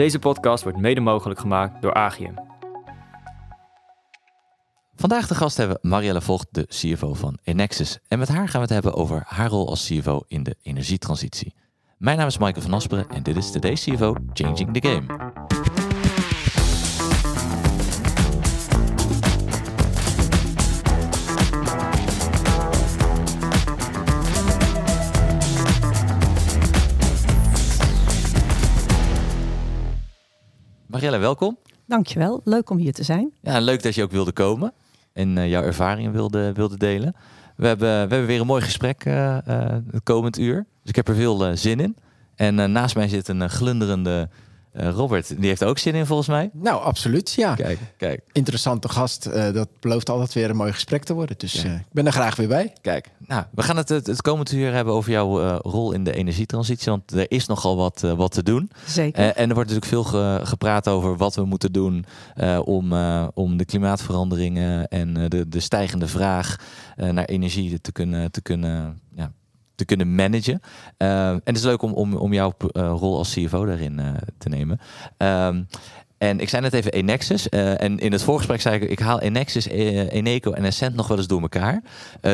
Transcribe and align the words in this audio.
Deze 0.00 0.18
podcast 0.18 0.62
wordt 0.62 0.78
mede 0.78 1.00
mogelijk 1.00 1.40
gemaakt 1.40 1.82
door 1.82 1.94
Agium. 1.94 2.34
Vandaag 4.94 5.26
de 5.26 5.34
gast 5.34 5.56
hebben 5.56 5.78
we 5.82 5.88
Marielle 5.88 6.20
Vogt, 6.20 6.46
de 6.50 6.66
CFO 6.66 7.14
van 7.14 7.38
Enexis. 7.42 7.98
En 8.08 8.18
met 8.18 8.28
haar 8.28 8.48
gaan 8.48 8.60
we 8.60 8.66
het 8.66 8.70
hebben 8.70 8.94
over 8.94 9.22
haar 9.26 9.48
rol 9.48 9.68
als 9.68 9.86
CFO 9.86 10.20
in 10.28 10.42
de 10.42 10.56
energietransitie. 10.62 11.54
Mijn 11.98 12.18
naam 12.18 12.26
is 12.26 12.38
Michael 12.38 12.62
van 12.62 12.74
Asperen 12.74 13.08
en 13.08 13.22
dit 13.22 13.36
is 13.36 13.50
Today's 13.50 13.84
CFO 13.84 14.14
Changing 14.32 14.72
the 14.72 14.88
Game. 14.88 15.32
Marielle, 31.00 31.20
welkom. 31.24 31.58
Dankjewel, 31.86 32.40
leuk 32.44 32.70
om 32.70 32.78
hier 32.78 32.92
te 32.92 33.02
zijn. 33.02 33.32
Ja, 33.40 33.60
leuk 33.60 33.82
dat 33.82 33.94
je 33.94 34.02
ook 34.02 34.10
wilde 34.10 34.32
komen 34.32 34.72
en 35.12 35.36
uh, 35.36 35.48
jouw 35.48 35.62
ervaringen 35.62 36.12
wilde, 36.12 36.52
wilde 36.52 36.76
delen. 36.76 37.14
We 37.56 37.66
hebben, 37.66 37.88
we 37.88 38.14
hebben 38.14 38.26
weer 38.26 38.40
een 38.40 38.46
mooi 38.46 38.62
gesprek 38.62 39.04
uh, 39.04 39.14
uh, 39.14 39.68
het 39.90 40.02
komend 40.02 40.38
uur. 40.38 40.66
Dus 40.80 40.90
ik 40.90 40.96
heb 40.96 41.08
er 41.08 41.14
veel 41.14 41.56
zin 41.56 41.80
in. 41.80 41.96
En 42.34 42.72
naast 42.72 42.94
mij 42.94 43.08
zit 43.08 43.28
een 43.28 43.50
glunderende 43.50 44.28
uh, 44.76 44.88
Robert, 44.88 45.28
die 45.40 45.48
heeft 45.48 45.64
ook 45.64 45.78
zin 45.78 45.94
in 45.94 46.06
volgens 46.06 46.28
mij. 46.28 46.50
Nou, 46.52 46.82
absoluut, 46.82 47.32
ja. 47.32 47.54
Kijk, 47.54 47.78
kijk. 47.96 48.20
Interessante 48.32 48.88
gast. 48.88 49.26
Uh, 49.26 49.52
dat 49.52 49.68
belooft 49.80 50.10
altijd 50.10 50.32
weer 50.32 50.50
een 50.50 50.56
mooi 50.56 50.72
gesprek 50.72 51.04
te 51.04 51.14
worden. 51.14 51.38
Dus 51.38 51.64
uh, 51.64 51.74
ik 51.74 51.92
ben 51.92 52.06
er 52.06 52.12
graag 52.12 52.36
weer 52.36 52.48
bij. 52.48 52.72
Kijk, 52.80 53.10
nou, 53.26 53.44
we 53.50 53.62
gaan 53.62 53.76
het 53.76 53.88
het, 53.88 54.06
het 54.06 54.22
komend 54.22 54.52
uur 54.52 54.72
hebben 54.72 54.94
over 54.94 55.10
jouw 55.10 55.58
rol 55.58 55.92
in 55.92 56.04
de 56.04 56.12
energietransitie. 56.12 56.90
Want 56.90 57.12
er 57.12 57.30
is 57.30 57.46
nogal 57.46 57.76
wat, 57.76 58.00
wat 58.00 58.32
te 58.32 58.42
doen. 58.42 58.70
Zeker. 58.86 59.34
en 59.34 59.48
er 59.48 59.54
wordt 59.54 59.70
natuurlijk 59.70 59.86
veel 59.86 60.04
ge, 60.04 60.40
gepraat 60.42 60.88
over 60.88 61.16
wat 61.16 61.34
we 61.34 61.44
moeten 61.44 61.72
doen 61.72 62.04
om, 62.64 62.92
om 63.34 63.56
de 63.56 63.64
klimaatveranderingen 63.64 64.88
en 64.88 65.28
de, 65.28 65.48
de 65.48 65.60
stijgende 65.60 66.06
vraag 66.08 66.56
naar 66.96 67.24
energie 67.24 67.80
te 67.80 67.92
kunnen, 67.92 68.30
te 68.30 68.40
kunnen 68.40 69.00
ja, 69.14 69.32
te 69.80 69.94
kunnen 69.94 70.14
managen. 70.14 70.60
Uh, 70.98 71.28
en 71.28 71.40
het 71.44 71.56
is 71.56 71.62
leuk 71.62 71.82
om, 71.82 71.92
om, 71.92 72.14
om 72.14 72.32
jouw 72.32 72.54
uh, 72.58 72.92
rol 72.96 73.18
als 73.18 73.32
CFO 73.34 73.64
daarin 73.64 73.98
uh, 73.98 74.08
te 74.38 74.48
nemen. 74.48 74.80
Um, 75.16 75.66
en 76.18 76.40
ik 76.40 76.48
zei 76.48 76.62
net 76.62 76.72
even 76.72 76.92
Enexis. 76.92 77.46
Uh, 77.50 77.82
en 77.82 77.98
in 77.98 78.12
het 78.12 78.22
voorgesprek 78.22 78.60
zei 78.60 78.80
ik, 78.80 78.90
ik 78.90 78.98
haal 78.98 79.20
Enexis, 79.20 79.66
Eneco 79.66 80.52
en 80.52 80.64
Essent 80.64 80.94
nog 80.94 81.08
wel 81.08 81.16
eens 81.16 81.26
door 81.26 81.40
elkaar. 81.40 81.82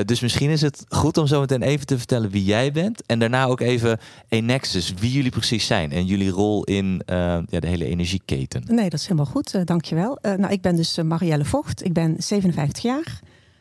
Dus 0.04 0.20
misschien 0.20 0.50
is 0.50 0.60
het 0.60 0.84
goed 0.88 1.18
om 1.18 1.26
zo 1.26 1.40
meteen 1.40 1.62
even 1.62 1.86
te 1.86 1.98
vertellen 1.98 2.30
wie 2.30 2.44
jij 2.44 2.72
bent. 2.72 3.06
En 3.06 3.18
daarna 3.18 3.44
ook 3.44 3.60
even 3.60 3.98
Enexis, 4.28 4.94
wie 4.98 5.12
jullie 5.12 5.30
precies 5.30 5.66
zijn. 5.66 5.92
En 5.92 6.06
jullie 6.06 6.30
rol 6.30 6.64
in 6.64 7.02
ja, 7.06 7.60
de 7.60 7.66
hele 7.66 7.84
energieketen. 7.84 8.62
Nee, 8.66 8.90
dat 8.90 9.00
is 9.00 9.06
helemaal 9.06 9.32
goed. 9.32 9.66
dankjewel. 9.66 10.18
nou, 10.22 10.48
ik 10.48 10.60
ben 10.60 10.76
dus 10.76 10.98
Marielle 11.02 11.44
Vocht. 11.44 11.84
Ik 11.84 11.92
ben 11.92 12.14
57 12.18 12.82
jaar. 12.82 13.20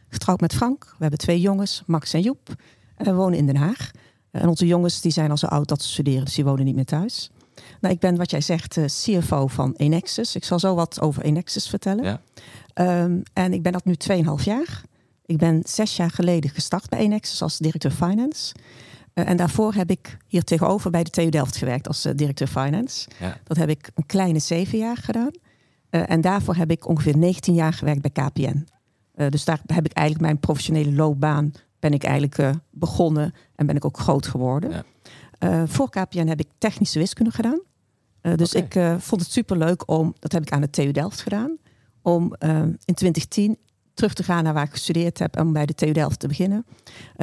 Getrouwd 0.10 0.42
met 0.42 0.54
Frank. 0.54 0.84
We 0.84 0.96
hebben 1.00 1.20
twee 1.20 1.40
jongens, 1.40 1.84
Max 1.86 2.14
en 2.14 2.22
Joep. 2.22 2.56
En 2.98 3.06
we 3.06 3.14
wonen 3.14 3.38
in 3.38 3.46
Den 3.46 3.56
Haag. 3.56 3.92
En 4.32 4.48
onze 4.48 4.68
jongens 4.68 5.02
die 5.02 5.12
zijn 5.12 5.30
al 5.30 5.38
zo 5.38 5.46
oud 5.46 5.68
dat 5.68 5.82
ze 5.82 5.90
studeren, 5.90 6.26
dus 6.26 6.36
die 6.36 6.44
wonen 6.44 6.66
niet 6.66 6.76
meer 6.76 6.86
thuis. 6.86 7.32
Nou, 7.80 7.94
ik 7.94 8.00
ben 8.00 8.16
wat 8.16 8.32
jij 8.32 8.42
zegt 8.42 8.78
uh, 8.78 8.86
CFO 8.86 9.48
van 9.48 9.74
Enexis. 9.78 10.36
Ik 10.36 10.44
zal 10.44 10.60
zo 10.60 10.76
wat 10.76 11.02
over 11.02 11.24
Enexis 11.24 11.68
vertellen. 11.68 12.04
Ja. 12.04 12.22
Um, 13.04 13.24
en 13.34 13.54
ik 13.54 13.62
ben 13.62 13.72
dat 13.72 13.86
nu 13.86 13.96
2,5 14.40 14.44
jaar. 14.44 14.82
Ik 15.26 15.38
ben 15.38 15.62
zes 15.66 15.96
jaar 15.96 16.12
geleden 16.12 16.50
gestart 16.50 16.90
bij 16.90 17.00
Enexis 17.00 17.42
als 17.42 17.58
directeur 17.58 17.92
finance. 17.92 18.56
Uh, 19.14 19.30
en 19.30 19.38
daarvoor 19.38 19.74
heb 19.74 19.90
ik 19.90 20.18
hier 20.28 20.44
tegenover 20.44 20.92
bij 20.92 21.04
de 21.04 21.10
TU 21.10 21.30
Delft 21.30 21.56
gewerkt 21.56 21.88
als 21.88 22.06
uh, 22.06 22.14
directeur 22.16 22.48
finance. 22.48 23.08
Ja. 23.20 23.38
Dat 23.44 23.58
heb 23.58 23.70
ik 23.70 23.90
een 23.94 24.06
kleine 24.06 24.40
zeven 24.40 24.78
jaar 24.78 24.98
gedaan. 24.98 25.32
en 25.90 26.22
daarvoor 26.22 26.56
heb 26.56 26.72
ik 26.72 26.88
ongeveer 26.88 27.18
19 27.18 27.54
jaar 27.54 27.74
gewerkt 27.74 28.02
bij 28.02 28.12
KPN. 28.12 28.68
dus 29.30 29.46
daar 29.46 29.62
heb 29.66 29.86
ik 29.86 29.94
eigenlijk 29.94 30.26
mijn 30.26 30.40
professionele 30.40 30.92
loopbaan 30.92 31.54
ben 31.86 31.94
ik 31.94 32.04
eigenlijk 32.04 32.38
uh, 32.38 32.50
begonnen 32.72 33.34
en 33.56 33.66
ben 33.66 33.76
ik 33.76 33.86
ook 33.86 33.98
groot 33.98 34.28
geworden. 34.28 34.72
Ja. 34.72 34.84
Uh, 35.40 35.64
voor 35.68 35.90
KPN 35.90 36.28
heb 36.28 36.40
ik 36.40 36.48
technische 36.58 37.00
wiskunde 37.00 37.32
gedaan. 37.32 37.62
Uh, 38.22 38.34
dus 38.36 38.56
okay. 38.56 38.94
ik 38.94 39.02
vond 39.02 39.22
het 39.22 39.32
super 39.32 39.58
leuk 39.58 39.90
om, 39.90 40.14
dat 40.20 40.32
heb 40.32 40.42
ik 40.42 40.52
aan 40.52 40.62
de 40.62 40.70
TU 40.70 40.92
Delft 40.92 41.22
gedaan, 41.22 41.58
om 42.02 42.34
in 42.86 42.94
2010 42.94 43.58
terug 43.94 44.14
te 44.14 44.24
gaan 44.24 44.44
naar 44.44 44.54
waar 44.54 44.64
ik 44.64 44.72
gestudeerd 44.72 45.20
heb 45.20 45.36
en 45.36 45.54
bij 45.54 45.66
de 45.66 45.74
TU 45.74 45.92
Delft 45.92 46.20
te 46.20 46.28
beginnen 46.28 46.66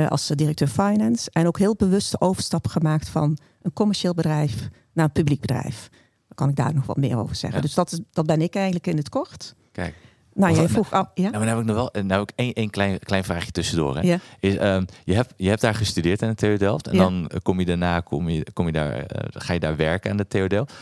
als 0.08 0.26
directeur 0.26 0.68
finance. 0.68 1.30
En 1.32 1.46
ook 1.46 1.58
heel 1.58 1.76
bewust 1.76 2.10
de 2.10 2.20
overstap 2.20 2.66
gemaakt 2.66 3.08
van 3.08 3.38
een 3.62 3.72
commercieel 3.72 4.14
bedrijf 4.14 4.68
naar 4.92 5.04
een 5.04 5.12
publiek 5.12 5.40
bedrijf. 5.40 5.88
Dan 6.28 6.34
kan 6.34 6.48
ik 6.48 6.56
daar 6.56 6.74
nog 6.74 6.86
wat 6.86 6.96
meer 6.96 7.18
over 7.18 7.36
zeggen. 7.36 7.58
Ja. 7.60 7.66
Dus 7.66 7.74
dat, 7.74 7.92
is, 7.92 8.00
dat 8.10 8.26
ben 8.26 8.40
ik 8.40 8.54
eigenlijk 8.54 8.86
in 8.86 8.96
het 8.96 9.08
kort. 9.08 9.54
Kijk. 9.72 9.94
Nou, 10.34 10.54
jij 10.54 10.68
vroeg. 10.68 10.90
Ja? 10.90 11.06
Nou, 11.14 11.30
maar 11.30 11.32
dan 11.32 11.48
heb 11.48 11.58
ik 11.58 11.64
nog 11.64 11.76
wel 11.76 12.02
nou, 12.02 12.20
ook 12.20 12.30
één, 12.34 12.52
één 12.52 12.70
klein, 12.70 12.98
klein 12.98 13.24
vraagje 13.24 13.50
tussendoor. 13.50 13.96
Hè. 13.96 14.00
Ja. 14.00 14.18
Is, 14.40 14.54
um, 14.60 14.86
je, 15.04 15.14
hebt, 15.14 15.34
je 15.36 15.48
hebt 15.48 15.60
daar 15.60 15.74
gestudeerd 15.74 16.22
aan 16.22 16.28
de 16.28 16.34
TU 16.34 16.56
Delft. 16.56 16.86
En 16.86 16.94
ja. 16.94 16.98
dan 16.98 17.30
kom 17.42 17.58
je 17.58 17.66
daarna 17.66 18.00
kom 18.00 18.28
je, 18.28 18.46
kom 18.52 18.66
je 18.66 18.72
daar, 18.72 18.96
uh, 18.96 19.04
ga 19.30 19.52
je 19.52 19.60
daar 19.60 19.76
werken 19.76 20.10
aan 20.10 20.16
de 20.16 20.28
TU 20.28 20.46
Delft. 20.46 20.74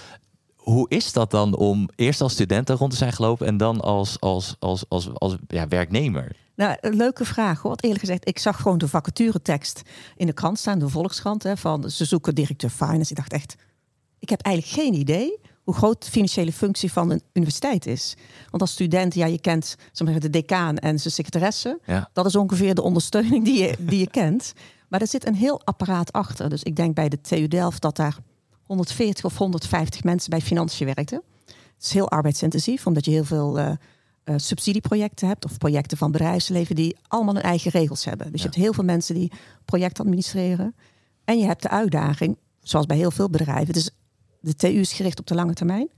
Hoe 0.56 0.88
is 0.88 1.12
dat 1.12 1.30
dan 1.30 1.56
om 1.56 1.88
eerst 1.96 2.20
als 2.20 2.32
student 2.32 2.66
daar 2.66 2.76
rond 2.76 2.90
te 2.90 2.96
zijn 2.96 3.12
gelopen 3.12 3.46
en 3.46 3.56
dan 3.56 3.80
als, 3.80 4.20
als, 4.20 4.56
als, 4.58 4.84
als, 4.88 5.08
als 5.14 5.36
ja, 5.46 5.68
werknemer? 5.68 6.36
Nou, 6.54 6.76
een 6.80 6.96
leuke 6.96 7.24
vraag 7.24 7.60
hoor. 7.60 7.68
Want 7.68 7.82
eerlijk 7.82 8.00
gezegd, 8.00 8.28
ik 8.28 8.38
zag 8.38 8.60
gewoon 8.60 8.78
de 8.78 8.88
vacaturetekst 8.88 9.82
in 10.16 10.26
de 10.26 10.32
krant 10.32 10.58
staan, 10.58 10.78
de 10.78 10.88
Volkskrant, 10.88 11.42
hè, 11.42 11.56
van 11.56 11.90
ze 11.90 12.04
zoeken 12.04 12.34
directeur 12.34 12.70
finance. 12.70 13.10
Ik 13.10 13.16
dacht 13.16 13.32
echt, 13.32 13.56
ik 14.18 14.28
heb 14.28 14.40
eigenlijk 14.40 14.74
geen 14.74 14.94
idee 14.94 15.39
hoe 15.64 15.74
groot 15.74 16.04
de 16.04 16.10
financiële 16.10 16.52
functie 16.52 16.92
van 16.92 17.10
een 17.10 17.22
universiteit 17.32 17.86
is. 17.86 18.16
Want 18.50 18.62
als 18.62 18.72
student, 18.72 19.14
ja, 19.14 19.26
je 19.26 19.40
kent 19.40 19.76
zeg 19.92 20.08
maar, 20.08 20.20
de 20.20 20.30
decaan 20.30 20.76
en 20.76 20.98
zijn 20.98 21.14
secretaresse. 21.14 21.78
Ja. 21.86 22.10
Dat 22.12 22.26
is 22.26 22.36
ongeveer 22.36 22.74
de 22.74 22.82
ondersteuning 22.82 23.44
die 23.44 23.62
je, 23.62 23.74
die 23.78 23.98
je 23.98 24.10
kent. 24.20 24.52
Maar 24.88 25.00
er 25.00 25.06
zit 25.06 25.26
een 25.26 25.34
heel 25.34 25.60
apparaat 25.64 26.12
achter. 26.12 26.48
Dus 26.48 26.62
ik 26.62 26.76
denk 26.76 26.94
bij 26.94 27.08
de 27.08 27.20
TU 27.20 27.48
Delft 27.48 27.82
dat 27.82 27.96
daar 27.96 28.16
140 28.62 29.24
of 29.24 29.36
150 29.36 30.04
mensen 30.04 30.30
bij 30.30 30.40
financiën 30.40 30.86
werkten. 30.86 31.22
Het 31.46 31.84
is 31.84 31.92
heel 31.92 32.10
arbeidsintensief, 32.10 32.86
omdat 32.86 33.04
je 33.04 33.10
heel 33.10 33.24
veel 33.24 33.58
uh, 33.58 33.70
uh, 34.24 34.34
subsidieprojecten 34.36 35.28
hebt 35.28 35.44
of 35.44 35.58
projecten 35.58 35.98
van 35.98 36.12
bedrijfsleven 36.12 36.74
die 36.74 36.96
allemaal 37.08 37.34
hun 37.34 37.42
eigen 37.42 37.70
regels 37.70 38.04
hebben. 38.04 38.32
Dus 38.32 38.42
ja. 38.42 38.46
je 38.46 38.50
hebt 38.50 38.62
heel 38.62 38.72
veel 38.72 38.84
mensen 38.84 39.14
die 39.14 39.32
projecten 39.64 40.04
administreren. 40.04 40.74
En 41.24 41.38
je 41.38 41.44
hebt 41.44 41.62
de 41.62 41.68
uitdaging, 41.68 42.36
zoals 42.62 42.86
bij 42.86 42.96
heel 42.96 43.10
veel 43.10 43.30
bedrijven, 43.30 43.66
het 43.66 43.76
is 43.76 43.90
de 44.40 44.54
TU 44.54 44.68
is 44.68 44.92
gericht 44.92 45.18
op 45.18 45.26
de 45.26 45.34
lange 45.34 45.54
termijn. 45.54 45.88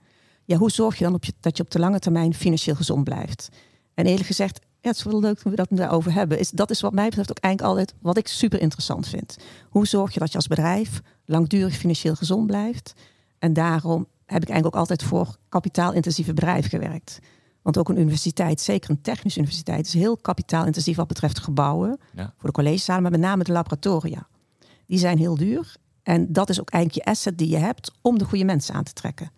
Ja, 0.44 0.56
hoe 0.56 0.70
zorg 0.70 0.98
je 0.98 1.04
dan 1.04 1.14
op 1.14 1.24
je, 1.24 1.32
dat 1.40 1.56
je 1.56 1.62
op 1.62 1.70
de 1.70 1.78
lange 1.78 1.98
termijn 1.98 2.34
financieel 2.34 2.74
gezond 2.74 3.04
blijft? 3.04 3.48
En 3.94 4.06
eerlijk 4.06 4.26
gezegd, 4.26 4.58
ja, 4.80 4.88
het 4.88 4.96
is 4.96 5.02
wel 5.02 5.20
leuk 5.20 5.42
dat 5.42 5.50
we 5.50 5.56
dat 5.56 5.68
daarover 5.70 6.12
hebben. 6.12 6.38
Is, 6.38 6.50
dat 6.50 6.70
is 6.70 6.80
wat 6.80 6.92
mij 6.92 7.08
betreft 7.08 7.30
ook 7.30 7.38
eigenlijk 7.38 7.74
altijd 7.74 7.94
wat 8.00 8.16
ik 8.16 8.28
super 8.28 8.60
interessant 8.60 9.08
vind. 9.08 9.36
Hoe 9.68 9.86
zorg 9.86 10.14
je 10.14 10.20
dat 10.20 10.30
je 10.30 10.36
als 10.36 10.46
bedrijf 10.46 11.00
langdurig 11.24 11.76
financieel 11.76 12.14
gezond 12.14 12.46
blijft? 12.46 12.92
En 13.38 13.52
daarom 13.52 14.06
heb 14.26 14.42
ik 14.42 14.48
eigenlijk 14.48 14.66
ook 14.66 14.80
altijd 14.80 15.02
voor 15.02 15.36
kapitaalintensieve 15.48 16.32
bedrijven 16.32 16.70
gewerkt. 16.70 17.18
Want 17.62 17.78
ook 17.78 17.88
een 17.88 17.98
universiteit, 17.98 18.60
zeker 18.60 18.90
een 18.90 19.00
technische 19.00 19.38
universiteit, 19.38 19.86
is 19.86 19.94
heel 19.94 20.16
kapitaalintensief 20.16 20.96
wat 20.96 21.06
betreft 21.06 21.38
gebouwen. 21.38 21.98
Ja. 22.14 22.34
Voor 22.36 22.48
de 22.48 22.54
collegezalen, 22.54 23.02
maar 23.02 23.10
met 23.10 23.20
name 23.20 23.44
de 23.44 23.52
laboratoria. 23.52 24.28
Die 24.86 24.98
zijn 24.98 25.18
heel 25.18 25.36
duur. 25.36 25.76
En 26.02 26.32
dat 26.32 26.48
is 26.48 26.60
ook 26.60 26.70
eigenlijk 26.70 27.04
je 27.04 27.10
asset 27.12 27.38
die 27.38 27.48
je 27.48 27.56
hebt 27.56 27.92
om 28.00 28.18
de 28.18 28.24
goede 28.24 28.44
mensen 28.44 28.74
aan 28.74 28.84
te 28.84 28.92
trekken. 28.92 29.30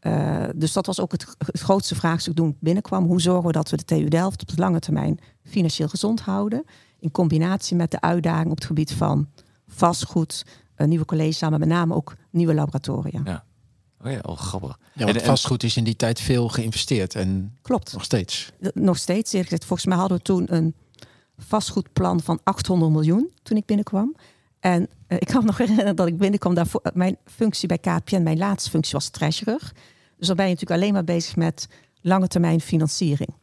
Uh, 0.00 0.44
dus 0.54 0.72
dat 0.72 0.86
was 0.86 1.00
ook 1.00 1.12
het, 1.12 1.26
het, 1.38 1.60
grootste 1.60 1.94
vraagstuk 1.94 2.34
toen 2.34 2.48
ik 2.48 2.56
binnenkwam. 2.60 3.06
Hoe 3.06 3.20
zorgen 3.20 3.46
we 3.46 3.52
dat 3.52 3.70
we 3.70 3.76
de 3.76 3.84
TU 3.84 4.08
Delft 4.08 4.42
op 4.42 4.48
de 4.48 4.56
lange 4.56 4.78
termijn 4.78 5.20
financieel 5.44 5.88
gezond 5.88 6.20
houden? 6.20 6.64
In 6.98 7.10
combinatie 7.10 7.76
met 7.76 7.90
de 7.90 8.00
uitdaging 8.00 8.50
op 8.50 8.56
het 8.56 8.64
gebied 8.64 8.92
van 8.92 9.28
vastgoed, 9.68 10.46
uh, 10.76 10.86
nieuwe 10.86 11.04
colleges, 11.04 11.40
maar 11.40 11.58
met 11.58 11.68
name 11.68 11.94
ook 11.94 12.16
nieuwe 12.30 12.54
laboratoria. 12.54 13.20
Ja. 13.24 13.44
Oh 14.04 14.10
ja, 14.10 14.18
oh, 14.22 14.36
grappig. 14.36 14.78
Ja, 14.94 15.04
want 15.04 15.22
vastgoed 15.22 15.62
is 15.62 15.76
in 15.76 15.84
die 15.84 15.96
tijd 15.96 16.20
veel 16.20 16.48
geïnvesteerd. 16.48 17.14
En 17.14 17.58
Klopt. 17.62 17.92
Nog 17.92 18.04
steeds. 18.04 18.52
Nog 18.74 18.96
steeds, 18.96 19.32
eerlijk 19.32 19.50
gezegd. 19.50 19.64
Volgens 19.64 19.88
mij 19.88 19.98
hadden 19.98 20.16
we 20.16 20.22
toen 20.22 20.54
een 20.54 20.74
vastgoedplan 21.38 22.20
van 22.20 22.40
800 22.42 22.92
miljoen 22.92 23.32
toen 23.42 23.56
ik 23.56 23.66
binnenkwam. 23.66 24.16
En 24.60 24.80
uh, 24.82 25.18
ik 25.20 25.26
kan 25.26 25.40
me 25.40 25.46
nog 25.46 25.58
herinneren 25.58 25.96
dat 25.96 26.06
ik 26.06 26.18
binnenkwam 26.18 26.54
daarvoor. 26.54 26.82
Mijn 26.94 27.16
functie 27.24 27.68
bij 27.68 27.78
KPN, 27.78 28.22
mijn 28.22 28.38
laatste 28.38 28.70
functie 28.70 28.92
was 28.92 29.08
treasurer. 29.08 29.72
Dus 30.16 30.26
dan 30.26 30.36
ben 30.36 30.44
je 30.44 30.52
natuurlijk 30.52 30.80
alleen 30.80 30.92
maar 30.92 31.04
bezig 31.04 31.36
met 31.36 31.68
lange 32.00 32.28
termijn 32.28 32.60
financiering. 32.60 33.34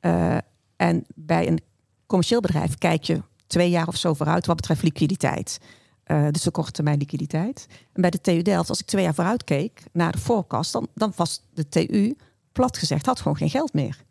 Uh, 0.00 0.36
en 0.76 1.04
bij 1.14 1.48
een 1.48 1.60
commercieel 2.06 2.40
bedrijf 2.40 2.78
kijk 2.78 3.04
je 3.04 3.22
twee 3.46 3.70
jaar 3.70 3.88
of 3.88 3.96
zo 3.96 4.14
vooruit 4.14 4.46
wat 4.46 4.56
betreft 4.56 4.82
liquiditeit. 4.82 5.60
Uh, 6.06 6.26
dus 6.30 6.42
de 6.42 6.50
korte 6.50 6.70
termijn 6.70 6.98
liquiditeit. 6.98 7.66
En 7.92 8.00
bij 8.00 8.10
de 8.10 8.20
TU 8.20 8.42
Delft, 8.42 8.68
als 8.68 8.80
ik 8.80 8.86
twee 8.86 9.04
jaar 9.04 9.14
vooruit 9.14 9.44
keek 9.44 9.82
naar 9.92 10.12
de 10.12 10.18
voorkast, 10.18 10.72
dan, 10.72 10.88
dan 10.94 11.12
was 11.16 11.42
de 11.54 11.68
TU, 11.68 12.16
plat 12.52 12.78
gezegd, 12.78 13.06
had 13.06 13.20
gewoon 13.20 13.36
geen 13.36 13.50
geld 13.50 13.72
meer. 13.72 14.04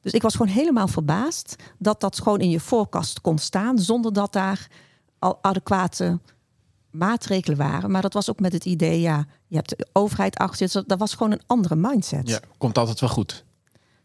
Dus 0.00 0.12
ik 0.12 0.22
was 0.22 0.34
gewoon 0.34 0.52
helemaal 0.52 0.88
verbaasd 0.88 1.56
dat 1.78 2.00
dat 2.00 2.22
gewoon 2.22 2.40
in 2.40 2.50
je 2.50 2.60
voorkast 2.60 3.20
kon 3.20 3.38
staan, 3.38 3.78
zonder 3.78 4.12
dat 4.12 4.32
daar 4.32 4.68
al 5.20 5.38
adequate 5.42 6.18
maatregelen 6.90 7.58
waren. 7.58 7.90
Maar 7.90 8.02
dat 8.02 8.12
was 8.12 8.30
ook 8.30 8.40
met 8.40 8.52
het 8.52 8.64
idee, 8.64 9.00
ja, 9.00 9.26
je 9.46 9.56
hebt 9.56 9.68
de 9.68 9.86
overheid 9.92 10.36
achter 10.36 10.68
je. 10.72 10.84
Dat 10.86 10.98
was 10.98 11.14
gewoon 11.14 11.32
een 11.32 11.42
andere 11.46 11.76
mindset. 11.76 12.28
Ja, 12.28 12.40
komt 12.58 12.78
altijd 12.78 13.00
wel 13.00 13.08
goed. 13.08 13.44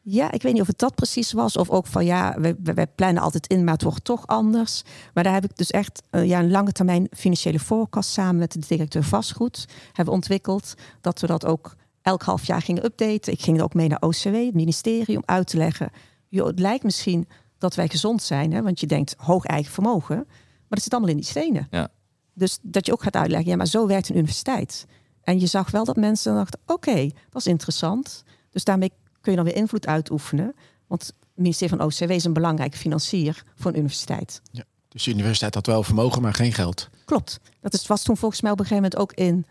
Ja, 0.08 0.32
ik 0.32 0.42
weet 0.42 0.54
niet 0.54 0.62
of 0.62 0.68
het 0.68 0.80
dat 0.80 0.96
precies 0.96 1.32
was. 1.32 1.58
Of 1.58 1.70
ook 1.70 1.88
van 1.88 2.06
ja, 2.06 2.36
we, 2.40 2.56
we, 2.64 2.88
plannen 2.96 3.24
altijd 3.24 3.48
in, 3.48 3.64
maar 3.64 3.74
het 3.74 3.84
wordt 3.84 4.04
toch 4.04 4.28
anders. 4.28 4.84
Maar 5.14 5.24
daar 5.24 5.34
heb 5.34 5.44
ik 5.44 5.58
dus 5.58 5.72
echt 5.72 6.02
uh, 6.12 6.26
ja, 6.26 6.40
een 6.40 6.52
lange 6.52 6.72
termijn 6.72 7.08
financiële 7.12 7.60
voorkast 7.60 8.10
samen 8.10 8.36
met 8.36 8.52
de 8.52 8.60
directeur 8.68 9.04
vastgoed 9.04 9.66
hebben 9.94 10.14
ontwikkeld. 10.14 10.74
Dat 11.02 11.20
we 11.20 11.28
dat 11.28 11.46
ook 11.46 11.76
elk 12.02 12.24
half 12.24 12.46
jaar 12.48 12.62
gingen 12.62 12.86
updaten. 12.86 13.34
Ik 13.34 13.42
ging 13.42 13.58
er 13.58 13.64
ook 13.64 13.74
mee 13.74 13.88
naar 13.88 14.02
OCW, 14.02 14.34
het 14.34 14.54
ministerie, 14.54 15.18
om 15.18 15.24
uit 15.26 15.48
te 15.48 15.58
leggen. 15.58 15.92
Joh, 16.30 16.48
het 16.48 16.60
lijkt 16.60 16.84
misschien 16.84 17.28
dat 17.58 17.76
wij 17.76 17.88
gezond 17.88 18.24
zijn, 18.24 18.52
hè, 18.52 18.62
want 18.62 18.80
je 18.80 18.88
denkt 18.88 19.16
hoog 19.18 19.46
eigen 19.46 19.74
vermogen. 19.74 20.28
Maar 20.68 20.80
dat 20.80 20.82
zit 20.82 20.92
allemaal 20.92 21.12
in 21.12 21.18
die 21.18 21.26
stenen. 21.26 21.68
Ja. 21.70 21.90
Dus 22.34 22.60
dat 22.62 22.86
je 22.86 22.92
ook 22.92 23.04
gaat 23.04 23.16
uitleggen, 23.16 23.50
ja, 23.50 23.56
maar 23.56 23.68
zo 23.68 23.88
werkt 23.88 24.10
een 24.10 24.16
universiteit. 24.16 24.86
En 25.24 25.40
je 25.40 25.46
zag 25.46 25.72
wel 25.72 25.86
dat 25.86 25.96
mensen 25.96 26.36
dachten, 26.36 26.60
oké, 26.66 27.10
dat 27.30 27.42
is 27.42 27.48
interessant. 27.48 28.24
Dus 28.50 28.64
daarmee 28.64 28.92
kun 29.22 29.32
je 29.32 29.38
dan 29.38 29.48
weer 29.48 29.56
invloed 29.56 29.88
uitoefenen. 29.88 30.56
Want 30.88 31.06
het 31.06 31.16
ministerie 31.34 31.78
van 31.78 31.86
OCW 31.86 32.12
is 32.12 32.24
een 32.24 32.34
belangrijke 32.34 32.78
financier 32.78 33.44
voor 33.56 33.72
een 33.72 33.78
universiteit. 33.78 34.42
Ja, 34.52 34.64
dus 34.88 35.04
de 35.04 35.12
universiteit 35.12 35.54
had 35.54 35.66
wel 35.66 35.84
vermogen, 35.84 36.22
maar 36.22 36.34
geen 36.34 36.54
geld. 36.54 36.90
Klopt. 37.06 37.40
Dat 37.62 37.74
is, 37.74 37.88
was 37.88 38.04
toen 38.04 38.18
volgens 38.18 38.42
mij 38.42 38.52
op 38.52 38.60
een 38.60 38.66
gegeven 38.66 38.90
moment 38.92 39.02
ook 39.02 39.18
in 39.18 39.46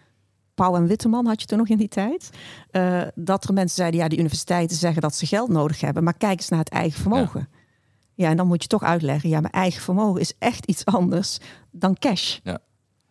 Pauw 0.54 0.76
en 0.76 0.86
Witteman 0.86 1.26
had 1.26 1.40
je 1.40 1.46
toen 1.46 1.58
nog 1.58 1.68
in 1.68 1.76
die 1.76 1.88
tijd. 1.88 2.30
Uh, 2.72 3.02
dat 3.14 3.44
er 3.44 3.52
mensen 3.52 3.76
zeiden, 3.76 4.00
ja, 4.00 4.08
die 4.08 4.18
universiteiten 4.18 4.76
zeggen 4.76 5.02
dat 5.02 5.14
ze 5.14 5.26
geld 5.26 5.48
nodig 5.48 5.80
hebben, 5.80 6.04
maar 6.04 6.16
kijk 6.16 6.38
eens 6.38 6.48
naar 6.48 6.58
het 6.58 6.68
eigen 6.68 7.00
vermogen. 7.00 7.48
Ja. 7.52 7.53
Ja, 8.14 8.28
en 8.28 8.36
dan 8.36 8.46
moet 8.46 8.62
je 8.62 8.68
toch 8.68 8.82
uitleggen, 8.82 9.28
ja, 9.28 9.40
mijn 9.40 9.52
eigen 9.52 9.82
vermogen 9.82 10.20
is 10.20 10.32
echt 10.38 10.66
iets 10.66 10.84
anders 10.84 11.38
dan 11.70 11.98
cash. 11.98 12.38
Ja. 12.42 12.58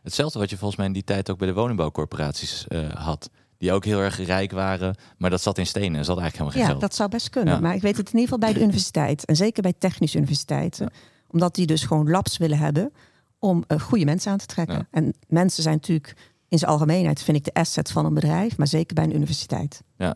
Hetzelfde 0.01 0.39
wat 0.39 0.50
je 0.50 0.57
volgens 0.57 0.77
mij 0.77 0.88
in 0.88 0.94
die 0.94 1.03
tijd 1.03 1.31
ook 1.31 1.38
bij 1.38 1.47
de 1.47 1.53
woningbouwcorporaties 1.53 2.65
uh, 2.67 2.89
had 2.94 3.29
die 3.63 3.71
ook 3.71 3.85
heel 3.85 4.00
erg 4.00 4.25
rijk 4.25 4.51
waren, 4.51 4.95
maar 5.17 5.29
dat 5.29 5.41
zat 5.41 5.57
in 5.57 5.65
stenen. 5.65 5.94
Dat 5.94 6.05
zat 6.05 6.19
eigenlijk 6.19 6.33
helemaal 6.33 6.51
geen 6.51 6.61
ja, 6.61 6.67
geld. 6.67 6.81
dat 6.81 6.95
zou 6.95 7.09
best 7.09 7.29
kunnen. 7.29 7.61
Maar 7.61 7.75
ik 7.75 7.81
weet 7.81 7.97
het 7.97 8.07
in 8.07 8.19
ieder 8.19 8.33
geval 8.33 8.50
bij 8.50 8.53
de 8.53 8.63
universiteit. 8.67 9.25
En 9.25 9.35
zeker 9.35 9.61
bij 9.61 9.73
technische 9.77 10.17
universiteiten. 10.17 10.91
Omdat 11.27 11.55
die 11.55 11.65
dus 11.65 11.83
gewoon 11.83 12.09
labs 12.09 12.38
willen 12.38 12.57
hebben 12.57 12.94
om 13.39 13.63
uh, 13.67 13.79
goede 13.79 14.05
mensen 14.05 14.31
aan 14.31 14.38
te 14.38 14.45
trekken. 14.45 14.88
En 14.91 15.13
mensen 15.27 15.63
zijn 15.63 15.75
natuurlijk 15.75 16.15
in 16.47 16.57
zijn 16.57 16.71
algemeenheid, 16.71 17.23
vind 17.23 17.38
ik, 17.38 17.44
de 17.44 17.53
asset 17.53 17.91
van 17.91 18.05
een 18.05 18.13
bedrijf. 18.13 18.57
Maar 18.57 18.67
zeker 18.67 18.95
bij 18.95 19.03
een 19.03 19.15
universiteit. 19.15 19.83
Ja. 19.97 20.15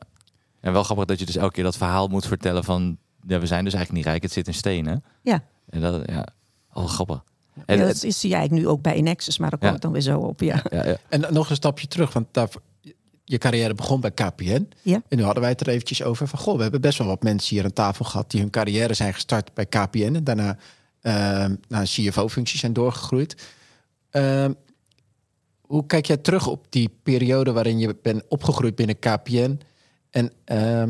En 0.59 0.73
wel 0.73 0.83
grappig 0.83 1.05
dat 1.05 1.19
je 1.19 1.25
dus 1.25 1.35
elke 1.35 1.53
keer 1.53 1.63
dat 1.63 1.77
verhaal 1.77 2.07
moet 2.07 2.27
vertellen 2.27 2.63
van... 2.63 2.97
Ja, 3.27 3.39
we 3.39 3.45
zijn 3.45 3.63
dus 3.63 3.73
eigenlijk 3.73 3.91
niet 3.91 4.13
rijk, 4.13 4.23
het 4.23 4.31
zit 4.31 4.47
in 4.47 4.53
stenen. 4.53 5.03
Ja. 5.21 5.43
En 5.69 5.81
dat, 5.81 6.01
ja, 6.05 6.27
al 6.69 6.87
grappig. 6.87 7.23
En 7.65 7.79
dat 7.79 8.03
is 8.03 8.19
zie 8.19 8.29
jij 8.29 8.47
nu 8.51 8.67
ook 8.67 8.81
bij 8.81 8.95
Inexus, 8.95 9.37
maar 9.37 9.49
daar 9.49 9.59
kom 9.59 9.75
ik 9.75 9.81
dan 9.81 9.91
weer 9.91 10.01
zo 10.01 10.19
op. 10.19 10.41
Ja. 10.41 10.63
Ja, 10.69 10.85
ja. 10.85 10.97
En 11.09 11.33
nog 11.33 11.49
een 11.49 11.55
stapje 11.55 11.87
terug, 11.87 12.13
want 12.13 12.27
daar, 12.31 12.49
je 13.23 13.37
carrière 13.37 13.73
begon 13.73 14.01
bij 14.01 14.11
KPN. 14.11 14.69
Ja. 14.81 15.01
En 15.07 15.17
nu 15.17 15.23
hadden 15.23 15.41
wij 15.41 15.51
het 15.51 15.61
er 15.61 15.69
eventjes 15.69 16.03
over 16.03 16.27
van... 16.27 16.39
goh, 16.39 16.55
we 16.55 16.61
hebben 16.61 16.81
best 16.81 16.97
wel 16.97 17.07
wat 17.07 17.23
mensen 17.23 17.55
hier 17.55 17.65
aan 17.65 17.73
tafel 17.73 18.05
gehad... 18.05 18.31
die 18.31 18.41
hun 18.41 18.49
carrière 18.49 18.93
zijn 18.93 19.13
gestart 19.13 19.53
bij 19.53 19.65
KPN... 19.65 20.13
en 20.15 20.23
daarna 20.23 20.57
uh, 21.01 21.13
naar 21.67 21.83
CFO-functies 21.83 22.59
zijn 22.59 22.73
doorgegroeid. 22.73 23.47
Uh, 24.11 24.45
hoe 25.61 25.85
kijk 25.85 26.05
jij 26.05 26.17
terug 26.17 26.47
op 26.47 26.65
die 26.69 26.89
periode 27.03 27.51
waarin 27.51 27.79
je 27.79 27.95
bent 28.01 28.23
opgegroeid 28.27 28.75
binnen 28.75 28.99
KPN? 28.99 29.59
En 30.09 30.31
uh, 30.45 30.83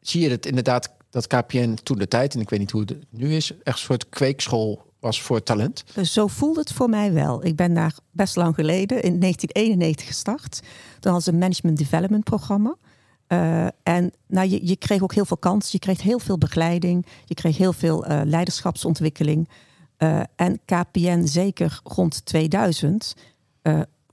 zie 0.00 0.20
je 0.20 0.30
het 0.30 0.46
inderdaad 0.46 0.96
dat 1.10 1.26
KPN 1.26 1.74
toen 1.82 1.98
de 1.98 2.08
tijd... 2.08 2.34
en 2.34 2.40
ik 2.40 2.50
weet 2.50 2.58
niet 2.58 2.70
hoe 2.70 2.80
het 2.80 2.96
nu 3.10 3.34
is... 3.34 3.52
echt 3.62 3.78
een 3.78 3.84
soort 3.84 4.08
kweekschool 4.08 4.86
was 5.00 5.22
voor 5.22 5.42
talent? 5.42 5.84
Zo 6.02 6.26
voelde 6.26 6.60
het 6.60 6.72
voor 6.72 6.88
mij 6.88 7.12
wel. 7.12 7.44
Ik 7.44 7.56
ben 7.56 7.74
daar 7.74 7.94
best 8.10 8.36
lang 8.36 8.54
geleden, 8.54 9.02
in 9.02 9.20
1991 9.20 10.06
gestart. 10.06 10.60
Had 11.00 11.22
ze 11.22 11.30
een 11.30 11.38
management 11.38 11.78
development 11.78 12.24
programma. 12.24 12.76
Uh, 13.28 13.66
en 13.82 14.12
nou, 14.26 14.48
je, 14.48 14.66
je, 14.66 14.76
kreeg 14.76 15.02
ook 15.02 15.14
heel 15.14 15.24
veel 15.24 15.36
kansen. 15.36 15.70
Je 15.72 15.78
kreeg 15.78 16.02
heel 16.02 16.18
veel 16.18 16.38
begeleiding. 16.38 17.06
Je 17.24 17.34
kreeg 17.34 17.56
heel 17.56 17.72
veel 17.72 18.10
uh, 18.10 18.20
leiderschapsontwikkeling. 18.24 19.48
Uh, 19.98 20.20
en 20.36 20.60
KPN, 20.64 21.26
zeker 21.26 21.80
rond 21.84 22.24
2000, 22.24 23.14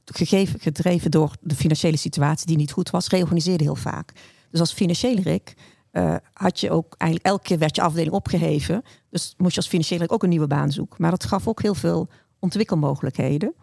gegeven, 0.06 0.60
gedreven 0.60 1.12
door 1.12 1.36
de 1.42 1.56
financiële 1.56 1.98
situatie 1.98 2.48
die 2.48 2.58
niet 2.58 2.72
goed 2.72 2.90
was, 2.90 3.08
reorganiseerde 3.08 3.64
heel 3.64 3.76
vaak. 3.76 4.12
Dus 4.52 4.60
als 4.60 4.74
financiële 4.74 5.22
Rick 5.22 5.54
uh, 5.98 6.16
had 6.34 6.60
je 6.60 6.72
ook 6.72 6.96
eigenlijk 6.98 7.32
elke 7.32 7.44
keer 7.44 7.58
werd 7.58 7.76
je 7.76 7.82
afdeling 7.82 8.14
opgeheven. 8.14 8.84
Dus 9.10 9.34
moest 9.38 9.56
je 9.56 9.62
als 9.62 9.70
financiële 9.70 10.10
ook 10.10 10.24
een 10.24 10.30
nieuwe 10.30 10.48
baan 10.48 10.72
zoeken. 10.72 11.02
Maar 11.02 11.12
dat 11.12 11.26
gaf 11.26 11.48
ook 11.48 11.62
heel 11.62 11.76
veel 11.76 12.08
ontwikkelmogelijkheden. 12.40 13.54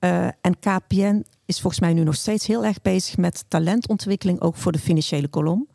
Uh, 0.00 0.26
en 0.26 0.58
KPN 0.60 1.24
is 1.44 1.60
volgens 1.60 1.80
mij 1.80 1.92
nu 1.92 2.02
nog 2.02 2.14
steeds 2.14 2.46
heel 2.46 2.64
erg 2.64 2.82
bezig 2.82 3.16
met 3.16 3.44
talentontwikkeling, 3.48 4.40
ook 4.40 4.56
voor 4.56 4.72
de 4.72 4.78
financiële 4.78 5.28
kolom. 5.28 5.68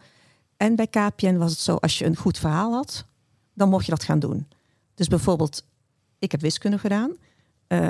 En 0.57 0.75
bij 0.75 0.87
KPN 0.87 1.37
was 1.37 1.51
het 1.51 1.59
zo, 1.59 1.75
als 1.75 1.97
je 1.99 2.05
een 2.05 2.15
goed 2.15 2.37
verhaal 2.37 2.73
had, 2.73 3.05
dan 3.53 3.69
mocht 3.69 3.85
je 3.85 3.91
dat 3.91 4.03
gaan 4.03 4.19
doen. 4.19 4.47
Dus 4.95 5.07
bijvoorbeeld, 5.07 5.65
ik 6.19 6.31
heb 6.31 6.41
wiskunde 6.41 6.77
gedaan. 6.77 7.11
Uh, 7.67 7.89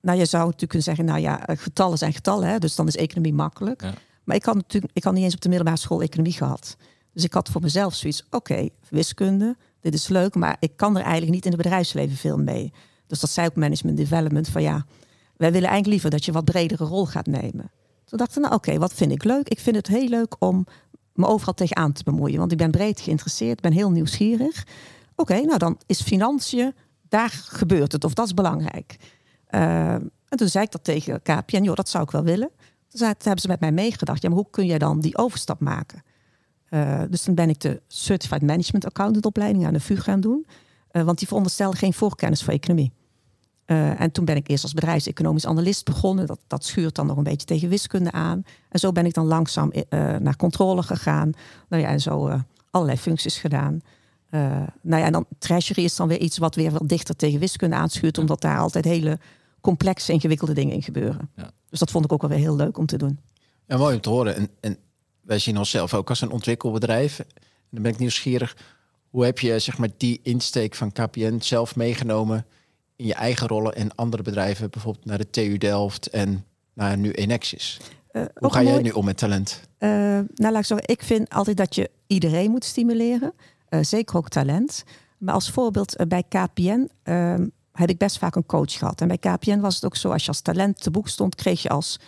nou, 0.00 0.18
je 0.18 0.24
zou 0.24 0.42
natuurlijk 0.44 0.70
kunnen 0.70 0.82
zeggen, 0.82 1.04
nou 1.04 1.20
ja, 1.20 1.42
getallen 1.46 1.98
zijn 1.98 2.12
getallen, 2.12 2.48
hè, 2.48 2.58
dus 2.58 2.74
dan 2.74 2.86
is 2.86 2.96
economie 2.96 3.34
makkelijk. 3.34 3.82
Ja. 3.82 3.94
Maar 4.24 4.36
ik 4.36 4.44
had 4.44 4.54
natuurlijk, 4.54 4.92
ik 4.94 5.04
had 5.04 5.12
niet 5.12 5.24
eens 5.24 5.34
op 5.34 5.40
de 5.40 5.48
middelbare 5.48 5.78
school 5.78 6.02
economie 6.02 6.32
gehad. 6.32 6.76
Dus 7.12 7.24
ik 7.24 7.34
had 7.34 7.48
voor 7.48 7.60
mezelf 7.60 7.94
zoiets, 7.94 8.26
oké, 8.30 8.68
wiskunde, 8.88 9.56
dit 9.80 9.94
is 9.94 10.08
leuk, 10.08 10.34
maar 10.34 10.56
ik 10.58 10.76
kan 10.76 10.96
er 10.96 11.02
eigenlijk 11.02 11.32
niet 11.32 11.44
in 11.44 11.52
het 11.52 11.62
bedrijfsleven 11.62 12.16
veel 12.16 12.38
mee. 12.38 12.72
Dus 13.06 13.20
dat 13.20 13.30
zei 13.30 13.46
ook 13.46 13.56
management 13.56 13.96
development 13.96 14.48
van 14.48 14.62
ja, 14.62 14.86
wij 15.36 15.52
willen 15.52 15.68
eigenlijk 15.68 15.86
liever 15.86 16.10
dat 16.10 16.24
je 16.24 16.32
wat 16.32 16.44
bredere 16.44 16.84
rol 16.84 17.06
gaat 17.06 17.26
nemen. 17.26 17.70
Toen 18.04 18.18
dacht 18.18 18.36
ik, 18.36 18.42
nou 18.42 18.54
oké, 18.54 18.78
wat 18.78 18.94
vind 18.94 19.12
ik 19.12 19.24
leuk? 19.24 19.48
Ik 19.48 19.60
vind 19.60 19.76
het 19.76 19.86
heel 19.86 20.08
leuk 20.08 20.36
om 20.38 20.66
me 21.12 21.26
overal 21.26 21.54
tegenaan 21.54 21.92
te 21.92 22.02
bemoeien, 22.04 22.38
want 22.38 22.52
ik 22.52 22.58
ben 22.58 22.70
breed 22.70 23.00
geïnteresseerd, 23.00 23.60
ben 23.60 23.72
heel 23.72 23.90
nieuwsgierig. 23.90 24.66
Oké, 25.16 25.40
nou 25.40 25.58
dan 25.58 25.78
is 25.86 26.02
financiën, 26.02 26.74
daar 27.08 27.30
gebeurt 27.30 27.92
het, 27.92 28.04
of 28.04 28.14
dat 28.14 28.26
is 28.26 28.34
belangrijk. 28.34 28.96
Uh, 29.50 29.92
en 29.92 30.36
toen 30.36 30.48
zei 30.48 30.64
ik 30.64 30.70
dat 30.70 30.84
tegen 30.84 31.22
KPN, 31.22 31.62
joh, 31.62 31.74
dat 31.74 31.88
zou 31.88 32.04
ik 32.04 32.10
wel 32.10 32.22
willen. 32.22 32.50
Toen 32.88 33.06
hebben 33.06 33.40
ze 33.40 33.48
met 33.48 33.60
mij 33.60 33.72
meegedacht, 33.72 34.22
ja, 34.22 34.28
maar 34.28 34.38
hoe 34.38 34.50
kun 34.50 34.66
jij 34.66 34.78
dan 34.78 35.00
die 35.00 35.18
overstap 35.18 35.60
maken? 35.60 36.02
Uh, 36.70 37.02
dus 37.08 37.22
toen 37.22 37.34
ben 37.34 37.48
ik 37.48 37.60
de 37.60 37.82
Certified 37.86 38.42
Management 38.42 38.86
Accountant 38.86 39.26
opleiding 39.26 39.66
aan 39.66 39.72
de 39.72 39.80
VU 39.80 39.96
gaan 39.96 40.20
doen. 40.20 40.46
Uh, 40.92 41.02
want 41.02 41.18
die 41.18 41.26
veronderstelde 41.26 41.76
geen 41.76 41.92
voorkennis 41.92 42.42
voor 42.42 42.52
economie. 42.52 42.92
Uh, 43.66 44.00
en 44.00 44.10
toen 44.10 44.24
ben 44.24 44.36
ik 44.36 44.48
eerst 44.48 44.62
als 44.62 44.72
bedrijfseconomisch 44.72 45.46
analist 45.46 45.84
begonnen. 45.84 46.26
Dat, 46.26 46.38
dat 46.46 46.64
schuurt 46.64 46.94
dan 46.94 47.06
nog 47.06 47.16
een 47.16 47.22
beetje 47.22 47.46
tegen 47.46 47.68
wiskunde 47.68 48.12
aan. 48.12 48.42
En 48.68 48.78
zo 48.78 48.92
ben 48.92 49.06
ik 49.06 49.14
dan 49.14 49.26
langzaam 49.26 49.72
naar 50.18 50.36
controle 50.36 50.82
gegaan. 50.82 51.32
Nou 51.68 51.82
ja, 51.82 51.88
en 51.88 52.00
zo 52.00 52.40
allerlei 52.70 52.98
functies 52.98 53.38
gedaan. 53.38 53.80
nou 54.30 54.70
ja, 54.82 55.04
en 55.04 55.12
dan 55.12 55.26
treasury 55.38 55.84
is 55.84 55.96
dan 55.96 56.08
weer 56.08 56.20
iets 56.20 56.38
wat 56.38 56.54
weer 56.54 56.70
wat 56.70 56.88
dichter 56.88 57.16
tegen 57.16 57.40
wiskunde 57.40 57.76
aanschuurt. 57.76 58.18
Omdat 58.18 58.40
daar 58.40 58.58
altijd 58.58 58.84
hele 58.84 59.18
complexe, 59.60 60.12
ingewikkelde 60.12 60.52
dingen 60.52 60.74
in 60.74 60.82
gebeuren. 60.82 61.30
Ja. 61.36 61.50
Dus 61.68 61.78
dat 61.78 61.90
vond 61.90 62.04
ik 62.04 62.12
ook 62.12 62.20
wel 62.20 62.30
weer 62.30 62.38
heel 62.38 62.56
leuk 62.56 62.78
om 62.78 62.86
te 62.86 62.98
doen. 62.98 63.18
Ja, 63.66 63.76
mooi 63.76 63.94
om 63.94 64.00
te 64.00 64.10
horen. 64.10 64.36
En, 64.36 64.48
en 64.60 64.78
wij 65.22 65.38
zien 65.38 65.58
onszelf 65.58 65.94
ook 65.94 66.08
als 66.08 66.20
een 66.20 66.30
ontwikkelbedrijf. 66.30 67.18
En 67.18 67.26
dan 67.70 67.82
ben 67.82 67.92
ik 67.92 67.98
nieuwsgierig. 67.98 68.56
Hoe 69.10 69.24
heb 69.24 69.38
je 69.38 69.58
zeg 69.58 69.78
maar, 69.78 69.88
die 69.96 70.20
insteek 70.22 70.74
van 70.74 70.92
KPN 70.92 71.38
zelf 71.40 71.76
meegenomen 71.76 72.46
in 72.96 73.06
je 73.06 73.14
eigen 73.14 73.46
rollen 73.46 73.74
en 73.74 73.94
andere 73.94 74.22
bedrijven, 74.22 74.70
bijvoorbeeld 74.70 75.04
naar 75.04 75.18
de 75.18 75.30
TU 75.30 75.58
Delft 75.58 76.06
en 76.06 76.44
naar 76.72 76.96
nu 76.96 77.10
Enexis? 77.10 77.80
Uh, 78.12 78.24
Hoe 78.34 78.52
ga 78.52 78.62
jij 78.62 78.70
mooi... 78.70 78.82
nu 78.82 78.90
om 78.90 79.04
met 79.04 79.16
talent? 79.16 79.60
Uh, 79.78 79.90
nou, 79.90 80.26
laat 80.34 80.58
ik 80.58 80.64
zeggen, 80.64 80.88
ik 80.88 81.02
vind 81.02 81.30
altijd 81.30 81.56
dat 81.56 81.74
je 81.74 81.90
iedereen 82.06 82.50
moet 82.50 82.64
stimuleren, 82.64 83.32
uh, 83.70 83.82
zeker 83.82 84.16
ook 84.16 84.28
talent. 84.28 84.84
Maar 85.18 85.34
als 85.34 85.50
voorbeeld 85.50 85.96
bij 86.08 86.24
KPN 86.28 86.90
ehm, 87.02 87.46
heb 87.72 87.88
ik 87.88 87.98
best 87.98 88.18
vaak 88.18 88.34
een 88.34 88.46
coach 88.46 88.72
gehad. 88.78 89.00
En 89.00 89.08
bij 89.08 89.18
KPN 89.18 89.60
was 89.60 89.74
het 89.74 89.84
ook 89.84 89.96
zo, 89.96 90.10
als 90.10 90.22
je 90.22 90.28
als 90.28 90.40
talent 90.40 90.82
te 90.82 90.90
boek 90.90 91.08
stond, 91.08 91.34
kreeg 91.34 91.62
je 91.62 91.68
als 91.68 91.98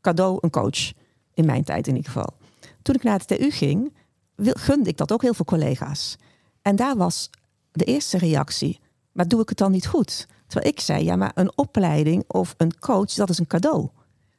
cadeau 0.00 0.38
een 0.40 0.50
coach. 0.50 0.92
In 1.34 1.44
mijn 1.44 1.64
tijd 1.64 1.86
in 1.86 1.96
ieder 1.96 2.12
geval. 2.12 2.34
Toen 2.82 2.94
ik 2.94 3.02
naar 3.02 3.18
de 3.18 3.36
TU 3.36 3.50
ging, 3.50 3.94
gunde 4.36 4.88
ik 4.88 4.96
dat 4.96 5.12
ook 5.12 5.22
heel 5.22 5.34
veel 5.34 5.44
collega's. 5.44 6.16
En 6.62 6.76
daar 6.76 6.96
was 6.96 7.30
de 7.72 7.84
eerste 7.84 8.18
reactie, 8.18 8.80
maar 9.12 9.28
doe 9.28 9.40
ik 9.40 9.48
het 9.48 9.58
dan 9.58 9.70
niet 9.70 9.86
goed? 9.86 10.26
Terwijl 10.46 10.72
ik 10.72 10.80
zei, 10.80 11.04
ja, 11.04 11.16
maar 11.16 11.32
een 11.34 11.56
opleiding 11.56 12.24
of 12.26 12.54
een 12.56 12.78
coach, 12.78 13.12
dat 13.12 13.30
is 13.30 13.38
een 13.38 13.46
cadeau. 13.46 13.88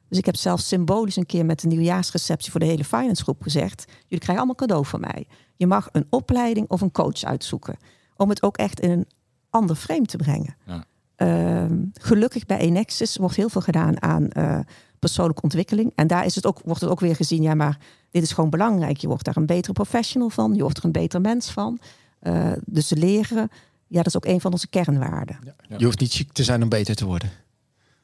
Dus 0.08 0.18
ik 0.18 0.26
heb 0.26 0.36
zelfs 0.36 0.68
symbolisch 0.68 1.16
een 1.16 1.26
keer 1.26 1.44
met 1.44 1.60
de 1.60 1.66
nieuwjaarsreceptie 1.66 2.50
voor 2.50 2.60
de 2.60 2.66
hele 2.66 2.84
finance 2.84 3.22
groep 3.22 3.42
gezegd, 3.42 3.84
jullie 3.86 4.24
krijgen 4.24 4.36
allemaal 4.36 4.54
cadeau 4.54 4.86
van 4.86 5.00
mij. 5.00 5.26
Je 5.56 5.66
mag 5.66 5.88
een 5.92 6.06
opleiding 6.10 6.70
of 6.70 6.80
een 6.80 6.92
coach 6.92 7.22
uitzoeken. 7.22 7.76
Om 8.16 8.28
het 8.28 8.42
ook 8.42 8.56
echt 8.56 8.80
in 8.80 8.90
een 8.90 9.06
ander 9.50 9.76
frame 9.76 10.06
te 10.06 10.16
brengen. 10.16 10.56
Ja. 10.66 10.84
Uh, 11.16 11.76
gelukkig 11.92 12.46
bij 12.46 12.58
Enexis 12.58 13.16
wordt 13.16 13.36
heel 13.36 13.48
veel 13.48 13.60
gedaan 13.60 14.02
aan 14.02 14.28
uh, 14.36 14.58
persoonlijke 15.04 15.42
ontwikkeling. 15.42 15.92
En 15.94 16.06
daar 16.06 16.24
is 16.24 16.34
het 16.34 16.46
ook, 16.46 16.60
wordt 16.64 16.80
het 16.80 16.90
ook 16.90 17.00
weer 17.00 17.16
gezien, 17.16 17.42
ja, 17.42 17.54
maar 17.54 17.78
dit 18.10 18.22
is 18.22 18.32
gewoon 18.32 18.50
belangrijk. 18.50 18.96
Je 18.96 19.06
wordt 19.06 19.24
daar 19.24 19.36
een 19.36 19.46
betere 19.46 19.72
professional 19.72 20.30
van, 20.30 20.54
je 20.54 20.62
wordt 20.62 20.78
er 20.78 20.84
een 20.84 20.92
beter 20.92 21.20
mens 21.20 21.50
van. 21.50 21.78
Uh, 22.22 22.52
dus 22.66 22.90
leren, 22.90 23.50
ja, 23.86 23.96
dat 23.96 24.06
is 24.06 24.16
ook 24.16 24.24
een 24.24 24.40
van 24.40 24.52
onze 24.52 24.68
kernwaarden. 24.68 25.38
Je 25.76 25.84
hoeft 25.84 26.00
niet 26.00 26.12
ziek 26.12 26.32
te 26.32 26.44
zijn 26.44 26.62
om 26.62 26.68
beter 26.68 26.94
te 26.94 27.04
worden. 27.04 27.30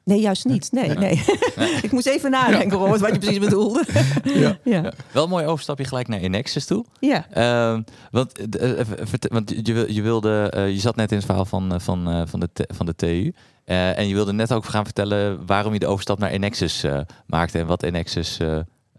Nee, 0.05 0.21
juist 0.21 0.45
niet. 0.45 0.73
Nee, 0.73 0.89
nee. 0.89 1.23
ik 1.83 1.93
moest 1.93 2.07
even 2.07 2.31
nadenken, 2.31 2.79
Robert, 2.79 3.01
wat 3.01 3.13
je 3.13 3.19
precies 3.19 3.39
bedoelde. 3.39 3.85
Ja. 4.35 4.59
ja. 4.65 4.93
Wel 5.13 5.23
een 5.25 5.29
mooi 5.29 5.47
overstapje 5.47 5.85
gelijk 5.85 6.09
naar 6.09 6.21
Inexus 6.21 6.67
toe. 6.67 6.85
Ja. 7.01 7.27
Ehm, 7.31 7.83
want 8.11 8.57
eh, 8.57 8.71
verte- 9.03 9.29
want 9.33 9.53
je, 9.67 9.95
je 9.95 10.03
wilde, 10.03 10.51
eh, 10.51 10.69
je 10.71 10.79
zat 10.81 10.97
net 10.97 11.11
in 11.11 11.17
het 11.17 11.27
verhaal 11.27 11.45
van, 11.45 11.73
eh, 11.75 11.81
van, 11.81 12.09
eh, 12.11 12.23
van, 12.27 12.41
de, 12.41 12.49
van 12.75 12.87
de 12.87 12.95
TU. 12.97 13.33
Eh, 13.65 13.99
en 13.99 14.09
je 14.09 14.15
wilde 14.15 14.33
net 14.33 14.53
ook 14.53 14.65
gaan 14.65 14.85
vertellen 14.85 15.47
waarom 15.47 15.73
je 15.73 15.79
de 15.79 15.87
overstap 15.87 16.19
naar 16.19 16.31
Enexus 16.31 16.83
eh, 16.85 17.01
maakte 17.27 17.59
en 17.59 17.67
wat 17.67 17.83
Enexus 17.83 18.39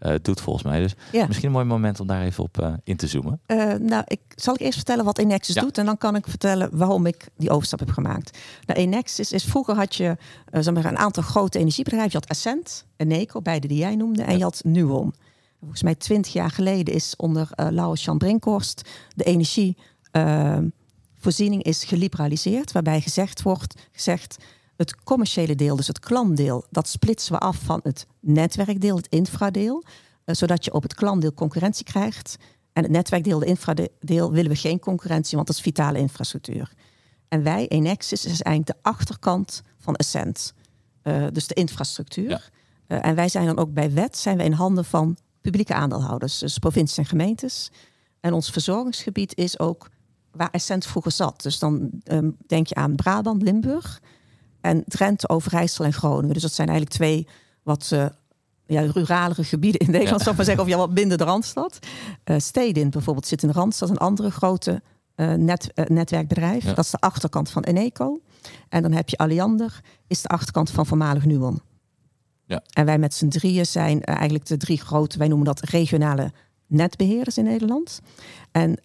eh, 0.02 0.14
doet 0.22 0.40
volgens 0.40 0.64
mij. 0.64 0.80
Dus 0.80 0.94
Ja. 1.12 1.26
misschien 1.26 1.46
een 1.48 1.54
mooi 1.54 1.64
moment 1.64 2.00
om 2.00 2.06
daar 2.06 2.22
even 2.22 2.44
op 2.44 2.60
eh, 2.60 2.72
in 2.84 2.96
te 2.96 3.06
zoomen. 3.06 3.40
Eh, 3.46 3.72
nou, 3.74 4.02
ik, 4.06 4.20
zal 4.34 4.54
ik 4.54 4.60
eerst 4.60 4.74
vertellen 4.76 5.04
wat 5.04 5.18
Enexis 5.18 5.54
Ja. 5.54 5.60
doet 5.60 5.78
en 5.78 5.86
dan 5.86 5.98
kan 5.98 6.16
ik 6.16 6.26
vertellen 6.26 6.68
waarom 6.76 7.06
ik 7.06 7.28
die 7.36 7.50
overstap 7.50 7.78
heb 7.78 7.90
gemaakt. 7.90 8.38
Nou, 8.66 8.80
Enexis 8.80 9.32
is 9.32 9.44
vroeger 9.44 9.74
had 9.74 9.94
je 9.94 10.16
zeg 10.50 10.74
maar, 10.74 10.84
een 10.84 10.98
aantal 10.98 11.22
grote 11.22 11.58
energiebedrijven. 11.58 12.10
Je 12.12 12.18
had 12.18 12.28
Essent, 12.28 12.84
Eneco, 12.96 13.40
beide 13.42 13.68
die 13.68 13.78
jij 13.78 13.96
noemde, 13.96 14.22
en 14.22 14.30
Ja. 14.30 14.36
je 14.36 14.42
had 14.42 14.60
Nuon. 14.64 15.14
Volgens 15.60 15.82
mij 15.82 15.94
twintig 15.94 16.32
jaar 16.32 16.50
geleden 16.50 16.94
is 16.94 17.14
onder 17.16 17.48
uh, 17.56 17.66
Laurens 17.70 18.04
Jan 18.04 18.18
Brinkhorst 18.18 18.88
de 19.14 19.24
energievoorziening 19.24 21.62
is 21.62 21.84
geliberaliseerd, 21.84 22.72
waarbij 22.72 23.00
gezegd 23.00 23.42
wordt, 23.42 23.74
gezegd 23.92 24.36
het 24.82 25.02
commerciële 25.04 25.54
deel, 25.54 25.76
dus 25.76 25.86
het 25.86 25.98
klantdeel, 25.98 26.64
dat 26.70 26.88
splitsen 26.88 27.32
we 27.32 27.38
af 27.38 27.56
van 27.56 27.80
het 27.82 28.06
netwerkdeel, 28.20 28.96
het 28.96 29.06
infradeel, 29.08 29.84
eh, 30.24 30.34
zodat 30.34 30.64
je 30.64 30.72
op 30.72 30.82
het 30.82 30.94
klantdeel 30.94 31.34
concurrentie 31.34 31.84
krijgt. 31.84 32.36
En 32.72 32.82
het 32.82 32.92
netwerkdeel, 32.92 33.38
de 33.38 33.46
infradeel, 33.46 34.32
willen 34.32 34.50
we 34.50 34.56
geen 34.56 34.78
concurrentie, 34.78 35.34
want 35.34 35.46
dat 35.46 35.56
is 35.56 35.62
vitale 35.62 35.98
infrastructuur. 35.98 36.72
En 37.28 37.42
wij, 37.42 37.68
Enexis, 37.68 38.24
is 38.24 38.42
eigenlijk 38.42 38.66
de 38.66 38.88
achterkant 38.90 39.62
van 39.78 39.94
Essent. 39.94 40.54
Eh, 41.02 41.26
dus 41.32 41.46
de 41.46 41.54
infrastructuur. 41.54 42.28
Ja. 42.28 42.40
Eh, 42.86 43.08
en 43.08 43.14
wij 43.14 43.28
zijn 43.28 43.46
dan 43.46 43.58
ook 43.58 43.72
bij 43.72 43.92
wet 43.92 44.16
zijn 44.16 44.36
we 44.36 44.44
in 44.44 44.52
handen 44.52 44.84
van 44.84 45.16
publieke 45.40 45.74
aandeelhouders, 45.74 46.38
dus 46.38 46.58
provincies 46.58 46.98
en 46.98 47.04
gemeentes. 47.04 47.70
En 48.20 48.32
ons 48.32 48.50
verzorgingsgebied 48.50 49.36
is 49.36 49.58
ook 49.58 49.88
waar 50.30 50.50
Essent 50.50 50.86
vroeger 50.86 51.12
zat. 51.12 51.42
Dus 51.42 51.58
dan 51.58 51.90
ehm, 52.04 52.30
denk 52.46 52.66
je 52.66 52.74
aan 52.74 52.94
Brabant, 52.94 53.42
Limburg 53.42 54.00
en 54.62 54.84
Drenthe, 54.86 55.28
Overijssel 55.28 55.84
en 55.84 55.92
Groningen. 55.92 56.32
Dus 56.32 56.42
dat 56.42 56.52
zijn 56.52 56.68
eigenlijk 56.68 56.96
twee 56.96 57.26
wat 57.62 57.90
eh, 57.92 58.06
ja, 58.66 58.80
ruralere 58.80 59.44
gebieden 59.44 59.80
in 59.80 59.90
Nederland, 59.90 60.20
zou 60.20 60.30
ik 60.30 60.36
maar 60.36 60.46
zeggen, 60.46 60.64
of 60.64 60.70
ja, 60.70 60.76
wat 60.76 60.90
minder 60.90 61.18
de 61.18 61.24
Randstad. 61.24 61.78
Eh 62.24 62.38
Stedin 62.38 62.90
bijvoorbeeld 62.90 63.26
zit 63.26 63.42
in 63.42 63.48
de 63.48 63.54
Randstad, 63.54 63.90
een 63.90 63.98
andere 63.98 64.30
grote 64.30 64.82
eh, 65.14 65.32
net, 65.32 65.72
netwerkbedrijf. 65.88 66.64
Ja. 66.64 66.72
Dat 66.72 66.84
is 66.84 66.90
de 66.90 67.00
achterkant 67.00 67.50
van 67.50 67.62
Eneco. 67.62 68.20
En 68.68 68.82
dan 68.82 68.92
heb 68.92 69.08
je 69.08 69.16
Alliander, 69.16 69.80
is 70.06 70.22
de 70.22 70.28
achterkant 70.28 70.70
van 70.70 70.86
voormalig 70.86 71.24
Nuon. 71.24 71.60
Ja. 72.46 72.62
En 72.72 72.84
wij 72.84 72.98
met 72.98 73.14
z'n 73.14 73.28
drieën 73.28 73.66
zijn 73.66 74.04
eigenlijk 74.04 74.46
de 74.46 74.56
drie 74.56 74.80
grote, 74.80 75.18
wij 75.18 75.28
noemen 75.28 75.46
dat 75.46 75.60
regionale 75.60 76.32
netbeheerders 76.66 77.38
in 77.38 77.44
Nederland. 77.44 78.00
En 78.50 78.78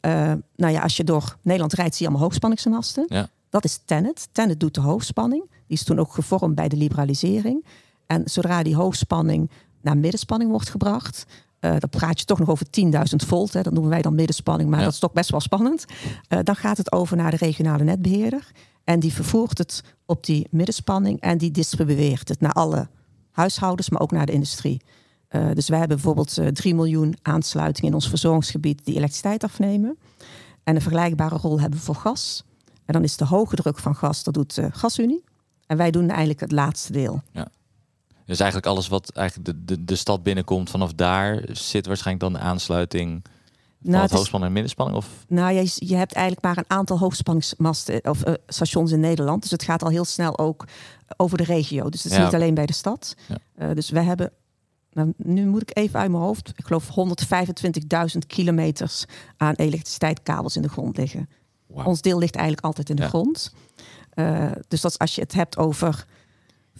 nou 0.55 0.73
ja, 0.73 0.81
als 0.81 0.97
je 0.97 1.03
door 1.03 1.37
Nederland 1.41 1.73
rijdt, 1.73 1.95
zie 1.95 2.01
je 2.05 2.07
allemaal 2.07 2.27
hoogspanningsmasten. 2.27 3.05
Ja. 3.07 3.29
Dat 3.49 3.63
is 3.63 3.79
Tennet. 3.85 4.29
Tennet 4.31 4.59
doet 4.59 4.73
de 4.73 4.81
hoogspanning. 4.81 5.49
Die 5.67 5.77
is 5.77 5.83
toen 5.83 5.99
ook 5.99 6.13
gevormd 6.13 6.55
bij 6.55 6.67
de 6.67 6.77
liberalisering. 6.77 7.65
En 8.05 8.21
zodra 8.25 8.63
die 8.63 8.75
hoogspanning 8.75 9.51
naar 9.81 9.97
middenspanning 9.97 10.49
wordt 10.51 10.69
gebracht, 10.69 11.25
eh, 11.59 11.71
dan 11.79 11.89
praat 11.89 12.19
je 12.19 12.25
toch 12.25 12.39
nog 12.39 12.49
over 12.49 12.69
10.000 12.69 13.23
volt. 13.25 13.53
Hè. 13.53 13.61
Dat 13.61 13.73
noemen 13.73 13.91
wij 13.91 14.01
dan 14.01 14.15
middenspanning, 14.15 14.69
maar 14.69 14.79
Ja. 14.79 14.85
dat 14.85 14.93
is 14.93 14.99
toch 14.99 15.13
best 15.13 15.29
wel 15.31 15.39
spannend. 15.39 15.85
Eh, 16.27 16.39
dan 16.43 16.55
gaat 16.55 16.77
het 16.77 16.91
over 16.91 17.17
naar 17.17 17.31
de 17.31 17.37
regionale 17.37 17.83
netbeheerder. 17.83 18.51
En 18.83 18.99
die 18.99 19.13
vervoert 19.13 19.57
het 19.57 19.83
op 20.05 20.25
die 20.25 20.47
middenspanning 20.51 21.19
en 21.21 21.37
die 21.37 21.51
distribueert 21.51 22.29
het 22.29 22.39
naar 22.39 22.51
alle 22.53 22.87
huishoudens, 23.31 23.89
maar 23.89 24.01
ook 24.01 24.11
naar 24.11 24.25
de 24.25 24.31
industrie. 24.31 24.81
Eh, 25.27 25.51
dus 25.53 25.67
wij 25.69 25.79
hebben 25.79 25.97
bijvoorbeeld 25.97 26.37
eh 26.37 26.47
3 26.47 26.75
miljoen 26.75 27.15
aansluitingen 27.21 27.89
in 27.89 27.95
ons 27.95 28.09
verzorgingsgebied 28.09 28.85
die 28.85 28.95
elektriciteit 28.95 29.43
afnemen. 29.43 29.97
En 30.63 30.75
een 30.75 30.81
vergelijkbare 30.81 31.37
rol 31.37 31.59
hebben 31.59 31.79
we 31.79 31.85
voor 31.85 31.95
gas. 31.95 32.43
En 32.85 32.93
dan 32.93 33.03
is 33.03 33.17
de 33.17 33.25
hoge 33.25 33.55
druk 33.55 33.79
van 33.79 33.95
gas, 33.95 34.23
dat 34.23 34.33
doet 34.33 34.55
de 34.55 34.69
Gasunie. 34.71 35.23
En 35.67 35.77
wij 35.77 35.91
doen 35.91 36.09
eigenlijk 36.09 36.39
het 36.39 36.51
laatste 36.51 36.91
deel. 36.91 37.21
Dus 38.25 38.39
eigenlijk 38.39 38.71
alles 38.71 38.87
wat 38.87 39.09
eigenlijk 39.11 39.47
de, 39.49 39.65
de, 39.65 39.85
de 39.85 39.95
stad 39.95 40.23
binnenkomt, 40.23 40.69
vanaf 40.69 40.93
daar 40.93 41.43
zit 41.51 41.85
waarschijnlijk 41.85 42.31
dan 42.31 42.41
de 42.41 42.47
aansluiting 42.47 43.21
van 43.23 43.91
Nou, 43.91 44.03
het 44.03 44.11
hoogspanning 44.11 44.47
en 44.47 44.53
middenspanning? 44.53 44.97
Of 44.97 45.07
Nou, 45.27 45.53
je, 45.53 45.71
je 45.75 45.95
hebt 45.95 46.13
eigenlijk 46.13 46.45
maar 46.45 46.57
een 46.57 46.77
aantal 46.77 46.99
hoogspanningsmasten 46.99 47.99
of 48.05 48.21
eh, 48.23 48.33
stations 48.47 48.91
in 48.91 48.99
Nederland. 48.99 49.41
Dus 49.41 49.51
het 49.51 49.63
gaat 49.63 49.83
al 49.83 49.89
heel 49.89 50.05
snel 50.05 50.37
ook 50.37 50.65
over 51.17 51.37
de 51.37 51.43
regio. 51.43 51.89
Dus 51.89 52.03
het 52.03 52.11
is 52.11 52.17
Ja, 52.17 52.23
niet 52.25 52.33
alleen 52.33 52.53
bij 52.53 52.65
de 52.65 52.73
stad. 52.73 53.15
Ja. 53.27 53.37
Eh, 53.55 53.75
dus 53.75 53.89
wij 53.89 54.03
hebben, 54.03 54.31
nou, 54.91 55.13
nu 55.17 55.45
moet 55.45 55.61
ik 55.61 55.77
even 55.77 55.99
uit 55.99 56.11
mijn 56.11 56.23
hoofd, 56.23 56.53
ik 56.55 56.65
geloof 56.65 56.89
125.000 58.13 58.17
kilometers 58.27 59.05
aan 59.37 59.53
elektriciteitskabels 59.55 60.55
in 60.55 60.61
de 60.61 60.69
grond 60.69 60.97
liggen. 60.97 61.29
Wauw. 61.67 61.85
Ons 61.85 62.01
deel 62.01 62.17
ligt 62.19 62.35
eigenlijk 62.35 62.65
altijd 62.65 62.89
in 62.89 62.95
de 62.95 63.01
Ja. 63.01 63.07
grond. 63.07 63.53
Eh, 64.17 64.51
dus 64.67 64.81
dat 64.81 64.97
als 64.99 65.15
je 65.15 65.21
het 65.21 65.33
hebt 65.33 65.57
over 65.57 66.05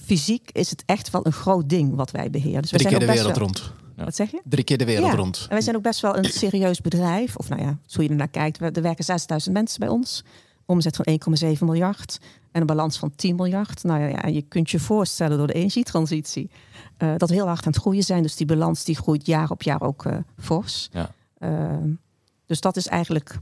fysiek, 0.05 0.49
is 0.51 0.69
het 0.69 0.83
echt 0.85 1.09
wel 1.09 1.25
een 1.25 1.31
groot 1.33 1.69
ding 1.69 1.95
wat 1.95 2.11
wij 2.11 2.29
beheren. 2.29 2.61
Dus 2.61 2.71
we 2.71 2.77
Drie 2.77 2.89
keer 2.89 2.97
zijn 2.97 3.09
de 3.09 3.17
wereld 3.19 3.37
wel- 3.37 3.45
rond. 3.47 3.73
Ja. 3.95 4.03
Wat 4.03 4.15
zeg 4.15 4.31
je? 4.31 4.41
Drie 4.43 4.63
keer 4.63 4.77
de 4.77 4.85
wereld 4.85 5.11
Ja. 5.11 5.15
rond. 5.15 5.39
En 5.41 5.49
wij 5.49 5.61
zijn 5.61 5.75
ook 5.75 5.81
best 5.81 5.99
wel 6.01 6.17
een 6.17 6.23
serieus 6.25 6.81
bedrijf. 6.81 7.35
Of 7.35 7.49
nou 7.49 7.61
ja, 7.61 7.77
hoe 7.93 8.03
je 8.03 8.09
ernaar 8.09 8.27
kijkt. 8.27 8.57
We- 8.57 8.71
Er 8.71 8.81
werken 8.81 9.03
6000 9.03 9.53
mensen 9.53 9.79
bij 9.79 9.89
ons. 9.89 10.23
Omzet 10.65 10.95
van 10.95 11.05
1,7 11.05 11.65
miljard. 11.65 12.17
En 12.51 12.61
een 12.61 12.67
balans 12.67 12.97
van 12.97 13.11
10 13.15 13.35
miljard. 13.35 13.83
Nou 13.83 13.99
ja, 14.01 14.21
en 14.21 14.33
je 14.33 14.41
kunt 14.41 14.69
je 14.69 14.79
voorstellen 14.79 15.37
door 15.37 15.47
de 15.47 15.53
energietransitie. 15.53 16.49
eh, 16.97 17.13
dat 17.17 17.29
we 17.29 17.35
heel 17.35 17.45
hard 17.47 17.65
aan 17.65 17.71
het 17.71 17.81
groeien 17.81 18.03
zijn. 18.03 18.21
Dus 18.23 18.35
die 18.35 18.45
balans 18.45 18.83
die 18.83 18.95
groeit 18.95 19.25
jaar 19.25 19.49
op 19.49 19.61
jaar 19.61 19.81
ook 19.81 20.05
eh, 20.05 20.17
fors. 20.39 20.89
Ja. 20.91 21.11
Ehm, 21.39 21.89
dus 22.45 22.61
dat 22.61 22.75
is 22.77 22.87
eigenlijk 22.87 23.29
een 23.33 23.41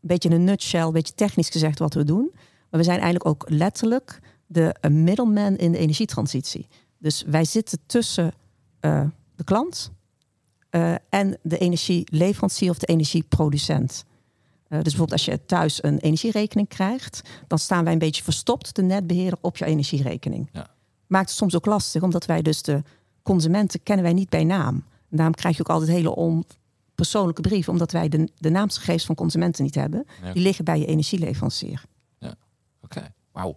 beetje 0.00 0.28
in 0.28 0.34
een 0.34 0.44
nutshell. 0.44 0.80
Een 0.82 0.92
beetje 0.92 1.14
technisch 1.14 1.48
gezegd 1.48 1.78
wat 1.78 1.94
we 1.94 2.04
doen. 2.04 2.30
Maar 2.74 2.82
we 2.82 2.88
zijn 2.88 3.02
eigenlijk 3.02 3.28
ook 3.28 3.50
letterlijk 3.50 4.20
de 4.46 4.74
eh, 4.80 4.90
middleman 4.90 5.56
in 5.56 5.72
de 5.72 5.78
energietransitie. 5.78 6.68
Dus 6.98 7.22
wij 7.26 7.44
zitten 7.44 7.78
tussen 7.86 8.32
eh, 8.80 9.04
de 9.36 9.44
klant 9.44 9.92
eh, 10.70 10.94
en 11.08 11.38
de 11.42 11.58
energieleverancier 11.58 12.70
of 12.70 12.78
de 12.78 12.86
energieproducent. 12.86 14.04
Dus 14.68 14.82
bijvoorbeeld 14.82 15.12
als 15.12 15.24
je 15.24 15.44
thuis 15.46 15.82
een 15.82 15.98
energierekening 15.98 16.68
krijgt, 16.68 17.20
dan 17.46 17.58
staan 17.58 17.84
wij 17.84 17.92
een 17.92 17.98
beetje 17.98 18.22
verstopt, 18.22 18.74
de 18.74 18.82
netbeheerder, 18.82 19.38
op 19.40 19.56
je 19.56 19.64
energierekening. 19.64 20.48
Ja. 20.52 20.66
Maakt 21.06 21.28
het 21.28 21.38
soms 21.38 21.56
ook 21.56 21.66
lastig, 21.66 22.02
omdat 22.02 22.26
wij 22.26 22.42
dus 22.42 22.62
de 22.62 22.82
consumenten 23.22 23.82
kennen 23.82 24.04
wij 24.04 24.14
niet 24.14 24.28
bij 24.28 24.44
naam. 24.44 24.74
En 25.10 25.16
daarom 25.16 25.34
krijg 25.34 25.56
je 25.56 25.62
ook 25.62 25.68
altijd 25.68 25.90
hele 25.90 26.14
onpersoonlijke 26.14 27.40
brieven, 27.40 27.72
omdat 27.72 27.92
wij 27.92 28.08
de, 28.08 28.28
de 28.38 28.50
naamsgegevens 28.50 29.04
van 29.04 29.14
consumenten 29.14 29.64
niet 29.64 29.74
hebben. 29.74 30.06
Ja. 30.22 30.32
Die 30.32 30.42
liggen 30.42 30.64
bij 30.64 30.78
je 30.78 30.86
energieleverancier. 30.86 31.84
Oké, 32.84 33.12
wauw. 33.32 33.56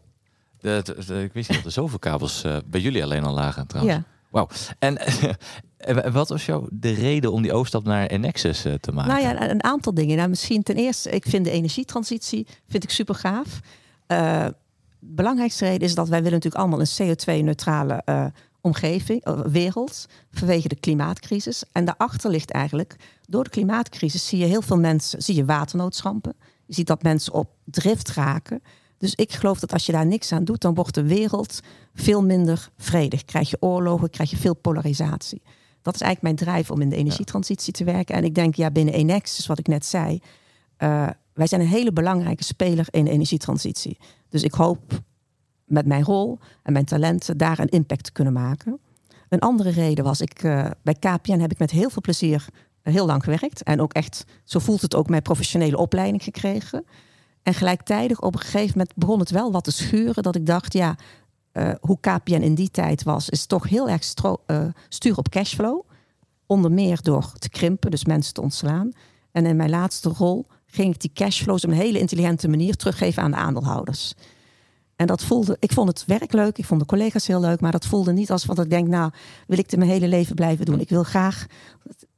De, 0.60 0.82
de- 0.84 1.06
de- 1.06 1.24
ik 1.24 1.34
wist 1.34 1.48
niet 1.50 1.58
dat 1.58 1.66
er 1.68 1.72
zoveel 1.72 2.00
kabels 2.00 2.44
eh, 2.44 2.58
bij 2.66 2.82
jullie 2.82 3.04
alleen 3.04 3.24
al 3.24 3.34
lagen 3.34 3.68
trouwens. 3.68 3.96
Ja. 3.98 4.04
Wauw. 4.30 4.48
En 4.80 4.98
eh, 5.78 6.12
wat 6.14 6.30
was 6.30 6.46
jouw 6.46 6.68
de 6.72 6.92
reden 6.94 7.32
om 7.32 7.42
die 7.42 7.54
overstap 7.54 7.84
naar 7.84 8.08
Enexus 8.08 8.66
eh, 8.66 8.74
te 8.74 8.92
maken? 8.92 9.12
Nou 9.14 9.24
ja, 9.26 9.50
een- 9.50 9.64
aantal 9.64 9.94
dingen. 9.94 10.18
Nou, 10.18 10.30
misschien 10.30 10.64
ten 10.64 10.76
eerste, 10.76 11.10
ik 11.10 11.26
vind 11.28 11.46
de 11.46 11.52
energietransitie 11.52 12.48
vind 12.68 12.84
ik 12.84 12.90
super 12.90 13.16
gaaf. 13.16 13.60
Eh, 14.08 14.46
de 15.00 15.14
belangrijkste 15.14 15.66
reden 15.66 15.88
is 15.88 15.96
dat 15.96 16.08
wij 16.08 16.24
willen 16.24 16.40
natuurlijk 16.40 16.64
allemaal 16.64 16.80
een 16.80 17.16
CO2-neutrale 17.16 18.02
eh, 18.06 18.26
omgeving, 18.62 19.24
eh, 19.24 19.40
wereld, 19.40 20.06
vanwege 20.32 20.68
de 20.68 20.76
klimaatcrisis. 20.80 21.64
En 21.72 21.86
daarachter 21.86 22.30
ligt 22.32 22.52
eigenlijk, 22.52 22.96
door 23.28 23.44
de 23.44 23.50
klimaatcrisis 23.50 24.28
zie 24.28 24.40
je 24.40 24.46
heel 24.46 24.62
veel 24.62 24.78
mensen, 24.80 25.22
zie 25.22 25.36
je 25.36 25.46
waternoodschampen. 25.46 26.36
Je 26.66 26.74
ziet 26.74 26.88
dat 26.88 27.04
mensen 27.04 27.34
op 27.34 27.50
drift 27.66 28.10
raken. 28.14 28.62
Dus 28.98 29.16
ik 29.16 29.34
geloof 29.34 29.60
dat 29.60 29.74
als 29.74 29.86
je 29.86 29.92
daar 29.92 30.06
niks 30.06 30.32
aan 30.32 30.44
doet, 30.44 30.62
dan 30.62 30.74
wordt 30.74 30.96
de 30.96 31.04
wereld 31.04 31.60
veel 31.94 32.24
minder 32.24 32.70
vredig. 32.77 33.25
Krijg 33.25 33.50
je 33.50 33.58
oorlogen, 33.60 34.10
krijg 34.10 34.30
je 34.30 34.38
veel 34.38 34.56
polarisatie. 34.56 35.42
Dat 35.82 35.96
is 35.96 36.01
eigenlijk 36.01 36.22
mijn 36.22 36.50
drijf 36.50 36.72
om 36.72 36.82
in 36.82 36.89
de 36.89 36.96
energietransitie 36.96 37.74
te 37.74 37.84
werken. 37.84 38.16
En 38.16 38.24
ik 38.24 38.36
denk, 38.36 38.56
ja, 38.56 38.72
binnen 38.72 38.94
Enexis, 38.94 39.48
wat 39.48 39.60
ik 39.60 39.68
net 39.68 39.86
zei, 39.86 40.22
eh, 40.77 41.08
wij 41.34 41.48
zijn 41.48 41.62
een 41.62 41.68
hele 41.68 41.94
belangrijke 41.94 42.44
speler 42.44 42.88
in 42.89 43.06
de 43.06 43.12
energietransitie. 43.12 43.98
Dus 44.30 44.44
ik 44.44 44.54
hoop 44.54 45.01
met 45.66 45.86
mijn 45.86 46.04
rol 46.04 46.39
en 46.63 46.74
mijn 46.74 46.86
talenten 46.86 47.38
daar 47.38 47.60
een 47.60 47.70
impact 47.70 48.04
te 48.04 48.12
kunnen 48.12 48.34
maken. 48.34 48.80
Een 49.30 49.39
andere 49.39 49.70
reden 49.70 50.04
was, 50.04 50.22
ik, 50.22 50.44
eh, 50.44 50.70
bij 50.82 50.94
KPN 50.94 51.39
heb 51.39 51.51
ik 51.51 51.60
met 51.60 51.72
heel 51.72 51.89
veel 51.89 52.01
plezier 52.01 52.48
heel 52.92 53.06
lang 53.06 53.24
gewerkt. 53.24 53.63
En 53.63 53.82
ook 53.82 53.94
echt, 53.94 54.25
zo 54.44 54.60
voelt 54.60 54.82
het 54.82 54.96
ook, 54.96 55.10
mijn 55.10 55.22
professionele 55.22 55.77
opleiding 55.77 56.24
gekregen. 56.24 56.86
En 57.48 57.54
gelijktijdig 57.54 58.22
op 58.22 58.34
een 58.34 58.39
gegeven 58.39 58.72
moment 58.77 58.96
begon 58.96 59.20
het 59.20 59.30
wel 59.30 59.51
wat 59.51 59.63
te 59.63 59.72
schuren. 59.72 60.24
Dat 60.24 60.36
ik 60.36 60.46
dacht, 60.46 60.74
ja, 60.74 60.96
eh, 61.51 61.72
hoe 61.80 62.00
KPN 62.00 62.42
in 62.42 62.56
die 62.56 62.72
tijd 62.72 63.04
was, 63.04 63.30
is 63.30 63.46
toch 63.46 63.70
heel 63.70 63.89
erg 63.89 64.13
eh, 64.46 64.66
stuur 64.89 65.18
op 65.18 65.30
cashflow. 65.30 65.82
Onder 66.46 66.72
meer 66.72 67.01
door 67.01 67.32
te 67.39 67.50
krimpen, 67.50 67.92
dus 67.92 68.06
mensen 68.06 68.34
te 68.34 68.42
ontslaan. 68.42 68.92
En 69.32 69.46
in 69.46 69.56
mijn 69.56 69.70
laatste 69.70 70.10
rol 70.10 70.46
ging 70.66 70.94
ik 70.94 71.01
die 71.01 71.12
cashflows 71.13 71.63
op 71.63 71.70
een 71.70 71.75
hele 71.75 72.00
intelligente 72.00 72.48
manier 72.48 72.75
teruggeven 72.75 73.24
aan 73.24 73.32
de 73.32 73.38
aandeelhouders. 73.38 74.13
En 74.96 75.08
dat 75.08 75.24
voelde, 75.24 75.58
ik 75.60 75.72
vond 75.72 75.88
het 75.88 76.06
werk 76.06 76.34
leuk, 76.34 76.58
ik 76.58 76.66
vond 76.66 76.80
de 76.80 76.86
collega's 76.86 77.27
heel 77.27 77.39
leuk, 77.39 77.62
maar 77.62 77.72
dat 77.72 77.86
voelde 77.86 78.13
niet 78.13 78.32
als 78.32 78.46
wat 78.46 78.60
ik 78.60 78.70
denk, 78.70 78.88
nou, 78.88 79.12
wil 79.48 79.58
ik 79.58 79.70
het 79.70 79.80
mijn 79.80 79.92
hele 79.92 80.08
leven 80.08 80.36
blijven 80.36 80.66
doen. 80.66 80.80
Ik 80.80 80.89
wil 80.89 81.04
graag 81.04 81.46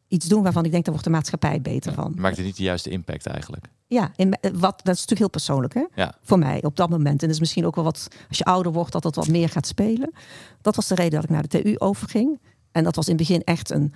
iets 0.08 0.26
doen 0.26 0.44
waarvan 0.44 0.66
ik 0.66 0.72
denk, 0.72 0.84
daar 0.84 0.94
wordt 0.94 1.08
de 1.08 1.14
maatschappij 1.14 1.62
beter 1.62 1.94
van. 1.94 2.14
Maakt 2.18 2.38
het 2.38 2.46
niet 2.46 2.58
de 2.58 2.64
juiste 2.64 2.90
impact 2.90 3.26
eigenlijk? 3.26 3.66
Ja, 3.90 4.12
in, 4.16 4.38
wat, 4.42 4.62
dat 4.84 4.96
is 4.96 5.06
natuurlijk 5.06 5.20
heel 5.20 5.30
persoonlijk 5.30 5.74
hè? 5.74 5.86
Ja. 5.96 6.16
voor 6.22 6.40
mij 6.40 6.64
op 6.64 6.76
dat 6.76 6.90
moment. 6.90 7.22
En 7.22 7.28
dat 7.28 7.30
is 7.30 7.40
misschien 7.40 7.66
ook 7.66 7.76
wel 7.76 7.84
wat, 7.84 8.08
als 8.28 8.38
je 8.38 8.44
ouder 8.44 8.72
wordt, 8.72 8.92
dat 8.92 9.04
het 9.04 9.16
wat 9.16 9.28
meer 9.28 9.50
gaat 9.50 9.68
spelen. 9.68 10.12
Dat 10.62 10.76
was 10.76 10.88
de 10.88 10.96
reden 10.96 11.12
dat 11.12 11.24
ik 11.24 11.30
naar 11.30 11.48
de 11.48 11.62
TU 11.62 11.76
overging. 11.78 12.40
En 12.72 12.84
dat 12.84 12.96
was 12.96 13.08
in 13.08 13.16
het 13.18 13.28
begin 13.28 13.44
echt 13.44 13.70
een, 13.70 13.94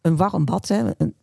een 0.00 0.16
warm 0.16 0.44
bad. 0.44 0.68
Hè? 0.68 0.90
Een, 0.98 1.14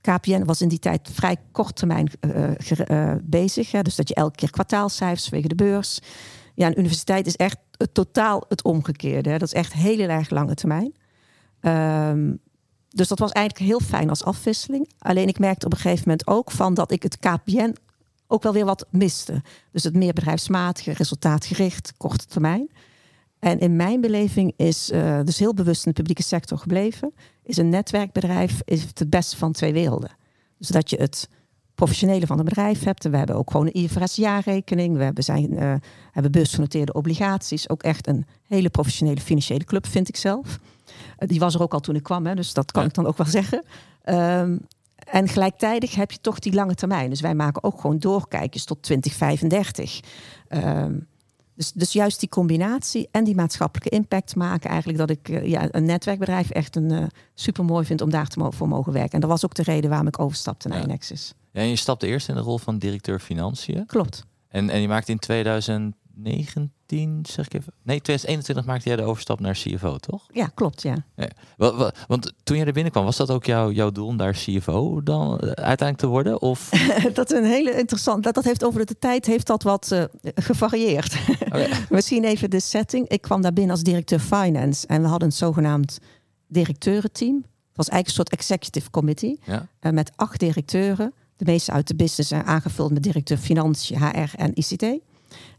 KPN 0.00 0.44
was 0.44 0.62
in 0.62 0.68
die 0.68 0.78
tijd 0.78 1.08
vrij 1.12 1.36
kort 1.52 1.76
termijn 1.76 2.10
uh, 2.20 2.50
uh, 2.88 3.14
bezig. 3.22 3.72
Hè? 3.72 3.82
Dus 3.82 3.96
dat 3.96 4.08
je 4.08 4.14
elke 4.14 4.36
keer 4.36 4.50
kwartaalcijfers 4.50 5.28
wegen 5.28 5.48
de 5.48 5.54
beurs. 5.54 6.00
Ja, 6.54 6.66
een 6.66 6.78
universiteit 6.78 7.26
is 7.26 7.36
echt 7.36 7.58
totaal 7.92 8.44
het 8.48 8.62
omgekeerde. 8.62 9.30
Hè? 9.30 9.38
Dat 9.38 9.48
is 9.48 9.54
echt 9.54 9.72
heel 9.72 10.08
erg 10.08 10.30
lange 10.30 10.54
termijn. 10.54 10.94
Um, 11.60 12.40
dus 12.92 13.08
dat 13.08 13.18
was 13.18 13.32
eigenlijk 13.32 13.70
heel 13.70 13.80
fijn 13.80 14.08
als 14.08 14.24
afwisseling. 14.24 14.88
Alleen 14.98 15.28
ik 15.28 15.38
merkte 15.38 15.66
op 15.66 15.72
een 15.72 15.78
gegeven 15.78 16.02
moment 16.04 16.26
ook 16.26 16.50
van 16.50 16.74
dat 16.74 16.90
ik 16.90 17.02
het 17.02 17.18
KPN 17.18 17.74
ook 18.26 18.42
wel 18.42 18.52
weer 18.52 18.64
wat 18.64 18.86
miste. 18.90 19.42
Dus 19.72 19.84
het 19.84 19.94
meer 19.94 20.12
bedrijfsmatige, 20.12 20.92
resultaatgericht, 20.92 21.92
korte 21.96 22.26
termijn. 22.26 22.70
En 23.38 23.58
in 23.58 23.76
mijn 23.76 24.00
beleving 24.00 24.52
is 24.56 24.90
uh, 24.90 25.20
dus 25.24 25.38
heel 25.38 25.54
bewust 25.54 25.86
in 25.86 25.90
de 25.90 25.96
publieke 25.96 26.22
sector 26.22 26.58
gebleven. 26.58 27.14
Is 27.42 27.56
een 27.56 27.68
netwerkbedrijf 27.68 28.60
is 28.64 28.82
het, 28.82 29.10
beste 29.10 29.36
van 29.36 29.52
twee 29.52 29.72
werelden. 29.72 30.10
Dus 30.58 30.68
dat 30.68 30.90
je 30.90 30.96
het 30.96 31.28
professionele 31.74 32.26
van 32.26 32.38
een 32.38 32.44
bedrijf 32.44 32.84
hebt. 32.84 33.04
We 33.04 33.16
hebben 33.16 33.36
ook 33.36 33.50
gewoon 33.50 33.66
een 33.66 33.82
IFRS-jaarrekening. 33.82 34.96
We 34.96 35.02
hebben, 35.02 35.24
zijn, 35.24 35.52
uh, 35.52 35.74
hebben 36.10 36.32
beursgenoteerde 36.32 36.92
obligaties. 36.92 37.68
Ook 37.68 37.82
echt 37.82 38.06
een 38.06 38.26
hele 38.46 38.70
professionele 38.70 39.20
financiële 39.20 39.64
club, 39.64 39.86
vind 39.86 40.08
ik 40.08 40.16
zelf. 40.16 40.58
Uh, 41.18 41.28
die 41.28 41.40
was 41.40 41.54
er 41.54 41.62
ook 41.62 41.72
al 41.72 41.80
toen 41.80 41.94
ik 41.94 42.02
kwam, 42.02 42.26
hè, 42.26 42.34
dus 42.34 42.52
dat 42.52 42.72
kan 42.72 42.82
ja. 42.82 42.88
ik 42.88 42.94
dan 42.94 43.06
ook 43.06 43.16
wel 43.16 43.26
zeggen. 43.26 43.64
Um, 44.04 44.66
en 44.96 45.28
gelijktijdig 45.28 45.94
heb 45.94 46.10
je 46.10 46.18
toch 46.20 46.38
die 46.38 46.52
lange 46.52 46.74
termijn. 46.74 47.10
Dus 47.10 47.20
wij 47.20 47.34
maken 47.34 47.64
ook 47.64 47.80
gewoon 47.80 47.98
doorkijkjes 47.98 48.64
tot 48.64 48.82
2035. 48.82 50.00
Um, 50.48 51.06
dus, 51.54 51.72
dus 51.72 51.92
juist 51.92 52.20
die 52.20 52.28
combinatie 52.28 53.08
en 53.10 53.24
die 53.24 53.34
maatschappelijke 53.34 53.96
impact 53.96 54.36
maken 54.36 54.70
eigenlijk 54.70 54.98
dat 54.98 55.10
ik 55.10 55.28
uh, 55.28 55.46
ja, 55.46 55.68
een 55.70 55.84
netwerkbedrijf 55.84 56.50
echt 56.50 56.76
een 56.76 56.92
uh, 56.92 57.04
super 57.34 57.64
mooi 57.64 57.86
vind 57.86 58.00
om 58.00 58.10
daar 58.10 58.26
te 58.26 58.38
mo 58.38 58.50
voor 58.50 58.68
mogen 58.68 58.92
werken. 58.92 59.12
En 59.12 59.20
dat 59.20 59.30
was 59.30 59.44
ook 59.44 59.54
de 59.54 59.62
reden 59.62 59.90
waarom 59.90 60.08
ik 60.08 60.18
overstapte 60.18 60.68
naar 60.68 60.80
Ja. 60.80 60.86
Nexus. 60.86 61.34
Ja, 61.52 61.60
en 61.60 61.68
je 61.68 61.76
stapte 61.76 62.06
eerst 62.06 62.28
in 62.28 62.34
de 62.34 62.40
rol 62.40 62.58
van 62.58 62.78
directeur 62.78 63.18
financiën. 63.18 63.86
Klopt. 63.86 64.24
En, 64.48 64.70
en 64.70 64.80
je 64.80 64.88
maakte 64.88 65.12
in 65.12 65.18
2019, 65.18 66.72
zeg 67.22 67.46
ik 67.46 67.54
even. 67.54 67.72
Nee, 67.82 68.00
2021 68.00 68.64
maakte 68.64 68.88
jij 68.88 68.96
de 68.96 69.02
overstap 69.02 69.40
naar 69.40 69.54
CFO, 69.54 69.96
toch? 69.96 70.26
Ja, 70.32 70.46
klopt, 70.54 70.82
ja. 70.82 70.94
Ja. 71.16 71.28
Wa- 71.56 71.74
wa- 71.74 71.92
Want 72.08 72.32
toen 72.42 72.56
jij 72.56 72.66
er 72.66 72.72
binnenkwam, 72.72 73.04
was 73.04 73.16
dat 73.16 73.30
ook 73.30 73.44
jouw, 73.44 73.70
jouw 73.70 73.90
doel 73.90 74.06
om 74.06 74.16
daar 74.16 74.32
CFO 74.32 75.02
dan 75.02 75.38
eh, 75.38 75.46
uiteindelijk 75.46 75.98
te 75.98 76.06
worden? 76.06 76.40
Of 76.42 76.68
dat 77.14 77.32
is 77.32 77.38
een 77.38 77.44
hele 77.44 77.76
interessant. 77.78 78.22
Dat, 78.24 78.34
dat 78.34 78.44
heeft 78.44 78.64
over 78.64 78.86
de 78.86 78.98
tijd 78.98 79.26
heeft 79.26 79.46
dat 79.46 79.62
wat 79.62 79.90
uh, 79.92 80.02
gevarieerd. 80.34 81.16
Oké. 81.46 81.68
Misschien 81.90 82.24
even 82.32 82.50
de 82.50 82.60
setting. 82.60 83.08
Ik 83.08 83.20
kwam 83.22 83.42
daar 83.42 83.52
binnen 83.52 83.72
als 83.72 83.82
directeur 83.82 84.20
finance 84.20 84.86
en 84.86 85.02
we 85.02 85.08
hadden 85.08 85.28
een 85.28 85.34
zogenaamd 85.34 85.98
directeurenteam. 86.48 87.34
Het 87.34 87.76
was 87.76 87.88
eigenlijk 87.88 88.06
een 88.08 88.14
soort 88.14 88.40
executive 88.40 88.90
committee 88.90 89.38
Ja. 89.44 89.66
uh, 89.80 89.92
met 89.92 90.12
acht 90.16 90.40
directeuren. 90.40 91.12
De 91.36 91.44
meeste 91.44 91.72
uit 91.72 91.88
de 91.88 91.94
business 91.94 92.30
en 92.30 92.44
aangevuld 92.44 92.92
met 92.92 93.02
directeur 93.02 93.36
financiën, 93.38 93.98
HR 93.98 94.36
en 94.36 94.50
ICT. 94.54 94.84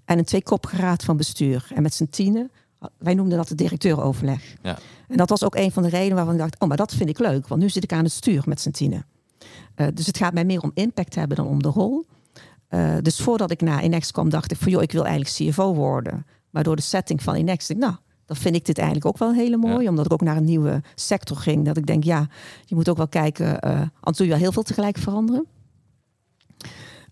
En 0.05 0.17
een 0.17 0.25
tweekoppige 0.25 0.75
raad 0.75 1.03
van 1.03 1.17
bestuur. 1.17 1.67
En 1.75 1.81
met 1.81 1.93
z'n 1.93 2.07
tienen, 2.09 2.51
wij 2.97 3.13
noemden 3.13 3.37
dat 3.37 3.49
het 3.49 3.57
directeuroverleg. 3.57 4.55
Ja. 4.61 4.77
En 5.07 5.17
dat 5.17 5.29
was 5.29 5.43
ook 5.43 5.55
een 5.55 5.71
van 5.71 5.83
de 5.83 5.89
redenen 5.89 6.15
waarvan 6.15 6.33
ik 6.33 6.39
dacht, 6.39 6.59
oh, 6.59 6.67
maar 6.67 6.77
dat 6.77 6.93
vind 6.93 7.09
ik 7.09 7.19
leuk. 7.19 7.47
Want 7.47 7.61
nu 7.61 7.69
zit 7.69 7.83
ik 7.83 7.93
aan 7.93 8.03
het 8.03 8.13
stuur 8.13 8.43
met 8.45 8.61
z'n 8.61 8.71
tienen. 8.71 9.05
Uh, 9.75 9.87
dus 9.93 10.05
het 10.05 10.17
gaat 10.17 10.33
mij 10.33 10.45
meer 10.45 10.61
om 10.61 10.71
impact 10.73 11.15
hebben 11.15 11.37
dan 11.37 11.47
om 11.47 11.61
de 11.61 11.69
rol. 11.69 12.05
Uh, 12.69 12.95
dus 13.01 13.19
voordat 13.19 13.51
ik 13.51 13.61
naar 13.61 13.83
Inex 13.83 14.11
kwam, 14.11 14.29
dacht 14.29 14.51
ik 14.51 14.57
van 14.57 14.71
joh, 14.71 14.81
ik 14.81 14.91
wil 14.91 15.05
eigenlijk 15.05 15.35
CFO 15.51 15.73
worden. 15.73 16.25
Maar 16.49 16.63
door 16.63 16.75
de 16.75 16.81
setting 16.81 17.23
van 17.23 17.35
Inex, 17.35 17.67
dacht 17.67 17.79
ik, 17.79 17.87
nou, 17.87 17.95
dan 18.25 18.35
vind 18.35 18.55
ik 18.55 18.65
dit 18.65 18.77
eigenlijk 18.77 19.07
ook 19.07 19.17
wel 19.17 19.33
hele 19.33 19.57
mooi. 19.57 19.83
Ja. 19.83 19.89
Omdat 19.89 20.05
ik 20.05 20.13
ook 20.13 20.21
naar 20.21 20.37
een 20.37 20.43
nieuwe 20.43 20.81
sector 20.95 21.37
ging. 21.37 21.65
Dat 21.65 21.77
ik 21.77 21.85
denk, 21.85 22.03
ja, 22.03 22.27
je 22.65 22.75
moet 22.75 22.89
ook 22.89 22.97
wel 22.97 23.07
kijken. 23.07 23.45
Uh, 23.45 23.71
anders 23.79 24.17
doe 24.17 24.25
je 24.25 24.31
wel 24.31 24.41
heel 24.41 24.51
veel 24.51 24.63
tegelijk 24.63 24.97
veranderen. 24.97 25.45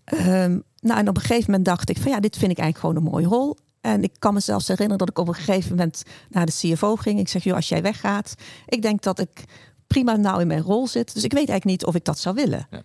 Um, 0.04 0.62
nou, 0.80 0.98
en 0.98 1.08
op 1.08 1.16
een 1.16 1.22
gegeven 1.22 1.50
moment 1.50 1.64
dacht 1.64 1.90
ik 1.90 1.98
van 1.98 2.10
ja, 2.10 2.20
dit 2.20 2.36
vind 2.36 2.50
ik 2.50 2.58
eigenlijk 2.58 2.78
gewoon 2.78 2.96
een 2.96 3.12
mooie 3.12 3.36
rol. 3.36 3.56
En 3.80 4.02
ik 4.02 4.12
kan 4.18 4.34
me 4.34 4.40
zelfs 4.40 4.68
herinneren 4.68 4.98
dat 4.98 5.08
ik 5.08 5.18
op 5.18 5.28
een 5.28 5.34
gegeven 5.34 5.70
moment 5.70 6.02
naar 6.28 6.46
de 6.46 6.52
CFO 6.52 6.96
ging. 6.96 7.18
Ik 7.18 7.28
zeg, 7.28 7.44
joh, 7.44 7.54
als 7.56 7.68
jij 7.68 7.82
weggaat, 7.82 8.34
ik 8.66 8.82
denk 8.82 9.02
dat 9.02 9.18
ik 9.18 9.44
prima 9.86 10.16
nou 10.16 10.40
in 10.40 10.46
mijn 10.46 10.62
rol 10.62 10.86
zit. 10.86 11.14
Dus 11.14 11.24
ik 11.24 11.32
weet 11.32 11.48
eigenlijk 11.48 11.64
niet 11.64 11.84
of 11.84 11.94
ik 11.94 12.04
dat 12.04 12.18
zou 12.18 12.34
willen. 12.34 12.68
Ja. 12.70 12.82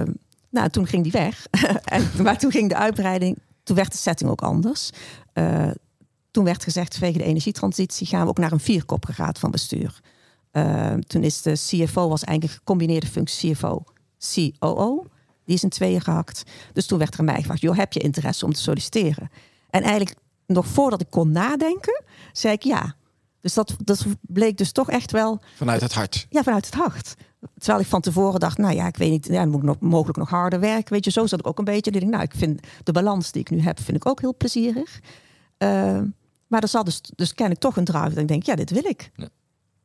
Uh, 0.00 0.14
nou, 0.50 0.68
toen 0.68 0.86
ging 0.86 1.02
die 1.02 1.12
weg. 1.12 1.46
en, 1.84 2.10
maar 2.22 2.38
toen 2.38 2.50
ging 2.50 2.68
de 2.68 2.76
uitbreiding, 2.76 3.38
toen 3.62 3.76
werd 3.76 3.92
de 3.92 3.98
setting 3.98 4.30
ook 4.30 4.42
anders. 4.42 4.90
Uh, 5.34 5.70
toen 6.30 6.44
werd 6.44 6.62
gezegd, 6.62 6.96
vanwege 6.96 7.18
de 7.18 7.24
energietransitie 7.24 8.06
gaan 8.06 8.22
we 8.22 8.28
ook 8.28 8.38
naar 8.38 8.52
een 8.52 8.60
vierkoppige 8.60 9.22
raad 9.22 9.38
van 9.38 9.50
bestuur. 9.50 10.00
Uh, 10.52 10.92
toen 10.92 11.22
is 11.22 11.42
de 11.42 11.52
CFO 11.52 12.08
was 12.08 12.24
eigenlijk 12.24 12.42
een 12.42 12.58
gecombineerde 12.58 13.06
functie 13.06 13.52
CFO, 13.52 13.84
COO. 14.34 15.06
Die 15.44 15.54
is 15.54 15.62
in 15.62 15.68
tweeën 15.68 16.00
gehakt. 16.00 16.42
Dus 16.72 16.86
toen 16.86 16.98
werd 16.98 17.12
er 17.12 17.18
aan 17.18 17.24
mij 17.24 17.40
gevraagd, 17.40 17.60
joh, 17.60 17.76
heb 17.76 17.92
je 17.92 18.00
interesse 18.00 18.44
om 18.44 18.52
te 18.52 18.60
solliciteren? 18.60 19.30
En 19.70 19.82
eigenlijk 19.82 20.16
nog 20.46 20.66
voordat 20.66 21.00
ik 21.00 21.10
kon 21.10 21.30
nadenken, 21.30 22.04
zei 22.32 22.54
ik 22.54 22.62
ja. 22.62 22.94
Dus 23.40 23.54
dat, 23.54 23.74
dat 23.78 24.04
bleek 24.20 24.56
dus 24.56 24.72
toch 24.72 24.90
echt 24.90 25.10
wel... 25.10 25.40
Vanuit 25.56 25.80
het 25.80 25.92
hart? 25.92 26.26
Ja, 26.28 26.42
vanuit 26.42 26.66
het 26.66 26.74
hart. 26.74 27.14
Terwijl 27.58 27.80
ik 27.80 27.86
van 27.86 28.00
tevoren 28.00 28.40
dacht, 28.40 28.58
nou 28.58 28.74
ja, 28.74 28.86
ik 28.86 28.96
weet 28.96 29.10
niet, 29.10 29.26
ja, 29.26 29.40
dan 29.40 29.48
moet 29.48 29.60
ik 29.60 29.66
nog, 29.66 29.80
mogelijk 29.80 30.18
nog 30.18 30.28
harder 30.28 30.60
werken. 30.60 30.92
Weet 30.92 31.04
je, 31.04 31.10
zo 31.10 31.26
zat 31.26 31.38
ik 31.38 31.46
ook 31.46 31.58
een 31.58 31.64
beetje. 31.64 31.90
Ik, 31.90 32.04
nou, 32.04 32.22
ik 32.22 32.34
vind 32.36 32.66
de 32.82 32.92
balans 32.92 33.32
die 33.32 33.40
ik 33.40 33.50
nu 33.50 33.60
heb, 33.60 33.80
vind 33.80 33.96
ik 33.96 34.06
ook 34.06 34.20
heel 34.20 34.36
plezierig. 34.36 35.00
Uh, 35.58 36.00
maar 36.46 36.62
er 36.62 36.68
zat 36.68 36.84
dus, 36.84 37.00
dus 37.14 37.34
ken 37.34 37.50
ik 37.50 37.58
toch 37.58 37.76
een 37.76 37.84
drive. 37.84 38.08
Dat 38.08 38.18
ik 38.18 38.28
denk, 38.28 38.42
ja, 38.42 38.54
dit 38.54 38.70
wil 38.70 38.84
ik. 38.84 39.10
Ja. 39.14 39.28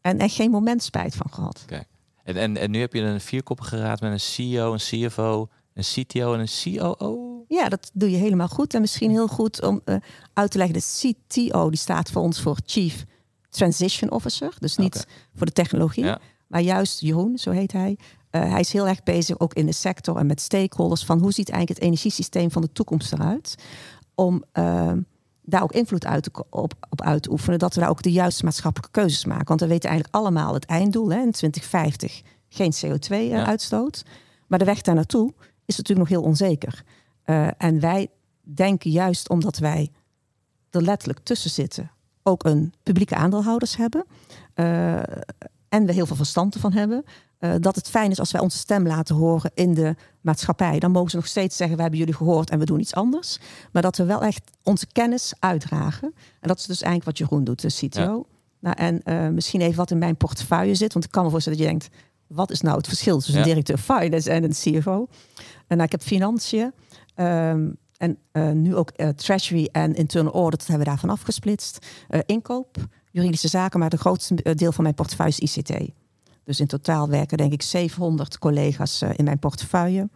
En 0.02 0.20
echt 0.20 0.36
geen 0.36 0.52
moment 0.52 0.84
spijt 0.84 1.16
van 1.16 1.32
gehad. 1.32 1.66
En, 2.24 2.36
en, 2.36 2.58
en 2.58 2.72
nu 2.72 2.80
heb 2.80 2.94
je 2.94 3.02
een 3.02 3.22
vierkoppige 3.22 3.78
raad 3.78 4.02
met 4.02 4.12
een 4.12 4.20
CEO, 4.20 4.74
een 4.74 5.08
CFO, 5.08 5.50
een 5.74 5.84
CTO 5.84 6.34
en 6.34 6.40
een 6.40 6.78
COO? 6.78 7.44
Ja, 7.48 7.70
dat 7.70 7.92
doe 7.94 8.12
je 8.12 8.18
helemaal 8.18 8.48
goed. 8.48 8.74
En 8.74 8.82
misschien 8.82 9.12
heel 9.12 9.28
goed 9.28 9.62
om 9.64 9.82
uh, 9.86 9.96
uit 10.34 10.52
te 10.52 10.58
leggen. 10.58 10.80
De 10.80 11.14
CTO 11.24 11.70
die 11.70 11.80
staat 11.80 12.12
voor 12.12 12.22
ons 12.22 12.42
voor 12.42 12.58
Chief 12.66 13.06
Transition 13.50 14.12
Officer. 14.12 14.54
Dus 14.60 14.76
niet 14.78 14.96
okay. 14.96 15.12
voor 15.36 15.46
de 15.46 15.52
technologie. 15.52 16.06
Ja. 16.06 16.20
Maar 16.48 16.62
juist 16.62 17.00
Jeroen, 17.00 17.38
zo 17.38 17.52
heet 17.52 17.72
hij. 17.72 17.98
Uh, 18.32 18.52
hij 18.52 18.60
is 18.60 18.74
heel 18.74 18.88
erg 18.88 19.04
bezig 19.04 19.40
ook 19.40 19.54
in 19.54 19.66
de 19.66 19.74
sector 19.74 20.18
en 20.18 20.26
met 20.26 20.42
stakeholders. 20.42 21.06
Van 21.06 21.20
hoe 21.20 21.32
ziet 21.32 21.50
eigenlijk 21.50 21.80
het 21.80 21.90
energiesysteem 21.90 22.52
van 22.52 22.62
de 22.62 22.72
toekomst 22.72 23.14
eruit? 23.14 23.56
Om 24.16 24.44
uh, 24.54 24.92
daar 25.50 25.64
ook 25.64 25.72
invloed 25.72 26.06
uit 26.06 26.30
op, 26.50 26.74
op 26.90 27.02
uit 27.02 27.24
te 27.24 27.32
oefenen. 27.32 27.60
Dat 27.60 27.74
we 27.74 27.80
daar 27.80 27.90
ook 27.90 28.02
de 28.02 28.12
juiste 28.12 28.44
maatschappelijke 28.44 29.00
keuzes 29.00 29.26
maken. 29.26 29.48
Want 29.48 29.62
we 29.62 29.68
weten 29.68 29.90
eigenlijk 29.90 30.20
allemaal 30.20 30.54
het 30.54 30.66
einddoel 30.66 31.10
hè, 31.10 31.22
in 31.22 31.32
2050. 31.32 32.22
Geen 32.50 32.74
CO2-uitstoot. 32.74 34.04
Ja. 34.06 34.12
Maar 34.48 34.60
de 34.60 34.66
weg 34.66 34.82
daar 34.82 34.96
naartoe 34.96 35.34
is 35.66 35.78
natuurlijk 35.78 36.10
nog 36.10 36.20
heel 36.20 36.28
onzeker. 36.28 36.84
Uh, 37.26 37.48
en 37.58 37.80
wij 37.80 38.08
denken 38.42 38.92
juist 38.92 39.30
omdat 39.30 39.58
wij 39.58 39.92
er 40.70 40.82
letterlijk 40.82 41.20
tussen 41.24 41.50
zitten, 41.50 41.92
ook 42.24 42.44
een 42.44 42.74
publieke 42.84 43.16
aandeelhouders 43.16 43.76
hebben. 43.76 44.06
Uh, 44.56 44.98
en 45.70 45.86
we 45.86 45.94
heel 45.94 46.06
veel 46.06 46.16
verstand 46.16 46.54
ervan 46.54 46.74
hebben. 46.74 47.04
Uh, 47.40 47.54
dat 47.60 47.76
het 47.76 47.90
fijn 47.90 48.12
is 48.12 48.20
als 48.20 48.32
wij 48.32 48.42
onze 48.42 48.58
stem 48.58 48.88
laten 48.88 49.16
horen 49.16 49.52
in 49.54 49.74
de 49.74 49.96
maatschappij. 50.22 50.80
Dan 50.80 50.92
mogen 50.92 51.10
ze 51.10 51.16
nog 51.16 51.28
steeds 51.28 51.58
zeggen: 51.58 51.76
we 51.76 51.82
hebben 51.82 52.00
jullie 52.00 52.16
gehoord 52.16 52.50
en 52.50 52.60
we 52.60 52.66
doen 52.66 52.80
iets 52.80 52.94
anders. 52.94 53.40
Maar 53.72 53.82
dat 53.82 53.98
we 53.98 54.04
wel 54.06 54.22
echt 54.22 54.52
onze 54.64 54.88
kennis 54.92 55.34
uitdragen. 55.40 56.14
En 56.40 56.48
dat 56.48 56.60
is 56.60 56.66
dus 56.66 56.82
eigenlijk 56.82 57.06
wat 57.06 57.18
Jeroen 57.18 57.44
doet, 57.44 57.62
de 57.62 57.88
CTO. 57.88 58.02
Ja. 58.02 58.38
Nou, 58.60 58.76
en 58.76 59.02
uh, 59.06 59.34
misschien 59.34 59.62
even 59.62 59.78
wat 59.78 59.92
in 59.92 59.98
mijn 59.98 60.18
portefeuille 60.18 60.76
zit. 60.76 60.94
Want 60.94 61.06
ik 61.06 61.12
kan 61.12 61.24
me 61.24 61.30
voorstellen 61.30 61.58
dat 61.60 61.68
je 61.68 61.74
denkt: 61.74 61.96
wat 62.28 62.52
is 62.52 62.62
nou 62.62 62.78
het 62.78 62.88
verschil 62.88 63.16
tussen 63.16 63.34
ja. 63.34 63.40
een 63.40 63.48
directeur 63.48 63.78
finance 63.78 64.32
en 64.32 64.44
een 64.44 64.52
CFO? 64.52 65.08
En 65.68 65.78
nou, 65.78 65.84
ik 65.84 65.92
heb 65.92 66.02
financiën. 66.02 66.74
Um, 67.16 67.78
en 67.98 68.18
uh, 68.34 68.52
nu 68.52 68.76
ook 68.76 68.92
uh, 68.96 69.08
treasury 69.08 69.70
en 69.72 69.96
internal 69.96 70.34
audit 70.34 70.68
hebben 70.68 70.86
we 70.86 70.92
daarvan 70.92 71.10
afgesplitst. 71.10 71.86
Inkoop, 72.26 72.78
juridische 73.12 73.48
zaken, 73.48 73.80
maar 73.80 73.90
het 73.90 74.00
grootste 74.00 74.56
deel 74.56 74.72
van 74.72 74.84
mijn 74.84 74.96
portefeuille 74.96 75.34
is 75.38 75.56
ICT. 75.56 75.92
Dus 76.50 76.60
in 76.60 76.68
totaal 76.68 77.10
werken 77.10 77.38
denk 77.38 77.54
ik 77.54 77.62
700 77.62 78.38
collega's 78.38 79.02
in 79.02 79.24
mijn 79.24 79.40
portefeuille, 79.40 80.10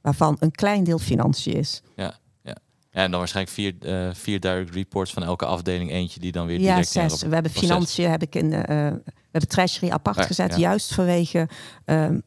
waarvan 0.00 0.36
een 0.38 0.50
klein 0.50 0.84
deel 0.84 0.98
financiën 0.98 1.54
is. 1.54 1.82
Ja, 1.96 2.14
ja. 2.42 2.56
ja 2.90 3.02
en 3.02 3.10
dan 3.10 3.18
waarschijnlijk 3.18 3.54
vier, 3.54 3.74
vier 4.14 4.40
direct 4.40 4.74
reports 4.74 5.12
van 5.12 5.22
elke 5.22 5.46
afdeling, 5.46 5.90
eentje 5.90 6.20
die 6.20 6.32
dan 6.32 6.46
weer 6.46 6.60
ja, 6.60 6.68
direct 6.68 6.88
zes. 6.88 7.22
We 7.22 7.34
hebben 7.34 7.52
financiën, 7.52 8.10
heb 8.10 8.22
ik 8.22 8.34
in, 8.34 8.50
we 8.50 9.02
hebben 9.30 9.48
treasury 9.48 9.92
apart 9.92 10.16
ja, 10.16 10.22
gezet, 10.22 10.50
ja. 10.50 10.56
juist 10.56 10.94
vanwege 10.94 11.48
um, 11.84 12.22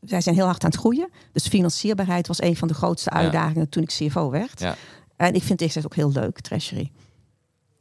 wij 0.00 0.20
zijn 0.20 0.34
heel 0.34 0.44
hard 0.44 0.64
aan 0.64 0.70
het 0.70 0.78
groeien. 0.78 1.08
Dus 1.32 1.48
financierbaarheid 1.48 2.26
was 2.26 2.42
een 2.42 2.56
van 2.56 2.68
de 2.68 2.74
grootste 2.74 3.10
uitdagingen 3.10 3.60
ja. 3.60 3.66
toen 3.70 3.82
ik 3.82 3.88
CFO 3.88 4.30
werd. 4.30 4.60
Ja. 4.60 4.76
En 5.16 5.34
ik 5.34 5.42
vind 5.42 5.60
het 5.60 5.84
ook 5.84 5.94
heel 5.94 6.12
leuk, 6.12 6.40
Treasury. 6.40 6.90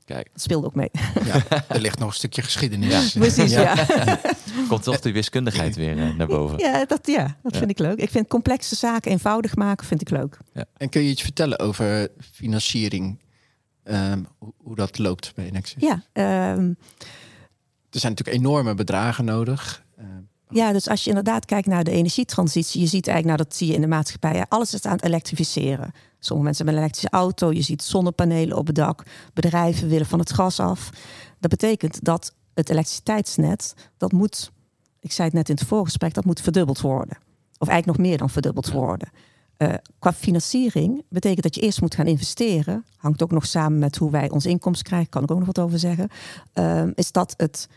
Kijk. 0.06 0.30
Dat 0.34 0.42
speelde 0.42 0.68
ook 0.68 0.76
mee. 0.76 0.90
Ja, 1.26 1.44
er 1.68 1.80
ligt 1.82 2.00
nog 2.00 2.08
een 2.08 2.14
stukje 2.14 2.42
geschiedenis. 2.42 3.14
Precies, 3.14 3.52
ja. 3.52 3.86
Komt 4.70 4.84
toch 4.84 5.00
die 5.00 5.14
wiskundigheid 5.14 5.76
weer 5.76 5.98
eh, 5.98 6.16
naar 6.16 6.28
boven. 6.28 6.58
Ja, 6.60 6.86
dat, 6.86 7.08
ja, 7.08 7.38
dat 7.44 7.52
Ja. 7.54 7.58
vind 7.60 7.72
ik 7.72 7.80
leuk. 7.80 7.98
Ik 8.00 8.10
vind 8.10 8.28
complexe 8.28 8.76
zaken 8.76 9.12
eenvoudig 9.12 9.56
maken, 9.56 9.88
vind 9.88 10.02
ik 10.02 10.10
leuk. 10.10 10.38
En 10.78 10.90
kun 10.90 11.02
je 11.04 11.10
iets 11.10 11.22
vertellen 11.22 11.60
over 11.60 12.08
financiering? 12.32 13.20
Ehm, 13.84 14.24
hoe, 14.38 14.54
hoe 14.58 14.76
dat 14.76 14.98
loopt 14.98 15.32
bij 15.36 15.50
Nexus? 15.52 15.82
Ja, 15.82 16.04
ehm, 16.14 16.74
Er 17.90 18.02
zijn 18.02 18.14
natuurlijk 18.14 18.46
enorme 18.46 18.74
bedragen 18.76 19.26
nodig. 19.26 19.85
Ja, 20.56 20.72
dus 20.72 20.90
als 20.90 21.04
je 21.04 21.10
inderdaad 21.10 21.46
kijkt 21.46 21.68
naar 21.68 21.84
de 21.84 21.92
energietransitie, 21.92 22.82
je 22.82 22.88
ziet 22.88 23.08
eigenlijk, 23.08 23.38
nou 23.38 23.50
dat 23.50 23.58
zie 23.58 23.68
je 23.68 23.74
in 23.74 23.82
de 23.82 23.88
maatschappij, 23.88 24.46
alles 24.48 24.74
is 24.74 24.86
aan 24.86 24.96
het 24.96 25.04
elektrificeren. 25.04 25.94
Sommige 26.20 26.48
mensen 26.48 26.66
hebben 26.66 26.74
een 26.74 26.90
elektrische 26.90 27.18
auto, 27.18 27.52
je 27.52 27.62
ziet 27.62 27.84
zonnepanelen 27.84 28.58
op 28.58 28.68
het 28.68 28.76
dak, 28.76 29.04
bedrijven 29.34 29.88
willen 29.90 30.06
van 30.06 30.20
het 30.20 30.34
gas 30.34 30.60
af. 30.60 30.90
Dat 31.40 31.50
betekent 31.50 32.04
dat 32.04 32.34
het 32.54 32.70
elektriciteitsnet, 32.70 33.74
dat 33.98 34.12
moet, 34.12 34.52
ik 35.00 35.12
zei 35.12 35.28
het 35.28 35.38
net 35.38 35.50
in 35.50 35.56
het 35.56 35.68
voorgesprek, 35.68 36.14
dat 36.14 36.26
moet 36.26 36.42
verdubbeld 36.42 36.82
worden. 36.82 37.18
Of 37.58 37.68
eigenlijk 37.68 37.98
nog 37.98 38.08
meer 38.08 38.18
dan 38.18 38.30
verdubbeld 38.30 38.72
worden. 38.72 39.10
Eh, 39.58 39.74
qua 40.00 40.14
financiering 40.14 41.04
betekent 41.10 41.44
dat 41.44 41.56
je 41.56 41.62
eerst 41.62 41.82
moet 41.82 41.96
gaan 41.96 42.08
investeren. 42.08 42.86
Hangt 42.98 43.24
ook 43.24 43.32
nog 43.32 43.46
samen 43.46 43.80
met 43.80 43.96
hoe 43.96 44.12
wij 44.12 44.30
ons 44.30 44.46
inkomsten 44.46 44.86
krijgen, 44.86 45.10
kan 45.10 45.24
ik 45.24 45.32
ook 45.32 45.38
nog 45.38 45.48
wat 45.48 45.60
over 45.60 45.80
zeggen. 45.80 46.10
Ehm, 46.54 46.92
is 46.96 47.12
dat 47.12 47.34
het 47.38 47.68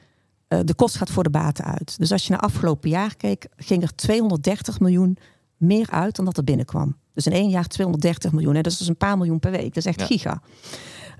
eh, 0.48 0.58
de 0.64 0.74
kost 0.74 0.96
gaat 0.96 1.10
voor 1.10 1.22
de 1.22 1.30
baten 1.30 1.64
uit. 1.64 1.98
Dus 1.98 2.12
als 2.12 2.24
je 2.26 2.30
naar 2.30 2.40
afgelopen 2.40 2.90
jaar 2.90 3.16
keek, 3.16 3.46
ging 3.56 3.82
er 3.82 3.94
230 3.94 4.80
miljoen 4.80 5.16
meer 5.56 5.90
uit 5.90 6.16
dan 6.16 6.24
dat 6.24 6.36
er 6.36 6.44
binnenkwam. 6.44 6.96
Dus 7.14 7.26
in 7.26 7.32
één 7.32 7.48
jaar 7.50 7.66
230 7.66 8.32
miljoen. 8.32 8.54
Hè? 8.54 8.60
Dat 8.60 8.72
is 8.72 8.78
dus 8.78 8.88
een 8.88 8.96
paar 8.96 9.16
miljoen 9.16 9.38
per 9.38 9.50
week. 9.50 9.74
Dat 9.74 9.76
is 9.76 9.84
echt 9.84 10.00
Ja. 10.00 10.06
giga. 10.06 10.42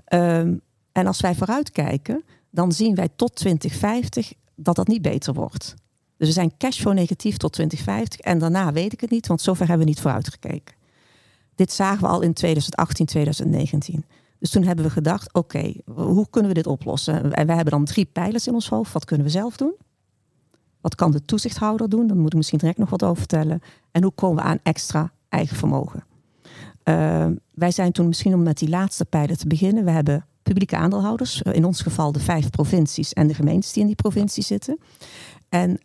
Ehm, 0.05 0.55
en 0.91 1.07
als 1.07 1.21
wij 1.21 1.35
vooruitkijken, 1.35 2.23
dan 2.49 2.71
zien 2.71 2.95
wij 2.95 3.09
tot 3.15 3.35
2050 3.35 4.33
dat 4.55 4.75
dat 4.75 4.87
niet 4.87 5.01
beter 5.01 5.33
wordt. 5.33 5.75
Dus 6.17 6.27
we 6.27 6.33
zijn 6.33 6.57
cashflow 6.57 6.93
negatief 6.93 7.37
tot 7.37 7.53
2050. 7.53 8.19
En 8.19 8.39
daarna 8.39 8.71
weet 8.71 8.93
ik 8.93 9.01
het 9.01 9.09
niet, 9.09 9.27
want 9.27 9.41
zover 9.41 9.67
hebben 9.67 9.85
we 9.85 9.91
niet 9.91 10.01
vooruitgekeken. 10.01 10.75
Dit 11.55 11.71
zagen 11.71 12.01
we 12.01 12.07
al 12.07 12.21
in 12.21 12.33
2018, 12.33 13.05
2019. 13.05 14.05
Dus 14.39 14.49
toen 14.49 14.63
hebben 14.63 14.85
we 14.85 14.91
gedacht, 14.91 15.33
oké, 15.33 15.73
hoe 15.85 16.27
kunnen 16.29 16.51
we 16.51 16.57
dit 16.57 16.67
oplossen? 16.67 17.33
En 17.33 17.45
wij 17.45 17.55
hebben 17.55 17.73
dan 17.73 17.85
drie 17.85 18.05
pijlers 18.05 18.47
in 18.47 18.53
ons 18.53 18.69
hoofd. 18.69 18.93
Wat 18.93 19.05
kunnen 19.05 19.25
we 19.25 19.31
zelf 19.31 19.57
doen? 19.57 19.73
Wat 20.81 20.95
kan 20.95 21.11
de 21.11 21.25
toezichthouder 21.25 21.89
doen? 21.89 22.07
Daar 22.07 22.17
moet 22.17 22.31
ik 22.31 22.37
misschien 22.37 22.59
direct 22.59 22.77
nog 22.77 22.89
wat 22.89 23.03
over 23.03 23.17
vertellen. 23.17 23.61
En 23.91 24.03
hoe 24.03 24.11
komen 24.11 24.43
we 24.43 24.49
aan 24.49 24.59
extra 24.63 25.11
eigen 25.29 25.55
vermogen? 25.57 26.03
Uh, 26.83 27.27
wij 27.53 27.71
zijn 27.71 27.91
toen 27.91 28.07
misschien 28.07 28.33
om 28.33 28.43
met 28.43 28.57
die 28.57 28.69
laatste 28.69 29.05
pijler 29.05 29.37
te 29.37 29.47
beginnen. 29.47 29.85
We 29.85 29.91
hebben 29.91 30.25
publieke 30.43 30.75
aandeelhouders. 30.75 31.41
In 31.41 31.65
ons 31.65 31.81
geval 31.81 32.11
de 32.11 32.19
vijf 32.19 32.49
provincies 32.49 33.13
en 33.13 33.27
de 33.27 33.33
gemeentes 33.33 33.73
die 33.73 33.81
in 33.81 33.87
die 33.87 33.95
provincie 33.95 34.43
zitten. 34.43 34.79
En 35.49 35.69
uh, 35.71 35.77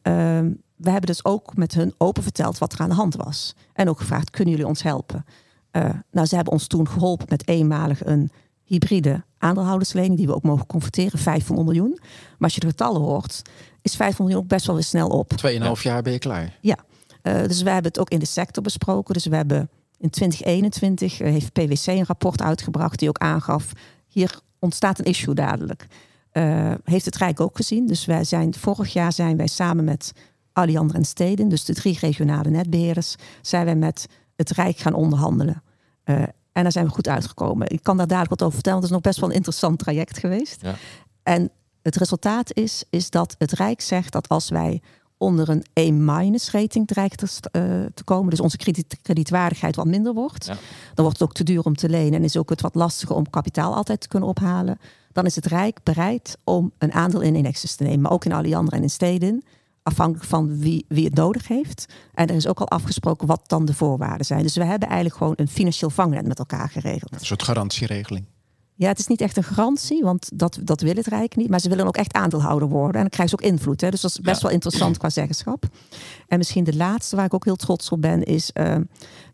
we 0.76 0.90
hebben 0.90 1.06
dus 1.06 1.24
ook 1.24 1.56
met 1.56 1.74
hun 1.74 1.94
open 1.98 2.22
verteld 2.22 2.58
wat 2.58 2.72
er 2.72 2.80
aan 2.80 2.88
de 2.88 2.94
hand 2.94 3.16
was. 3.16 3.54
En 3.72 3.88
ook 3.88 3.98
gevraagd, 3.98 4.30
kunnen 4.30 4.50
jullie 4.50 4.68
ons 4.68 4.82
helpen? 4.82 5.24
Uh, 5.72 5.90
nou, 6.10 6.26
ze 6.26 6.34
hebben 6.34 6.52
ons 6.52 6.66
toen 6.66 6.88
geholpen 6.88 7.26
met 7.28 7.48
eenmalig 7.48 8.04
een 8.04 8.30
hybride 8.64 9.24
aandeelhouderslening, 9.38 10.16
die 10.16 10.26
we 10.26 10.34
ook 10.34 10.42
mogen 10.42 10.66
converteren, 10.66 11.18
500 11.18 11.66
miljoen. 11.68 11.98
Maar 12.00 12.36
als 12.38 12.54
je 12.54 12.60
de 12.60 12.66
getallen 12.66 13.00
hoort, 13.00 13.42
is 13.82 13.96
500 13.96 14.18
miljoen 14.18 14.42
ook 14.42 14.48
best 14.48 14.66
wel 14.66 14.74
weer 14.74 14.84
snel 14.84 15.08
op. 15.08 15.28
Tweeënhalf 15.28 15.82
ja. 15.82 15.90
jaar 15.90 16.02
ben 16.02 16.12
je 16.12 16.18
klaar. 16.18 16.58
Ja, 16.60 16.76
uh, 17.22 17.42
dus 17.42 17.62
we 17.62 17.70
hebben 17.70 17.90
het 17.90 18.00
ook 18.00 18.10
in 18.10 18.18
de 18.18 18.26
sector 18.26 18.62
besproken. 18.62 19.14
Dus 19.14 19.26
we 19.26 19.36
hebben 19.36 19.70
in 19.98 20.10
2021 20.10 21.20
uh, 21.20 21.28
heeft 21.28 21.52
PwC 21.52 21.86
een 21.86 22.06
rapport 22.06 22.42
uitgebracht 22.42 22.98
die 22.98 23.08
ook 23.08 23.18
aangaf, 23.18 23.72
hier 24.06 24.40
ontstaat 24.58 24.98
een 24.98 25.04
issue 25.04 25.34
dadelijk. 25.34 25.86
Uh, 26.32 26.74
heeft 26.84 27.04
het 27.04 27.16
Rijk 27.16 27.40
ook 27.40 27.56
gezien. 27.56 27.86
Dus 27.86 28.04
wij 28.04 28.24
zijn, 28.24 28.54
vorig 28.54 28.92
jaar 28.92 29.12
zijn 29.12 29.36
wij 29.36 29.46
samen 29.46 29.84
met 29.84 30.12
Alliander 30.52 30.96
en 30.96 31.04
Steden, 31.04 31.48
dus 31.48 31.64
de 31.64 31.74
drie 31.74 31.98
regionale 32.00 32.50
netbeheerders, 32.50 33.16
zijn 33.42 33.64
wij 33.64 33.76
met 33.76 34.06
het 34.36 34.50
Rijk 34.50 34.78
gaan 34.78 34.94
onderhandelen. 34.94 35.62
En 36.54 36.62
daar 36.62 36.72
zijn 36.72 36.84
we 36.86 36.90
goed 36.92 37.08
uitgekomen. 37.08 37.70
Ik 37.70 37.82
kan 37.82 37.96
daar 37.96 38.06
dadelijk 38.06 38.30
wat 38.30 38.42
over 38.42 38.54
vertellen, 38.54 38.80
want 38.80 38.92
het 38.92 39.00
is 39.00 39.04
nog 39.04 39.12
best 39.12 39.20
wel 39.20 39.28
een 39.30 39.36
interessant 39.36 39.78
traject 39.78 40.18
geweest. 40.18 40.62
Ja. 40.62 40.74
En 41.22 41.50
het 41.82 41.96
resultaat 41.96 42.52
is, 42.52 42.84
is 42.90 43.10
dat 43.10 43.34
het 43.38 43.52
Rijk 43.52 43.80
zegt 43.80 44.12
dat 44.12 44.28
als 44.28 44.48
wij 44.48 44.82
onder 45.16 45.48
een 45.48 45.64
E- 45.72 46.38
rating 46.52 46.86
dreigen 46.86 47.16
te, 47.16 47.26
uh, 47.26 47.86
te, 47.94 48.04
komen, 48.04 48.30
dus 48.30 48.40
onze 48.40 48.56
krediet, 48.56 48.96
kredietwaardigheid 49.02 49.76
wat 49.76 49.86
minder 49.86 50.14
wordt, 50.14 50.46
Ja. 50.46 50.56
dan 50.94 51.04
wordt 51.04 51.18
het 51.18 51.28
ook 51.28 51.34
te 51.34 51.44
duur 51.44 51.62
om 51.62 51.76
te 51.76 51.88
lenen 51.88 52.12
en 52.14 52.24
is 52.24 52.36
ook 52.36 52.50
het 52.50 52.60
wat 52.60 52.74
lastiger 52.74 53.16
om 53.16 53.30
kapitaal 53.30 53.74
altijd 53.74 54.00
te 54.00 54.08
kunnen 54.08 54.28
ophalen. 54.28 54.78
Dan 55.12 55.26
is 55.26 55.34
het 55.34 55.46
Rijk 55.46 55.78
bereid 55.82 56.38
om 56.44 56.72
een 56.78 56.92
aandeel 56.92 57.20
in 57.20 57.34
Enexis 57.34 57.74
te 57.74 57.82
nemen, 57.82 58.00
maar 58.00 58.12
ook 58.12 58.24
in 58.24 58.32
Alliander 58.32 58.74
en 58.74 58.82
in 58.82 58.90
Steden 58.90 59.44
afhankelijk 59.84 60.24
van 60.24 60.58
wie, 60.58 60.84
wie 60.88 61.04
het 61.04 61.14
nodig 61.14 61.48
heeft. 61.48 61.86
En 62.14 62.28
er 62.28 62.34
is 62.34 62.46
ook 62.46 62.60
al 62.60 62.68
afgesproken 62.68 63.26
wat 63.26 63.40
dan 63.46 63.64
de 63.64 63.74
voorwaarden 63.74 64.26
zijn. 64.26 64.42
Dus 64.42 64.56
we 64.56 64.64
hebben 64.64 64.88
eigenlijk 64.88 65.16
gewoon 65.18 65.34
een 65.36 65.48
financieel 65.48 65.90
vangnet 65.90 66.26
met 66.26 66.38
elkaar 66.38 66.68
geregeld. 66.68 67.12
Een 67.12 67.26
soort 67.26 67.42
garantieregeling. 67.42 68.24
Ja, 68.76 68.88
het 68.88 68.98
is 68.98 69.06
niet 69.06 69.20
echt 69.20 69.36
een 69.36 69.42
garantie, 69.44 70.02
want 70.02 70.30
dat, 70.34 70.58
dat 70.62 70.80
wil 70.80 70.94
het 70.94 71.06
Rijk 71.06 71.36
niet. 71.36 71.48
Maar 71.48 71.60
ze 71.60 71.68
willen 71.68 71.86
ook 71.86 71.96
echt 71.96 72.12
aandeelhouder 72.12 72.68
worden. 72.68 72.94
En 72.94 73.00
dan 73.00 73.08
krijgen 73.08 73.38
ze 73.38 73.44
ook 73.44 73.50
invloed. 73.52 73.80
Hè? 73.80 73.90
Dus 73.90 74.00
dat 74.00 74.10
is 74.10 74.20
best 74.20 74.36
Ja. 74.36 74.42
wel 74.42 74.52
interessant 74.52 74.98
qua 74.98 75.10
zeggenschap. 75.10 75.64
En 76.28 76.38
misschien 76.38 76.64
de 76.64 76.76
laatste 76.76 77.16
waar 77.16 77.24
ik 77.24 77.34
ook 77.34 77.44
heel 77.44 77.56
trots 77.56 77.90
op 77.90 78.00
ben, 78.00 78.22
is... 78.22 78.50
Uh, 78.54 78.74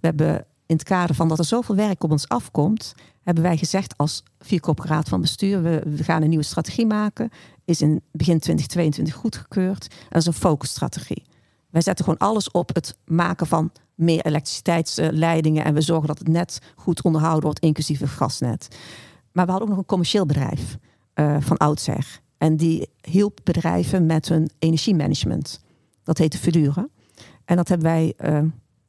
we 0.01 0.07
hebben 0.07 0.45
in 0.67 0.77
het 0.77 0.85
kader 0.85 1.15
van 1.15 1.29
dat 1.29 1.39
er 1.39 1.45
zoveel 1.45 1.75
werk 1.75 2.05
op 2.05 2.11
ons 2.11 2.29
afkomt... 2.29 2.95
hebben 3.23 3.43
wij 3.43 3.57
gezegd 3.57 3.95
als 3.97 4.23
vierkoppige 4.39 4.89
raad 4.89 5.09
van 5.09 5.21
bestuur... 5.21 5.63
We, 5.63 5.83
we 5.85 6.05
gaan 6.05 6.23
een 6.23 6.29
nieuwe 6.29 6.45
strategie 6.45 6.87
maken. 6.87 7.31
Is 7.70 7.80
in 7.80 8.02
begin 8.12 8.38
2022 8.38 9.14
goedgekeurd. 9.14 9.94
Dat 10.09 10.20
is 10.20 10.26
een 10.26 10.33
focusstrategie. 10.33 11.24
Wij 11.70 11.80
zetten 11.80 12.04
gewoon 12.04 12.20
alles 12.20 12.50
op 12.50 12.74
het 12.74 12.96
maken 13.04 13.46
van 13.46 13.72
meer 13.94 14.26
elektriciteitsleidingen... 14.26 15.64
en 15.64 15.74
we 15.74 15.80
zorgen 15.80 16.06
dat 16.06 16.18
het 16.18 16.28
net 16.28 16.59
goed 16.74 17.02
onderhouden 17.02 17.44
wordt, 17.44 17.59
inclusief 17.59 18.00
het 18.00 18.09
gasnet. 18.09 18.76
Maar 19.33 19.44
we 19.44 19.50
hadden 19.50 19.68
ook 19.68 19.74
nog 19.74 19.83
een 19.83 19.88
commercieel 19.88 20.26
bedrijf 20.26 20.78
uh, 21.14 21.37
van 21.40 21.56
oudsher. 21.56 22.20
En 22.38 22.56
die 22.56 22.88
hielp 23.00 23.40
bedrijven 23.44 24.06
met 24.06 24.28
hun 24.28 24.50
energiemanagement. 24.59 25.61
Dat 26.02 26.18
heette 26.18 26.38
Verdure. 26.38 26.88
En 27.44 27.56
dat 27.56 27.68
hebben 27.68 27.87
wij, 27.87 28.14
uh, 28.24 28.40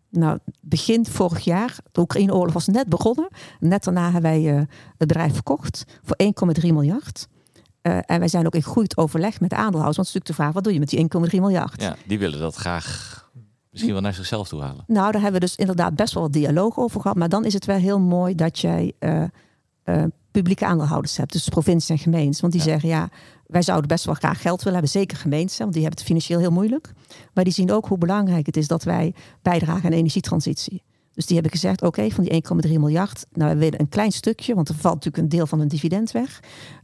nou, 0.10 0.40
begin 0.62 1.06
vorig 1.06 1.40
jaar, 1.40 1.78
de 1.92 2.02
Oekraïne-oorlog 2.02 2.54
was 2.54 2.68
net 2.68 2.88
begonnen. 2.88 3.28
Net 3.60 3.84
daarna 3.84 4.12
hebben 4.12 4.32
wij 4.32 4.54
uh, 4.54 4.58
het 4.58 4.98
bedrijf 4.98 5.34
verkocht 5.34 5.86
voor 6.04 6.16
1,3 6.60 6.68
miljard. 6.68 7.28
Uh, 7.82 7.98
en 8.06 8.20
wij 8.20 8.28
zijn 8.28 8.46
ook 8.46 8.56
in 8.56 8.64
goed 8.64 8.98
overleg 8.98 9.40
met 9.40 9.50
de 9.50 9.56
aandeelhouders. 9.56 9.98
Want 9.98 10.08
het 10.08 10.08
is 10.08 10.14
natuurlijk 10.14 10.26
de 10.26 10.34
vraag, 10.34 10.54
wat 10.54 10.64
doe 10.64 10.74
je 10.74 10.80
met 10.80 10.90
die 10.90 11.32
1,3 11.36 11.40
miljard? 11.40 11.82
Ja, 11.82 11.96
die 12.08 12.20
willen 12.20 12.40
dat 12.40 12.56
graag 12.56 13.20
misschien 13.72 13.94
wel 13.94 14.02
naar 14.02 14.14
zichzelf 14.14 14.48
toe 14.48 14.62
halen. 14.62 14.84
Nou, 14.88 15.12
daar 15.12 15.22
hebben 15.22 15.40
we 15.40 15.46
dus 15.46 15.56
inderdaad 15.56 15.96
best 15.96 16.14
wel 16.14 16.24
wat 16.24 16.34
dialoog 16.34 16.78
over 16.78 17.02
gehad. 17.02 17.18
Maar 17.18 17.30
dan 17.30 17.46
is 17.46 17.54
het 17.54 17.66
wel 17.66 17.78
heel 17.78 18.00
mooi 18.00 18.36
dat 18.36 18.60
jij 18.60 18.94
uh, 19.00 19.24
uh, 19.86 20.04
publieke 20.32 20.66
aandeelhouders 20.66 21.18
hebt. 21.18 21.32
Dus 21.32 21.50
provincies 21.50 21.90
en 21.90 21.98
gemeentes. 21.98 22.42
Want 22.42 22.54
die 22.54 22.62
ja. 22.62 22.68
zeggen, 22.68 22.90
ja, 22.90 23.10
wij 23.46 23.62
zouden 23.62 23.88
best 23.88 24.06
wel 24.06 24.14
graag 24.14 24.42
geld 24.42 24.58
willen 24.58 24.74
hebben. 24.74 24.92
Zeker 24.92 25.18
gemeenten, 25.18 25.58
want 25.58 25.74
die 25.74 25.82
hebben 25.82 26.00
het 26.00 26.08
financieel 26.08 26.40
heel 26.40 26.52
moeilijk. 26.52 26.94
Maar 27.34 27.44
die 27.44 27.54
zien 27.54 27.72
ook 27.72 27.86
hoe 27.86 27.98
belangrijk 27.98 28.46
het 28.46 28.58
is 28.58 28.68
dat 28.68 28.84
wij 28.84 29.14
bijdragen 29.42 29.86
aan 29.86 29.98
energietransitie. 29.98 30.84
Dus 31.14 31.26
die 31.26 31.34
hebben 31.34 31.52
gezegd, 31.60 31.82
oké, 31.82 32.00
okay, 32.00 32.12
van 32.12 32.24
die 32.24 32.44
1,3 32.68 32.80
miljard, 32.80 33.26
nou, 33.32 33.54
we 33.54 33.60
willen 33.60 33.80
een 33.80 33.90
klein 33.90 34.12
stukje, 34.12 34.56
want 34.56 34.70
er 34.70 34.76
valt 34.76 34.96
natuurlijk 34.96 35.24
een 35.24 35.30
deel 35.30 35.48
van 35.48 35.60
een 35.60 35.68
dividend 35.68 36.12
weg. 36.12 36.40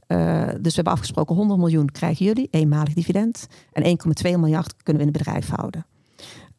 Uh, 0.08 0.48
dus 0.48 0.62
we 0.62 0.72
hebben 0.74 0.94
afgesproken, 0.94 1.36
100 1.36 1.60
miljoen 1.60 1.92
krijgen 1.92 2.26
jullie, 2.26 2.48
eenmalig 2.52 2.94
dividend. 2.94 3.48
En 3.72 3.84
1,2 3.84 4.32
miljard 4.32 4.84
kunnen 4.84 5.04
we 5.04 5.08
in 5.08 5.14
het 5.14 5.24
bedrijf 5.24 5.50
houden. 5.50 5.86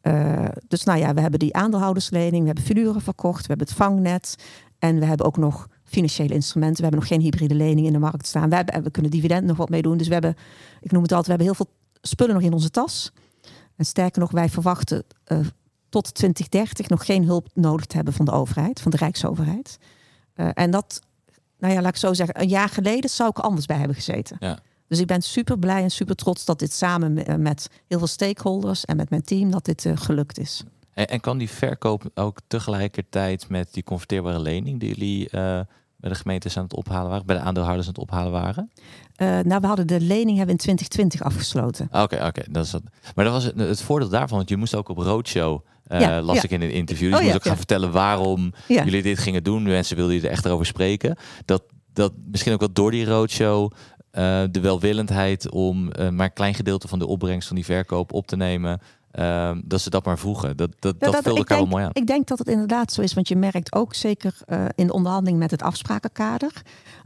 Uh, 0.03 0.45
dus 0.67 0.83
nou 0.83 0.99
ja, 0.99 1.13
we 1.13 1.21
hebben 1.21 1.39
die 1.39 1.55
aandeelhouderslening, 1.55 2.39
we 2.39 2.45
hebben 2.45 2.63
figuren 2.63 3.01
verkocht, 3.01 3.41
we 3.41 3.47
hebben 3.47 3.67
het 3.67 3.75
vangnet. 3.75 4.35
En 4.79 4.99
we 4.99 5.05
hebben 5.05 5.25
ook 5.25 5.37
nog 5.37 5.67
financiële 5.83 6.33
instrumenten. 6.33 6.77
We 6.77 6.81
hebben 6.81 6.99
nog 6.99 7.09
geen 7.09 7.21
hybride 7.21 7.55
lening 7.55 7.87
in 7.87 7.93
de 7.93 7.99
markt 7.99 8.27
staan. 8.27 8.49
We, 8.49 8.91
kunnen 8.91 9.11
dividend 9.11 9.45
nog 9.45 9.57
wat 9.57 9.69
mee 9.69 9.81
doen. 9.81 9.97
Dus 9.97 10.07
we 10.07 10.13
hebben, 10.13 10.35
ik 10.81 10.91
noem 10.91 11.01
het 11.01 11.11
altijd, 11.11 11.37
we 11.37 11.43
hebben 11.43 11.55
heel 11.55 11.65
veel 11.65 11.73
spullen 12.01 12.33
nog 12.33 12.43
in 12.43 12.53
onze 12.53 12.69
tas. 12.69 13.11
En 13.75 13.85
sterker 13.85 14.21
nog, 14.21 14.31
wij 14.31 14.49
verwachten 14.49 15.03
uh, 15.27 15.39
tot 15.89 16.13
2030 16.13 16.89
nog 16.89 17.05
geen 17.05 17.25
hulp 17.25 17.47
nodig 17.53 17.85
te 17.85 17.95
hebben 17.95 18.13
van 18.13 18.25
de 18.25 18.31
overheid, 18.31 18.81
van 18.81 18.91
de 18.91 18.97
Rijksoverheid. 18.97 19.77
En 20.33 20.71
dat, 20.71 21.01
nou 21.59 21.73
ja, 21.73 21.81
laat 21.81 21.91
ik 21.91 21.99
zo 21.99 22.13
zeggen, 22.13 22.41
een 22.41 22.47
jaar 22.49 22.69
geleden 22.69 23.09
zou 23.09 23.29
ik 23.29 23.37
er 23.37 23.43
anders 23.43 23.65
bij 23.65 23.77
hebben 23.77 23.95
gezeten. 23.95 24.37
Ja. 24.39 24.59
Dus 24.87 24.99
ik 24.99 25.07
ben 25.07 25.21
super 25.21 25.59
blij 25.59 25.83
en 25.83 25.89
super 25.89 26.15
trots 26.15 26.45
dat 26.45 26.59
dit 26.59 26.73
samen 26.73 27.41
met 27.41 27.69
heel 27.87 27.97
veel 27.97 28.07
stakeholders 28.07 28.85
en 28.85 28.95
met 28.95 29.09
mijn 29.09 29.21
team, 29.21 29.51
dat 29.51 29.65
dit 29.65 29.85
uh, 29.85 29.97
gelukt 29.97 30.39
is. 30.39 30.63
En, 30.93 31.07
en, 31.07 31.19
kan 31.19 31.37
die 31.37 31.49
verkoop 31.49 32.09
ook 32.13 32.39
tegelijkertijd 32.47 33.49
met 33.49 33.73
die 33.73 33.83
converteerbare 33.83 34.39
lening 34.39 34.79
die 34.79 34.89
jullie 34.89 35.23
uh, 35.23 35.31
bij 35.95 36.09
de 36.09 36.15
gemeentes 36.15 36.57
aan 36.57 36.63
het 36.63 36.75
ophalen 36.75 37.09
waren, 37.09 37.25
bij 37.25 37.35
de 37.35 37.41
aandeelhouders 37.41 37.87
aan 37.87 37.93
het 37.93 38.01
ophalen 38.01 38.31
waren? 38.31 38.71
Uh, 39.21 39.39
nou, 39.39 39.61
we 39.61 39.67
hadden 39.67 39.87
de 39.87 40.01
lening 40.01 40.37
hebben 40.37 40.55
in 40.55 40.61
2020 40.61 41.21
afgesloten. 41.21 41.85
Oké, 41.85 42.01
okay, 42.01 42.19
oké. 42.19 42.27
Okay, 42.27 42.53
dat 42.53 42.65
is. 42.65 42.73
Maar 43.15 43.25
dat 43.25 43.33
was 43.33 43.43
het, 43.43 43.59
het, 43.59 43.81
voordeel 43.81 44.09
daarvan, 44.09 44.37
want 44.37 44.49
je 44.49 44.57
moest 44.57 44.75
ook 44.75 44.89
op 44.89 44.97
roadshow 44.97 45.65
Eh, 45.89 45.99
Ja, 45.99 46.21
las 46.21 46.35
ja. 46.35 46.43
ik 46.43 46.51
in 46.51 46.61
een 46.61 46.71
interview. 46.71 47.09
Dus 47.09 47.17
Oh, 47.19 47.25
je 47.25 47.31
moest 47.31 47.33
ja, 47.33 47.35
ook 47.35 47.47
gaan 47.47 47.57
vertellen 47.67 47.91
waarom 47.91 48.53
jullie 48.67 49.01
dit 49.01 49.19
gingen 49.19 49.43
doen. 49.43 49.63
Mensen 49.63 49.95
wilden 49.95 50.15
je 50.15 50.21
er 50.21 50.29
echt 50.29 50.47
over 50.47 50.65
spreken. 50.65 51.15
Dat, 51.45 51.63
dat 51.93 52.13
misschien 52.31 52.53
ook 52.53 52.59
wel 52.59 52.73
door 52.73 52.91
die 52.91 53.05
roadshow 53.05 53.71
eh, 54.11 54.43
de 54.51 54.59
welwillendheid 54.59 55.49
om 55.51 55.91
eh, 55.91 56.09
maar 56.09 56.25
een 56.25 56.33
klein 56.33 56.53
gedeelte 56.53 56.87
van 56.87 56.99
de 56.99 57.07
opbrengst 57.07 57.47
van 57.47 57.55
die 57.55 57.65
verkoop 57.65 58.13
op 58.13 58.27
te 58.27 58.35
nemen. 58.37 58.79
eh, 59.11 59.51
dat 59.63 59.81
ze 59.81 59.89
dat 59.89 60.05
maar 60.05 60.17
vroegen. 60.19 60.57
Dat, 60.57 60.71
dat, 60.79 60.95
Ja, 60.99 61.11
dat, 61.11 61.23
vulde 61.23 61.41
ik 61.41 61.47
wel 61.47 61.65
mooi 61.65 61.83
aan. 61.83 61.89
Ik 61.93 62.07
denk 62.07 62.27
dat 62.27 62.39
het 62.39 62.47
inderdaad 62.47 62.91
zo 62.93 63.01
is, 63.01 63.13
want 63.13 63.27
je 63.27 63.35
merkt 63.35 63.75
ook 63.75 63.93
zeker 63.93 64.33
eh, 64.45 64.65
in 64.75 64.87
de 64.87 64.93
onderhandeling 64.93 65.39
met 65.39 65.51
het 65.51 65.61
afsprakenkader. 65.61 66.51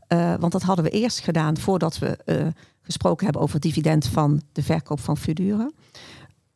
eh, 0.07 0.33
want 0.39 0.51
dat 0.51 0.61
hadden 0.61 0.85
we 0.85 0.91
eerst 0.91 1.19
gedaan 1.19 1.57
voordat 1.57 1.99
we 1.99 2.17
eh, 2.25 2.47
gesproken 2.81 3.23
hebben 3.23 3.41
over 3.41 3.55
het 3.55 3.63
dividend 3.63 4.07
van 4.07 4.41
de 4.51 4.63
verkoop 4.63 4.99
van 4.99 5.17
Fudura. 5.17 5.69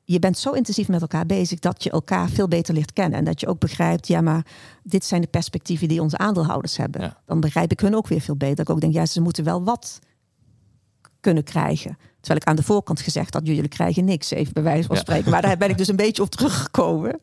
Je 0.10 0.20
bent 0.20 0.38
zo 0.38 0.52
intensief 0.52 0.88
met 0.88 1.02
elkaar 1.02 1.26
bezig 1.26 1.60
dat 1.60 1.84
je 1.84 1.90
elkaar 1.90 2.30
veel 2.30 2.48
beter 2.48 2.74
leert 2.74 2.94
kennen. 2.94 3.20
En 3.20 3.26
dat 3.26 3.40
je 3.40 3.48
ook 3.48 3.60
begrijpt, 3.60 4.08
ja, 4.08 4.22
maar 4.22 4.46
dit 4.84 5.06
zijn 5.06 5.22
de 5.22 5.28
perspectieven 5.28 5.88
die 5.88 6.02
onze 6.02 6.18
aandeelhouders 6.18 6.78
hebben. 6.78 7.02
Ja. 7.02 7.22
Dan 7.26 7.40
begrijp 7.40 7.72
ik 7.72 7.80
hun 7.80 7.96
ook 7.96 8.08
weer 8.08 8.22
veel 8.22 8.36
beter. 8.36 8.56
Dat 8.56 8.68
ik 8.68 8.74
ook 8.74 8.82
denk, 8.82 8.94
ja, 8.94 9.06
ze 9.06 9.22
moeten 9.22 9.44
wel 9.44 9.64
wat 9.64 10.00
kunnen 11.20 11.44
krijgen. 11.44 11.98
Terwijl 12.28 12.46
ik 12.46 12.48
aan 12.48 12.66
de 12.66 12.74
voorkant 12.74 13.02
gezegd 13.02 13.34
had, 13.34 13.48
jullie 13.48 13.68
krijgen 13.68 14.06
niks, 14.06 14.32
even 14.32 14.54
bij 14.54 14.64
wijze 14.64 14.88
van 14.88 14.96
Ja. 14.96 15.02
spreken. 15.02 15.32
Maar 15.32 15.42
daar 15.42 15.58
ben 15.58 15.70
ik 15.70 15.78
dus 15.78 15.88
een 15.88 15.96
beetje 15.96 16.22
op 16.22 16.30
teruggekomen. 16.30 17.20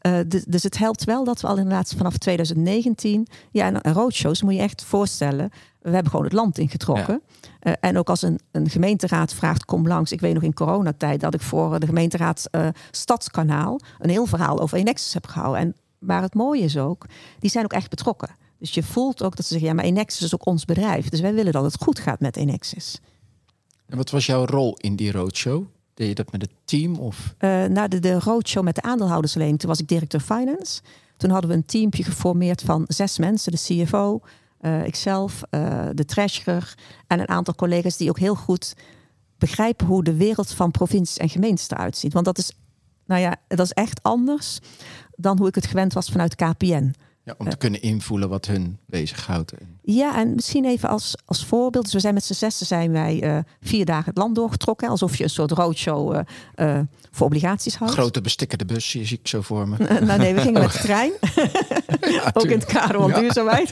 Eh, 0.00 0.18
dus, 0.26 0.44
dus 0.44 0.62
het 0.62 0.78
helpt 0.78 1.04
wel 1.04 1.24
dat 1.24 1.40
we 1.40 1.46
al 1.46 1.56
inderdaad 1.56 1.94
vanaf 1.96 2.16
2019... 2.16 3.26
Ja, 3.50 3.66
en 3.66 3.80
en 3.80 3.92
roadshows 3.92 4.42
moet 4.42 4.54
je 4.54 4.60
echt 4.60 4.84
voorstellen. 4.84 5.50
We 5.80 5.90
hebben 5.90 6.10
gewoon 6.10 6.24
het 6.24 6.34
land 6.34 6.58
ingetrokken. 6.58 7.22
Eh, 7.60 7.72
en 7.80 7.98
ook 7.98 8.08
als 8.08 8.22
een, 8.22 8.40
een 8.52 8.70
gemeenteraad 8.70 9.34
vraagt, 9.34 9.64
kom 9.64 9.86
langs. 9.88 10.12
Ik 10.12 10.20
weet 10.20 10.34
nog 10.34 10.42
in 10.42 10.54
coronatijd 10.54 11.20
dat 11.20 11.34
ik 11.34 11.40
voor 11.40 11.80
de 11.80 11.86
gemeenteraad 11.86 12.48
eh, 12.50 12.68
Stadskanaal... 12.90 13.80
een 13.98 14.10
heel 14.10 14.26
verhaal 14.26 14.60
over 14.60 14.78
Enexis 14.78 15.14
heb 15.14 15.26
gehouden. 15.26 15.60
En, 15.60 15.74
maar 15.98 16.22
het 16.22 16.34
mooie 16.34 16.62
is 16.62 16.78
ook, 16.78 17.06
die 17.38 17.50
zijn 17.50 17.64
ook 17.64 17.72
echt 17.72 17.90
betrokken. 17.90 18.28
Dus 18.58 18.74
je 18.74 18.82
voelt 18.82 19.22
ook 19.22 19.36
dat 19.36 19.46
ze 19.46 19.52
zeggen, 19.52 19.68
ja, 19.68 19.74
maar 19.74 19.84
Enexis 19.84 20.22
is 20.22 20.34
ook 20.34 20.46
ons 20.46 20.64
bedrijf. 20.64 21.08
Dus 21.08 21.20
wij 21.20 21.34
willen 21.34 21.52
dat 21.52 21.64
het 21.64 21.82
goed 21.82 21.98
gaat 21.98 22.20
met 22.20 22.36
Enexis. 22.36 23.00
En 23.90 23.96
wat 23.96 24.10
was 24.10 24.26
jouw 24.26 24.44
rol 24.44 24.76
in 24.76 24.96
die 24.96 25.12
roadshow? 25.12 25.64
Deed 25.94 26.08
je 26.08 26.14
dat 26.14 26.32
met 26.32 26.42
het 26.42 26.50
team? 26.64 26.96
Of 26.96 27.34
Eh, 27.38 27.64
na 27.64 27.88
de, 27.88 27.98
de 27.98 28.18
roadshow 28.18 28.64
met 28.64 28.74
de 28.74 28.82
aandeelhouders 28.82 29.34
alleen, 29.34 29.56
toen 29.56 29.68
was 29.68 29.80
ik 29.80 29.88
directeur 29.88 30.20
finance. 30.20 30.80
Toen 31.16 31.30
hadden 31.30 31.50
we 31.50 31.56
een 31.56 31.64
teampje 31.64 32.04
geformeerd 32.04 32.62
van 32.62 32.84
zes 32.88 33.18
mensen. 33.18 33.52
De 33.52 33.58
CFO, 33.58 34.20
eh, 34.60 34.86
ikzelf, 34.86 35.42
eh, 35.50 35.88
de 35.94 36.04
treasurer 36.04 36.74
en 37.06 37.20
een 37.20 37.28
aantal 37.28 37.54
collega's 37.54 37.96
die 37.96 38.08
ook 38.08 38.18
heel 38.18 38.34
goed 38.34 38.74
begrijpen 39.38 39.86
hoe 39.86 40.04
de 40.04 40.16
wereld 40.16 40.52
van 40.52 40.70
provincies 40.70 41.16
en 41.16 41.28
gemeentes 41.28 41.70
eruit 41.70 41.96
ziet. 41.96 42.12
Want 42.12 42.24
dat 42.24 42.38
is, 42.38 42.52
nou 43.06 43.20
ja, 43.20 43.36
dat 43.48 43.60
is 43.60 43.72
echt 43.72 44.02
anders 44.02 44.58
dan 45.16 45.38
hoe 45.38 45.48
ik 45.48 45.54
het 45.54 45.66
gewend 45.66 45.92
was 45.92 46.08
vanuit 46.10 46.34
KPN. 46.34 46.94
ja, 47.24 47.34
om 47.38 47.48
te 47.48 47.56
kunnen 47.56 47.82
invoelen 47.82 48.28
wat 48.28 48.46
hun 48.46 48.78
bezighoudt? 48.86 49.52
Ja, 49.82 50.16
en 50.18 50.34
misschien 50.34 50.64
even 50.64 50.88
als, 50.88 51.14
als 51.24 51.44
voorbeeld. 51.44 51.84
Dus 51.84 51.92
we 51.92 52.00
zijn 52.00 52.14
met 52.14 52.24
z'n 52.24 52.32
zessen 52.32 52.66
zijn 52.66 52.92
wij 52.92 53.22
eh, 53.22 53.38
vier 53.60 53.84
dagen 53.84 54.04
het 54.04 54.16
land 54.16 54.34
doorgetrokken. 54.34 54.88
Alsof 54.88 55.16
je 55.16 55.24
een 55.24 55.30
soort 55.30 55.50
roadshow 55.50 56.14
eh, 56.14 56.20
eh, 56.54 56.84
voor 57.10 57.26
obligaties 57.26 57.74
houdt. 57.76 57.92
Grote 57.94 58.20
bestikkerde 58.20 58.64
bus, 58.64 58.88
zie 58.90 59.02
ik 59.02 59.28
zo 59.28 59.40
voor 59.40 59.68
me. 59.68 59.76
Nou 60.00 60.18
nee, 60.18 60.34
we 60.34 60.40
gingen 60.40 60.60
met 60.60 60.72
de 60.72 60.78
trein. 60.78 61.12
Ook 62.32 62.44
in 62.44 62.58
het 62.58 62.64
kader 62.64 63.00
van 63.00 63.08
Ja. 63.08 63.18
duurzaamheid. 63.20 63.70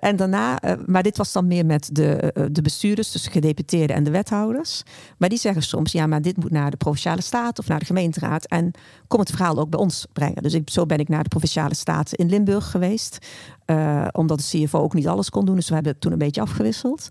En 0.00 0.16
daarna, 0.16 0.58
maar 0.86 1.02
dit 1.02 1.16
was 1.16 1.32
dan 1.32 1.46
meer 1.46 1.66
met 1.66 1.88
de, 1.92 2.32
de 2.52 2.62
bestuurders, 2.62 3.12
dus 3.12 3.22
de 3.22 3.30
gedeputeerden 3.30 3.96
en 3.96 4.04
de 4.04 4.10
wethouders. 4.10 4.82
Maar 5.18 5.28
die 5.28 5.38
zeggen 5.38 5.62
soms, 5.62 5.92
ja, 5.92 6.06
maar 6.06 6.22
dit 6.22 6.36
moet 6.36 6.50
naar 6.50 6.70
de 6.70 6.76
provinciale 6.76 7.22
staat 7.22 7.58
of 7.58 7.68
naar 7.68 7.78
de 7.78 7.84
gemeenteraad. 7.84 8.46
En 8.46 8.70
kom 9.08 9.20
het 9.20 9.30
verhaal 9.30 9.58
ook 9.58 9.70
bij 9.70 9.80
ons 9.80 10.06
brengen. 10.12 10.42
Dus 10.42 10.54
ik, 10.54 10.70
zo 10.70 10.86
ben 10.86 10.98
ik 10.98 11.08
naar 11.08 11.22
de 11.22 11.28
provinciale 11.28 11.74
staten 11.74 12.18
in 12.18 12.28
Limburg 12.28 12.70
geweest. 12.70 13.18
Eh, 13.66 14.08
omdat 14.12 14.38
de 14.38 14.64
CFO 14.64 14.78
ook 14.78 14.94
niet 14.94 15.08
alles 15.08 15.30
kon 15.30 15.44
doen. 15.44 15.54
Dus 15.54 15.68
we 15.68 15.74
hebben 15.74 15.92
het 15.92 16.00
toen 16.00 16.12
een 16.12 16.18
beetje 16.18 16.40
afgewisseld. 16.40 17.08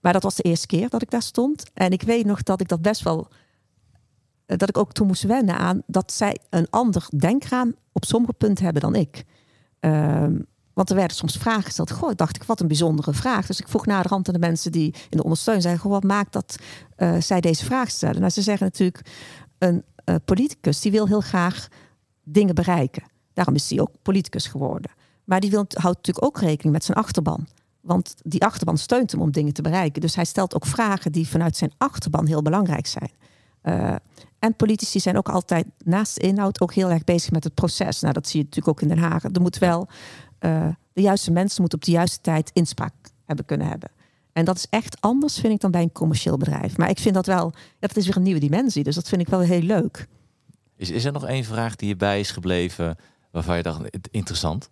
Maar 0.00 0.12
dat 0.12 0.22
was 0.22 0.34
de 0.34 0.42
eerste 0.42 0.66
keer 0.66 0.88
dat 0.88 1.02
ik 1.02 1.10
daar 1.10 1.22
stond. 1.22 1.64
En 1.74 1.90
ik 1.92 2.02
weet 2.02 2.26
nog 2.26 2.42
dat 2.42 2.60
ik 2.60 2.68
dat 2.68 2.82
best 2.82 3.02
wel 3.02 3.28
eh, 4.46 4.56
dat 4.56 4.68
ik 4.68 4.78
ook 4.78 4.92
toen 4.92 5.06
moest 5.06 5.22
wennen 5.22 5.56
aan 5.58 5.82
dat 5.86 6.12
zij 6.12 6.38
een 6.50 6.66
ander 6.70 7.06
denkraam 7.16 7.74
op 7.92 8.04
sommige 8.04 8.32
punten 8.32 8.64
hebben 8.64 8.82
dan 8.82 8.94
ik. 8.94 9.24
Ehm, 9.80 10.38
want 10.72 10.90
er 10.90 10.96
werden 10.96 11.16
soms 11.16 11.36
vragen 11.36 11.62
gesteld. 11.62 11.90
Goh, 11.90 12.10
dacht 12.14 12.36
ik, 12.36 12.42
wat 12.42 12.60
een 12.60 12.66
bijzondere 12.66 13.12
vraag. 13.12 13.46
Dus 13.46 13.60
ik 13.60 13.68
vroeg 13.68 13.86
naar 13.86 14.02
de 14.02 14.08
rand 14.08 14.28
aan 14.28 14.34
de 14.34 14.40
mensen 14.40 14.72
die 14.72 14.94
in 15.08 15.16
de 15.16 15.22
ondersteuning 15.22 15.66
zijn. 15.66 15.78
Goh, 15.78 15.90
wat 15.90 16.02
maakt 16.02 16.32
dat 16.32 16.56
eh, 16.96 17.20
zij 17.20 17.40
deze 17.40 17.64
vraag 17.64 17.90
stellen? 17.90 18.20
Nou, 18.20 18.32
ze 18.32 18.42
zeggen 18.42 18.66
natuurlijk, 18.66 19.06
een 19.58 19.84
politicus 20.24 20.80
die 20.80 20.92
wil 20.92 21.06
heel 21.06 21.20
graag 21.20 21.68
dingen 22.22 22.54
bereiken. 22.54 23.02
Daarom 23.32 23.54
is 23.54 23.70
hij 23.70 23.80
ook 23.80 23.90
politicus 24.02 24.46
geworden. 24.46 24.90
Maar 25.28 25.40
die 25.40 25.50
wil, 25.50 25.64
houdt 25.68 25.96
natuurlijk 25.96 26.24
ook 26.26 26.38
rekening 26.40 26.72
met 26.74 26.84
zijn 26.84 26.96
achterban. 26.98 27.46
Want 27.80 28.14
die 28.22 28.44
achterban 28.44 28.78
steunt 28.78 29.10
hem 29.12 29.20
om 29.20 29.30
dingen 29.30 29.52
te 29.52 29.62
bereiken. 29.62 30.00
Dus 30.00 30.14
hij 30.14 30.24
stelt 30.24 30.54
ook 30.54 30.66
vragen 30.66 31.12
die 31.12 31.28
vanuit 31.28 31.56
zijn 31.56 31.72
achterban 31.78 32.26
heel 32.26 32.42
belangrijk 32.42 32.86
zijn. 32.86 33.10
Eh, 33.60 33.94
en 34.38 34.54
politici 34.56 35.00
zijn 35.00 35.16
ook 35.16 35.28
altijd 35.28 35.66
naast 35.84 36.14
de 36.14 36.20
inhoud 36.20 36.60
ook 36.60 36.74
heel 36.74 36.90
erg 36.90 37.04
bezig 37.04 37.30
met 37.30 37.44
het 37.44 37.54
proces. 37.54 38.00
Nou, 38.00 38.12
dat 38.12 38.28
zie 38.28 38.38
je 38.38 38.44
natuurlijk 38.44 38.76
ook 38.76 38.82
in 38.82 38.88
Den 38.88 38.98
Haag. 39.10 39.24
Er 39.24 39.40
moet 39.40 39.58
wel 39.58 39.88
eh, 40.38 40.68
de 40.92 41.02
juiste 41.02 41.30
mensen 41.30 41.60
moeten 41.60 41.78
op 41.78 41.84
de 41.84 41.90
juiste 41.90 42.20
tijd 42.20 42.50
inspraak 42.52 42.92
hebben 43.24 43.44
kunnen 43.44 43.66
hebben. 43.66 43.90
En 44.32 44.44
dat 44.44 44.56
is 44.56 44.66
echt 44.70 45.00
anders, 45.00 45.38
vind 45.38 45.52
ik, 45.52 45.60
dan 45.60 45.70
bij 45.70 45.82
een 45.82 45.92
commercieel 45.92 46.36
bedrijf. 46.36 46.76
Maar 46.76 46.90
ik 46.90 46.98
vind 46.98 47.14
dat 47.14 47.26
wel, 47.26 47.52
dat 47.78 47.96
is 47.96 48.06
weer 48.06 48.16
een 48.16 48.22
nieuwe 48.22 48.40
dimensie. 48.40 48.82
Dus 48.84 48.94
dat 48.94 49.08
vind 49.08 49.20
ik 49.20 49.28
wel 49.28 49.40
heel 49.40 49.60
leuk. 49.62 50.06
Is, 50.76 50.90
is 50.90 51.04
er 51.04 51.12
nog 51.12 51.24
één 51.26 51.44
vraag 51.44 51.76
die 51.76 51.88
je 51.88 51.96
bij 51.96 52.20
is 52.20 52.30
gebleven 52.30 52.96
waarvan 53.30 53.56
je 53.56 53.62
dacht, 53.62 53.80
"Het- 53.82 54.08
interessant? 54.10 54.70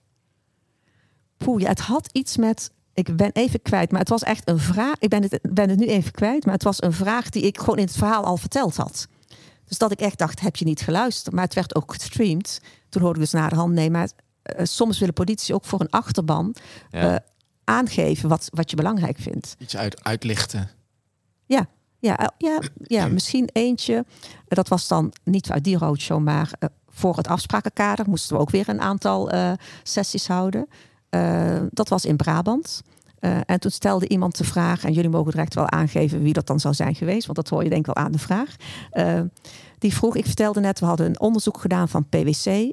Poeh, 1.46 1.60
ja, 1.62 1.68
het 1.68 1.80
had 1.80 2.08
iets 2.12 2.36
met. 2.36 2.70
Ik 2.94 3.16
ben 3.16 3.30
even 3.32 3.62
kwijt, 3.62 3.90
maar 3.90 4.00
het 4.00 4.08
was 4.08 4.22
echt 4.22 4.48
een 4.48 4.58
vraag. 4.58 4.94
Ik 4.98 5.08
ben 5.08 5.22
het, 5.22 5.38
ben 5.42 5.68
het 5.68 5.78
nu 5.78 5.86
even 5.86 6.12
kwijt, 6.12 6.44
maar 6.44 6.54
het 6.54 6.62
was 6.62 6.82
een 6.82 6.92
vraag 6.92 7.28
die 7.28 7.42
ik 7.42 7.58
gewoon 7.58 7.76
in 7.78 7.84
het 7.84 7.96
verhaal 7.96 8.24
al 8.24 8.36
verteld 8.36 8.76
had. 8.76 9.06
Dus 9.64 9.78
dat 9.78 9.92
ik 9.92 10.00
echt 10.00 10.18
dacht, 10.18 10.40
heb 10.40 10.56
je 10.56 10.64
niet 10.64 10.80
geluisterd? 10.80 11.34
Maar 11.34 11.44
het 11.44 11.54
werd 11.54 11.74
ook 11.74 11.92
gestreamd. 11.92 12.60
Toen 12.88 13.02
hoorde 13.02 13.18
ik 13.18 13.24
dus 13.24 13.32
naar 13.40 13.48
de 13.50 13.54
hand, 13.56 13.72
nee, 13.72 13.90
maar 13.90 14.10
eh, 14.42 14.64
soms 14.64 14.98
willen 14.98 15.14
politici 15.14 15.54
ook 15.54 15.64
voor 15.64 15.80
een 15.80 15.90
achterban 15.90 16.54
Ja. 16.90 17.14
eh, 17.14 17.16
aangeven 17.64 18.28
wat, 18.28 18.48
wat 18.52 18.70
je 18.70 18.76
belangrijk 18.76 19.18
vindt. 19.18 19.54
Iets 19.58 19.76
uit, 19.76 20.04
uitlichten. 20.04 20.70
Ja, 21.46 21.66
ja, 21.98 22.18
eh, 22.18 22.26
ja, 22.38 22.60
ja, 22.82 23.06
misschien 23.18 23.48
eentje. 23.52 24.04
Dat 24.48 24.68
was 24.68 24.88
dan 24.88 25.12
niet 25.24 25.50
uit 25.50 25.64
die 25.64 25.78
roadshow, 25.78 26.22
maar 26.22 26.50
voor 26.88 27.16
het 27.16 27.28
afsprakenkader 27.28 28.08
moesten 28.08 28.36
we 28.36 28.42
ook 28.42 28.50
weer 28.50 28.68
een 28.68 28.80
aantal 28.80 29.30
eh, 29.30 29.52
sessies 29.82 30.28
houden. 30.28 30.68
Eh, 31.16 31.62
dat 31.70 31.88
was 31.88 32.04
in 32.04 32.16
Brabant. 32.16 32.82
Eh, 33.18 33.38
en 33.46 33.60
toen 33.60 33.70
stelde 33.70 34.08
iemand 34.08 34.36
de 34.36 34.44
vraag, 34.44 34.84
en 34.84 34.92
jullie 34.92 35.10
mogen 35.10 35.30
direct 35.30 35.54
wel 35.54 35.70
aangeven 35.70 36.22
wie 36.22 36.32
dat 36.32 36.46
dan 36.46 36.60
zou 36.60 36.74
zijn 36.74 36.94
geweest, 36.94 37.24
want 37.26 37.36
dat 37.36 37.48
hoor 37.48 37.62
je 37.62 37.68
denk 37.68 37.86
ik 37.86 37.94
wel 37.94 38.04
aan 38.04 38.12
de 38.12 38.18
vraag. 38.18 38.56
Eh, 38.90 39.20
die 39.78 39.94
vroeg, 39.94 40.16
ik 40.16 40.26
vertelde 40.26 40.60
net, 40.60 40.80
we 40.80 40.86
hadden 40.86 41.06
een 41.06 41.20
onderzoek 41.20 41.60
gedaan 41.60 41.88
van 41.88 42.08
PwC, 42.08 42.72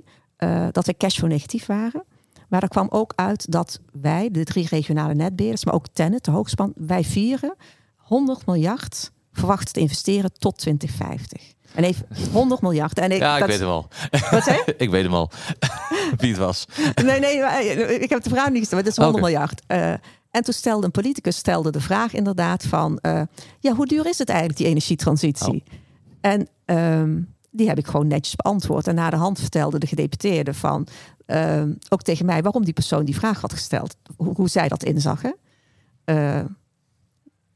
dat 0.72 0.86
we 0.86 0.98
cashflow 0.98 1.30
negatief 1.30 1.66
waren. 1.66 2.04
Maar 2.50 2.62
er 2.62 2.68
kwam 2.68 2.88
ook 2.90 3.14
uit 3.16 3.52
dat 3.52 3.80
wij, 3.92 4.32
de 4.32 4.44
drie 4.44 4.68
regionale 4.68 5.14
netbeheerders, 5.14 5.66
maar 5.66 5.74
ook 5.74 5.88
Tennet, 5.94 6.26
de 6.26 6.32
hoogspan, 6.32 6.74
wij 6.76 7.04
vieren 7.04 7.56
100 7.96 8.46
miljard 8.46 9.12
verwachten 9.32 9.74
te 9.74 9.80
investeren 9.80 10.32
tot 10.34 10.58
2050. 10.58 11.54
En 11.76 11.84
even 11.84 12.06
100 12.32 12.62
miljard. 12.62 13.00
En 13.00 13.12
ik, 13.12 13.18
Ja, 13.20 13.34
ik 13.34 13.40
dat- 13.40 13.50
weet 13.50 13.60
hem 13.60 13.68
al. 13.70 13.88
Wat 14.32 14.44
zei 14.44 14.60
ik 14.78 14.90
weet 14.90 15.04
hem 15.04 15.14
al. 15.14 15.30
Wie 16.18 16.30
het 16.30 16.38
was. 16.40 16.66
Nee, 17.04 17.20
nee, 17.20 17.40
maar, 17.42 17.54
eh, 17.60 18.02
ik 18.02 18.10
heb 18.10 18.24
de 18.24 18.30
vraag 18.30 18.50
niet 18.50 18.60
gesteld. 18.60 18.82
Het 18.82 18.90
is 18.92 18.96
100 18.98 19.18
Oké. 19.24 19.26
miljard. 19.32 19.62
Eh, 19.68 19.90
en 20.32 20.44
toen 20.44 20.54
stelde 20.54 20.86
een 20.86 20.92
politicus 20.92 21.38
stelde 21.38 21.72
de 21.72 21.82
vraag 21.82 22.14
inderdaad 22.14 22.64
van... 22.64 22.98
eh, 23.02 23.22
ja, 23.60 23.74
hoe 23.74 23.86
duur 23.88 24.08
is 24.08 24.18
het 24.18 24.30
eigenlijk, 24.30 24.58
die 24.60 24.68
energietransitie? 24.68 25.54
Oh. 25.68 25.74
En 26.22 26.48
ehm, 26.66 27.22
die 27.52 27.68
heb 27.68 27.78
ik 27.78 27.88
gewoon 27.88 28.08
netjes 28.08 28.36
beantwoord. 28.36 28.88
En 28.88 28.96
na 28.96 29.10
de 29.10 29.16
hand 29.16 29.40
vertelde 29.40 29.80
de 29.80 29.88
gedeputeerde 29.88 30.54
van... 30.54 30.88
ehm, 31.26 31.72
ook 31.90 32.02
tegen 32.02 32.26
mij 32.26 32.42
waarom 32.42 32.64
die 32.64 32.74
persoon 32.74 33.06
die 33.06 33.16
vraag 33.16 33.42
had 33.42 33.54
gesteld. 33.54 33.96
Hoe, 34.18 34.34
hoe 34.36 34.50
zij 34.50 34.68
dat 34.68 34.84
inzag, 34.84 35.22
hè? 35.22 35.32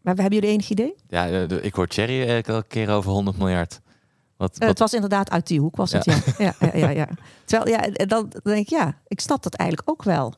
Maar 0.02 0.16
hebben 0.16 0.34
jullie 0.34 0.50
enig 0.50 0.70
idee? 0.70 0.96
Ja, 1.10 1.26
ik 1.62 1.74
hoor 1.74 1.88
Thierry 1.88 2.28
elke 2.30 2.66
keer 2.68 2.90
over 2.90 3.12
100 3.12 3.38
miljard. 3.38 3.80
Wat, 4.38 4.58
Eh, 4.58 4.68
het 4.68 4.80
was 4.80 4.94
inderdaad 4.94 5.30
uit 5.30 5.48
die 5.48 5.60
hoek, 5.60 5.76
was 5.76 5.92
het, 5.92 6.06
ja. 6.06 6.16
ja. 6.38 6.54
Ja, 6.60 6.76
ja, 6.76 6.90
ja, 6.90 7.08
Terwijl, 7.46 7.70
ja, 7.82 8.06
dan 8.06 8.32
denk 8.44 8.58
ik, 8.58 8.70
ja, 8.70 8.94
ik 9.08 9.20
snap 9.20 9.44
dat 9.44 9.54
eigenlijk 9.54 9.90
ook 9.90 10.04
wel. 10.04 10.34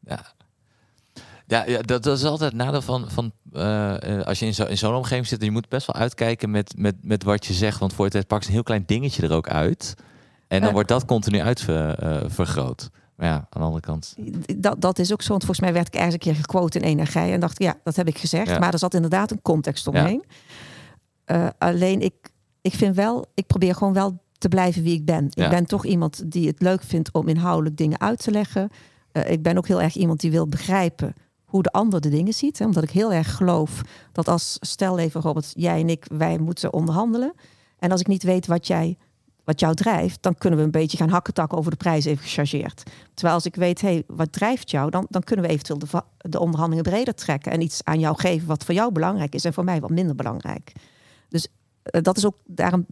ja. 0.00 0.20
Ja, 1.46 1.64
ja 1.66 1.80
dat, 1.82 2.02
dat 2.02 2.18
is 2.18 2.24
altijd 2.24 2.52
het 2.52 2.60
nadeel 2.62 2.82
van, 2.82 3.10
van 3.10 3.32
eh, 3.52 4.18
eh, 4.18 4.26
als 4.26 4.38
je 4.38 4.46
in 4.46 4.54
zo- 4.54 4.64
in 4.64 4.78
zo'n 4.78 4.94
omgeving 4.94 5.26
zit. 5.26 5.42
Je 5.42 5.50
moet 5.50 5.68
best 5.68 5.86
wel 5.86 5.96
uitkijken 6.02 6.50
met, 6.50 6.74
met, 6.76 6.94
met 7.02 7.22
wat 7.22 7.46
je 7.46 7.52
zegt. 7.52 7.78
Want 7.78 7.92
voor 7.92 8.04
het 8.04 8.12
tijd 8.14 8.26
pakt 8.26 8.46
een 8.46 8.52
heel 8.52 8.62
klein 8.62 8.82
dingetje 8.86 9.22
er 9.22 9.32
ook 9.32 9.48
uit. 9.48 9.94
En 10.48 10.60
dan 10.60 10.72
wordt 10.72 10.88
dat 10.88 11.04
continu 11.04 11.40
uitvergroot. 11.40 12.90
maar 13.16 13.26
ja, 13.28 13.34
aan 13.34 13.46
de 13.50 13.58
andere 13.58 13.80
kant. 13.80 14.16
Dat, 14.56 14.80
dat 14.80 14.98
is 14.98 15.12
ook 15.12 15.22
zo, 15.22 15.28
want 15.28 15.44
volgens 15.44 15.60
mij 15.66 15.72
werd 15.74 15.86
ik 15.86 15.94
ergens 15.94 16.12
een 16.12 16.18
keer 16.20 16.34
gequote 16.34 16.78
in 16.78 16.84
Energie 16.84 17.32
en 17.32 17.40
dacht, 17.40 17.58
ja, 17.62 17.74
dat 17.84 17.96
heb 17.96 18.08
ik 18.08 18.18
gezegd. 18.18 18.48
Ja. 18.48 18.58
Maar 18.58 18.72
er 18.72 18.78
zat 18.78 18.94
inderdaad 18.94 19.30
een 19.30 19.42
context 19.42 19.86
omheen. 19.86 20.24
Alleen 21.58 22.00
ik, 22.00 22.14
ik 22.62 22.74
vind 22.74 22.96
wel, 22.96 23.26
ik 23.34 23.46
probeer 23.46 23.74
gewoon 23.74 23.92
wel 23.92 24.18
te 24.38 24.48
blijven 24.48 24.82
wie 24.82 24.94
ik 24.94 25.04
ben. 25.04 25.26
Ja. 25.30 25.44
Ik 25.44 25.50
ben 25.50 25.66
toch 25.66 25.86
iemand 25.86 26.30
die 26.32 26.46
het 26.46 26.60
leuk 26.60 26.82
vindt 26.82 27.12
om 27.12 27.28
inhoudelijk 27.28 27.76
dingen 27.76 28.00
uit 28.00 28.22
te 28.22 28.30
leggen. 28.30 28.70
Eh, 29.12 29.30
ik 29.30 29.42
ben 29.42 29.56
ook 29.56 29.66
heel 29.66 29.82
erg 29.82 29.94
iemand 29.94 30.20
die 30.20 30.30
wil 30.30 30.46
begrijpen 30.46 31.14
hoe 31.44 31.62
de 31.62 31.70
ander 31.70 32.00
de 32.00 32.08
dingen 32.08 32.32
ziet. 32.32 32.58
Hè, 32.58 32.64
omdat 32.64 32.82
ik 32.82 32.90
heel 32.90 33.12
erg 33.12 33.36
geloof 33.36 33.82
dat 34.12 34.28
als, 34.28 34.56
stel 34.60 34.98
even 34.98 35.20
Robert, 35.20 35.52
jij 35.56 35.80
en 35.80 35.88
ik, 35.88 36.06
wij 36.12 36.38
moeten 36.38 36.72
onderhandelen. 36.72 37.32
En 37.78 37.90
als 37.90 38.00
ik 38.00 38.06
niet 38.06 38.22
weet 38.22 38.46
wat 38.46 38.66
jij 38.66 38.96
wat 39.44 39.60
jou 39.60 39.74
drijft, 39.74 40.22
dan 40.22 40.34
kunnen 40.34 40.58
we 40.58 40.64
een 40.64 40.70
beetje 40.70 40.96
gaan 40.96 41.08
hakketakken 41.08 41.58
over 41.58 41.70
de 41.70 41.76
prijs 41.76 42.04
even 42.04 42.24
gechargeerd. 42.24 42.82
Terwijl 43.14 43.34
als 43.34 43.46
ik 43.46 43.54
weet, 43.54 43.80
hey, 43.80 44.02
wat 44.06 44.32
drijft 44.32 44.70
jou, 44.70 44.90
dan, 44.90 45.06
dan 45.08 45.22
kunnen 45.22 45.44
we 45.44 45.50
eventueel 45.50 45.78
de, 45.78 46.02
de 46.16 46.40
onderhandelingen 46.40 46.90
breder 46.90 47.14
trekken 47.14 47.52
en 47.52 47.60
iets 47.60 47.84
aan 47.84 47.98
jou 47.98 48.18
geven 48.18 48.46
wat 48.46 48.64
voor 48.64 48.74
jou 48.74 48.92
belangrijk 48.92 49.34
is 49.34 49.44
en 49.44 49.52
voor 49.52 49.64
mij 49.64 49.80
wat 49.80 49.90
minder 49.90 50.14
belangrijk. 50.14 50.72
Eh, 51.82 52.02
dat 52.02 52.16
is 52.16 52.26
ook 52.26 52.36
daarom. 52.44 52.86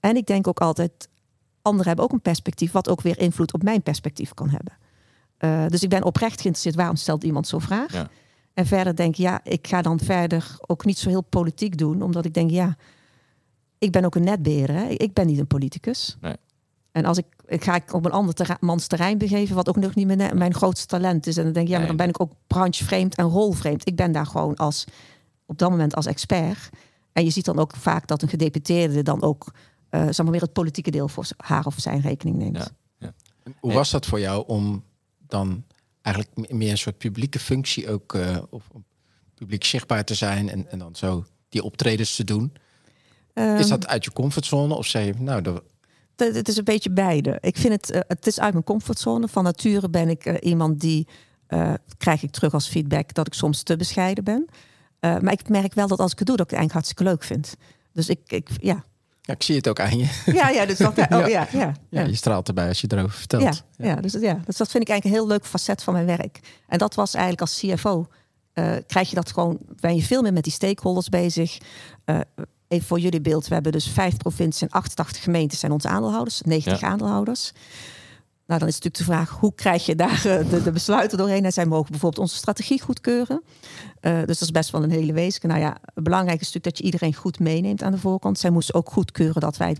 En 0.00 0.16
ik 0.16 0.26
denk 0.26 0.46
ook 0.46 0.60
altijd, 0.60 1.08
anderen 1.62 1.86
hebben 1.86 2.04
ook 2.04 2.12
een 2.12 2.20
perspectief 2.20 2.72
wat 2.72 2.88
ook 2.88 3.00
weer 3.00 3.18
invloed 3.18 3.52
op 3.52 3.62
mijn 3.62 3.82
perspectief 3.82 4.34
kan 4.34 4.48
hebben. 4.48 4.72
Eh, 5.36 5.66
dus 5.66 5.82
ik 5.82 5.88
ben 5.88 6.04
oprecht 6.04 6.40
geïnteresseerd, 6.40 6.74
waarom 6.74 6.96
stelt 6.96 7.24
iemand 7.24 7.46
zo'n 7.46 7.60
vraag? 7.60 7.92
Ja. 7.92 8.10
En 8.54 8.66
verder 8.66 8.96
denk 8.96 9.10
ik, 9.10 9.20
ja, 9.20 9.40
ik 9.44 9.66
ga 9.66 9.82
dan 9.82 9.98
verder 9.98 10.56
ook 10.66 10.84
niet 10.84 10.98
zo 10.98 11.08
heel 11.08 11.22
politiek 11.22 11.78
doen, 11.78 12.02
omdat 12.02 12.24
ik 12.24 12.34
denk, 12.34 12.50
ja, 12.50 12.76
ik 13.78 13.92
ben 13.92 14.04
ook 14.04 14.14
een 14.14 14.24
netbeheerder. 14.24 14.76
Hè? 14.76 14.84
Ik 14.88 15.12
ben 15.12 15.26
niet 15.26 15.38
een 15.38 15.46
politicus. 15.46 16.16
Nee. 16.20 16.36
En 16.92 17.04
als 17.04 17.18
ik, 17.18 17.26
ik 17.46 17.64
ga 17.64 17.74
ik 17.74 17.92
op 17.92 18.04
een 18.04 18.12
ander 18.12 18.34
terrein, 18.34 18.58
mans 18.60 18.86
terrein 18.86 19.18
begeven, 19.18 19.54
wat 19.54 19.68
ook 19.68 19.76
nog 19.76 19.94
niet 19.94 20.06
mijn, 20.06 20.38
mijn 20.38 20.54
grootste 20.54 20.86
talent 20.86 21.26
is. 21.26 21.36
En 21.36 21.44
dan 21.44 21.52
denk 21.52 21.66
ik, 21.66 21.72
ja, 21.72 21.78
maar 21.78 21.86
dan 21.86 21.96
ben 21.96 22.08
ik 22.08 22.20
ook 22.20 22.32
branchevreemd 22.46 23.14
en 23.14 23.24
rolvreemd. 23.24 23.88
Ik 23.88 23.96
ben 23.96 24.12
daar 24.12 24.26
gewoon 24.26 24.56
als, 24.56 24.84
op 25.46 25.58
dat 25.58 25.70
moment 25.70 25.94
als 25.94 26.06
expert. 26.06 26.70
En 27.20 27.26
je 27.26 27.32
ziet 27.32 27.44
dan 27.44 27.58
ook 27.58 27.76
vaak 27.76 28.06
dat 28.06 28.22
een 28.22 28.28
gedeputeerde 28.28 29.02
dan 29.02 29.22
ook, 29.22 29.52
eh 29.88 30.02
zeg 30.02 30.22
maar 30.22 30.30
weer 30.30 30.40
het 30.40 30.52
politieke 30.52 30.90
deel 30.90 31.08
voor 31.08 31.26
haar 31.36 31.64
of 31.66 31.74
zijn 31.78 32.00
rekening 32.00 32.36
neemt. 32.36 32.72
Ja. 32.98 33.12
Hoe 33.60 33.72
was 33.72 33.90
dat 33.90 34.06
voor 34.06 34.20
jou 34.20 34.44
om 34.46 34.84
dan 35.26 35.64
eigenlijk 36.02 36.36
me- 36.36 36.56
meer 36.56 36.70
een 36.70 36.78
soort 36.78 36.98
publieke 36.98 37.38
functie 37.38 37.90
ook 37.90 38.14
eh, 38.14 38.38
of 38.50 38.68
publiek 39.34 39.64
zichtbaar 39.64 40.04
te 40.04 40.14
zijn 40.14 40.48
en, 40.48 40.70
en 40.70 40.78
dan 40.78 40.96
zo 40.96 41.24
die 41.48 41.62
optredens 41.62 42.16
te 42.16 42.24
doen? 42.24 42.52
Is 43.34 43.42
Ehm, 43.42 43.68
dat 43.68 43.86
uit 43.86 44.04
je 44.04 44.12
comfortzone 44.12 44.74
of 44.74 44.86
zei 44.86 45.06
je, 45.06 45.14
nou, 45.18 45.42
dat, 45.42 45.62
Het, 46.16 46.48
is 46.48 46.56
een 46.56 46.64
beetje 46.64 46.90
beide. 46.90 47.38
Ik 47.40 47.56
vind 47.56 47.72
het, 47.72 47.90
eh, 47.90 48.00
het 48.06 48.26
is 48.26 48.40
uit 48.40 48.52
mijn 48.52 48.64
comfortzone. 48.64 49.28
Van 49.28 49.44
nature 49.44 49.90
ben 49.90 50.08
ik 50.08 50.40
iemand 50.40 50.80
die, 50.80 51.06
eh, 51.46 51.74
krijg 51.96 52.22
ik 52.22 52.30
terug 52.30 52.52
als 52.52 52.68
feedback, 52.68 53.14
dat 53.14 53.26
ik 53.26 53.34
soms 53.34 53.62
te 53.62 53.76
bescheiden 53.76 54.24
ben. 54.24 54.48
Eh, 55.00 55.18
maar 55.18 55.32
ik 55.32 55.48
merk 55.48 55.74
wel 55.74 55.86
dat 55.88 55.98
als 55.98 56.12
ik 56.12 56.18
het 56.18 56.26
doe, 56.26 56.36
dat 56.36 56.44
ik 56.50 56.50
het 56.50 56.60
eigenlijk 56.60 56.72
hartstikke 56.72 57.04
leuk 57.04 57.22
vind. 57.24 57.54
Dus 57.92 58.08
ik, 58.08 58.20
ik 58.26 58.48
ja. 58.60 58.84
ja, 59.20 59.34
ik 59.34 59.42
zie 59.42 59.56
het 59.56 59.68
ook 59.68 59.80
aan 59.80 59.98
je. 59.98 60.06
Ja, 60.26 60.48
ja, 60.48 60.66
dus 60.66 60.78
dat, 60.78 60.98
oh, 60.98 61.06
ja, 61.08 61.26
ja, 61.26 61.46
ja, 61.52 61.72
Ja, 61.90 62.02
je 62.02 62.14
straalt 62.14 62.48
erbij 62.48 62.68
als 62.68 62.80
je 62.80 62.86
erover 62.90 63.16
vertelt. 63.16 63.42
Ja, 63.42 63.52
ja. 63.86 63.94
dus, 63.94 64.12
ja, 64.12 64.40
dus 64.44 64.56
dat 64.56 64.70
vind 64.70 64.82
ik 64.82 64.88
eigenlijk 64.88 65.04
een 65.04 65.10
heel 65.10 65.26
leuk 65.26 65.46
facet 65.46 65.82
van 65.82 65.92
mijn 65.94 66.06
werk. 66.06 66.40
En 66.68 66.78
dat 66.78 66.94
was 66.94 67.14
eigenlijk 67.14 67.40
als 67.42 67.58
CFO. 67.58 68.06
eh, 68.52 68.72
krijg 68.86 69.08
je 69.08 69.14
dat 69.14 69.32
gewoon, 69.32 69.58
ben 69.80 69.96
je 69.96 70.02
veel 70.02 70.22
meer 70.22 70.32
met 70.32 70.44
die 70.44 70.52
stakeholders 70.52 71.08
bezig. 71.08 71.58
Eh, 72.04 72.20
even 72.68 72.86
voor 72.86 72.98
jullie 72.98 73.20
beeld, 73.20 73.48
we 73.48 73.54
hebben 73.54 73.72
dus 73.72 73.88
vijf 73.88 74.16
provincies 74.16 74.62
en 74.62 74.68
88 74.70 75.22
gemeentes 75.22 75.58
zijn 75.60 75.72
onze 75.72 75.88
aandeelhouders, 75.88 76.40
90 76.40 76.80
Ja. 76.80 76.88
aandeelhouders. 76.88 77.52
Nou, 78.50 78.62
dan 78.62 78.70
is 78.70 78.80
natuurlijk 78.80 79.04
de 79.04 79.12
vraag, 79.12 79.40
hoe 79.40 79.54
krijg 79.54 79.86
je 79.86 79.94
daar 79.94 80.26
eh, 80.26 80.50
de, 80.50 80.62
de 80.62 80.70
besluiten 80.70 81.18
doorheen? 81.18 81.44
En 81.44 81.52
zij 81.52 81.66
mogen 81.66 81.90
bijvoorbeeld 81.90 82.22
onze 82.22 82.36
strategie 82.36 82.80
goedkeuren. 82.80 83.42
Eh, 84.00 84.18
dus 84.18 84.38
dat 84.38 84.40
is 84.40 84.50
best 84.50 84.70
wel 84.70 84.82
een 84.82 84.90
hele 84.90 85.12
wezen. 85.12 85.48
Nou 85.48 85.60
ja, 85.60 85.76
belangrijk 85.94 86.40
is 86.40 86.46
natuurlijk 86.46 86.64
dat 86.64 86.78
je 86.78 86.84
iedereen 86.84 87.14
goed 87.14 87.38
meeneemt 87.38 87.82
aan 87.82 87.92
de 87.92 87.98
voorkant. 87.98 88.38
Zij 88.38 88.50
moesten 88.50 88.74
ook 88.74 88.90
goedkeuren 88.90 89.40
dat 89.40 89.56
wij 89.56 89.68
het 89.68 89.78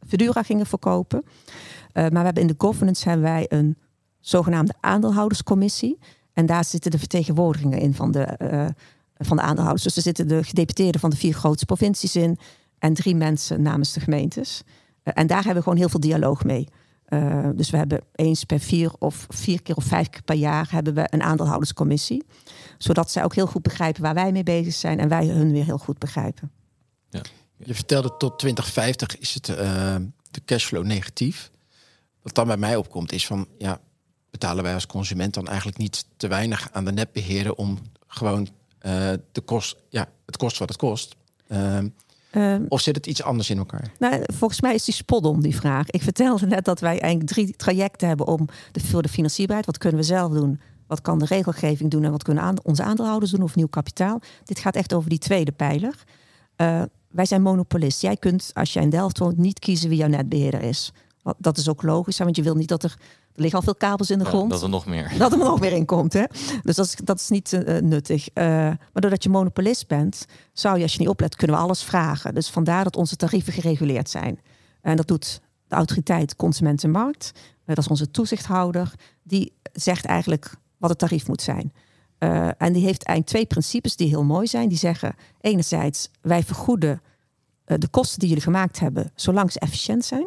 Verdura 0.00 0.42
gingen 0.42 0.66
verkopen. 0.66 1.22
Eh, 1.92 2.02
maar 2.02 2.10
we 2.10 2.24
hebben 2.24 2.42
in 2.42 2.48
de 2.48 2.54
governance 2.58 3.08
hebben 3.08 3.26
wij 3.26 3.46
een 3.48 3.76
zogenaamde 4.20 4.74
aandeelhouderscommissie. 4.80 5.98
En 6.32 6.46
daar 6.46 6.64
zitten 6.64 6.90
de 6.90 6.98
vertegenwoordigingen 6.98 7.78
in 7.78 7.94
van 7.94 8.10
de, 8.10 8.26
van 9.16 9.36
de 9.36 9.42
aandeelhouders. 9.42 9.82
Dus 9.82 9.96
er 9.96 10.02
zitten 10.02 10.28
de 10.28 10.44
gedeputeerden 10.44 11.00
van 11.00 11.10
de 11.10 11.16
vier 11.16 11.34
grootste 11.34 11.66
provincies 11.66 12.16
in. 12.16 12.38
En 12.78 12.94
drie 12.94 13.16
mensen 13.16 13.62
namens 13.62 13.92
de 13.92 14.00
gemeentes. 14.00 14.62
En 15.02 15.26
daar 15.26 15.38
hebben 15.38 15.56
we 15.56 15.62
gewoon 15.62 15.78
heel 15.78 15.88
veel 15.88 16.00
dialoog 16.00 16.44
mee. 16.44 16.68
Eh, 17.12 17.48
dus 17.54 17.70
we 17.70 17.76
hebben 17.76 18.00
eens 18.14 18.44
per 18.44 18.60
vier 18.60 18.92
of 18.98 19.26
vier 19.28 19.62
keer 19.62 19.76
of 19.76 19.84
vijf 19.84 20.10
keer 20.10 20.22
per 20.22 20.36
jaar 20.36 20.70
hebben 20.70 20.94
we 20.94 21.06
een 21.10 21.22
aandeelhouderscommissie. 21.22 22.24
Zodat 22.78 23.10
zij 23.10 23.24
ook 23.24 23.34
heel 23.34 23.46
goed 23.46 23.62
begrijpen 23.62 24.02
waar 24.02 24.14
wij 24.14 24.32
mee 24.32 24.42
bezig 24.42 24.74
zijn 24.74 24.98
en 24.98 25.08
wij 25.08 25.26
hun 25.26 25.52
weer 25.52 25.64
heel 25.64 25.78
goed 25.78 25.98
begrijpen. 25.98 26.50
Je 27.56 27.74
vertelde 27.74 28.16
tot 28.16 28.38
2050 28.38 29.18
is 29.18 29.34
het 29.34 29.48
eh, 29.48 29.96
de 30.30 30.44
cashflow 30.44 30.84
negatief. 30.84 31.50
Wat 32.22 32.34
dan 32.34 32.46
bij 32.46 32.56
mij 32.56 32.76
opkomt 32.76 33.12
is 33.12 33.26
van, 33.26 33.46
ja, 33.58 33.80
betalen 34.30 34.64
wij 34.64 34.74
als 34.74 34.86
consument 34.86 35.34
dan 35.34 35.46
eigenlijk 35.46 35.78
niet 35.78 36.04
te 36.16 36.28
weinig 36.28 36.68
aan 36.72 36.84
de 36.84 36.92
netbeheerder 36.92 37.54
om 37.54 37.78
gewoon 38.06 38.48
eh, 38.78 39.12
de 39.32 39.40
kost, 39.40 39.76
ja, 39.88 40.08
het 40.26 40.36
kost 40.36 40.58
wat 40.58 40.68
het 40.68 40.78
kost. 40.78 41.16
Ehm, 42.32 42.64
of 42.68 42.80
zit 42.80 42.96
het 42.96 43.06
iets 43.06 43.22
anders 43.22 43.50
in 43.50 43.58
elkaar? 43.58 43.92
Nou, 43.98 44.22
volgens 44.34 44.60
mij 44.60 44.74
is 44.74 44.84
die 44.84 44.94
spot 44.94 45.24
om 45.24 45.42
die 45.42 45.56
vraag. 45.56 45.90
Ik 45.90 46.02
vertelde 46.02 46.46
net 46.46 46.64
dat 46.64 46.80
wij 46.80 47.00
eigenlijk 47.00 47.32
drie 47.32 47.56
trajecten 47.56 48.08
hebben 48.08 48.26
om 48.26 48.48
de, 48.72 48.80
voor 48.80 49.02
de 49.02 49.08
financierbaarheid. 49.08 49.66
Wat 49.66 49.78
kunnen 49.78 50.00
we 50.00 50.06
zelf 50.06 50.32
doen? 50.32 50.60
Wat 50.86 51.00
kan 51.00 51.18
de 51.18 51.24
regelgeving 51.24 51.90
doen? 51.90 52.04
En 52.04 52.10
wat 52.10 52.22
kunnen 52.22 52.42
aan, 52.42 52.54
onze 52.62 52.82
aandeelhouders 52.82 53.30
doen? 53.30 53.42
Of 53.42 53.56
nieuw 53.56 53.66
kapitaal? 53.66 54.20
Dit 54.44 54.58
gaat 54.58 54.76
echt 54.76 54.94
over 54.94 55.10
die 55.10 55.18
tweede 55.18 55.52
pijler. 55.52 56.04
Eh, 56.56 56.82
wij 57.08 57.24
zijn 57.24 57.42
monopolist. 57.42 58.02
Jij 58.02 58.16
kunt, 58.16 58.50
als 58.54 58.72
jij 58.72 58.82
in 58.82 58.90
Delft 58.90 59.18
woont, 59.18 59.36
niet 59.36 59.58
kiezen 59.58 59.88
wie 59.88 59.98
jouw 59.98 60.08
netbeheerder 60.08 60.62
is. 60.62 60.92
Dat 61.38 61.58
is 61.58 61.68
ook 61.68 61.82
logisch, 61.82 62.18
want 62.18 62.36
je 62.36 62.42
wil 62.42 62.54
niet 62.54 62.68
dat 62.68 62.82
er... 62.82 62.98
Er 63.34 63.40
liggen 63.40 63.58
al 63.58 63.64
veel 63.64 63.74
kabels 63.74 64.10
in 64.10 64.18
de 64.18 64.24
Ja, 64.24 64.30
grond 64.30 64.50
dat 64.50 64.62
er 64.62 64.68
nog 64.68 64.86
meer. 64.86 65.12
dat 65.18 65.32
er 65.32 65.38
nog 65.38 65.64
in 65.64 65.86
komt. 65.86 66.12
Hè? 66.12 66.24
Dus 66.62 66.76
dat 66.76 66.86
is, 66.86 66.94
dat 67.04 67.20
is 67.20 67.28
niet 67.28 67.52
eh, 67.52 67.82
nuttig. 67.82 68.28
Eh, 68.28 68.44
maar 68.46 68.90
doordat 68.92 69.22
je 69.22 69.28
monopolist 69.28 69.88
bent, 69.88 70.26
zou 70.52 70.76
je 70.76 70.82
als 70.82 70.92
je 70.92 70.98
niet 70.98 71.08
oplet, 71.08 71.36
kunnen 71.36 71.56
we 71.56 71.62
alles 71.62 71.82
vragen. 71.82 72.34
Dus 72.34 72.50
vandaar 72.50 72.84
dat 72.84 72.96
onze 72.96 73.16
tarieven 73.16 73.52
gereguleerd 73.52 74.10
zijn. 74.10 74.40
En 74.80 74.96
dat 74.96 75.06
doet 75.06 75.40
de 75.68 75.74
autoriteit 75.74 76.36
Consumentenmarkt. 76.36 77.30
Eh, 77.34 77.74
dat 77.74 77.78
is 77.78 77.88
onze 77.88 78.10
toezichthouder. 78.10 78.92
Die 79.22 79.52
zegt 79.72 80.04
eigenlijk 80.04 80.54
wat 80.78 80.90
het 80.90 80.98
tarief 80.98 81.28
moet 81.28 81.42
zijn. 81.42 81.72
En 82.58 82.72
die 82.72 82.84
heeft 82.84 83.04
eigenlijk 83.04 83.26
twee 83.26 83.46
principes 83.46 83.96
die 83.96 84.08
heel 84.08 84.24
mooi 84.24 84.46
zijn. 84.46 84.68
Die 84.68 84.78
zeggen 84.78 85.14
enerzijds, 85.40 86.10
wij 86.20 86.42
vergoeden 86.42 87.02
de 87.64 87.88
kosten 87.88 88.18
die 88.18 88.28
jullie 88.28 88.42
gemaakt 88.42 88.80
hebben, 88.80 89.12
zolang 89.14 89.52
ze 89.52 89.58
efficiënt 89.58 90.04
zijn. 90.04 90.26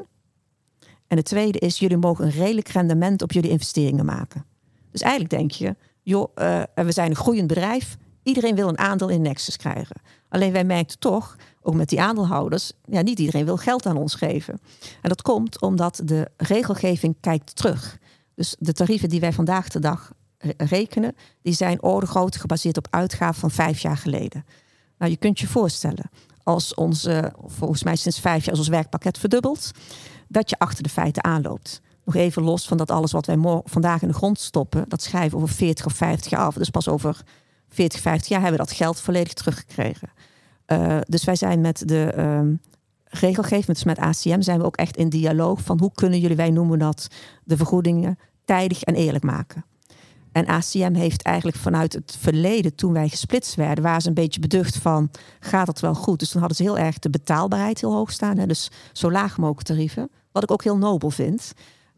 En 1.07 1.17
het 1.17 1.25
tweede 1.25 1.59
is, 1.59 1.79
jullie 1.79 1.97
mogen 1.97 2.25
een 2.25 2.31
redelijk 2.31 2.67
rendement 2.67 3.21
op 3.21 3.31
jullie 3.31 3.49
investeringen 3.49 4.05
maken. 4.05 4.45
Dus 4.91 5.01
eigenlijk 5.01 5.33
denk 5.33 5.51
je, 5.51 5.75
joh, 6.01 6.31
eh, 6.35 6.61
we 6.75 6.91
zijn 6.91 7.09
een 7.09 7.15
groeiend 7.15 7.47
bedrijf. 7.47 7.97
Iedereen 8.23 8.55
wil 8.55 8.67
een 8.67 8.77
aandeel 8.77 9.09
in 9.09 9.21
Nexus 9.21 9.57
krijgen. 9.57 9.95
Alleen 10.29 10.51
wij 10.51 10.63
merkten 10.63 10.99
toch, 10.99 11.35
ook 11.61 11.73
met 11.73 11.89
die 11.89 12.01
aandeelhouders, 12.01 12.71
ja, 12.85 13.01
niet 13.01 13.19
iedereen 13.19 13.45
wil 13.45 13.57
geld 13.57 13.85
aan 13.85 13.97
ons 13.97 14.15
geven. 14.15 14.59
En 15.01 15.09
dat 15.09 15.21
komt 15.21 15.61
omdat 15.61 16.01
de 16.03 16.27
regelgeving 16.37 17.15
kijkt 17.19 17.55
terug. 17.55 17.97
Dus 18.35 18.55
de 18.59 18.73
tarieven 18.73 19.09
die 19.09 19.19
wij 19.19 19.33
vandaag 19.33 19.69
de 19.69 19.79
dag 19.79 20.13
re- 20.37 20.53
rekenen, 20.57 21.15
die 21.41 21.53
zijn 21.53 21.83
orde 21.83 22.05
groot 22.05 22.35
gebaseerd 22.35 22.77
op 22.77 22.87
uitgaven 22.89 23.39
van 23.39 23.51
vijf 23.51 23.79
jaar 23.79 23.97
geleden. 23.97 24.45
Nou, 24.97 25.11
je 25.11 25.17
kunt 25.17 25.39
je 25.39 25.47
voorstellen, 25.47 26.09
als 26.43 26.73
onze, 26.73 27.33
volgens 27.45 27.83
mij 27.83 27.95
sinds 27.95 28.19
vijf 28.19 28.45
jaar 28.45 28.53
is 28.53 28.59
ons 28.59 28.67
werkpakket 28.67 29.17
verdubbeld, 29.17 29.71
dat 30.27 30.49
je 30.49 30.59
achter 30.59 30.83
de 30.83 30.89
feiten 30.89 31.23
aanloopt. 31.23 31.81
Nog 32.05 32.15
even 32.15 32.43
los 32.43 32.67
van 32.67 32.77
dat 32.77 32.91
alles 32.91 33.11
wat 33.11 33.25
wij 33.25 33.37
vandaag 33.63 34.01
in 34.01 34.07
de 34.07 34.13
grond 34.13 34.39
stoppen, 34.39 34.85
dat 34.87 35.01
schrijven 35.01 35.37
over 35.37 35.55
40 35.55 35.85
of 35.85 35.93
50 35.93 36.31
jaar 36.31 36.41
af. 36.41 36.55
Dus 36.55 36.69
pas 36.69 36.87
over 36.87 37.21
40, 37.69 38.01
50 38.01 38.27
jaar 38.27 38.41
hebben 38.41 38.59
we 38.59 38.65
dat 38.65 38.75
geld 38.75 38.99
volledig 38.99 39.33
teruggekregen. 39.33 40.09
Eh, 40.65 40.97
dus 41.07 41.23
wij 41.23 41.35
zijn 41.35 41.61
met 41.61 41.87
de 41.87 42.03
ehm, 42.03 42.53
regelgeving, 43.03 43.65
dus 43.65 43.83
met 43.83 43.99
ACM, 43.99 44.41
zijn 44.41 44.59
we 44.59 44.65
ook 44.65 44.75
echt 44.75 44.97
in 44.97 45.09
dialoog 45.09 45.61
van 45.61 45.79
hoe 45.79 45.91
kunnen 45.93 46.19
jullie, 46.19 46.35
wij 46.35 46.51
noemen 46.51 46.79
dat, 46.79 47.07
de 47.43 47.57
vergoedingen 47.57 48.19
tijdig 48.45 48.83
en 48.83 48.95
eerlijk 48.95 49.23
maken. 49.23 49.65
En 50.31 50.47
ACM 50.47 50.93
heeft 50.93 51.21
eigenlijk 51.21 51.57
vanuit 51.57 51.93
het 51.93 52.17
verleden, 52.19 52.75
toen 52.75 52.93
wij 52.93 53.09
gesplitst 53.09 53.55
werden, 53.55 53.83
waren 53.83 54.01
ze 54.01 54.07
een 54.07 54.13
beetje 54.13 54.39
beducht 54.39 54.77
van, 54.77 55.09
gaat 55.39 55.67
het 55.67 55.79
wel 55.79 55.93
goed? 55.93 56.19
Dus 56.19 56.29
toen 56.29 56.39
hadden 56.39 56.57
ze 56.57 56.63
heel 56.63 56.77
erg 56.77 56.99
de 56.99 57.09
betaalbaarheid 57.09 57.81
heel 57.81 57.93
hoog 57.93 58.11
staan. 58.11 58.37
Hè? 58.37 58.45
Dus 58.45 58.71
zo 58.93 59.11
laag 59.11 59.37
mogelijk 59.37 59.67
tarieven. 59.67 60.09
Wat 60.35 60.43
ik 60.43 60.51
ook 60.51 60.63
heel 60.63 60.77
nobel 60.77 61.09
vind. 61.09 61.53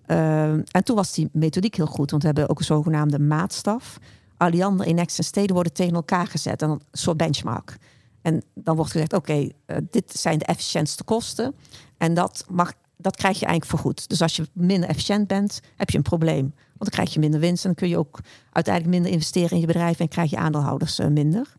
Ehm, 0.05 0.61
en 0.71 0.83
toen 0.83 0.95
was 0.95 1.13
die 1.13 1.29
methodiek 1.31 1.75
heel 1.75 1.85
goed, 1.85 2.09
want 2.11 2.21
we 2.21 2.27
hebben 2.27 2.49
ook 2.49 2.59
een 2.59 2.65
zogenaamde 2.65 3.19
maatstaf. 3.19 3.97
Alliander, 4.37 4.87
Inex 4.87 5.17
en 5.17 5.23
steden 5.23 5.53
worden 5.53 5.73
tegen 5.73 5.93
elkaar 5.93 6.27
gezet. 6.27 6.61
Een 6.61 6.81
soort 6.91 7.17
benchmark. 7.17 7.77
En 8.21 8.43
dan 8.53 8.75
wordt 8.75 8.91
gezegd, 8.91 9.13
oké, 9.13 9.49
eh, 9.65 9.77
dit 9.89 10.19
zijn 10.19 10.37
de 10.37 10.45
efficiëntste 10.45 11.03
kosten. 11.03 11.55
En 11.97 12.13
dat, 12.13 12.45
mag, 12.49 12.73
dat 12.97 13.15
krijg 13.15 13.39
je 13.39 13.45
eigenlijk 13.45 13.79
vergoed. 13.79 14.09
Dus 14.09 14.21
als 14.21 14.35
je 14.35 14.47
minder 14.53 14.89
efficiënt 14.89 15.27
bent, 15.27 15.59
heb 15.75 15.89
je 15.89 15.97
een 15.97 16.03
probleem. 16.03 16.41
Want 16.65 16.77
dan 16.77 16.89
krijg 16.89 17.13
je 17.13 17.19
minder 17.19 17.39
winst 17.39 17.63
en 17.63 17.69
dan 17.69 17.79
kun 17.79 17.89
je 17.89 17.97
ook 17.97 18.19
uiteindelijk 18.51 18.93
minder 18.93 19.11
investeren 19.11 19.51
in 19.51 19.59
je 19.59 19.65
bedrijf 19.65 19.99
en 19.99 20.07
krijg 20.07 20.29
je 20.29 20.37
aandeelhouders 20.37 20.99
eh, 20.99 21.07
minder. 21.07 21.53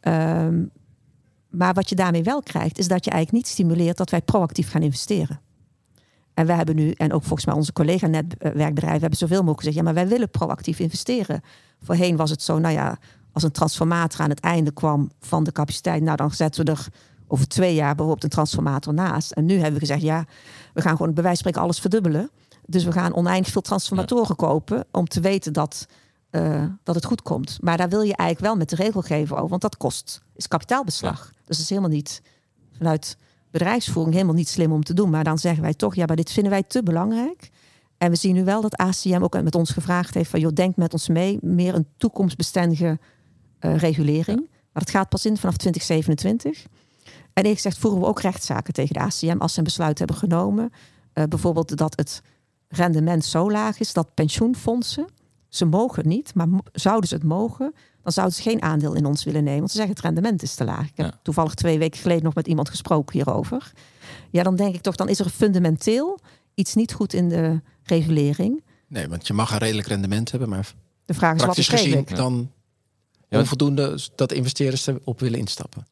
Ehm, 0.00 0.64
maar 1.48 1.74
wat 1.74 1.88
je 1.88 1.94
daarmee 1.94 2.22
wel 2.22 2.42
krijgt, 2.42 2.78
is 2.78 2.88
dat 2.88 3.04
je 3.04 3.10
eigenlijk 3.10 3.44
niet 3.44 3.52
stimuleert 3.52 3.96
dat 3.96 4.10
wij 4.10 4.22
proactief 4.22 4.70
gaan 4.70 4.82
investeren. 4.82 5.40
En 6.38 6.46
we 6.46 6.52
hebben 6.52 6.76
nu, 6.76 6.90
en 6.90 7.12
ook 7.12 7.22
volgens 7.22 7.44
mij 7.44 7.54
onze 7.54 7.72
collega-netwerkbedrijven, 7.72 9.00
hebben 9.00 9.18
zoveel 9.18 9.38
mogelijk 9.38 9.58
gezegd: 9.58 9.76
ja, 9.76 9.82
maar 9.82 9.94
wij 9.94 10.08
willen 10.08 10.30
proactief 10.30 10.78
investeren. 10.78 11.40
Voorheen 11.82 12.16
was 12.16 12.30
het 12.30 12.42
zo, 12.42 12.58
nou 12.58 12.74
ja, 12.74 12.98
als 13.32 13.42
een 13.42 13.50
transformator 13.50 14.20
aan 14.20 14.30
het 14.30 14.40
einde 14.40 14.72
kwam 14.72 15.10
van 15.20 15.44
de 15.44 15.52
capaciteit, 15.52 16.02
nou 16.02 16.16
dan 16.16 16.30
zetten 16.30 16.64
we 16.64 16.70
er 16.70 16.86
over 17.26 17.48
twee 17.48 17.74
jaar 17.74 17.94
bijvoorbeeld 17.94 18.24
een 18.24 18.30
transformator 18.30 18.94
naast. 18.94 19.30
En 19.30 19.44
nu 19.44 19.54
hebben 19.54 19.72
we 19.72 19.78
gezegd: 19.78 20.02
ja, 20.02 20.24
we 20.74 20.80
gaan 20.80 20.96
gewoon 20.96 21.14
bij 21.14 21.22
wijze 21.22 21.28
van 21.28 21.36
spreken 21.36 21.60
alles 21.60 21.80
verdubbelen. 21.80 22.30
Dus 22.66 22.84
we 22.84 22.92
gaan 22.92 23.14
oneindig 23.14 23.52
veel 23.52 23.62
transformatoren 23.62 24.36
kopen 24.36 24.84
om 24.92 25.08
te 25.08 25.20
weten 25.20 25.52
dat, 25.52 25.86
uh, 26.30 26.64
dat 26.82 26.94
het 26.94 27.04
goed 27.04 27.22
komt. 27.22 27.58
Maar 27.60 27.76
daar 27.76 27.88
wil 27.88 28.02
je 28.02 28.16
eigenlijk 28.16 28.48
wel 28.48 28.56
met 28.56 28.68
de 28.68 28.76
regelgever 28.76 29.36
over, 29.36 29.48
want 29.48 29.62
dat 29.62 29.76
kost, 29.76 30.22
is 30.34 30.48
kapitaalbeslag. 30.48 31.24
Dus 31.24 31.56
dat 31.56 31.58
is 31.58 31.68
helemaal 31.68 31.90
niet 31.90 32.22
vanuit 32.76 33.16
bedrijfsvoering 33.50 34.14
helemaal 34.14 34.36
niet 34.36 34.48
slim 34.48 34.72
om 34.72 34.82
te 34.82 34.94
doen. 34.94 35.10
Maar 35.10 35.24
dan 35.24 35.38
zeggen 35.38 35.62
wij 35.62 35.74
toch, 35.74 35.94
ja, 35.94 36.04
maar 36.06 36.16
dit 36.16 36.32
vinden 36.32 36.52
wij 36.52 36.62
te 36.62 36.82
belangrijk. 36.82 37.50
En 37.98 38.10
we 38.10 38.16
zien 38.16 38.34
nu 38.34 38.44
wel 38.44 38.60
dat 38.60 38.76
ACM 38.76 39.22
ook 39.22 39.42
met 39.42 39.54
ons 39.54 39.70
gevraagd 39.70 40.14
heeft 40.14 40.30
van, 40.30 40.40
joh, 40.40 40.52
denk 40.52 40.76
met 40.76 40.92
ons 40.92 41.08
mee, 41.08 41.38
meer 41.40 41.74
een 41.74 41.86
toekomstbestendige 41.96 42.98
uh, 43.60 43.76
regulering. 43.76 44.38
Maar 44.72 44.82
dat 44.82 44.90
gaat 44.90 45.08
pas 45.08 45.26
in 45.26 45.36
vanaf 45.36 45.56
2027. 45.56 46.62
En 47.38 47.44
eerlijk 47.44 47.54
gezegd 47.54 47.78
voeren 47.78 48.00
we 48.00 48.06
ook 48.06 48.20
rechtszaken 48.20 48.72
tegen 48.72 48.94
de 48.94 49.00
ACM 49.00 49.38
als 49.38 49.52
ze 49.52 49.58
een 49.58 49.64
besluit 49.64 49.98
hebben 49.98 50.16
genomen. 50.16 50.72
Uh, 51.14 51.24
bijvoorbeeld 51.24 51.76
dat 51.76 51.96
het 51.96 52.22
rendement 52.68 53.24
zo 53.24 53.50
laag 53.50 53.80
is 53.80 53.92
dat 53.92 54.14
pensioenfondsen, 54.14 55.06
ze 55.48 55.64
mogen 55.64 56.08
niet, 56.08 56.34
maar 56.34 56.48
zouden 56.72 57.08
ze 57.08 57.14
het 57.14 57.24
mogen, 57.24 57.74
dan 58.02 58.12
zouden 58.12 58.36
ze 58.36 58.42
geen 58.42 58.62
aandeel 58.62 58.94
in 58.94 59.06
ons 59.06 59.24
willen 59.24 59.44
nemen. 59.44 59.58
Want 59.58 59.70
ze 59.70 59.76
zeggen 59.76 59.94
het 59.94 60.04
rendement 60.04 60.42
is 60.42 60.54
te 60.54 60.64
laag. 60.64 60.86
Ik 60.88 60.96
heb 60.96 61.18
toevallig 61.22 61.54
twee 61.54 61.78
weken 61.78 62.00
geleden 62.00 62.24
nog 62.24 62.34
met 62.34 62.46
iemand 62.46 62.68
gesproken 62.68 63.12
hierover. 63.12 63.72
Ja, 64.30 64.42
dan 64.42 64.56
denk 64.56 64.74
ik 64.74 64.80
toch, 64.80 64.96
dan 64.96 65.08
is 65.08 65.18
er 65.18 65.28
fundamenteel 65.28 66.18
iets 66.54 66.74
niet 66.74 66.92
goed 66.92 67.12
in 67.12 67.28
de 67.28 67.60
regulering. 67.82 68.64
Nee, 68.86 69.08
want 69.08 69.26
je 69.26 69.32
mag 69.32 69.50
een 69.52 69.58
redelijk 69.58 69.88
rendement 69.88 70.30
hebben, 70.30 70.48
maar 70.48 70.72
de 71.04 71.14
vraag 71.14 71.34
is 71.34 71.42
praktisch 71.42 71.68
wat 71.68 71.80
gezien 71.80 72.06
dan 72.14 72.50
ja. 73.28 73.38
onvoldoende 73.38 73.98
dat 74.14 74.32
investeerders 74.32 74.86
erop 74.86 75.20
willen 75.20 75.38
instappen. 75.38 75.86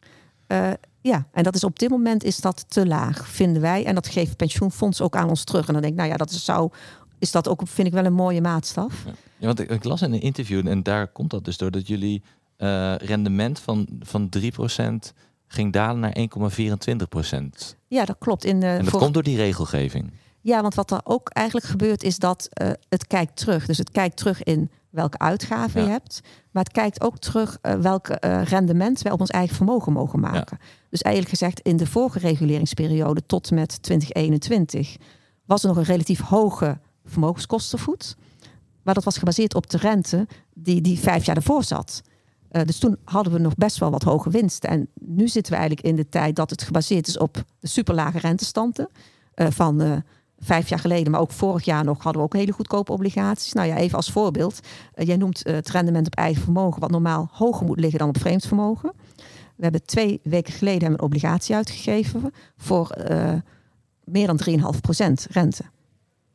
Uh, 0.48 0.70
ja, 1.00 1.26
en 1.32 1.42
dat 1.42 1.54
is 1.54 1.64
op 1.64 1.78
dit 1.78 1.90
moment 1.90 2.24
is 2.24 2.40
dat 2.40 2.64
te 2.68 2.86
laag, 2.86 3.28
vinden 3.28 3.62
wij. 3.62 3.84
En 3.84 3.94
dat 3.94 4.06
geeft 4.06 4.36
pensioenfonds 4.36 5.00
ook 5.00 5.16
aan 5.16 5.28
ons 5.28 5.44
terug. 5.44 5.66
En 5.66 5.72
dan 5.72 5.82
denk 5.82 5.94
ik, 5.94 5.98
nou 5.98 6.10
ja, 6.10 6.16
dat 6.16 6.30
is, 6.30 6.44
zou, 6.44 6.70
is 7.18 7.30
dat 7.30 7.48
ook, 7.48 7.60
vind 7.64 7.86
ik 7.86 7.94
wel 7.94 8.04
een 8.04 8.12
mooie 8.12 8.40
maatstaf. 8.40 9.02
Ja, 9.04 9.12
ja 9.36 9.46
want 9.46 9.60
ik, 9.60 9.70
ik, 9.70 9.84
las 9.84 10.02
in 10.02 10.12
een 10.12 10.20
interview, 10.20 10.68
en 10.68 10.82
daar 10.82 11.08
komt 11.08 11.30
dat 11.30 11.44
dus 11.44 11.56
door, 11.56 11.70
dat 11.70 11.86
jullie 11.86 12.22
uh, 12.58 12.94
rendement 12.96 13.60
van, 13.60 13.86
van 14.00 14.28
3% 14.38 15.12
ging 15.46 15.72
dalen 15.72 16.00
naar 16.00 16.16
1,24%. 17.66 17.76
Ja, 17.86 18.04
dat 18.04 18.16
klopt. 18.18 18.44
In 18.44 18.60
de, 18.60 18.66
en 18.66 18.82
dat 18.82 18.88
voor... 18.88 19.00
komt 19.00 19.14
door 19.14 19.22
die 19.22 19.36
regelgeving. 19.36 20.12
Ja, 20.40 20.62
want 20.62 20.74
wat 20.74 20.90
er 20.90 21.00
ook 21.04 21.28
eigenlijk 21.28 21.66
gebeurt 21.66 22.02
is 22.02 22.18
dat 22.18 22.48
uh, 22.62 22.70
het 22.88 23.06
kijkt 23.06 23.36
terug. 23.36 23.66
Dus 23.66 23.78
het 23.78 23.90
kijkt 23.90 24.16
terug 24.16 24.42
in 24.42 24.70
welke 24.90 25.18
uitgaven 25.18 25.80
ja. 25.80 25.86
je 25.86 25.92
hebt. 25.92 26.20
Maar 26.50 26.62
het 26.62 26.72
kijkt 26.72 27.00
ook 27.00 27.18
terug 27.18 27.58
uh, 27.62 27.74
welk 27.74 28.08
uh, 28.08 28.42
rendement 28.42 29.02
wij 29.02 29.12
op 29.12 29.20
ons 29.20 29.30
eigen 29.30 29.56
vermogen 29.56 29.92
mogen 29.92 30.20
maken. 30.20 30.58
Ja. 30.60 30.66
Dus 30.90 31.02
eigenlijk 31.02 31.36
gezegd, 31.38 31.60
in 31.60 31.76
de 31.76 31.86
vorige 31.86 32.18
reguleringsperiode 32.18 33.26
tot 33.26 33.50
met 33.50 33.82
2021 33.82 34.96
was 35.44 35.62
er 35.62 35.68
nog 35.68 35.76
een 35.76 35.84
relatief 35.84 36.20
hoge 36.20 36.78
vermogenskostenvoet. 37.06 38.16
Maar 38.82 38.94
dat 38.94 39.04
was 39.04 39.18
gebaseerd 39.18 39.54
op 39.54 39.70
de 39.70 39.76
rente 39.76 40.26
die, 40.54 40.80
die 40.80 40.98
vijf 40.98 41.24
jaar 41.26 41.36
ervoor 41.36 41.64
zat. 41.64 42.02
Uh, 42.50 42.62
dus 42.64 42.78
toen 42.78 42.96
hadden 43.04 43.32
we 43.32 43.38
nog 43.38 43.54
best 43.54 43.78
wel 43.78 43.90
wat 43.90 44.02
hoge 44.02 44.30
winsten. 44.30 44.70
En 44.70 44.88
nu 44.94 45.28
zitten 45.28 45.52
we 45.52 45.58
eigenlijk 45.58 45.88
in 45.88 45.96
de 45.96 46.08
tijd 46.08 46.36
dat 46.36 46.50
het 46.50 46.62
gebaseerd 46.62 47.06
is 47.06 47.18
op 47.18 47.44
de 47.58 47.68
superlage 47.68 48.18
rentestanden 48.18 48.88
van 49.34 50.02
vijf 50.38 50.68
jaar 50.68 50.78
geleden, 50.78 51.10
maar 51.10 51.20
ook 51.20 51.30
vorig 51.30 51.64
jaar 51.64 51.84
nog, 51.84 52.02
hadden 52.02 52.22
we 52.22 52.28
ook 52.28 52.34
hele 52.34 52.52
goedkope 52.52 52.92
obligaties. 52.92 53.52
Nou 53.52 53.68
ja, 53.68 53.76
even 53.76 53.96
als 53.96 54.10
voorbeeld. 54.10 54.60
Jij 54.94 55.16
noemt 55.16 55.40
het 55.44 55.68
rendement 55.68 56.06
op 56.06 56.14
eigen 56.14 56.42
vermogen, 56.42 56.80
wat 56.80 56.90
normaal 56.90 57.28
hoger 57.32 57.66
moet 57.66 57.80
liggen 57.80 57.98
dan 57.98 58.08
op 58.08 58.18
vreemd 58.18 58.46
vermogen. 58.46 58.92
We 59.56 59.62
hebben 59.62 59.84
twee 59.84 60.20
weken 60.22 60.52
geleden 60.52 60.92
een 60.92 61.00
obligatie 61.02 61.54
uitgegeven 61.54 62.32
voor 62.56 62.96
meer 64.04 64.26
dan 64.26 64.40
3,5% 64.48 64.52
rente. 65.30 65.64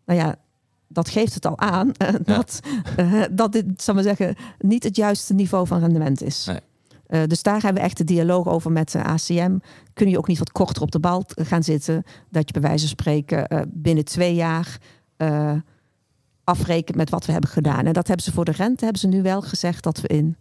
Nou 0.06 0.20
ja, 0.20 0.36
dat 0.94 1.10
geeft 1.10 1.34
het 1.34 1.46
al 1.46 1.58
aan 1.58 1.92
dat, 2.24 2.60
ja. 2.98 3.28
dat 3.32 3.52
dit, 3.52 3.82
zal 3.82 3.94
maar 3.94 4.04
zeggen, 4.04 4.36
niet 4.60 4.84
het 4.84 4.96
juiste 4.96 5.34
niveau 5.34 5.68
van 5.68 5.80
rendement 5.80 6.24
is. 6.24 6.46
Nee. 6.46 6.60
Uh, 7.12 7.24
dus 7.28 7.44
daar 7.44 7.62
hebben 7.62 7.82
we 7.82 7.88
echt 7.88 7.98
de 7.98 8.04
dialoog 8.04 8.48
over 8.48 8.72
met 8.72 8.92
de 8.92 9.04
ACM. 9.04 9.58
Kun 9.94 10.10
je 10.10 10.18
ook 10.18 10.28
niet 10.28 10.38
wat 10.38 10.52
korter 10.52 10.82
op 10.82 10.92
de 10.92 11.00
bal 11.00 11.24
gaan 11.28 11.64
zitten? 11.64 12.04
Dat 12.30 12.48
je 12.48 12.54
bij 12.54 12.62
wijze 12.62 12.88
van 12.88 12.88
spreken 12.88 13.54
uh, 13.54 13.62
binnen 13.68 14.06
twee 14.06 14.36
jaar 14.36 14.78
uh, 15.18 15.54
afrekent 16.44 16.98
met 16.98 17.10
wat 17.10 17.26
we 17.26 17.32
hebben 17.32 17.50
gedaan. 17.50 17.86
En 17.86 17.94
dat 17.94 18.08
hebben 18.08 18.26
ze 18.26 18.32
voor 18.32 18.46
de 18.46 18.52
rente 18.52 18.84
hebben 18.84 19.02
ze 19.02 19.08
nu 19.08 19.22
wel 19.22 19.42
gezegd 19.42 19.84
dat 19.84 20.02
we 20.02 20.08
in 20.08 20.36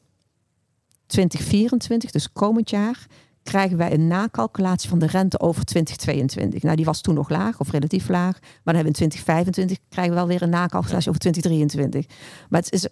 2024, 1.06 2.10
dus 2.10 2.32
komend 2.32 2.70
jaar, 2.70 3.06
krijgen 3.42 3.76
wij 3.76 3.92
een 3.92 4.06
nakalculatie 4.06 4.88
van 4.88 4.98
de 4.98 5.06
rente 5.06 5.40
over 5.40 5.64
2022. 5.64 6.62
Nou, 6.62 6.76
die 6.76 6.84
was 6.84 7.00
toen 7.00 7.14
nog 7.14 7.28
laag 7.28 7.60
of 7.60 7.70
relatief 7.70 8.08
laag. 8.08 8.40
Maar 8.40 8.74
dan 8.74 8.74
hebben 8.74 8.92
we 8.92 9.02
in 9.02 9.08
2025 9.08 9.78
krijgen 9.88 10.12
we 10.12 10.18
wel 10.18 10.28
weer 10.28 10.42
een 10.42 10.50
nakalculatie 10.50 11.08
over 11.08 11.20
2023. 11.20 12.06
Maar 12.48 12.60
het 12.60 12.72
is, 12.72 12.88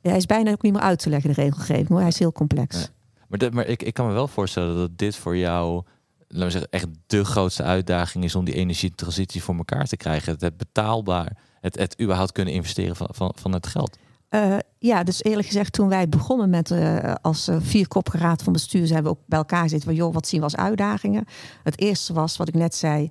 hij 0.00 0.16
is 0.16 0.26
bijna 0.26 0.50
ook 0.50 0.62
niet 0.62 0.72
meer 0.72 0.82
uit 0.82 0.98
te 0.98 1.08
leggen, 1.08 1.34
de 1.34 1.42
regelgeving. 1.42 1.88
Hoor. 1.88 1.98
Hij 1.98 2.08
is 2.08 2.18
heel 2.18 2.32
complex. 2.32 2.90
Maar, 3.28 3.52
maar 3.52 3.66
ik, 3.66 3.82
ik 3.82 3.94
kan 3.94 4.06
me 4.06 4.12
wel 4.12 4.28
voorstellen 4.28 4.76
dat 4.76 4.98
dit 4.98 5.16
voor 5.16 5.36
jou, 5.36 5.82
laten 6.28 6.44
we 6.44 6.50
zeggen, 6.50 6.70
echt 6.70 6.86
de 7.06 7.24
grootste 7.24 7.62
uitdaging 7.62 8.24
is 8.24 8.34
om 8.34 8.44
die 8.44 8.54
energietransitie 8.54 9.42
voor 9.42 9.56
elkaar 9.56 9.86
te 9.86 9.96
krijgen. 9.96 10.36
Het 10.38 10.56
betaalbaar, 10.56 11.36
het, 11.60 11.78
het 11.78 12.00
überhaupt 12.00 12.32
kunnen 12.32 12.54
investeren 12.54 12.96
van, 12.96 13.08
van, 13.10 13.32
van 13.36 13.52
het 13.52 13.66
geld. 13.66 13.98
Uh, 14.30 14.56
ja, 14.78 15.02
dus 15.02 15.22
eerlijk 15.22 15.46
gezegd, 15.46 15.72
toen 15.72 15.88
wij 15.88 16.08
begonnen 16.08 16.50
met 16.50 16.70
uh, 16.70 17.14
als 17.22 17.48
uh, 17.48 17.56
vierkoppige 17.60 18.18
raad 18.18 18.42
van 18.42 18.52
bestuur, 18.52 18.86
zijn 18.86 19.02
we 19.02 19.08
ook 19.08 19.20
bij 19.26 19.38
elkaar 19.38 19.68
zitten 19.68 19.88
van 19.88 19.96
joh, 19.96 20.14
wat 20.14 20.28
zien 20.28 20.38
we 20.38 20.44
als 20.44 20.56
uitdagingen? 20.56 21.24
Het 21.62 21.80
eerste 21.80 22.12
was 22.12 22.36
wat 22.36 22.48
ik 22.48 22.54
net 22.54 22.74
zei, 22.74 23.10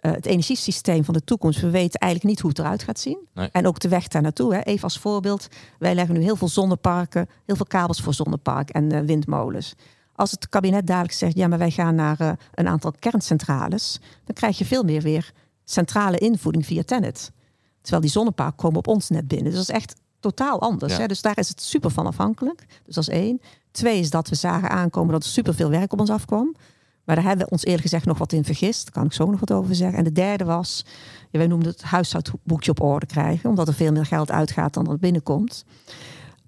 het 0.00 0.26
energiesysteem 0.26 1.04
van 1.04 1.14
de 1.14 1.24
toekomst. 1.24 1.60
We 1.60 1.70
weten 1.70 2.00
eigenlijk 2.00 2.32
niet 2.32 2.40
hoe 2.40 2.50
het 2.50 2.58
eruit 2.58 2.82
gaat 2.82 2.98
zien. 2.98 3.18
Nee. 3.34 3.48
En 3.52 3.66
ook 3.66 3.78
de 3.78 3.88
weg 3.88 4.08
daar 4.08 4.22
naartoe. 4.22 4.54
Hè. 4.54 4.60
Even 4.60 4.82
als 4.82 4.98
voorbeeld, 4.98 5.48
wij 5.78 5.94
leggen 5.94 6.14
nu 6.14 6.22
heel 6.22 6.36
veel 6.36 6.48
zonneparken, 6.48 7.28
heel 7.46 7.56
veel 7.56 7.66
kabels 7.66 8.00
voor 8.00 8.14
zonnepark 8.14 8.70
en 8.70 9.06
windmolens. 9.06 9.74
Als 10.14 10.30
het 10.30 10.48
kabinet 10.48 10.86
dadelijk 10.86 11.14
zegt, 11.14 11.36
ja, 11.36 11.48
maar 11.48 11.58
wij 11.58 11.70
gaan 11.70 11.94
naar 11.94 12.36
een 12.54 12.68
aantal 12.68 12.92
kerncentrales, 12.98 14.00
dan 14.24 14.34
krijg 14.34 14.58
je 14.58 14.64
veel 14.64 14.82
meer 14.82 15.02
weer 15.02 15.32
centrale 15.64 16.18
invoeding 16.18 16.66
via 16.66 16.82
Tennet. 16.82 17.32
Terwijl 17.80 18.02
die 18.02 18.10
zonneparken 18.10 18.56
komen 18.56 18.78
op 18.78 18.86
ons 18.86 19.08
net 19.08 19.28
binnen. 19.28 19.46
Dus 19.52 19.54
dat 19.54 19.68
is 19.68 19.74
echt 19.74 19.94
totaal 20.20 20.60
anders. 20.60 20.92
Ja. 20.92 21.00
Hè? 21.00 21.06
Dus 21.06 21.22
daar 21.22 21.38
is 21.38 21.48
het 21.48 21.62
super 21.62 21.90
van 21.90 22.06
afhankelijk. 22.06 22.66
Dus 22.84 22.94
dat 22.94 23.08
is 23.08 23.14
één. 23.14 23.40
Twee 23.70 23.98
is 23.98 24.10
dat 24.10 24.28
we 24.28 24.34
zagen 24.34 24.70
aankomen 24.70 25.12
dat 25.12 25.24
er 25.24 25.30
super 25.30 25.54
veel 25.54 25.70
werk 25.70 25.92
op 25.92 26.00
ons 26.00 26.10
afkwam. 26.10 26.56
Maar 27.04 27.16
daar 27.16 27.24
hebben 27.24 27.44
we 27.46 27.52
ons 27.52 27.64
eerlijk 27.64 27.82
gezegd 27.82 28.04
nog 28.04 28.18
wat 28.18 28.32
in 28.32 28.44
vergist. 28.44 28.84
Daar 28.84 28.92
kan 28.92 29.04
ik 29.04 29.12
zo 29.12 29.30
nog 29.30 29.40
wat 29.40 29.52
over 29.52 29.74
zeggen. 29.74 29.98
En 29.98 30.04
de 30.04 30.12
derde 30.12 30.44
was, 30.44 30.84
ja, 31.30 31.38
wij 31.38 31.46
noemden 31.46 31.68
het 31.68 31.82
huishoudboekje 31.82 32.70
op 32.70 32.82
orde 32.82 33.06
krijgen. 33.06 33.50
Omdat 33.50 33.68
er 33.68 33.74
veel 33.74 33.92
meer 33.92 34.06
geld 34.06 34.30
uitgaat 34.30 34.74
dan 34.74 34.90
er 34.90 34.98
binnenkomt. 34.98 35.64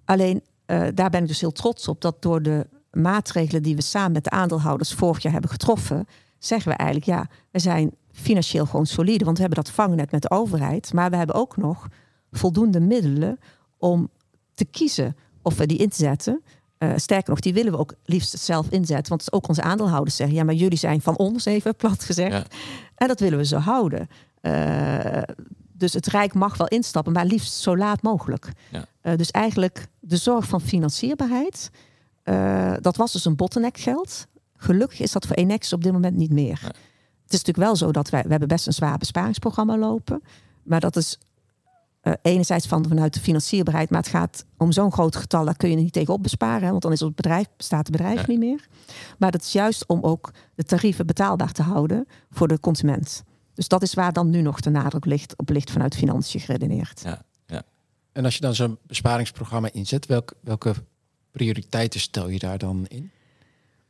Alleen, 0.04 0.42
uh, 0.66 0.86
daar 0.94 1.10
ben 1.10 1.22
ik 1.22 1.28
dus 1.28 1.40
heel 1.40 1.52
trots 1.52 1.88
op. 1.88 2.00
Dat 2.00 2.22
door 2.22 2.42
de 2.42 2.66
maatregelen 2.90 3.62
die 3.62 3.76
we 3.76 3.82
samen 3.82 4.12
met 4.12 4.24
de 4.24 4.30
aandeelhouders 4.30 4.92
vorig 4.92 5.22
jaar 5.22 5.32
hebben 5.32 5.50
getroffen. 5.50 6.06
Zeggen 6.38 6.70
we 6.70 6.76
eigenlijk, 6.76 7.10
ja, 7.10 7.28
we 7.50 7.58
zijn 7.58 7.90
financieel 8.12 8.66
gewoon 8.66 8.86
solide. 8.86 9.24
Want 9.24 9.36
we 9.36 9.42
hebben 9.42 9.64
dat 9.64 9.74
vangnet 9.74 10.10
met 10.10 10.22
de 10.22 10.30
overheid. 10.30 10.92
Maar 10.92 11.10
we 11.10 11.16
hebben 11.16 11.36
ook 11.36 11.56
nog 11.56 11.88
voldoende 12.30 12.80
middelen 12.80 13.38
om 13.80 14.10
te 14.54 14.64
kiezen 14.64 15.16
of 15.42 15.56
we 15.56 15.66
die 15.66 15.78
inzetten. 15.78 16.42
Uh, 16.78 16.92
sterker 16.96 17.30
nog, 17.30 17.40
die 17.40 17.54
willen 17.54 17.72
we 17.72 17.78
ook 17.78 17.94
liefst 18.04 18.38
zelf 18.38 18.66
inzetten. 18.70 19.08
Want 19.08 19.32
ook 19.32 19.48
onze 19.48 19.62
aandeelhouders 19.62 20.16
zeggen: 20.16 20.36
ja, 20.36 20.44
maar 20.44 20.54
jullie 20.54 20.78
zijn 20.78 21.00
van 21.00 21.16
ons, 21.16 21.44
even 21.44 21.76
plat 21.76 22.04
gezegd. 22.04 22.32
Ja. 22.32 22.44
En 22.94 23.08
dat 23.08 23.20
willen 23.20 23.38
we 23.38 23.44
zo 23.44 23.58
houden. 23.58 24.08
Uh, 24.42 25.22
dus 25.72 25.92
het 25.92 26.06
Rijk 26.06 26.34
mag 26.34 26.56
wel 26.56 26.68
instappen, 26.68 27.12
maar 27.12 27.24
liefst 27.24 27.52
zo 27.52 27.76
laat 27.76 28.02
mogelijk. 28.02 28.52
Ja. 28.70 28.84
Uh, 29.02 29.16
dus 29.16 29.30
eigenlijk 29.30 29.86
de 30.00 30.16
zorg 30.16 30.46
van 30.46 30.60
financierbaarheid. 30.60 31.70
dat 32.80 32.96
was 32.96 33.12
dus 33.12 33.24
een 33.24 33.36
bottleneck 33.36 33.78
geld. 33.78 34.26
Gelukkig 34.56 35.00
is 35.00 35.12
dat 35.12 35.26
voor 35.26 35.36
Enex 35.36 35.72
op 35.72 35.82
dit 35.82 35.92
moment 35.92 36.16
niet 36.16 36.32
meer. 36.32 36.58
Nee. 36.62 36.72
Het 37.22 37.32
is 37.32 37.44
natuurlijk 37.44 37.66
wel 37.66 37.76
zo 37.76 37.92
dat 37.92 38.10
wij, 38.10 38.22
we 38.22 38.30
hebben 38.30 38.48
best 38.48 38.66
een 38.66 38.72
zwaar 38.72 38.98
besparingsprogramma 38.98 39.78
lopen. 39.78 40.22
Maar 40.62 40.80
dat 40.80 40.96
is 40.96 41.18
uh, 42.02 42.12
enerzijds 42.22 42.66
van, 42.66 42.84
vanuit 42.88 43.14
de 43.14 43.20
financierbaarheid, 43.20 43.90
maar 43.90 44.00
het 44.00 44.08
gaat 44.10 44.44
om 44.56 44.72
zo'n 44.72 44.92
groot 44.92 45.16
getal, 45.16 45.44
daar 45.44 45.56
kun 45.56 45.70
je 45.70 45.76
niet 45.76 45.92
tegenop 45.92 46.22
besparen, 46.22 46.62
hè, 46.64 46.70
want 46.70 46.82
dan 46.82 46.92
is 46.92 47.00
het 47.00 47.14
bedrijf, 47.14 47.46
bestaat 47.56 47.86
het 47.86 47.96
bedrijf 47.96 48.20
Ja. 48.20 48.24
niet 48.26 48.38
meer. 48.38 48.68
Maar 49.18 49.30
dat 49.30 49.42
is 49.42 49.52
juist 49.52 49.86
om 49.86 50.02
ook 50.02 50.30
de 50.54 50.62
tarieven 50.64 51.06
betaalbaar 51.06 51.52
te 51.52 51.62
houden 51.62 52.06
voor 52.30 52.48
de 52.48 52.60
consument. 52.60 53.22
Dus 53.54 53.68
dat 53.68 53.82
is 53.82 53.94
waar 53.94 54.12
dan 54.12 54.30
nu 54.30 54.40
nog 54.40 54.60
de 54.60 54.70
nadruk 54.70 55.04
ligt 55.04 55.36
op 55.38 55.48
ligt 55.48 55.70
vanuit 55.70 55.94
financiën 55.94 56.40
geredeneerd. 56.40 57.00
Ja, 57.04 57.22
ja. 57.46 57.62
En 58.12 58.24
als 58.24 58.34
je 58.34 58.40
dan 58.40 58.54
zo'n 58.54 58.78
besparingsprogramma 58.86 59.68
inzet, 59.72 60.06
welke, 60.06 60.34
welke 60.40 60.74
prioriteiten 61.30 62.00
stel 62.00 62.28
je 62.28 62.38
daar 62.38 62.58
dan 62.58 62.86
in? 62.88 63.10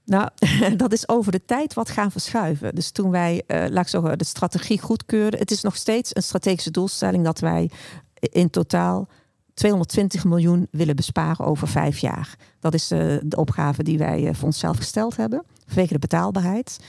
Nou, 0.05 0.29
dat 0.77 0.93
is 0.93 1.09
over 1.09 1.33
de 1.33 1.45
tijd 1.45 1.75
wat 1.75 1.91
gaan 1.91 2.11
verschuiven. 2.11 2.75
Dus 2.75 2.91
toen 2.91 3.11
wij, 3.11 3.43
uh, 3.47 3.65
laat 3.69 3.85
ik 3.85 3.89
zeggen, 3.89 4.19
de 4.19 4.25
strategie 4.25 4.81
goedkeurden. 4.81 5.41
Het 5.41 5.51
is 5.51 5.63
nog 5.63 5.77
steeds 5.77 6.17
een 6.17 6.23
strategische 6.23 6.71
doelstelling 6.71 7.25
dat 7.25 7.39
wij 7.39 7.71
in 8.15 8.51
totaal 8.51 9.09
220 9.55 10.25
miljoen 10.25 10.69
willen 10.71 10.97
besparen 10.97 11.47
over 11.47 11.69
vijf 11.69 11.99
jaar. 11.99 12.37
Dat 12.61 12.75
is 12.75 12.93
uh, 12.93 13.17
de 13.23 13.37
opgave 13.37 13.83
die 13.83 13.99
wij 13.99 14.23
uh, 14.23 14.35
voor 14.35 14.47
onszelf 14.47 14.77
gesteld 14.77 15.17
hebben, 15.17 15.45
vanwege 15.67 15.93
de 15.93 15.99
betaalbaarheid. 15.99 16.81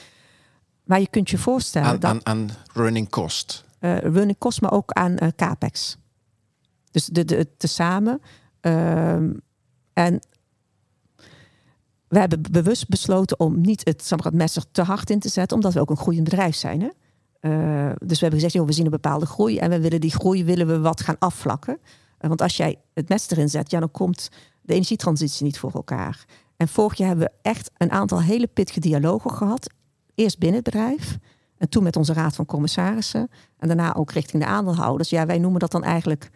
Maar 0.84 0.99
je 0.99 1.09
kunt 1.09 1.30
je 1.30 1.38
voorstellen 1.38 1.88
aan, 1.88 1.99
dat... 1.99 2.12
Aan, 2.12 2.26
aan 2.26 2.49
running 2.74 3.09
cost. 3.09 3.64
running 3.80 4.38
cost, 4.38 4.62
maar 4.62 4.72
ook 4.72 4.91
aan 4.91 5.18
capex. 5.36 5.97
Dus 6.91 7.05
de, 7.05 7.26
de, 7.26 7.47
tezamen. 7.57 8.22
Ehm, 8.62 9.34
en 9.93 10.20
we 12.12 12.20
hebben 12.20 12.41
bewust 12.51 12.89
besloten 12.89 13.39
om 13.39 13.62
niet 13.62 13.82
het, 13.84 14.09
het 14.09 14.68
te 14.72 14.82
hard 14.82 15.09
in 15.09 15.20
te 15.20 15.30
zetten, 15.30 15.57
omdat 15.57 15.74
we 15.74 15.80
ook 15.80 15.89
een 15.89 15.97
groeiend 15.97 16.24
bedrijf 16.24 16.55
zijn. 16.55 16.82
Hè? 16.82 16.89
Uh, 17.49 17.91
dus 17.97 18.20
we 18.20 18.26
hebben 18.26 18.39
gezegd, 18.39 18.53
joh, 18.53 18.66
we 18.66 18.74
zien 18.74 18.86
een 18.86 18.91
bepaalde 18.91 19.26
groei 19.26 19.57
en 19.57 19.70
we 19.70 19.82
willen 19.82 20.01
die 20.01 20.12
groei 20.12 20.45
willen 20.45 20.68
we 20.68 20.80
wat 20.80 21.01
gaan 21.01 21.16
afvlakken. 21.20 21.78
Uh, 21.82 22.28
want 22.28 22.41
als 22.41 22.57
jij 22.57 22.80
het 22.93 23.09
mes 23.09 23.30
erin 23.30 23.49
zet, 23.49 23.70
dan 23.70 23.91
komt 23.91 24.30
de 24.62 24.74
energietransitie 24.74 25.45
niet 25.45 25.59
voor 25.59 25.72
elkaar. 25.74 26.26
En 26.57 26.68
vorig 26.68 26.97
jaar 26.97 27.07
hebben 27.07 27.26
we 27.26 27.49
echt 27.49 27.72
een 27.78 27.91
aantal 27.91 28.22
hele 28.22 28.47
pittige 28.47 28.80
dialogen 28.80 29.32
gehad. 29.32 29.74
Eerst 30.16 30.39
binnen 30.39 30.62
het 30.64 30.74
bedrijf 30.74 31.18
en 31.57 31.70
toen 31.70 31.84
met 31.84 31.95
onze 31.95 32.14
raad 32.14 32.36
van 32.36 32.45
commissarissen. 32.45 33.30
En 33.57 33.68
daarna 33.68 33.95
ook 33.95 34.12
richting 34.12 34.43
de 34.43 34.49
aandeelhouders. 34.49 35.09
Ja, 35.09 35.26
wij 35.26 35.39
noemen 35.39 35.59
dat 35.59 35.72
dan 35.72 35.84
eigenlijk 35.84 36.30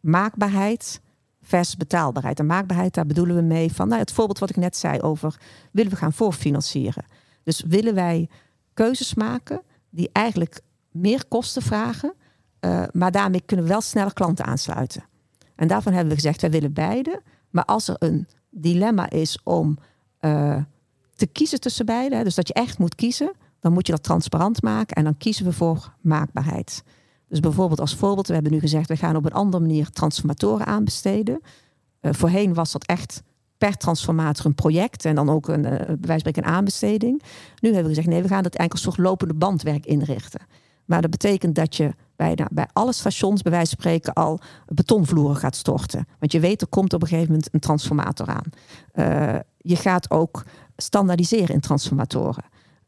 maakbaarheid 0.00 1.00
versus 1.48 1.76
betaalbaarheid. 1.76 2.38
En 2.38 2.46
maakbaarheid, 2.46 2.94
daar 2.94 3.06
bedoelen 3.06 3.36
we 3.36 3.42
mee 3.42 3.72
van 3.72 3.88
nou, 3.88 4.00
het 4.00 4.12
voorbeeld 4.12 4.38
wat 4.38 4.50
ik 4.50 4.56
net 4.56 4.76
zei 4.76 5.00
over 5.00 5.40
willen 5.72 5.90
we 5.90 5.96
gaan 5.96 6.12
voorfinancieren. 6.12 7.04
Dus 7.42 7.62
willen 7.66 7.94
wij 7.94 8.28
keuzes 8.74 9.14
maken 9.14 9.62
die 9.90 10.10
eigenlijk 10.12 10.60
meer 10.90 11.26
kosten 11.28 11.62
vragen, 11.62 12.14
uh, 12.60 12.82
maar 12.92 13.10
daarmee 13.10 13.42
kunnen 13.46 13.64
we 13.66 13.72
wel 13.72 13.80
sneller 13.80 14.12
klanten 14.12 14.44
aansluiten. 14.44 15.04
En 15.56 15.68
daarvan 15.68 15.92
hebben 15.92 16.10
we 16.10 16.20
gezegd, 16.20 16.40
wij 16.40 16.50
willen 16.50 16.72
beide. 16.72 17.22
Maar 17.50 17.64
als 17.64 17.88
er 17.88 17.96
een 17.98 18.28
dilemma 18.50 19.10
is 19.10 19.38
om 19.42 19.78
uh, 20.20 20.56
te 21.14 21.26
kiezen 21.26 21.60
tussen 21.60 21.86
beide, 21.86 22.24
dus 22.24 22.34
dat 22.34 22.48
je 22.48 22.54
echt 22.54 22.78
moet 22.78 22.94
kiezen, 22.94 23.32
dan 23.60 23.72
moet 23.72 23.86
je 23.86 23.92
dat 23.92 24.02
transparant 24.02 24.62
maken 24.62 24.96
en 24.96 25.04
dan 25.04 25.16
kiezen 25.16 25.44
we 25.44 25.52
voor 25.52 25.94
maakbaarheid. 26.00 26.82
Dus 27.28 27.40
bijvoorbeeld 27.40 27.80
als 27.80 27.94
voorbeeld, 27.94 28.26
we 28.26 28.34
hebben 28.34 28.52
nu 28.52 28.60
gezegd, 28.60 28.88
we 28.88 28.96
gaan 28.96 29.16
op 29.16 29.24
een 29.24 29.32
andere 29.32 29.62
manier 29.62 29.90
transformatoren 29.90 30.66
aanbesteden. 30.66 31.40
Uh, 32.00 32.12
voorheen 32.12 32.54
was 32.54 32.72
dat 32.72 32.84
echt 32.84 33.22
per 33.58 33.76
transformator 33.76 34.46
een 34.46 34.54
project 34.54 35.04
en 35.04 35.14
dan 35.14 35.30
ook 35.30 35.48
een, 35.48 35.64
uh, 35.64 35.72
bij 35.72 35.96
wijze 36.00 36.24
van 36.24 36.32
een 36.34 36.50
aanbesteding. 36.50 37.22
Nu 37.60 37.68
hebben 37.68 37.82
we 37.82 37.88
gezegd, 37.88 38.06
nee, 38.06 38.22
we 38.22 38.28
gaan 38.28 38.44
het 38.44 38.56
eigenlijk 38.56 38.90
soort 38.90 39.06
lopende 39.06 39.34
bandwerk 39.34 39.86
inrichten. 39.86 40.40
Maar 40.84 41.00
dat 41.00 41.10
betekent 41.10 41.54
dat 41.54 41.76
je 41.76 41.94
bij, 42.16 42.38
bij 42.50 42.68
alle 42.72 42.92
stations, 42.92 43.42
bij 43.42 43.52
wijze 43.52 43.70
van 43.70 43.78
spreken, 43.80 44.12
al 44.12 44.40
betonvloeren 44.66 45.36
gaat 45.36 45.56
storten. 45.56 46.08
Want 46.18 46.32
je 46.32 46.40
weet, 46.40 46.60
er 46.60 46.66
komt 46.66 46.92
op 46.92 47.02
een 47.02 47.08
gegeven 47.08 47.30
moment 47.30 47.54
een 47.54 47.60
transformator 47.60 48.26
aan. 48.26 48.44
Uh, 48.94 49.40
je 49.56 49.76
gaat 49.76 50.10
ook 50.10 50.44
standaardiseren 50.76 51.54
in 51.54 51.60
transformatoren. 51.60 52.44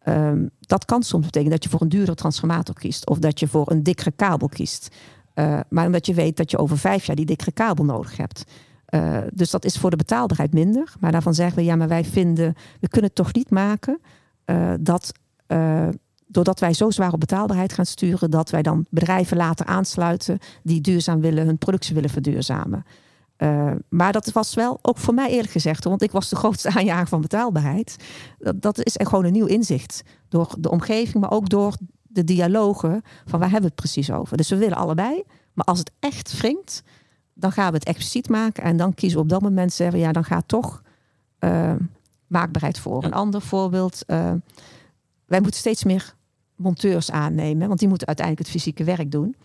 Um, 0.09 0.51
dat 0.61 0.85
kan 0.85 1.03
soms 1.03 1.25
betekenen 1.25 1.53
dat 1.53 1.65
je 1.65 1.71
voor 1.71 1.81
een 1.81 1.89
duurder 1.89 2.15
transformator 2.15 2.75
kiest. 2.75 3.07
Of 3.07 3.19
dat 3.19 3.41
je 3.41 3.49
voor 3.49 3.71
een 3.71 3.83
dikkere 3.83 4.11
kabel 4.11 4.49
kiest. 4.49 4.97
Uh, 5.35 5.61
maar 5.69 5.87
omdat 5.87 6.07
je 6.07 6.15
weet 6.15 6.37
dat 6.37 6.51
je 6.51 6.59
over 6.59 6.79
vijf 6.79 7.05
jaar 7.05 7.17
die 7.17 7.27
dikkere 7.27 7.53
kabel 7.53 7.85
nodig 7.85 8.17
hebt. 8.17 8.45
Uh, 8.91 9.19
dus 9.33 9.51
dat 9.51 9.65
is 9.65 9.77
voor 9.77 9.91
de 9.91 9.97
betaalbaarheid 9.97 10.53
minder. 10.53 10.93
Maar 11.01 11.13
daarvan 11.13 11.35
zeggen 11.35 11.57
we, 11.57 11.65
ja, 11.65 11.77
maar 11.77 11.89
wij 11.89 12.05
vinden, 12.05 12.55
we 12.81 12.89
kunnen 12.89 13.11
het 13.11 13.15
toch 13.15 13.33
niet 13.33 13.51
maken 13.51 14.01
uh, 14.47 14.73
dat 14.81 15.13
doordat 16.27 16.61
wij 16.61 16.73
zo 16.73 16.91
zwaar 16.91 17.13
op 17.13 17.21
betaalbaarheid 17.21 17.73
gaan 17.73 17.87
sturen, 17.87 18.31
dat 18.31 18.51
wij 18.51 18.63
dan 18.63 18.87
bedrijven 18.91 19.37
laten 19.37 19.67
aansluiten 19.67 20.39
die 20.63 20.81
duurzaam 20.81 21.21
willen, 21.21 21.47
hun 21.47 21.59
productie 21.59 21.95
willen 21.95 22.11
verduurzamen. 22.11 22.85
Uh, 23.43 23.73
maar 23.89 24.13
dat 24.13 24.33
was 24.33 24.55
wel, 24.55 24.79
ook 24.83 24.99
voor 24.99 25.15
mij 25.15 25.31
eerlijk 25.31 25.53
gezegd, 25.53 25.85
want 25.85 26.03
ik 26.03 26.11
was 26.11 26.29
de 26.29 26.37
grootste 26.37 26.69
aanjager 26.77 27.09
van 27.09 27.21
betaalbaarheid. 27.21 27.97
Dat, 28.39 28.63
dat 28.63 28.85
is 28.85 28.97
gewoon 28.99 29.25
een 29.25 29.33
nieuw 29.33 29.47
inzicht. 29.47 30.03
Door 30.29 30.55
de 30.59 30.71
omgeving, 30.71 31.21
maar 31.21 31.31
ook 31.31 31.49
door 31.49 31.77
de 32.03 32.25
dialogen 32.25 33.03
van 33.25 33.39
waar 33.39 33.51
hebben 33.51 33.71
we 33.71 33.75
het 33.77 33.91
precies 33.91 34.11
over. 34.11 34.37
Dus 34.37 34.49
we 34.49 34.57
willen 34.57 34.77
allebei. 34.77 35.23
Maar 35.53 35.65
als 35.65 35.79
het 35.79 35.91
echt 35.99 36.39
wringt, 36.39 36.83
dan 37.35 37.53
gaan 37.53 37.69
we 37.69 37.79
het 37.79 37.85
expliciet 37.85 38.29
maken. 38.29 38.63
En 38.63 38.77
dan 38.77 38.95
kiezen 38.95 39.19
we 39.19 39.25
op 39.25 39.31
dat 39.31 39.41
moment 39.41 39.73
zeggen, 39.73 39.99
ja, 39.99 40.13
dan 40.13 40.25
gaat 40.25 40.49
toch 40.49 40.83
uh, 41.41 41.73
maakbaarheid 42.27 42.79
voor. 42.79 43.05
Een 43.05 43.13
ander 43.13 43.41
voorbeeld. 43.41 44.03
Uh, 44.07 44.33
wij 45.27 45.41
moeten 45.41 45.61
steeds 45.61 45.85
meer 45.85 46.15
monteurs 46.57 47.11
aannemen, 47.11 47.69
want 47.69 47.79
die 47.79 47.89
moeten 47.89 48.07
uiteindelijk 48.07 48.47
het 48.47 48.57
fysieke 48.57 48.85
werk 48.85 49.11
doen. 49.11 49.37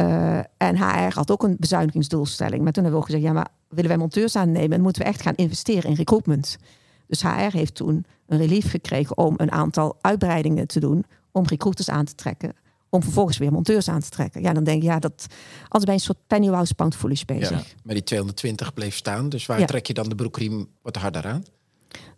Uh, 0.00 0.38
en 0.56 0.76
HR 0.76 1.14
had 1.14 1.30
ook 1.30 1.42
een 1.42 1.56
bezuinigingsdoelstelling. 1.58 2.62
Maar 2.62 2.72
toen 2.72 2.82
hebben 2.82 3.00
we 3.00 3.06
ook 3.06 3.12
gezegd, 3.12 3.22
ja, 3.22 3.32
maar 3.32 3.48
willen 3.68 3.88
wij 3.88 3.98
monteurs 3.98 4.36
aannemen, 4.36 4.70
dan 4.70 4.80
moeten 4.80 5.02
we 5.02 5.08
echt 5.08 5.22
gaan 5.22 5.34
investeren 5.34 5.90
in 5.90 5.96
recruitment. 5.96 6.58
Dus 7.06 7.22
HR 7.22 7.56
heeft 7.56 7.74
toen 7.74 8.04
een 8.26 8.38
relief 8.38 8.70
gekregen 8.70 9.18
om 9.18 9.34
een 9.36 9.52
aantal 9.52 9.98
uitbreidingen 10.00 10.66
te 10.66 10.80
doen, 10.80 11.04
om 11.32 11.46
recruiters 11.46 11.90
aan 11.90 12.04
te 12.04 12.14
trekken, 12.14 12.52
om 12.88 13.02
vervolgens 13.02 13.38
weer 13.38 13.52
monteurs 13.52 13.88
aan 13.88 14.00
te 14.00 14.08
trekken. 14.08 14.42
Ja, 14.42 14.52
dan 14.52 14.64
denk 14.64 14.82
je, 14.82 14.88
ja, 14.88 14.98
dat 14.98 15.26
als 15.68 15.84
bij 15.84 15.94
een 15.94 16.00
soort 16.00 16.26
pennywise 16.26 16.74
pound 16.74 16.96
foolish 16.96 17.22
bezig. 17.22 17.50
Ja, 17.50 17.80
maar 17.82 17.94
die 17.94 18.04
220 18.04 18.74
bleef 18.74 18.96
staan, 18.96 19.28
dus 19.28 19.46
waar 19.46 19.60
ja. 19.60 19.66
trek 19.66 19.86
je 19.86 19.94
dan 19.94 20.08
de 20.08 20.14
broekriem 20.14 20.68
wat 20.82 20.96
harder 20.96 21.26
aan? 21.26 21.42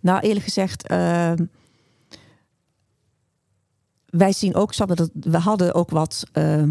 Nou, 0.01 0.20
eerlijk 0.20 0.45
gezegd, 0.45 0.91
uh, 0.91 1.33
wij 4.07 4.33
zien 4.33 4.55
ook, 4.55 4.76
dat 4.76 5.11
we 5.12 5.39
hadden 5.39 5.74
ook 5.74 5.91
wat. 5.91 6.24
Uh, 6.33 6.62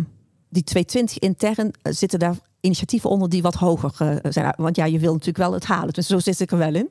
die 0.52 0.64
220 0.64 1.20
intern 1.20 1.72
zitten 1.82 2.20
daar 2.20 2.36
initiatieven 2.60 3.10
onder 3.10 3.30
die 3.30 3.42
wat 3.42 3.54
hoger 3.54 3.94
uh, 4.02 4.32
zijn. 4.32 4.54
Want 4.58 4.76
ja, 4.76 4.86
je 4.86 5.00
wil 5.00 5.12
natuurlijk 5.12 5.38
wel 5.38 5.54
het 5.54 5.66
halen. 5.66 5.94
Dus 5.94 6.08
zo 6.08 6.20
zit 6.20 6.40
ik 6.40 6.52
er 6.52 6.58
wel 6.58 6.76
in. 6.76 6.90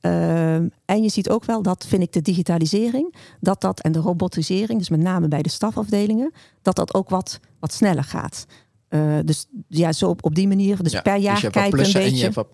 Uh, 0.00 0.54
en 0.84 1.02
je 1.02 1.08
ziet 1.08 1.30
ook 1.30 1.44
wel 1.44 1.62
dat, 1.62 1.86
vind 1.86 2.02
ik, 2.02 2.12
de 2.12 2.22
digitalisering, 2.22 3.14
dat 3.40 3.60
dat 3.60 3.80
en 3.80 3.92
de 3.92 3.98
robotisering, 3.98 4.78
dus 4.78 4.88
met 4.88 5.00
name 5.00 5.28
bij 5.28 5.42
de 5.42 5.48
stafafdelingen, 5.48 6.32
dat 6.62 6.76
dat 6.76 6.94
ook 6.94 7.08
wat, 7.08 7.40
wat 7.58 7.72
sneller 7.72 8.04
gaat. 8.04 8.46
Uh, 8.88 9.18
dus 9.24 9.46
ja, 9.68 9.92
zo 9.92 10.08
op, 10.08 10.24
op 10.24 10.34
die 10.34 10.48
manier. 10.48 10.82
Dus 10.82 10.92
ja, 10.92 11.00
per 11.00 11.16
jaar 11.16 11.40
dus 11.40 11.50
kijken 11.50 11.84
een 11.86 11.92
beetje. 11.92 12.30
Wat... 12.30 12.48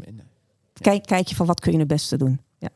Kijk, 0.72 1.06
kijk 1.06 1.28
je 1.28 1.34
van 1.34 1.46
wat 1.46 1.60
kun 1.60 1.72
je 1.72 1.78
het 1.78 1.88
beste 1.88 2.16
doen. 2.16 2.40
Ja, 2.58 2.68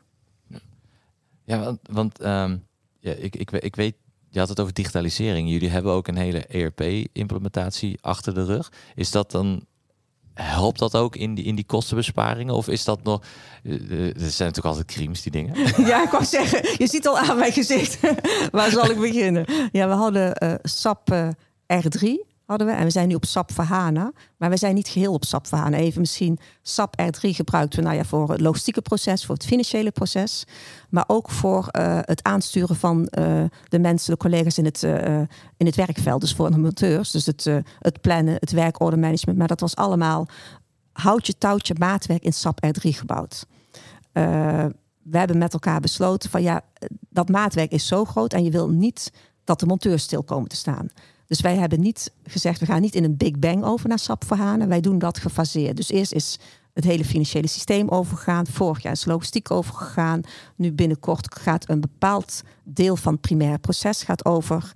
ja 1.45 1.59
want, 1.65 1.79
want 1.91 2.25
um, 2.25 2.67
ja, 3.01 3.13
ik, 3.13 3.37
ik, 3.37 3.51
ik 3.51 3.77
weet 3.77 3.95
je 4.35 4.41
had 4.41 4.49
het 4.49 4.61
over 4.61 4.73
digitalisering. 4.73 5.51
Jullie 5.51 5.69
hebben 5.69 5.93
ook 5.93 6.09
een 6.09 6.17
hele 6.17 6.47
ERP-implementatie 6.47 7.99
achter 8.01 8.35
de 8.35 8.45
rug. 8.45 8.73
Is 8.95 9.11
dat 9.11 9.31
dan 9.31 9.67
helpt 10.35 10.79
dat 10.79 10.97
ook 10.97 11.17
in 11.17 11.35
die, 11.35 11.45
in 11.45 11.55
die 11.55 11.65
kostenbesparingen? 11.65 12.55
Of 12.55 12.69
is 12.69 12.85
dat 12.85 13.03
nog. 13.03 13.23
Er 13.63 13.81
zijn 13.81 14.15
natuurlijk 14.17 14.65
altijd 14.65 14.87
crimes, 14.87 15.23
die 15.23 15.33
dingen. 15.33 15.55
Ja, 15.91 16.03
ik 16.03 16.11
wou 16.11 16.25
zeggen, 16.25 16.75
je 16.79 16.87
ziet 16.87 17.07
al 17.07 17.19
aan 17.19 17.39
mijn 17.39 17.53
gezicht. 17.53 17.99
Waar 18.53 18.71
zal 18.71 18.91
ik 18.91 18.99
beginnen? 18.99 19.47
Ja, 19.73 19.89
we 19.89 19.95
hadden 19.95 20.37
uh, 20.43 20.55
SAP 20.63 21.11
uh, 21.13 21.29
R3 21.73 22.34
hadden 22.47 22.67
we. 22.67 22.73
En 22.73 22.85
we 22.85 22.91
zijn 22.91 23.09
nu 23.09 23.15
op 23.15 23.25
SAP 23.25 23.53
voor 23.53 23.65
HANA. 23.65 24.13
Maar 24.37 24.51
we 24.51 24.57
zijn 24.57 24.75
niet 24.75 24.89
geheel 24.89 25.13
op 25.13 25.25
SAP 25.25 25.47
voor 25.47 25.59
HANA. 25.59 25.77
Even 25.77 26.01
misschien 26.01 26.39
SAP 26.63 26.95
R3 27.03 27.21
gebruikten 27.21 27.79
we 27.79 27.85
nou 27.85 27.97
ja, 27.97 28.05
voor 28.05 28.31
het 28.31 28.41
logistieke 28.41 28.83
proces, 28.83 29.25
voor 29.25 29.35
het 29.35 29.45
financiële 29.45 29.91
proces. 29.91 30.45
Maar 30.91 31.05
ook 31.07 31.31
voor 31.31 31.69
uh, 31.79 31.99
het 32.01 32.23
aansturen 32.23 32.77
van 32.77 33.09
uh, 33.19 33.45
de 33.69 33.79
mensen, 33.79 34.11
de 34.11 34.19
collega's 34.19 34.59
in 34.59 34.65
het, 34.65 34.83
uh, 34.83 35.19
in 35.57 35.67
het 35.67 35.75
werkveld. 35.75 36.21
Dus 36.21 36.35
voor 36.35 36.51
de 36.51 36.59
monteurs. 36.59 37.11
Dus 37.11 37.27
het, 37.27 37.45
het 37.79 38.01
plannen, 38.01 38.35
het 38.35 38.51
werkordermanagement. 38.51 39.39
Maar 39.39 39.49
dat 39.49 39.61
was 39.61 39.77
allemaal 39.77 40.27
houtje, 40.93 41.39
touwtje, 41.39 41.75
maatwerk 41.79 42.23
in 42.23 42.33
SAP 42.33 42.67
R3 42.67 42.81
gebouwd. 42.81 43.47
we 45.03 45.19
hebben 45.19 45.39
met 45.39 45.53
elkaar 45.53 45.81
besloten 45.81 46.31
van 46.31 46.43
ja, 46.43 46.61
dat 47.09 47.29
maatwerk 47.29 47.71
is 47.71 47.87
zo 47.87 48.05
groot 48.05 48.33
en 48.33 48.45
je 48.45 48.51
wil 48.51 48.69
niet 48.69 49.13
dat 49.45 49.61
de 49.61 49.67
monteurs 49.67 50.03
stil 50.03 50.23
komen 50.23 50.49
te 50.49 50.57
staan. 50.57 50.89
Dus 51.27 51.41
wij 51.41 51.57
hebben 51.57 51.81
niet 51.81 52.13
gezegd, 52.23 52.61
we 52.61 52.67
gaan 52.67 52.81
niet 52.81 52.95
in 52.95 53.05
een 53.05 53.17
big 53.17 53.39
bang 53.39 53.65
over 53.65 53.89
naar 53.89 53.99
SAP 53.99 54.25
verhalen. 54.25 54.69
Wij 54.69 54.81
doen 54.81 54.99
dat 54.99 55.19
gefaseerd. 55.19 55.77
Dus 55.77 55.91
eerst 55.91 56.13
is 56.13 56.39
het 56.73 56.85
hele 56.85 57.05
financiële 57.05 57.47
systeem 57.47 57.89
overgegaan. 57.89 58.47
Vorig 58.47 58.83
jaar 58.83 58.93
is 58.93 59.05
logistiek 59.05 59.51
overgegaan. 59.51 60.21
Nu 60.57 60.73
binnenkort 60.73 61.39
gaat 61.41 61.69
een 61.69 61.81
bepaald 61.81 62.43
deel 62.63 62.97
van 62.97 63.13
het 63.13 63.21
primair 63.21 63.59
proces 63.59 64.03
gaat 64.03 64.25
over. 64.25 64.73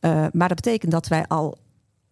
Uh, 0.00 0.26
maar 0.32 0.48
dat 0.48 0.60
betekent 0.62 0.92
dat 0.92 1.06
wij 1.06 1.26
al 1.26 1.58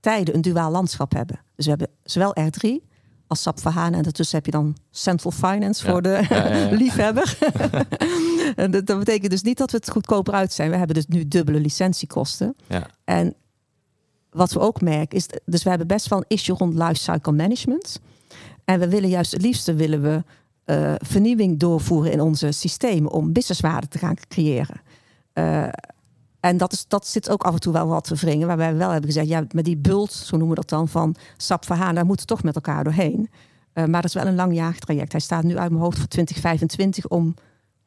tijden 0.00 0.34
een 0.34 0.40
duaal 0.40 0.70
landschap 0.70 1.12
hebben. 1.12 1.40
Dus 1.56 1.64
we 1.64 1.70
hebben 1.70 1.88
zowel 2.02 2.36
R3 2.40 2.92
als 3.26 3.42
SAP 3.42 3.60
verhalen. 3.60 3.94
En 3.94 4.02
daartussen 4.02 4.36
heb 4.36 4.46
je 4.46 4.52
dan 4.52 4.76
Central 4.90 5.32
Finance 5.32 5.84
ja. 5.84 5.90
voor 5.90 6.02
de 6.02 6.26
ja, 6.28 6.54
ja, 6.54 6.70
liefhebber. 6.82 7.38
en 8.56 8.70
dat, 8.70 8.86
dat, 8.86 8.98
betekent 8.98 9.30
dus 9.30 9.42
niet 9.42 9.58
dat 9.58 9.70
we 9.70 9.76
het 9.76 9.90
goedkoper 9.90 10.34
uit 10.34 10.52
zijn. 10.52 10.70
We 10.70 10.76
hebben 10.76 10.94
dus 10.94 11.06
nu 11.06 11.28
dubbele 11.28 11.60
licentiekosten. 11.60 12.56
En 13.04 13.34
wat 14.34 14.52
we 14.52 14.60
ook 14.60 14.80
merken 14.80 15.16
is, 15.16 15.26
dus 15.44 15.62
we 15.62 15.68
hebben 15.68 15.86
best 15.86 16.08
wel 16.08 16.18
een 16.18 16.24
issue 16.28 16.56
rond 16.56 16.74
lifecycle 16.74 17.32
management. 17.32 18.00
En 18.64 18.80
we 18.80 18.88
willen 18.88 19.08
juist 19.08 19.32
het 19.32 19.42
liefste 19.42 19.74
willen 19.74 20.02
we 20.02 20.22
eh, 20.64 20.94
vernieuwing 20.98 21.58
doorvoeren 21.58 22.12
in 22.12 22.20
onze 22.20 22.52
systemen 22.52 23.12
om 23.12 23.32
businesswaarde 23.32 23.88
te 23.88 23.98
gaan 23.98 24.16
creëren. 24.28 24.80
Uh, 25.34 25.68
en 26.40 26.56
dat, 26.56 26.72
is, 26.72 26.84
dat 26.88 27.06
zit 27.06 27.30
ook 27.30 27.42
af 27.42 27.52
en 27.52 27.60
toe 27.60 27.72
wel 27.72 27.86
wat 27.86 28.04
te 28.04 28.14
wringen. 28.14 28.46
Waarbij 28.46 28.72
we 28.72 28.78
wel 28.78 28.90
hebben 28.90 29.10
gezegd, 29.10 29.28
ja, 29.28 29.44
met 29.50 29.64
die 29.64 29.76
bult, 29.76 30.12
zo 30.12 30.36
noemen 30.36 30.54
we 30.54 30.60
dat 30.60 30.68
dan, 30.68 30.88
van 30.88 31.14
SAP 31.36 31.64
verhalen, 31.64 31.94
daar 31.94 32.06
moeten 32.06 32.26
we 32.26 32.34
toch 32.34 32.42
met 32.42 32.54
elkaar 32.54 32.84
doorheen. 32.84 33.30
Uh, 33.74 33.84
maar 33.84 34.02
dat 34.02 34.04
is 34.04 34.14
wel 34.14 34.26
een 34.26 34.34
lang 34.34 34.54
jaartraject. 34.54 35.12
Hij 35.12 35.20
staat 35.20 35.42
nu 35.42 35.58
uit 35.58 35.70
mijn 35.70 35.82
hoofd 35.82 35.98
voor 35.98 36.08
2025 36.08 37.08
om 37.08 37.34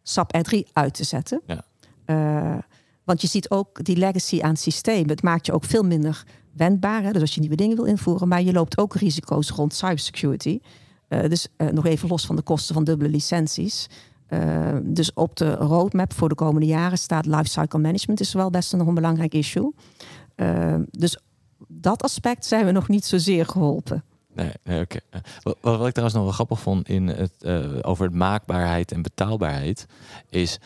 SAP 0.04 0.38
R3 0.38 0.60
uit 0.74 0.93
te 0.93 1.04
zetten. 1.04 1.41
Ja. 1.45 1.64
Want 3.08 3.22
je 3.22 3.28
ziet 3.28 3.49
ook 3.49 3.84
die 3.84 3.97
legacy 3.97 4.41
aan 4.41 4.49
het 4.49 4.60
systeem. 4.60 5.10
Het 5.10 5.22
maakt 5.22 5.45
je 5.45 5.51
ook 5.53 5.64
veel 5.64 5.84
minder 5.84 6.24
wendbaar. 6.53 7.03
Hè? 7.03 7.12
Dus 7.12 7.22
als 7.22 7.34
je 7.34 7.39
nieuwe 7.39 7.55
dingen 7.55 7.76
wil 7.76 7.86
invoeren. 7.86 8.28
Maar 8.28 8.41
je 8.41 8.51
loopt 8.51 8.78
ook 8.78 8.95
risico's 8.95 9.49
rond 9.49 9.74
cybersecurity. 9.74 10.60
Uh, 11.10 11.30
dus 11.30 11.47
nog 11.72 11.86
even 11.86 12.10
los 12.10 12.26
van 12.26 12.36
de 12.36 12.41
kosten 12.41 12.74
van 12.74 12.84
dubbele 12.84 13.10
licenties. 13.10 13.88
Uh, 14.30 14.76
dus 14.84 15.14
op 15.14 15.36
de 15.36 15.55
roadmap 15.55 16.14
voor 16.14 16.30
de 16.30 16.36
komende 16.36 16.66
jaren 16.66 16.97
staat 16.97 17.26
lifecycle 17.26 17.80
management 17.80 18.20
is 18.20 18.34
wel 18.34 18.49
best 18.49 18.74
nog 18.74 18.88
een 18.88 18.93
belangrijk 18.93 19.34
issue. 19.34 19.74
Dus 20.91 21.18
dat 21.68 22.03
aspect 22.03 22.45
zijn 22.45 22.66
we 22.66 22.72
nog 22.72 22.88
niet 22.88 23.05
zozeer 23.05 23.45
geholpen. 23.45 24.03
Nee, 24.34 24.82
oké. 24.82 24.99
Wat, 25.41 25.58
wat, 25.62 25.86
ik 25.86 25.91
trouwens 25.91 26.14
nog 26.14 26.24
wel 26.24 26.32
grappig 26.32 26.60
vond 26.60 26.89
in 26.89 27.08
het, 27.08 27.45
over 27.84 28.05
het 28.05 28.14
maakbaarheid 28.14 28.91
en 28.91 29.01
betaalbaarheid, 29.01 29.86
is 30.30 30.60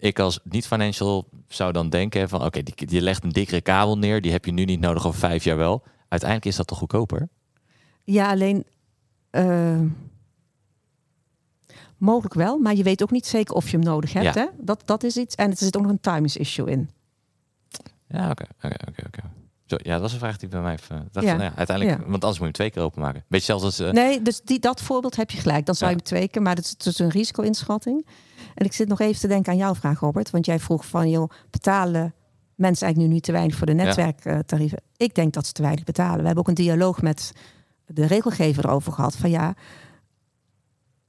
ik 0.00 0.18
als 0.18 0.40
niet-financial 0.44 1.28
zou 1.48 1.72
dan 1.72 1.90
denken 1.90 2.28
van 2.28 2.44
oké, 2.44 2.58
okay, 2.58 2.74
je 2.76 3.02
legt 3.02 3.24
een 3.24 3.30
dikkere 3.30 3.60
kabel 3.60 3.98
neer, 3.98 4.20
die 4.20 4.32
heb 4.32 4.44
je 4.44 4.52
nu 4.52 4.64
niet 4.64 4.80
nodig 4.80 5.06
over 5.06 5.18
vijf 5.18 5.44
jaar 5.44 5.56
wel. 5.56 5.82
Uiteindelijk 6.08 6.50
is 6.50 6.56
dat 6.56 6.66
toch 6.66 6.78
goedkoper? 6.78 7.28
Ja, 8.04 8.30
alleen 8.30 8.64
Mogelijk 12.00 12.34
wel, 12.34 12.58
maar 12.58 12.74
je 12.74 12.82
weet 12.82 13.02
ook 13.02 13.10
niet 13.10 13.26
zeker 13.26 13.54
of 13.54 13.70
je 13.70 13.76
hem 13.76 13.84
nodig 13.84 14.12
hebt. 14.12 14.34
Hè? 14.34 14.46
Dat, 14.58 14.82
dat 14.84 15.02
is 15.02 15.16
iets. 15.16 15.34
En 15.34 15.50
er 15.50 15.56
zit 15.56 15.76
ook 15.76 15.82
nog 15.82 15.90
een 15.90 16.00
timings 16.00 16.36
issue 16.36 16.70
in. 16.70 16.90
Ja, 18.08 18.30
oké. 18.30 18.44
oké, 18.62 19.06
oké. 19.06 19.22
Ja, 19.66 19.92
dat 19.92 20.00
was 20.00 20.12
een 20.12 20.18
vraag 20.18 20.36
die 20.36 20.48
bij 20.48 20.60
mij 20.60 20.78
uh, 20.92 20.98
dacht 21.12 21.26
ja. 21.26 21.36
Van, 21.36 21.44
ja, 21.44 21.52
uiteindelijk, 21.56 21.98
want 21.98 22.24
anders 22.24 22.38
moet 22.38 22.38
je 22.38 22.44
hem 22.44 22.52
twee 22.52 22.70
keer 22.70 22.82
openmaken. 22.82 23.24
Beetje 23.28 23.46
zelfs 23.46 23.64
als. 23.64 23.80
Uh... 23.80 23.90
Nee, 23.90 24.22
dus 24.22 24.40
die, 24.40 24.58
dat 24.58 24.80
voorbeeld 24.80 25.16
heb 25.16 25.30
je 25.30 25.38
gelijk. 25.38 25.66
Dan 25.66 25.74
zou 25.74 25.90
je 25.90 25.96
hem 25.96 26.04
twee 26.04 26.28
keer, 26.28 26.42
maar 26.42 26.54
dat 26.54 26.64
is 26.64 26.76
dus 26.76 26.98
een 26.98 27.10
risico-inschatting. 27.10 28.06
En 28.60 28.66
ik 28.66 28.72
zit 28.72 28.88
nog 28.88 29.00
even 29.00 29.20
te 29.20 29.28
denken 29.28 29.52
aan 29.52 29.58
jouw 29.58 29.74
vraag, 29.74 30.00
Robert. 30.00 30.30
Want 30.30 30.46
jij 30.46 30.58
vroeg 30.58 30.86
van, 30.86 31.10
joh, 31.10 31.30
betalen 31.50 32.14
mensen 32.54 32.86
eigenlijk 32.86 32.96
nu 32.96 33.14
niet 33.14 33.22
te 33.22 33.32
weinig 33.32 33.56
voor 33.56 33.66
de 33.66 33.72
netwerktarieven? 33.72 34.82
Ik 34.96 35.14
denk 35.14 35.32
dat 35.32 35.46
ze 35.46 35.52
te 35.52 35.62
weinig 35.62 35.84
betalen. 35.84 36.18
We 36.18 36.26
hebben 36.26 36.42
ook 36.42 36.48
een 36.48 36.54
dialoog 36.54 37.02
met 37.02 37.32
de 37.86 38.06
regelgever 38.06 38.64
erover 38.64 38.92
gehad. 38.92 39.16
Van 39.16 39.30
ja, 39.30 39.54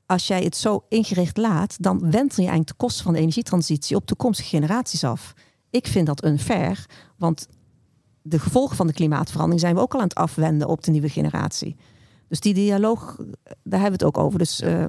als 0.05 0.27
jij 0.27 0.43
het 0.43 0.55
zo 0.55 0.85
ingericht 0.89 1.37
laat, 1.37 1.83
dan 1.83 1.99
wentel 1.99 2.43
je 2.43 2.49
eigenlijk 2.49 2.67
de 2.67 2.85
kosten 2.85 3.03
van 3.03 3.13
de 3.13 3.19
energietransitie 3.19 3.95
op 3.95 4.05
toekomstige 4.05 4.49
generaties 4.49 5.03
af. 5.03 5.33
Ik 5.69 5.87
vind 5.87 6.07
dat 6.07 6.25
unfair, 6.25 6.85
want 7.17 7.47
de 8.21 8.39
gevolgen 8.39 8.75
van 8.75 8.87
de 8.87 8.93
klimaatverandering 8.93 9.61
zijn 9.61 9.75
we 9.75 9.81
ook 9.81 9.93
al 9.93 9.99
aan 9.99 10.07
het 10.07 10.15
afwenden 10.15 10.67
op 10.67 10.83
de 10.83 10.91
nieuwe 10.91 11.09
generatie. 11.09 11.75
Dus 12.27 12.39
die 12.39 12.53
dialoog, 12.53 13.15
daar 13.43 13.79
hebben 13.79 13.99
we 13.99 14.05
het 14.05 14.15
ook 14.15 14.17
over. 14.17 14.39
Dus 14.39 14.61
uh, 14.61 14.85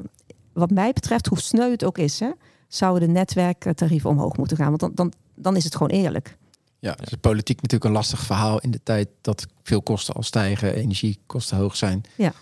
wat 0.53 0.71
mij 0.71 0.93
betreft, 0.93 1.27
hoe 1.27 1.41
sneu 1.41 1.71
het 1.71 1.85
ook 1.85 1.99
is, 1.99 2.21
hè, 2.21 2.31
zouden 2.75 3.09
de 3.09 3.15
netwerktarieven 3.15 4.11
omhoog 4.11 4.37
moeten 4.37 4.57
gaan. 4.57 4.69
Want 4.69 4.81
dan, 4.81 4.91
dan, 4.95 5.13
dan 5.35 5.57
is 5.57 5.65
het 5.65 5.77
gewoon 5.77 5.93
eerlijk. 5.99 6.37
Ja, 6.79 6.95
dus 6.95 7.13
politiek 7.21 7.57
natuurlijk 7.63 7.85
een 7.85 7.97
lastig 7.97 8.21
verhaal 8.21 8.61
in 8.61 8.71
de 8.71 8.81
tijd 8.83 9.09
dat 9.21 9.47
veel 9.63 9.83
kosten 9.83 10.15
al 10.15 10.23
stijgen, 10.23 10.75
energiekosten 10.75 11.57
hoog 11.57 11.77
zijn. 11.77 12.03
Ja. 12.17 12.33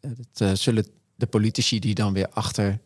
Dat 0.00 0.40
uh, 0.42 0.50
zullen 0.52 0.86
de 1.14 1.26
politici 1.26 1.78
die 1.78 1.94
dan 1.94 2.12
weer 2.12 2.28
achter 2.28 2.78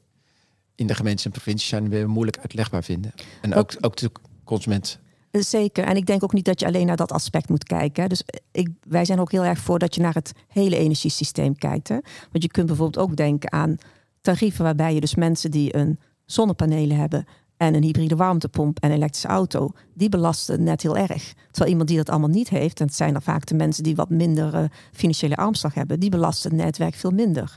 in 0.74 0.86
de 0.86 0.94
gemeentes 0.94 1.24
en 1.24 1.30
provincies 1.30 1.68
zijn 1.68 1.88
weer 1.88 2.08
moeilijk 2.08 2.38
uitlegbaar 2.38 2.84
vinden. 2.84 3.12
En 3.40 3.54
ook, 3.54 3.76
ook 3.80 3.96
de 3.96 4.10
consument. 4.44 4.98
Zeker. 5.30 5.84
En 5.84 5.96
ik 5.96 6.06
denk 6.06 6.22
ook 6.22 6.32
niet 6.32 6.44
dat 6.44 6.60
je 6.60 6.66
alleen 6.66 6.86
naar 6.86 6.96
dat 6.96 7.12
aspect 7.12 7.48
moet 7.48 7.64
kijken. 7.64 8.08
Dus 8.08 8.22
ik, 8.50 8.68
wij 8.88 9.04
zijn 9.04 9.20
ook 9.20 9.32
heel 9.32 9.44
erg 9.44 9.58
voor 9.58 9.78
dat 9.78 9.94
je 9.94 10.00
naar 10.00 10.14
het 10.14 10.32
hele 10.48 10.76
energiesysteem 10.76 11.56
kijkt. 11.58 11.88
Hè? 11.88 11.98
Want 12.30 12.42
je 12.42 12.48
kunt 12.48 12.66
bijvoorbeeld 12.66 13.04
ook 13.04 13.16
denken 13.16 13.52
aan 13.52 13.76
tarieven 14.20 14.64
waarbij 14.64 14.94
je 14.94 15.00
dus 15.00 15.14
mensen 15.14 15.50
die 15.50 15.76
een 15.76 15.98
zonnepanelen 16.24 16.96
hebben 16.96 17.24
en 17.56 17.74
een 17.74 17.82
hybride 17.82 18.16
warmtepomp 18.16 18.78
en 18.80 18.90
een 18.90 18.96
elektrische 18.96 19.28
auto, 19.28 19.70
die 19.94 20.08
belasten 20.08 20.62
net 20.62 20.82
heel 20.82 20.96
erg. 20.96 21.32
Terwijl 21.50 21.70
iemand 21.70 21.88
die 21.88 21.96
dat 21.96 22.08
allemaal 22.08 22.28
niet 22.28 22.48
heeft, 22.48 22.80
en 22.80 22.86
het 22.86 22.94
zijn 22.94 23.12
dan 23.12 23.22
vaak 23.22 23.46
de 23.46 23.54
mensen 23.54 23.82
die 23.82 23.96
wat 23.96 24.10
minder 24.10 24.54
uh, 24.54 24.64
financiële 24.92 25.36
armslag 25.36 25.74
hebben, 25.74 26.00
die 26.00 26.10
belasten 26.10 26.50
het 26.50 26.60
netwerk 26.60 26.94
veel 26.94 27.10
minder. 27.10 27.56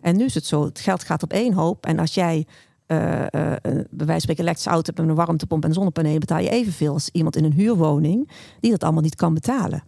En 0.00 0.16
nu 0.16 0.24
is 0.24 0.34
het 0.34 0.46
zo, 0.46 0.64
het 0.64 0.80
geld 0.80 1.04
gaat 1.04 1.22
op 1.22 1.32
één 1.32 1.52
hoop. 1.52 1.86
En 1.86 1.98
als 1.98 2.14
jij 2.14 2.46
uh, 2.86 3.26
bij 3.30 3.60
wijze 3.90 4.06
van 4.06 4.20
spreken 4.20 4.42
elektrische 4.42 4.70
auto 4.70 4.86
hebt 4.86 4.98
met 4.98 5.08
een 5.08 5.24
warmtepomp 5.24 5.64
en 5.64 5.72
zonnepanelen, 5.72 6.20
betaal 6.20 6.38
je 6.38 6.50
evenveel 6.50 6.92
als 6.92 7.08
iemand 7.12 7.36
in 7.36 7.44
een 7.44 7.52
huurwoning 7.52 8.30
die 8.60 8.70
dat 8.70 8.82
allemaal 8.82 9.02
niet 9.02 9.14
kan 9.14 9.34
betalen. 9.34 9.82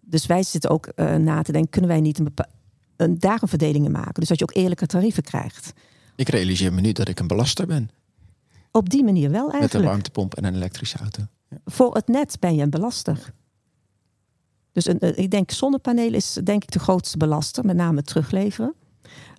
Dus 0.00 0.26
wij 0.26 0.42
zitten 0.42 0.70
ook 0.70 0.92
na 1.18 1.42
te 1.42 1.52
denken, 1.52 1.70
kunnen 1.70 1.90
wij 1.90 2.00
niet 2.00 2.18
een, 2.18 2.34
een, 2.96 3.18
daar 3.18 3.38
een 3.42 3.48
verdeling 3.48 3.84
in 3.84 3.90
maken? 3.90 4.14
Dus 4.14 4.28
dat 4.28 4.38
je 4.38 4.44
ook 4.44 4.56
eerlijke 4.56 4.86
tarieven 4.86 5.22
krijgt. 5.22 5.72
Ik 6.16 6.28
realiseer 6.28 6.72
me 6.72 6.80
nu 6.80 6.92
dat 6.92 7.08
ik 7.08 7.20
een 7.20 7.26
belaster 7.26 7.66
ben. 7.66 7.90
Op 8.70 8.90
die 8.90 9.04
manier 9.04 9.30
wel 9.30 9.40
eigenlijk. 9.40 9.72
Met 9.72 9.82
een 9.82 9.88
warmtepomp 9.88 10.34
en 10.34 10.44
een 10.44 10.54
elektrische 10.54 10.98
auto. 10.98 11.22
Ja. 11.48 11.56
Voor 11.64 11.94
het 11.94 12.08
net 12.08 12.36
ben 12.40 12.54
je 12.54 12.62
een 12.62 12.70
belaster. 12.70 13.32
Dus 14.72 14.86
een, 14.86 15.18
ik 15.18 15.30
denk 15.30 15.50
zonnepanelen 15.50 16.14
is 16.14 16.38
denk 16.44 16.62
ik 16.62 16.70
de 16.70 16.78
grootste 16.78 17.16
belaster, 17.16 17.64
met 17.64 17.76
name 17.76 18.02
terugleveren. 18.02 18.74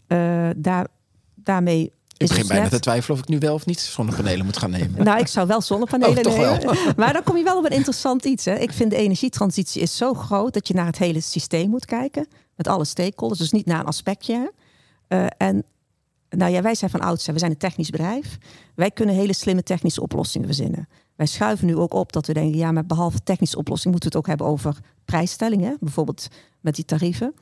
Uh, 0.07 0.49
daar, 0.55 0.87
daarmee 1.35 1.91
ik 2.17 2.27
begin 2.27 2.47
bijna 2.47 2.69
te 2.69 2.79
twijfelen 2.79 3.17
of 3.17 3.23
ik 3.23 3.29
nu 3.29 3.39
wel 3.39 3.53
of 3.53 3.65
niet 3.65 3.79
zonnepanelen 3.79 4.45
moet 4.45 4.57
gaan 4.57 4.69
nemen. 4.69 5.03
Nou, 5.03 5.19
ik 5.19 5.27
zou 5.27 5.47
wel 5.47 5.61
zonnepanelen 5.61 6.25
oh, 6.25 6.37
nemen. 6.37 6.61
Wel. 6.61 6.93
Maar 6.97 7.13
dan 7.13 7.23
kom 7.23 7.37
je 7.37 7.43
wel 7.43 7.57
op 7.57 7.65
een 7.65 7.71
interessant 7.71 8.25
iets. 8.25 8.45
Hè. 8.45 8.55
Ik 8.55 8.71
vind 8.71 8.91
de 8.91 8.97
energietransitie 8.97 9.81
is 9.81 9.97
zo 9.97 10.13
groot 10.13 10.53
dat 10.53 10.67
je 10.67 10.73
naar 10.73 10.85
het 10.85 10.97
hele 10.97 11.19
systeem 11.19 11.69
moet 11.69 11.85
kijken. 11.85 12.27
Met 12.55 12.67
alle 12.67 12.85
stakeholders, 12.85 13.39
dus 13.39 13.51
niet 13.51 13.65
naar 13.65 13.79
een 13.79 13.85
aspectje. 13.85 14.51
Uh, 15.09 15.25
en 15.37 15.63
nou 16.29 16.51
ja, 16.51 16.61
wij 16.61 16.75
zijn 16.75 16.91
van 16.91 16.99
oudsher, 16.99 17.33
we 17.33 17.39
zijn 17.39 17.51
een 17.51 17.57
technisch 17.57 17.89
bedrijf. 17.89 18.37
Wij 18.75 18.91
kunnen 18.91 19.15
hele 19.15 19.33
slimme 19.33 19.63
technische 19.63 20.01
oplossingen 20.01 20.47
verzinnen. 20.47 20.87
Wij 21.15 21.25
schuiven 21.25 21.67
nu 21.67 21.75
ook 21.75 21.93
op 21.93 22.11
dat 22.11 22.27
we 22.27 22.33
denken, 22.33 22.57
ja, 22.57 22.71
maar 22.71 22.85
behalve 22.85 23.23
technische 23.23 23.57
oplossing 23.57 23.91
moeten 23.91 24.11
we 24.11 24.17
het 24.17 24.25
ook 24.25 24.37
hebben 24.37 24.53
over 24.53 24.79
prijsstellingen. 25.05 25.77
Bijvoorbeeld 25.79 26.27
met 26.59 26.75
die 26.75 26.85
tarieven. 26.85 27.33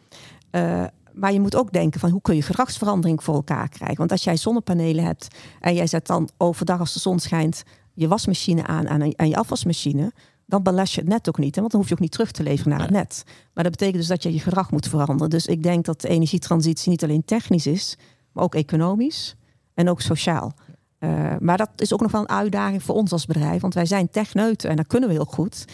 Uh, 0.51 0.83
maar 1.13 1.33
je 1.33 1.39
moet 1.39 1.55
ook 1.55 1.71
denken 1.71 1.99
van 1.99 2.09
hoe 2.09 2.21
kun 2.21 2.35
je 2.35 2.41
gedragsverandering 2.41 3.23
voor 3.23 3.35
elkaar 3.35 3.69
krijgen. 3.69 3.97
Want 3.97 4.11
als 4.11 4.23
jij 4.23 4.37
zonnepanelen 4.37 5.05
hebt 5.05 5.27
en 5.59 5.73
jij 5.73 5.87
zet 5.87 6.07
dan 6.07 6.29
overdag 6.37 6.79
als 6.79 6.93
de 6.93 6.99
zon 6.99 7.19
schijnt 7.19 7.63
je 7.93 8.07
wasmachine 8.07 8.67
aan 8.67 8.87
en 8.87 9.29
je 9.29 9.35
afwasmachine, 9.35 10.11
dan 10.45 10.63
belast 10.63 10.93
je 10.93 10.99
het 10.99 11.09
net 11.09 11.27
ook 11.29 11.37
niet. 11.37 11.55
Hè? 11.55 11.59
Want 11.59 11.71
dan 11.71 11.81
hoef 11.81 11.89
je 11.89 11.95
ook 11.95 12.01
niet 12.01 12.11
terug 12.11 12.31
te 12.31 12.43
leveren 12.43 12.71
naar 12.71 12.81
het 12.81 12.89
net. 12.89 13.23
Maar 13.53 13.63
dat 13.63 13.73
betekent 13.73 13.97
dus 13.97 14.07
dat 14.07 14.23
je 14.23 14.33
je 14.33 14.39
gedrag 14.39 14.71
moet 14.71 14.87
veranderen. 14.87 15.29
Dus 15.29 15.45
ik 15.45 15.63
denk 15.63 15.85
dat 15.85 16.01
de 16.01 16.07
energietransitie 16.07 16.89
niet 16.89 17.03
alleen 17.03 17.25
technisch 17.25 17.67
is, 17.67 17.97
maar 18.33 18.43
ook 18.43 18.55
economisch 18.55 19.35
en 19.73 19.89
ook 19.89 20.01
sociaal. 20.01 20.53
Uh, 20.99 21.35
maar 21.39 21.57
dat 21.57 21.69
is 21.75 21.93
ook 21.93 22.01
nog 22.01 22.11
wel 22.11 22.21
een 22.21 22.29
uitdaging 22.29 22.83
voor 22.83 22.95
ons 22.95 23.11
als 23.11 23.25
bedrijf, 23.25 23.61
want 23.61 23.73
wij 23.73 23.85
zijn 23.85 24.09
techneuten 24.09 24.69
en 24.69 24.75
dat 24.75 24.87
kunnen 24.87 25.09
we 25.09 25.15
heel 25.15 25.25
goed. 25.25 25.65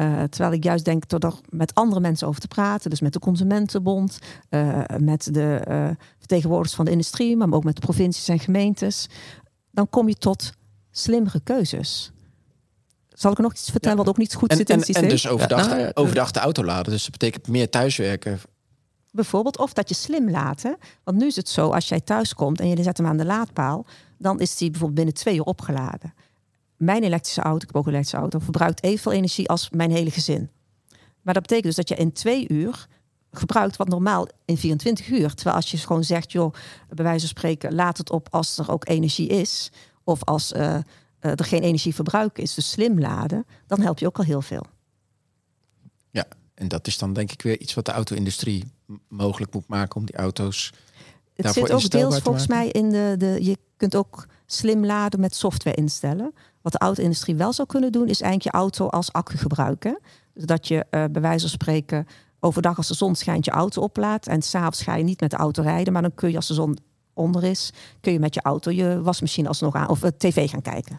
Uh, 0.00 0.22
terwijl 0.22 0.52
ik 0.52 0.64
juist 0.64 0.84
denk 0.84 1.08
door 1.08 1.20
er 1.20 1.34
met 1.48 1.74
andere 1.74 2.00
mensen 2.00 2.28
over 2.28 2.40
te 2.40 2.48
praten, 2.48 2.90
dus 2.90 3.00
met 3.00 3.12
de 3.12 3.18
Consumentenbond, 3.18 4.18
uh, 4.50 4.82
met 4.98 5.34
de 5.34 5.64
uh, 5.68 5.88
vertegenwoordigers 6.18 6.76
van 6.76 6.84
de 6.84 6.90
industrie, 6.90 7.36
maar 7.36 7.52
ook 7.52 7.64
met 7.64 7.74
de 7.74 7.80
provincies 7.80 8.28
en 8.28 8.38
gemeentes, 8.38 9.08
dan 9.70 9.88
kom 9.90 10.08
je 10.08 10.14
tot 10.14 10.52
slimmere 10.90 11.40
keuzes. 11.40 12.12
Zal 13.08 13.30
ik 13.30 13.36
er 13.36 13.42
nog 13.42 13.52
iets 13.52 13.70
vertellen 13.70 13.96
ja. 13.96 14.04
wat 14.04 14.12
ook 14.12 14.18
niet 14.18 14.34
goed 14.34 14.50
en, 14.50 14.56
zit 14.56 14.70
in 14.70 14.78
het 14.78 14.88
en, 14.88 14.94
systeem? 14.94 15.10
En 15.10 15.16
dus 15.16 15.28
overdag, 15.28 15.68
ja, 15.68 15.76
nou, 15.76 15.90
overdag 15.94 16.30
de 16.30 16.40
auto 16.40 16.64
laden. 16.64 16.92
Dus 16.92 17.02
dat 17.02 17.10
betekent 17.10 17.48
meer 17.48 17.70
thuiswerken. 17.70 18.40
Bijvoorbeeld, 19.14 19.58
of 19.58 19.72
dat 19.72 19.88
je 19.88 19.94
slim 19.94 20.30
laat. 20.30 20.62
Hè? 20.62 20.72
Want 21.04 21.18
nu 21.18 21.26
is 21.26 21.36
het 21.36 21.48
zo, 21.48 21.70
als 21.70 21.88
jij 21.88 22.00
thuis 22.00 22.34
komt 22.34 22.60
en 22.60 22.68
je 22.68 22.82
zet 22.82 22.96
hem 22.96 23.06
aan 23.06 23.16
de 23.16 23.24
laadpaal, 23.24 23.86
dan 24.18 24.40
is 24.40 24.56
die 24.56 24.70
bijvoorbeeld 24.70 24.98
binnen 24.98 25.14
twee 25.14 25.36
uur 25.36 25.44
opgeladen 25.44 26.14
mijn 26.76 27.02
elektrische 27.02 27.40
auto, 27.40 27.60
ik 27.60 27.66
heb 27.66 27.76
ook 27.76 27.86
een 27.86 27.92
elektrische 27.92 28.20
auto, 28.20 28.38
verbruikt 28.38 28.82
evenveel 28.82 29.12
energie 29.12 29.48
als 29.48 29.70
mijn 29.70 29.90
hele 29.90 30.10
gezin. 30.10 30.50
Maar 31.22 31.34
dat 31.34 31.42
betekent 31.42 31.66
dus 31.66 31.86
dat 31.86 31.88
je 31.88 32.04
in 32.04 32.12
twee 32.12 32.48
uur 32.48 32.86
gebruikt 33.30 33.76
wat 33.76 33.88
normaal 33.88 34.28
in 34.44 34.56
24 34.56 35.08
uur. 35.08 35.34
Terwijl 35.34 35.56
als 35.56 35.70
je 35.70 35.76
gewoon 35.76 36.04
zegt, 36.04 36.32
joh, 36.32 36.54
bij 36.88 37.04
wijze 37.04 37.26
van 37.26 37.28
spreken, 37.28 37.74
laat 37.74 37.98
het 37.98 38.10
op 38.10 38.28
als 38.30 38.58
er 38.58 38.70
ook 38.70 38.88
energie 38.88 39.28
is. 39.28 39.72
Of 40.04 40.24
als 40.24 40.52
uh, 40.52 40.74
er 41.20 41.44
geen 41.44 41.62
energieverbruik 41.62 42.38
is, 42.38 42.54
dus 42.54 42.70
slim 42.70 43.00
laden, 43.00 43.46
dan 43.66 43.80
help 43.80 43.98
je 43.98 44.06
ook 44.06 44.18
al 44.18 44.24
heel 44.24 44.42
veel. 44.42 44.66
En 46.54 46.68
dat 46.68 46.86
is 46.86 46.98
dan 46.98 47.12
denk 47.12 47.32
ik 47.32 47.42
weer 47.42 47.60
iets 47.60 47.74
wat 47.74 47.86
de 47.86 47.92
auto-industrie 47.92 48.64
mogelijk 49.08 49.54
moet 49.54 49.68
maken 49.68 49.96
om 49.96 50.06
die 50.06 50.16
auto's. 50.16 50.72
Het 51.34 51.52
zit 51.52 51.72
ook 51.72 51.90
deels 51.90 52.18
volgens 52.18 52.46
mij 52.46 52.68
in 52.68 52.90
de, 52.90 53.14
de. 53.18 53.44
Je 53.44 53.58
kunt 53.76 53.96
ook 53.96 54.26
slim 54.46 54.86
laden 54.86 55.20
met 55.20 55.34
software 55.34 55.76
instellen. 55.76 56.34
Wat 56.62 56.72
de 56.72 56.78
auto-industrie 56.78 57.34
wel 57.34 57.52
zou 57.52 57.68
kunnen 57.68 57.92
doen, 57.92 58.08
is 58.08 58.20
eigenlijk 58.20 58.54
je 58.54 58.62
auto 58.62 58.88
als 58.88 59.12
accu 59.12 59.36
gebruiken. 59.36 59.98
Dus 60.34 60.44
dat 60.44 60.68
je 60.68 60.74
uh, 60.90 61.04
bij 61.10 61.22
wijze 61.22 61.40
van 61.40 61.48
spreken 61.48 62.06
overdag 62.40 62.76
als 62.76 62.88
de 62.88 62.94
zon 62.94 63.14
schijnt 63.14 63.44
je 63.44 63.50
auto 63.50 63.82
oplaadt. 63.82 64.26
En 64.26 64.42
s'avonds 64.42 64.82
ga 64.82 64.94
je 64.94 65.04
niet 65.04 65.20
met 65.20 65.30
de 65.30 65.36
auto 65.36 65.62
rijden, 65.62 65.92
maar 65.92 66.02
dan 66.02 66.14
kun 66.14 66.30
je 66.30 66.36
als 66.36 66.46
de 66.46 66.54
zon 66.54 66.78
onder 67.14 67.44
is, 67.44 67.72
kun 68.00 68.12
je 68.12 68.18
met 68.18 68.34
je 68.34 68.42
auto 68.42 68.70
je 68.70 69.02
wasmachine 69.02 69.48
alsnog 69.48 69.74
aan 69.74 69.88
of 69.88 70.04
uh, 70.04 70.10
tv 70.16 70.50
gaan 70.50 70.62
kijken. 70.62 70.98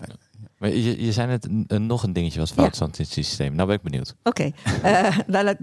Maar 0.58 0.70
je, 0.70 1.06
je 1.06 1.12
zei 1.12 1.28
net 1.28 1.48
een, 1.68 1.86
nog 1.86 2.04
een 2.04 2.14
dingetje 2.14 2.40
was 2.40 2.52
fout 2.52 2.78
ja. 2.78 2.86
in 2.86 2.92
het 2.98 3.12
systeem. 3.12 3.56
Nou 3.56 3.68
ben 3.68 3.78
ik 3.78 3.84
benieuwd. 3.84 4.16
Oké. 4.24 4.52
Okay. 4.78 5.44
uh, 5.44 5.54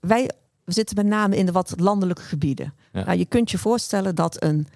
wij 0.00 0.30
zitten 0.64 0.96
met 0.96 1.06
name 1.06 1.36
in 1.36 1.46
de 1.46 1.52
wat 1.52 1.74
landelijke 1.76 2.22
gebieden. 2.22 2.74
Ja. 2.92 3.04
Nou, 3.04 3.18
je 3.18 3.24
kunt 3.24 3.50
je 3.50 3.58
voorstellen 3.58 4.14
dat 4.14 4.42
een, 4.42 4.66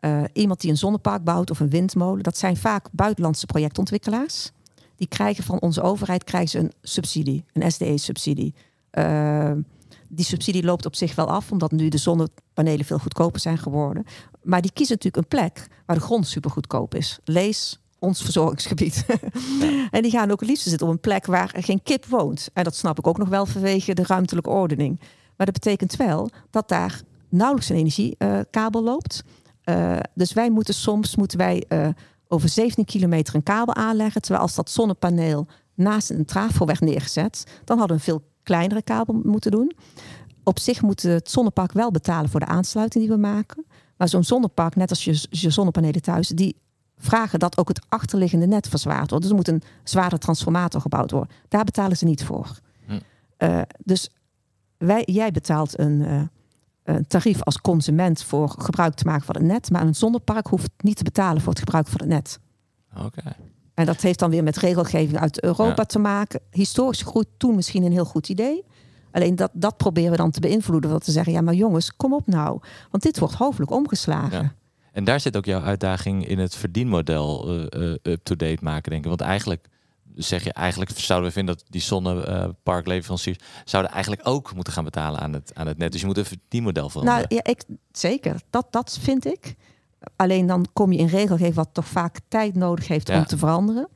uh, 0.00 0.22
iemand 0.32 0.60
die 0.60 0.70
een 0.70 0.76
zonnepark 0.76 1.24
bouwt 1.24 1.50
of 1.50 1.60
een 1.60 1.70
windmolen, 1.70 2.22
dat 2.22 2.38
zijn 2.38 2.56
vaak 2.56 2.88
buitenlandse 2.92 3.46
projectontwikkelaars. 3.46 4.50
Die 4.96 5.08
krijgen 5.08 5.44
van 5.44 5.60
onze 5.60 5.82
overheid 5.82 6.24
krijgen 6.24 6.50
ze 6.50 6.58
een 6.58 6.72
subsidie, 6.82 7.44
een 7.52 7.72
SDE-subsidie. 7.72 8.54
Uh, 8.92 9.52
die 10.08 10.24
subsidie 10.24 10.64
loopt 10.64 10.86
op 10.86 10.94
zich 10.94 11.14
wel 11.14 11.26
af, 11.26 11.52
omdat 11.52 11.70
nu 11.70 11.88
de 11.88 11.98
zonnepanelen 11.98 12.84
veel 12.84 12.98
goedkoper 12.98 13.40
zijn 13.40 13.58
geworden. 13.58 14.04
Maar 14.42 14.62
die 14.62 14.72
kiezen 14.72 14.94
natuurlijk 14.94 15.22
een 15.22 15.38
plek 15.38 15.66
waar 15.86 15.96
de 15.96 16.02
grond 16.02 16.26
super 16.26 16.50
goedkoop 16.50 16.94
is. 16.94 17.18
Lees 17.24 17.78
ons 18.04 18.22
verzorgingsgebied. 18.22 19.06
en 19.90 20.02
die 20.02 20.10
gaan 20.10 20.30
ook 20.30 20.40
het 20.40 20.48
liefst 20.48 20.68
zitten 20.68 20.86
op 20.86 20.92
een 20.92 21.00
plek 21.00 21.26
waar 21.26 21.54
geen 21.56 21.82
kip 21.82 22.06
woont. 22.06 22.48
En 22.52 22.64
dat 22.64 22.74
snap 22.74 22.98
ik 22.98 23.06
ook 23.06 23.18
nog 23.18 23.28
wel 23.28 23.46
vanwege 23.46 23.94
de 23.94 24.04
ruimtelijke 24.06 24.50
ordening. 24.50 25.00
Maar 25.36 25.46
dat 25.46 25.52
betekent 25.52 25.96
wel 25.96 26.30
dat 26.50 26.68
daar 26.68 27.02
nauwelijks 27.28 27.68
een 27.68 27.76
energiekabel 27.76 28.80
uh, 28.80 28.86
loopt. 28.86 29.22
Uh, 29.64 29.96
dus 30.14 30.32
wij 30.32 30.50
moeten 30.50 30.74
soms 30.74 31.16
moeten 31.16 31.38
wij, 31.38 31.64
uh, 31.68 31.88
over 32.28 32.48
17 32.48 32.84
kilometer 32.84 33.34
een 33.34 33.42
kabel 33.42 33.74
aanleggen. 33.74 34.20
Terwijl 34.20 34.42
als 34.42 34.54
dat 34.54 34.70
zonnepaneel 34.70 35.46
naast 35.74 36.10
een 36.10 36.24
trafo 36.24 36.66
werd 36.66 36.80
neergezet, 36.80 37.44
dan 37.64 37.78
hadden 37.78 37.96
we 37.96 38.02
een 38.02 38.08
veel 38.08 38.28
kleinere 38.42 38.82
kabel 38.82 39.20
moeten 39.22 39.50
doen. 39.50 39.72
Op 40.42 40.58
zich 40.58 40.82
moet 40.82 41.02
het 41.02 41.30
zonnepark 41.30 41.72
wel 41.72 41.90
betalen 41.90 42.30
voor 42.30 42.40
de 42.40 42.46
aansluiting 42.46 43.04
die 43.04 43.12
we 43.12 43.20
maken. 43.20 43.64
Maar 43.96 44.08
zo'n 44.08 44.24
zonnepark, 44.24 44.76
net 44.76 44.90
als 44.90 45.04
je, 45.04 45.26
je 45.30 45.50
zonnepanelen 45.50 46.02
thuis, 46.02 46.28
die 46.28 46.56
vragen 46.98 47.38
dat 47.38 47.58
ook 47.58 47.68
het 47.68 47.86
achterliggende 47.88 48.46
net 48.46 48.68
verzwaard 48.68 49.10
wordt. 49.10 49.24
Dus 49.24 49.30
er 49.30 49.36
moet 49.36 49.48
een 49.48 49.62
zware 49.82 50.18
transformator 50.18 50.80
gebouwd 50.80 51.10
worden. 51.10 51.34
Daar 51.48 51.64
betalen 51.64 51.96
ze 51.96 52.04
niet 52.04 52.24
voor. 52.24 52.58
Hm. 52.86 52.98
Uh, 53.38 53.60
dus 53.78 54.10
wij, 54.76 55.02
jij 55.06 55.30
betaalt 55.30 55.78
een, 55.78 56.00
uh, 56.00 56.22
een, 56.82 57.06
tarief 57.06 57.42
als 57.42 57.60
consument 57.60 58.22
voor 58.22 58.48
gebruik 58.58 58.94
te 58.94 59.04
maken 59.04 59.24
van 59.24 59.34
het 59.34 59.44
net. 59.44 59.70
Maar 59.70 59.82
een 59.82 59.94
zonnepark 59.94 60.46
hoeft 60.46 60.70
niet 60.76 60.96
te 60.96 61.04
betalen 61.04 61.42
voor 61.42 61.52
het 61.52 61.58
gebruik 61.58 61.86
van 61.86 62.00
het 62.00 62.08
net. 62.08 62.38
Oké. 62.96 63.36
En 63.74 63.86
dat 63.86 64.00
heeft 64.00 64.18
dan 64.18 64.30
weer 64.30 64.42
met 64.42 64.56
regelgeving 64.56 65.18
uit 65.18 65.42
Europa 65.42 65.74
ja. 65.76 65.84
te 65.84 65.98
maken. 65.98 66.40
Historisch 66.50 67.02
groeit 67.02 67.28
toen 67.36 67.54
misschien 67.54 67.82
een 67.82 67.92
heel 67.92 68.04
goed 68.04 68.28
idee. 68.28 68.64
Alleen 69.10 69.36
dat, 69.36 69.50
dat 69.52 69.76
proberen 69.76 70.10
we 70.10 70.16
dan 70.16 70.30
te 70.30 70.40
beïnvloeden. 70.40 70.90
Wat 70.90 71.04
te 71.04 71.10
zeggen, 71.10 71.32
ja 71.32 71.40
maar 71.40 71.54
jongens, 71.54 71.96
kom 71.96 72.14
op 72.14 72.26
nou. 72.26 72.60
Want 72.90 73.02
dit 73.02 73.18
wordt 73.18 73.34
hoofdelijk 73.34 73.72
omgeslagen. 73.72 74.42
Ja. 74.42 74.54
En 74.94 75.04
daar 75.04 75.20
zit 75.20 75.36
ook 75.36 75.44
jouw 75.44 75.60
uitdaging 75.60 76.26
in 76.26 76.38
het 76.38 76.54
verdienmodel 76.54 77.54
uh, 77.54 77.66
uh, 77.70 77.94
up-to-date 78.02 78.58
maken, 78.60 78.90
denk 78.90 79.02
ik. 79.02 79.08
Want 79.08 79.20
eigenlijk 79.20 79.66
zeg 80.14 80.44
je, 80.44 80.52
eigenlijk 80.52 80.90
zouden 80.94 81.28
we 81.28 81.34
vinden 81.34 81.56
dat 81.56 81.64
die 81.68 81.80
zonneparkleveranciers 81.80 83.38
zouden 83.64 83.92
eigenlijk 83.92 84.28
ook 84.28 84.54
moeten 84.54 84.72
gaan 84.72 84.84
betalen 84.84 85.20
aan 85.20 85.32
het, 85.32 85.50
aan 85.54 85.66
het 85.66 85.78
net. 85.78 85.92
Dus 85.92 86.00
je 86.00 86.06
moet 86.06 86.18
een 86.18 86.24
verdienmodel 86.24 86.88
veranderen. 86.88 87.26
Nou 87.28 87.34
ja, 87.34 87.50
ik, 87.50 87.64
zeker. 87.92 88.40
Dat, 88.50 88.66
dat 88.70 88.98
vind 89.00 89.26
ik. 89.26 89.54
Alleen 90.16 90.46
dan 90.46 90.66
kom 90.72 90.92
je 90.92 90.98
in 90.98 91.06
regelgeving 91.06 91.54
wat 91.54 91.68
toch 91.72 91.86
vaak 91.86 92.18
tijd 92.28 92.54
nodig 92.54 92.88
heeft 92.88 93.08
ja. 93.08 93.18
om 93.18 93.26
te 93.26 93.38
veranderen. 93.38 93.88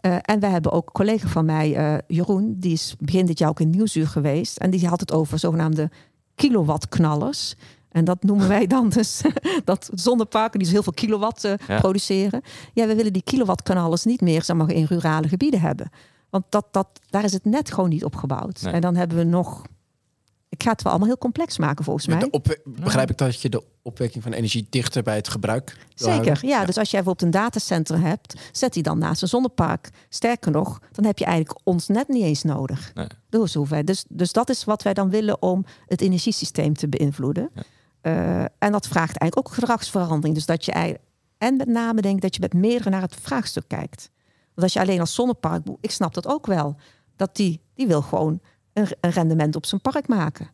Uh, 0.00 0.16
en 0.22 0.40
we 0.40 0.46
hebben 0.46 0.72
ook 0.72 0.86
een 0.86 0.92
collega 0.92 1.28
van 1.28 1.44
mij, 1.44 1.76
uh, 1.76 1.98
Jeroen, 2.06 2.54
die 2.58 2.72
is 2.72 2.94
begin 2.98 3.26
dit 3.26 3.38
jaar 3.38 3.48
ook 3.48 3.60
in 3.60 3.70
Nieuwsuur 3.70 4.06
geweest. 4.06 4.56
En 4.56 4.70
die 4.70 4.86
had 4.86 5.00
het 5.00 5.12
over 5.12 5.38
zogenaamde 5.38 5.90
kilowattknallers. 6.34 7.54
En 7.90 8.04
dat 8.04 8.22
noemen 8.22 8.48
wij 8.48 8.66
dan 8.66 8.88
dus 8.88 9.20
dat 9.64 9.90
zonneparken 9.94 10.58
die 10.58 10.62
dus 10.62 10.72
heel 10.72 10.82
veel 10.82 10.92
kilowatt 10.92 11.44
uh, 11.44 11.52
ja. 11.66 11.78
produceren. 11.78 12.42
Ja, 12.72 12.86
we 12.86 12.94
willen 12.94 13.12
die 13.12 13.22
kilowattknallers 13.22 14.04
niet 14.04 14.20
meer 14.20 14.42
zeg 14.42 14.56
maar, 14.56 14.70
in 14.70 14.84
rurale 14.84 15.28
gebieden 15.28 15.60
hebben. 15.60 15.90
Want 16.30 16.44
dat, 16.48 16.66
dat, 16.70 16.88
daar 17.10 17.24
is 17.24 17.32
het 17.32 17.44
net 17.44 17.72
gewoon 17.72 17.90
niet 17.90 18.04
opgebouwd. 18.04 18.62
Nee. 18.62 18.72
En 18.72 18.80
dan 18.80 18.96
hebben 18.96 19.16
we 19.16 19.24
nog 19.24 19.62
ik 20.50 20.62
ga 20.62 20.70
het 20.70 20.82
wel 20.82 20.92
allemaal 20.92 21.08
heel 21.08 21.18
complex 21.18 21.58
maken 21.58 21.84
volgens 21.84 22.06
mij. 22.06 22.28
Op, 22.30 22.60
begrijp 22.64 23.10
ik 23.10 23.16
dat 23.16 23.40
je 23.40 23.48
de 23.48 23.64
opwekking 23.82 24.22
van 24.22 24.32
energie 24.32 24.66
dichter 24.70 25.02
bij 25.02 25.16
het 25.16 25.28
gebruik 25.28 25.76
Zeker, 25.94 26.38
ja, 26.42 26.58
ja, 26.58 26.64
Dus 26.64 26.78
als 26.78 26.90
jij 26.90 27.02
bijvoorbeeld 27.02 27.34
een 27.34 27.40
datacenter 27.40 28.00
hebt, 28.00 28.34
zet 28.52 28.72
die 28.72 28.82
dan 28.82 28.98
naast 28.98 29.22
een 29.22 29.28
zonnepark. 29.28 29.90
Sterker 30.08 30.50
nog, 30.50 30.80
dan 30.92 31.04
heb 31.04 31.18
je 31.18 31.24
eigenlijk 31.24 31.60
ons 31.64 31.88
net 31.88 32.08
niet 32.08 32.22
eens 32.22 32.42
nodig. 32.42 32.90
Nee. 32.94 33.06
Dus, 33.28 33.56
dus, 33.84 34.04
dus 34.08 34.32
dat 34.32 34.48
is 34.50 34.64
wat 34.64 34.82
wij 34.82 34.94
dan 34.94 35.10
willen 35.10 35.42
om 35.42 35.64
het 35.86 36.00
energiesysteem 36.00 36.74
te 36.74 36.88
beïnvloeden. 36.88 37.50
Ja. 37.54 37.62
Uh, 38.02 38.40
en 38.40 38.72
dat 38.72 38.88
vraagt 38.88 39.16
eigenlijk 39.16 39.38
ook 39.38 39.54
gedragsverandering. 39.54 40.34
Dus 40.34 40.46
dat 40.46 40.64
je 40.64 40.98
en 41.40 41.56
met 41.56 41.68
name 41.68 42.00
denk 42.00 42.20
dat 42.20 42.34
je 42.34 42.40
met 42.40 42.54
meerdere 42.54 42.90
naar 42.90 43.00
het 43.00 43.16
vraagstuk 43.20 43.64
kijkt. 43.66 44.10
Want 44.44 44.62
als 44.62 44.72
je 44.72 44.80
alleen 44.80 45.00
als 45.00 45.14
zonnepark, 45.14 45.66
ik 45.80 45.90
snap 45.90 46.14
dat 46.14 46.26
ook 46.26 46.46
wel, 46.46 46.76
dat 47.16 47.36
die, 47.36 47.60
die 47.74 47.86
wil 47.86 48.02
gewoon 48.02 48.40
een, 48.72 48.88
rendement 49.00 49.56
op 49.56 49.66
zijn 49.66 49.80
park 49.80 50.08
maken. 50.08 50.48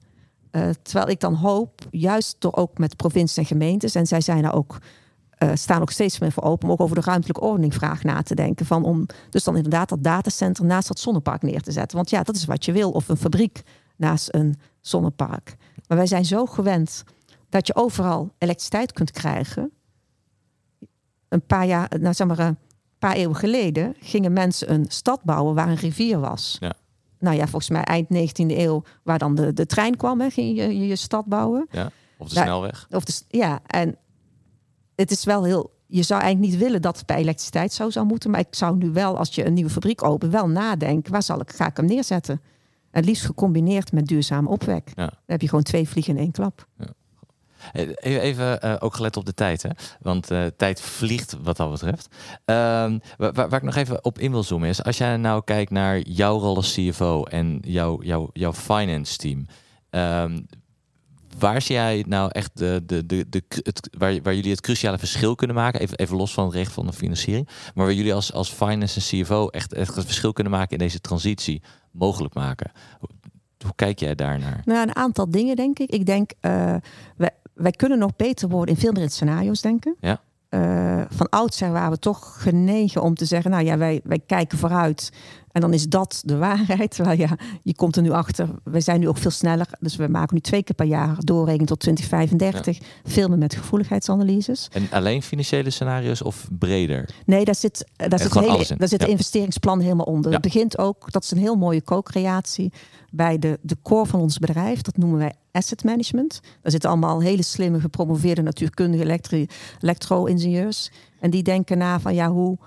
Uh, 0.52 0.68
terwijl 0.82 1.08
ik 1.08 1.20
dan 1.20 1.34
hoop, 1.34 1.80
juist 1.90 2.36
door 2.38 2.54
ook 2.54 2.78
met 2.78 2.96
provincies 2.96 3.36
en 3.36 3.44
gemeentes, 3.44 3.94
en 3.94 4.06
zij 4.06 4.20
zijn 4.20 4.44
er 4.44 4.52
ook, 4.52 4.78
uh, 5.38 5.50
staan 5.54 5.80
ook 5.80 5.90
steeds 5.90 6.18
meer 6.18 6.32
voor 6.32 6.42
open, 6.42 6.68
om 6.68 6.72
ook 6.72 6.80
over 6.80 6.96
de 6.96 7.02
ruimtelijke 7.02 7.40
ordening 7.40 7.74
vraag 7.74 8.02
na 8.02 8.22
te 8.22 8.34
denken. 8.34 8.66
Van 8.66 8.84
om 8.84 9.06
dus 9.30 9.44
dan 9.44 9.56
inderdaad 9.56 9.88
dat 9.88 10.02
datacenter 10.02 10.64
naast 10.64 10.88
dat 10.88 10.98
zonnepark 10.98 11.42
neer 11.42 11.62
te 11.62 11.72
zetten. 11.72 11.96
Want 11.96 12.10
ja, 12.10 12.22
dat 12.22 12.36
is 12.36 12.44
wat 12.44 12.64
je 12.64 12.72
wil. 12.72 12.90
Of 12.90 13.08
een 13.08 13.16
fabriek 13.16 13.62
naast 13.96 14.28
een 14.34 14.58
zonnepark. 14.80 15.56
Maar 15.86 15.96
wij 15.96 16.06
zijn 16.06 16.24
zo 16.24 16.46
gewend 16.46 17.04
dat 17.56 17.66
je 17.66 17.76
overal 17.76 18.34
elektriciteit 18.38 18.92
kunt 18.92 19.10
krijgen. 19.10 19.70
Een 21.28 21.46
paar 21.46 21.66
jaar, 21.66 21.90
nou 22.00 22.14
zeg 22.14 22.26
maar 22.26 22.38
een 22.38 22.58
paar 22.98 23.14
eeuwen 23.14 23.36
geleden, 23.36 23.94
gingen 24.00 24.32
mensen 24.32 24.72
een 24.72 24.84
stad 24.88 25.22
bouwen 25.22 25.54
waar 25.54 25.68
een 25.68 25.76
rivier 25.76 26.20
was. 26.20 26.56
Ja 26.60 26.76
nou 27.18 27.36
ja, 27.36 27.46
volgens 27.46 27.70
mij 27.70 27.82
eind 27.82 28.06
19e 28.08 28.56
eeuw, 28.56 28.82
waar 29.02 29.18
dan 29.18 29.34
de, 29.34 29.52
de 29.52 29.66
trein 29.66 29.96
kwam, 29.96 30.20
hè, 30.20 30.30
ging 30.30 30.56
je, 30.56 30.78
je, 30.78 30.86
je 30.86 30.96
stad 30.96 31.24
bouwen. 31.24 31.66
Ja, 31.70 31.90
of 32.18 32.28
de 32.28 32.34
Daar, 32.34 32.44
snelweg. 32.44 32.86
Of 32.90 33.04
de, 33.04 33.22
ja, 33.28 33.60
en 33.66 33.96
het 34.94 35.10
is 35.10 35.24
wel 35.24 35.44
heel. 35.44 35.74
Je 35.86 36.02
zou 36.02 36.20
eigenlijk 36.20 36.52
niet 36.52 36.62
willen 36.62 36.82
dat 36.82 36.96
het 36.96 37.06
bij 37.06 37.16
elektriciteit 37.16 37.72
zo 37.72 37.90
zou 37.90 38.06
moeten. 38.06 38.30
Maar 38.30 38.40
ik 38.40 38.46
zou 38.50 38.76
nu 38.76 38.90
wel, 38.90 39.18
als 39.18 39.34
je 39.34 39.46
een 39.46 39.52
nieuwe 39.52 39.70
fabriek 39.70 40.02
opent, 40.02 40.32
wel 40.32 40.48
nadenken. 40.48 41.12
Waar 41.12 41.22
zal 41.22 41.40
ik, 41.40 41.52
ga 41.52 41.66
ik 41.66 41.76
hem 41.76 41.86
neerzetten? 41.86 42.40
En 42.90 43.04
liefst 43.04 43.24
gecombineerd 43.24 43.92
met 43.92 44.06
duurzame 44.06 44.48
opwek. 44.48 44.92
Ja. 44.94 45.04
Dan 45.04 45.16
heb 45.26 45.40
je 45.40 45.48
gewoon 45.48 45.64
twee 45.64 45.88
vliegen 45.88 46.14
in 46.14 46.20
één 46.20 46.30
klap. 46.30 46.66
Ja. 46.78 46.86
Even 48.00 48.58
uh, 48.64 48.76
ook 48.78 48.94
gelet 48.94 49.16
op 49.16 49.26
de 49.26 49.34
tijd, 49.34 49.62
hè? 49.62 49.70
want 50.00 50.30
uh, 50.30 50.46
tijd 50.56 50.80
vliegt 50.80 51.36
wat 51.42 51.56
dat 51.56 51.70
betreft. 51.70 52.08
Uh, 52.46 52.92
waar, 53.16 53.52
ik 53.54 53.62
nog 53.62 53.74
even 53.74 54.04
op 54.04 54.18
in 54.18 54.30
wil 54.30 54.42
zoomen 54.42 54.68
is, 54.68 54.82
als 54.82 54.98
jij 54.98 55.16
nou 55.16 55.44
kijkt 55.44 55.70
naar 55.70 55.98
jouw 55.98 56.38
rol 56.38 56.56
als 56.56 56.74
CFO 56.74 57.24
en 57.24 57.58
jouw, 57.62 58.02
jouw, 58.02 58.30
jouw 58.32 58.52
finance 58.52 59.16
team, 59.16 59.46
um, 59.90 60.46
waar 61.38 61.62
zie 61.62 61.74
jij 61.74 62.04
nou 62.08 62.30
echt 62.32 62.50
de, 62.54 62.82
de, 62.86 63.06
de, 63.06 63.28
de, 63.28 63.42
het, 63.48 63.88
waar, 63.98 64.22
waar 64.22 64.34
jullie 64.34 64.50
het 64.50 64.60
cruciale 64.60 64.98
verschil 64.98 65.34
kunnen 65.34 65.56
maken? 65.56 65.80
Even, 65.80 65.98
even 65.98 66.16
los 66.16 66.32
van 66.32 66.44
het 66.44 66.54
recht 66.54 66.72
van 66.72 66.86
de 66.86 66.92
financiering, 66.92 67.48
maar 67.74 67.84
waar 67.86 67.94
jullie 67.94 68.14
als, 68.14 68.32
als 68.32 68.50
finance 68.50 69.16
en 69.16 69.22
CFO 69.22 69.48
echt, 69.48 69.76
het 69.76 69.92
verschil 69.92 70.32
kunnen 70.32 70.52
maken 70.52 70.72
in 70.72 70.78
deze 70.78 71.00
transitie 71.00 71.62
mogelijk 71.90 72.34
maken. 72.34 72.70
Hoe 73.64 73.74
kijk 73.74 73.98
jij 73.98 74.14
daarnaar? 74.14 74.62
Nou, 74.64 74.82
een 74.82 74.96
aantal 74.96 75.30
dingen 75.30 75.56
denk 75.56 75.78
ik. 75.78 75.90
Ik 75.90 76.06
denk, 76.06 76.30
we, 77.16 77.30
wij 77.56 77.70
kunnen 77.70 77.98
nog 77.98 78.16
beter 78.16 78.48
worden 78.48 78.74
in 78.74 78.80
veel 78.80 78.92
meer 78.92 79.02
in 79.02 79.10
scenario's 79.10 79.60
denken. 79.60 79.96
Ja. 80.00 80.20
Uh, 80.50 81.02
van 81.10 81.28
oudsher 81.28 81.72
waren 81.72 81.90
we 81.90 81.98
toch 81.98 82.42
genegen 82.42 83.02
om 83.02 83.14
te 83.14 83.24
zeggen, 83.24 83.50
nou 83.50 83.64
ja, 83.64 83.78
wij, 83.78 84.00
wij 84.04 84.20
kijken 84.26 84.58
vooruit. 84.58 85.12
En 85.52 85.60
dan 85.60 85.72
is 85.72 85.88
dat 85.88 86.22
de 86.24 86.36
waarheid. 86.46 86.90
Terwijl 86.90 87.18
ja, 87.18 87.38
je 87.62 87.74
komt 87.74 87.96
er 87.96 88.02
nu 88.02 88.10
achter. 88.10 88.48
We 88.64 88.80
zijn 88.80 89.00
nu 89.00 89.08
ook 89.08 89.18
veel 89.18 89.30
sneller. 89.30 89.66
Dus 89.80 89.96
we 89.96 90.08
maken 90.08 90.34
nu 90.34 90.40
twee 90.40 90.62
keer 90.62 90.74
per 90.74 90.86
jaar 90.86 91.16
doorrekenen 91.18 91.66
tot 91.66 91.80
2035. 91.80 92.78
Ja. 92.78 93.10
Filmen 93.10 93.38
met 93.38 93.54
gevoeligheidsanalyses. 93.54 94.68
En 94.72 94.86
alleen 94.90 95.22
financiële 95.22 95.70
scenario's 95.70 96.22
of 96.22 96.48
breder? 96.58 97.08
Nee, 97.26 97.44
daar 97.44 97.54
zit, 97.54 97.86
daar 97.96 98.18
zit, 98.18 98.34
hele, 98.34 98.76
daar 98.76 98.88
zit 98.88 99.00
ja. 99.00 99.06
investeringsplan 99.06 99.80
helemaal 99.80 100.06
onder. 100.06 100.32
Het 100.32 100.40
begint 100.40 100.78
ook, 100.78 101.12
dat 101.12 101.22
is 101.22 101.30
een 101.30 101.38
heel 101.38 101.56
mooie 101.56 101.82
co-creatie 101.82 102.72
bij 103.16 103.38
de, 103.38 103.58
de 103.62 103.76
core 103.82 104.06
van 104.06 104.20
ons 104.20 104.38
bedrijf. 104.38 104.82
Dat 104.82 104.96
noemen 104.96 105.18
wij 105.18 105.34
asset 105.52 105.84
management. 105.84 106.40
Daar 106.62 106.72
zitten 106.72 106.90
allemaal 106.90 107.20
hele 107.20 107.42
slimme 107.42 107.80
gepromoveerde 107.80 108.42
natuurkundige 108.42 109.38
elektro-ingenieurs. 109.80 110.90
En 111.20 111.30
die 111.30 111.42
denken 111.42 111.78
na 111.78 112.00
van 112.00 112.14
ja, 112.14 112.30
hoe 112.30 112.58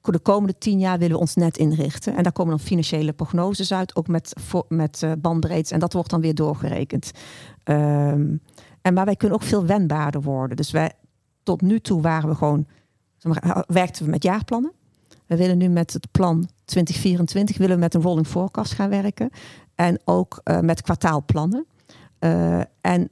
de 0.00 0.18
komende 0.18 0.58
tien 0.58 0.78
jaar 0.78 0.98
willen 0.98 1.14
we 1.14 1.20
ons 1.20 1.34
net 1.34 1.58
inrichten. 1.58 2.16
En 2.16 2.22
daar 2.22 2.32
komen 2.32 2.56
dan 2.56 2.66
financiële 2.66 3.12
prognoses 3.12 3.72
uit, 3.72 3.96
ook 3.96 4.08
met, 4.08 4.32
met 4.68 5.02
uh, 5.04 5.12
bandbreedtes. 5.18 5.70
En 5.70 5.78
dat 5.78 5.92
wordt 5.92 6.10
dan 6.10 6.20
weer 6.20 6.34
doorgerekend. 6.34 7.10
Um, 7.64 8.40
en 8.82 8.94
maar 8.94 9.04
wij 9.04 9.16
kunnen 9.16 9.38
ook 9.38 9.44
veel 9.44 9.66
wendbaarder 9.66 10.22
worden. 10.22 10.56
Dus 10.56 10.70
wij, 10.70 10.92
tot 11.42 11.60
nu 11.60 11.80
toe 11.80 12.00
waren 12.00 12.28
we 12.28 12.34
gewoon, 12.34 12.66
zeg 13.16 13.32
maar, 13.32 13.64
werkten 13.66 14.04
we 14.04 14.10
met 14.10 14.22
jaarplannen. 14.22 14.72
We 15.26 15.36
willen 15.36 15.58
nu 15.58 15.68
met 15.68 15.92
het 15.92 16.10
plan 16.10 16.48
2024 16.64 17.56
willen 17.56 17.74
we 17.74 17.80
met 17.80 17.94
een 17.94 18.02
rolling 18.02 18.26
forecast 18.26 18.72
gaan 18.72 18.90
werken. 18.90 19.30
En 19.74 20.00
ook 20.04 20.40
uh, 20.44 20.60
met 20.60 20.82
kwartaalplannen. 20.82 21.66
Uh, 22.20 22.60
en 22.80 23.10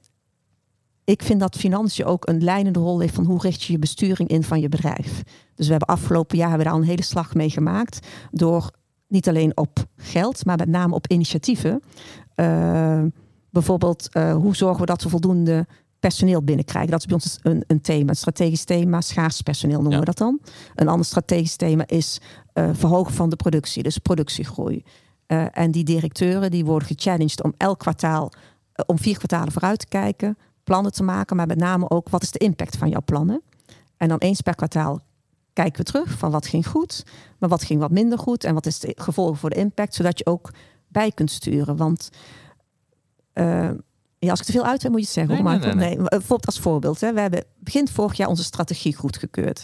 ik 1.05 1.23
vind 1.23 1.41
dat 1.41 1.57
financiën 1.57 2.05
ook 2.05 2.29
een 2.29 2.45
leidende 2.45 2.79
rol 2.79 3.01
heeft 3.01 3.15
van 3.15 3.25
hoe 3.25 3.41
richt 3.41 3.63
je 3.63 3.73
je 3.73 3.79
besturing 3.79 4.29
in 4.29 4.43
van 4.43 4.61
je 4.61 4.69
bedrijf. 4.69 5.23
Dus 5.55 5.67
we 5.67 5.71
hebben 5.71 5.89
afgelopen 5.89 6.37
jaar 6.39 6.49
hebben 6.49 6.67
we 6.67 6.71
daar 6.71 6.81
al 6.81 6.85
een 6.85 6.93
hele 6.93 7.05
slag 7.05 7.35
mee 7.35 7.51
gemaakt. 7.51 8.07
Door 8.31 8.71
niet 9.09 9.29
alleen 9.29 9.57
op 9.57 9.87
geld, 9.97 10.45
maar 10.45 10.57
met 10.57 10.69
name 10.69 10.95
op 10.95 11.07
initiatieven. 11.07 11.83
Uh, 12.37 13.03
bijvoorbeeld, 13.51 14.09
hoe 14.13 14.57
zorgen 14.57 14.81
we 14.81 14.87
dat 14.87 15.03
we 15.03 15.09
voldoende 15.09 15.67
personeel 15.99 16.43
binnenkrijgen? 16.43 16.91
Dat 16.91 17.01
is 17.01 17.07
bij 17.07 17.15
ons 17.15 17.39
een, 17.43 17.65
een 17.67 17.81
thema, 17.81 18.09
een 18.09 18.17
strategisch 18.17 18.65
thema, 18.65 19.01
schaars 19.01 19.41
personeel 19.41 19.81
noemen 19.81 19.99
we 19.99 20.05
dat 20.05 20.19
dan. 20.19 20.41
Een 20.75 20.89
ander 20.89 21.07
strategisch 21.07 21.57
thema 21.57 21.87
is 21.87 22.21
uh, 22.55 22.71
verhogen 22.73 23.13
van 23.13 23.31
de 23.31 23.37
productie, 23.37 23.83
dus 23.83 23.99
productiegroei. 23.99 24.85
en 25.53 25.71
die 25.71 25.85
directeuren 25.85 26.51
die 26.51 26.65
worden 26.65 26.89
gechallenged 26.89 27.43
om 27.43 27.55
elk 27.57 27.79
kwartaal, 27.79 28.33
om 28.87 28.99
vier 28.99 29.17
kwartalen 29.17 29.53
vooruit 29.53 29.79
te 29.79 29.87
kijken 29.87 30.37
plannen 30.65 30.93
te 30.93 31.03
maken, 31.03 31.37
maar 31.37 31.47
met 31.47 31.59
name 31.59 31.91
ook 31.91 32.09
wat 32.09 32.23
is 32.23 32.31
de 32.31 32.39
impact 32.39 32.77
van 32.77 32.89
jouw 32.89 33.03
plannen. 33.05 33.43
En 33.97 34.09
dan 34.09 34.19
eens 34.19 34.41
per 34.41 34.55
kwartaal 34.55 35.01
kijken 35.53 35.85
we 35.85 35.91
terug 35.91 36.11
van 36.11 36.31
wat 36.31 36.47
ging 36.47 36.67
goed, 36.67 37.05
maar 37.39 37.49
wat 37.49 37.65
ging 37.65 37.81
wat 37.81 37.91
minder 37.91 38.19
goed 38.19 38.45
en 38.45 38.55
wat 38.55 38.67
is 38.67 38.79
de 38.79 38.93
gevolgen 38.99 39.37
voor 39.37 39.51
de 39.51 39.57
impact, 39.57 39.95
zodat 39.95 40.19
je 40.19 40.27
ook 40.27 40.51
bij 40.89 41.13
kunt 41.13 41.31
sturen. 41.31 41.77
Want 41.77 42.11
ja, 44.19 44.31
als 44.31 44.41
ik 44.41 44.47
te 44.47 44.53
veel 44.53 44.65
uit 44.65 44.83
moet 44.83 44.99
je 44.99 45.05
het 45.05 45.09
zeggen. 45.09 45.35
Nee, 45.35 45.43
maar 45.43 45.59
nee, 45.59 45.75
nee, 45.75 45.97
nee. 45.97 46.09
Bijvoorbeeld 46.09 46.47
als 46.47 46.61
voorbeeld. 46.61 47.01
Hè. 47.01 47.13
We 47.13 47.21
hebben 47.21 47.45
begin 47.59 47.89
vorig 47.89 48.17
jaar 48.17 48.29
onze 48.29 48.45
strategie 48.45 48.95
goedgekeurd. 48.95 49.63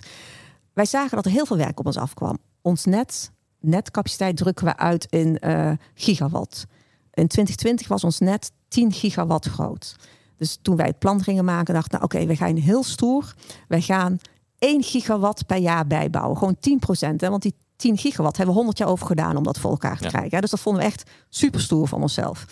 Wij 0.78 0.86
zagen 0.86 1.16
dat 1.16 1.24
er 1.24 1.30
heel 1.30 1.46
veel 1.46 1.56
werk 1.56 1.78
op 1.78 1.86
ons 1.86 1.96
afkwam. 1.96 2.38
Ons 2.62 2.84
net, 2.84 3.30
netcapaciteit 3.60 4.36
drukken 4.36 4.64
we 4.64 4.76
uit 4.76 5.06
in 5.10 5.38
uh, 5.40 5.72
gigawatt. 5.94 6.66
In 7.12 7.26
2020 7.26 7.88
was 7.88 8.04
ons 8.04 8.18
net 8.18 8.52
10 8.68 8.92
gigawatt 8.92 9.46
groot. 9.46 9.96
Dus 10.36 10.58
toen 10.62 10.76
wij 10.76 10.86
het 10.86 10.98
plan 10.98 11.22
gingen 11.22 11.44
maken, 11.44 11.74
dachten 11.74 12.00
we, 12.00 12.06
nou, 12.06 12.20
oké, 12.20 12.32
we 12.32 12.36
gaan 12.36 12.56
heel 12.56 12.82
stoer. 12.82 13.34
Wij 13.68 13.80
gaan 13.80 14.18
1 14.58 14.82
gigawatt 14.82 15.46
per 15.46 15.56
jaar 15.56 15.86
bijbouwen. 15.86 16.36
Gewoon 16.36 16.56
10 16.60 16.78
procent. 16.78 17.20
Want 17.20 17.42
die 17.42 17.54
10 17.76 17.96
gigawatt 17.96 18.36
hebben 18.36 18.54
we 18.54 18.60
100 18.60 18.78
jaar 18.78 18.88
over 18.88 19.06
gedaan 19.06 19.36
om 19.36 19.42
dat 19.42 19.58
voor 19.58 19.70
elkaar 19.70 19.98
te 19.98 20.08
krijgen. 20.08 20.40
Dus 20.40 20.50
dat 20.50 20.60
vonden 20.60 20.82
we 20.82 20.88
echt 20.88 21.10
super 21.28 21.60
stoer 21.60 21.88
van 21.88 22.02
onszelf. 22.02 22.46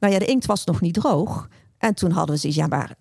Nou 0.00 0.12
ja, 0.12 0.18
de 0.18 0.24
inkt 0.24 0.46
was 0.46 0.64
nog 0.64 0.80
niet 0.80 0.94
droog. 0.94 1.48
En 1.78 1.94
toen 1.94 2.10
hadden 2.10 2.34
we 2.34 2.40
zoiets, 2.40 2.58
ja, 2.58 2.66
maar 2.66 2.94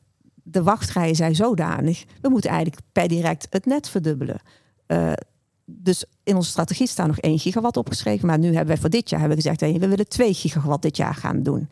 de 0.52 0.64
wachtrijen 0.64 1.16
zijn 1.16 1.36
zodanig. 1.36 2.06
We 2.22 2.30
moeten 2.30 2.50
eigenlijk 2.50 2.82
per 2.92 3.08
direct 3.08 3.48
het 3.50 3.66
net 3.66 3.90
verdubbelen. 3.90 4.40
Uh, 4.88 5.12
dus 5.66 6.06
in 6.24 6.36
onze 6.36 6.50
strategie 6.50 6.88
staat 6.88 7.08
nog 7.08 7.20
1 7.20 7.40
gigawatt 7.40 7.78
opgeschreven. 7.78 8.28
Maar 8.28 8.40
nu 8.40 8.48
hebben 8.48 8.68
wij 8.68 8.78
voor 8.78 8.90
dit 8.90 9.10
jaar 9.10 9.20
hebben 9.20 9.38
we 9.38 9.44
gezegd, 9.44 9.62
hey, 9.62 9.80
we 9.80 9.88
willen 9.88 10.08
2 10.08 10.34
gigawatt 10.34 10.82
dit 10.82 10.98
jaar 10.98 11.16
gaan 11.16 11.44
doen. 11.44 11.70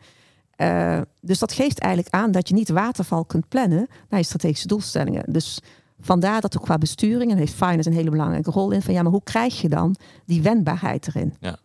Uh, 0.56 1.00
dus 1.20 1.38
dat 1.38 1.52
geeft 1.52 1.78
eigenlijk 1.78 2.14
aan 2.14 2.30
dat 2.30 2.48
je 2.48 2.54
niet 2.54 2.68
waterval 2.68 3.24
kunt 3.24 3.48
plannen 3.48 3.86
naar 4.08 4.20
je 4.20 4.26
strategische 4.26 4.66
doelstellingen. 4.66 5.32
Dus 5.32 5.60
vandaar 6.00 6.40
dat 6.40 6.58
ook 6.58 6.64
qua 6.64 6.78
besturing, 6.78 7.30
en 7.30 7.36
heeft 7.36 7.54
finance 7.54 7.88
een 7.88 7.96
hele 7.96 8.10
belangrijke 8.10 8.50
rol 8.50 8.70
in, 8.70 8.82
van 8.82 8.94
ja, 8.94 9.02
maar 9.02 9.12
hoe 9.12 9.22
krijg 9.22 9.60
je 9.60 9.68
dan 9.68 9.96
die 10.26 10.42
wendbaarheid 10.42 11.06
erin? 11.06 11.34
Ja. 11.40 11.58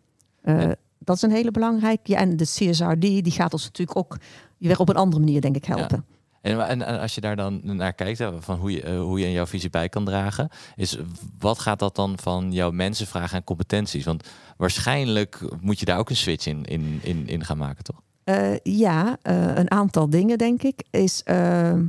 Uh, 0.44 0.72
Dat 1.00 1.16
is 1.16 1.22
een 1.22 1.32
hele 1.32 1.52
belangrijke. 1.52 2.12
Ja, 2.12 2.18
en 2.18 2.38
de 2.38 2.44
CSRD, 2.44 3.02
die 3.02 3.32
gaat 3.32 3.54
ons 3.54 3.64
natuurlijk 3.64 3.98
ook 3.98 4.18
weer 4.58 4.80
op 4.80 4.90
een 4.90 4.96
andere 4.96 5.24
manier, 5.24 5.42
denk 5.42 5.56
ik, 5.56 5.66
helpen. 5.66 6.06
Ja. 6.08 6.13
En, 6.44 6.68
en, 6.68 7.00
als 7.00 7.16
je 7.16 7.22
daar 7.22 7.36
dan 7.36 7.62
naar 7.64 7.94
kijkt, 7.94 8.24
van 8.40 8.58
hoe 8.60 8.72
je, 8.72 8.84
uh, 8.84 9.02
hoe 9.02 9.20
je 9.20 9.26
in 9.26 9.32
jouw 9.32 9.46
visie 9.46 9.70
bij 9.70 9.90
kan 9.90 10.06
dragen, 10.06 10.50
is 10.76 10.98
wat 11.40 11.60
gaat 11.60 11.80
dat 11.80 11.96
dan 11.96 12.18
van 12.20 12.52
jouw 12.52 12.72
mensen 12.72 13.08
vragen 13.08 13.38
en 13.38 13.44
competenties? 13.44 14.06
Want 14.06 14.30
waarschijnlijk 14.58 15.40
moet 15.62 15.80
je 15.80 15.86
daar 15.86 15.98
ook 15.98 16.10
een 16.10 16.16
switch 16.16 16.46
in, 16.46 16.66
in, 16.66 17.28
in, 17.28 17.46
gaan 17.46 17.58
maken, 17.58 17.84
toch? 17.84 18.02
Uh, 18.26 18.58
ja, 18.64 19.18
uh, 19.24 19.56
een 19.56 19.72
aantal 19.72 20.10
dingen 20.10 20.38
denk 20.38 20.64
ik. 20.64 20.84
Is, 20.90 21.22
uh, 21.26 21.80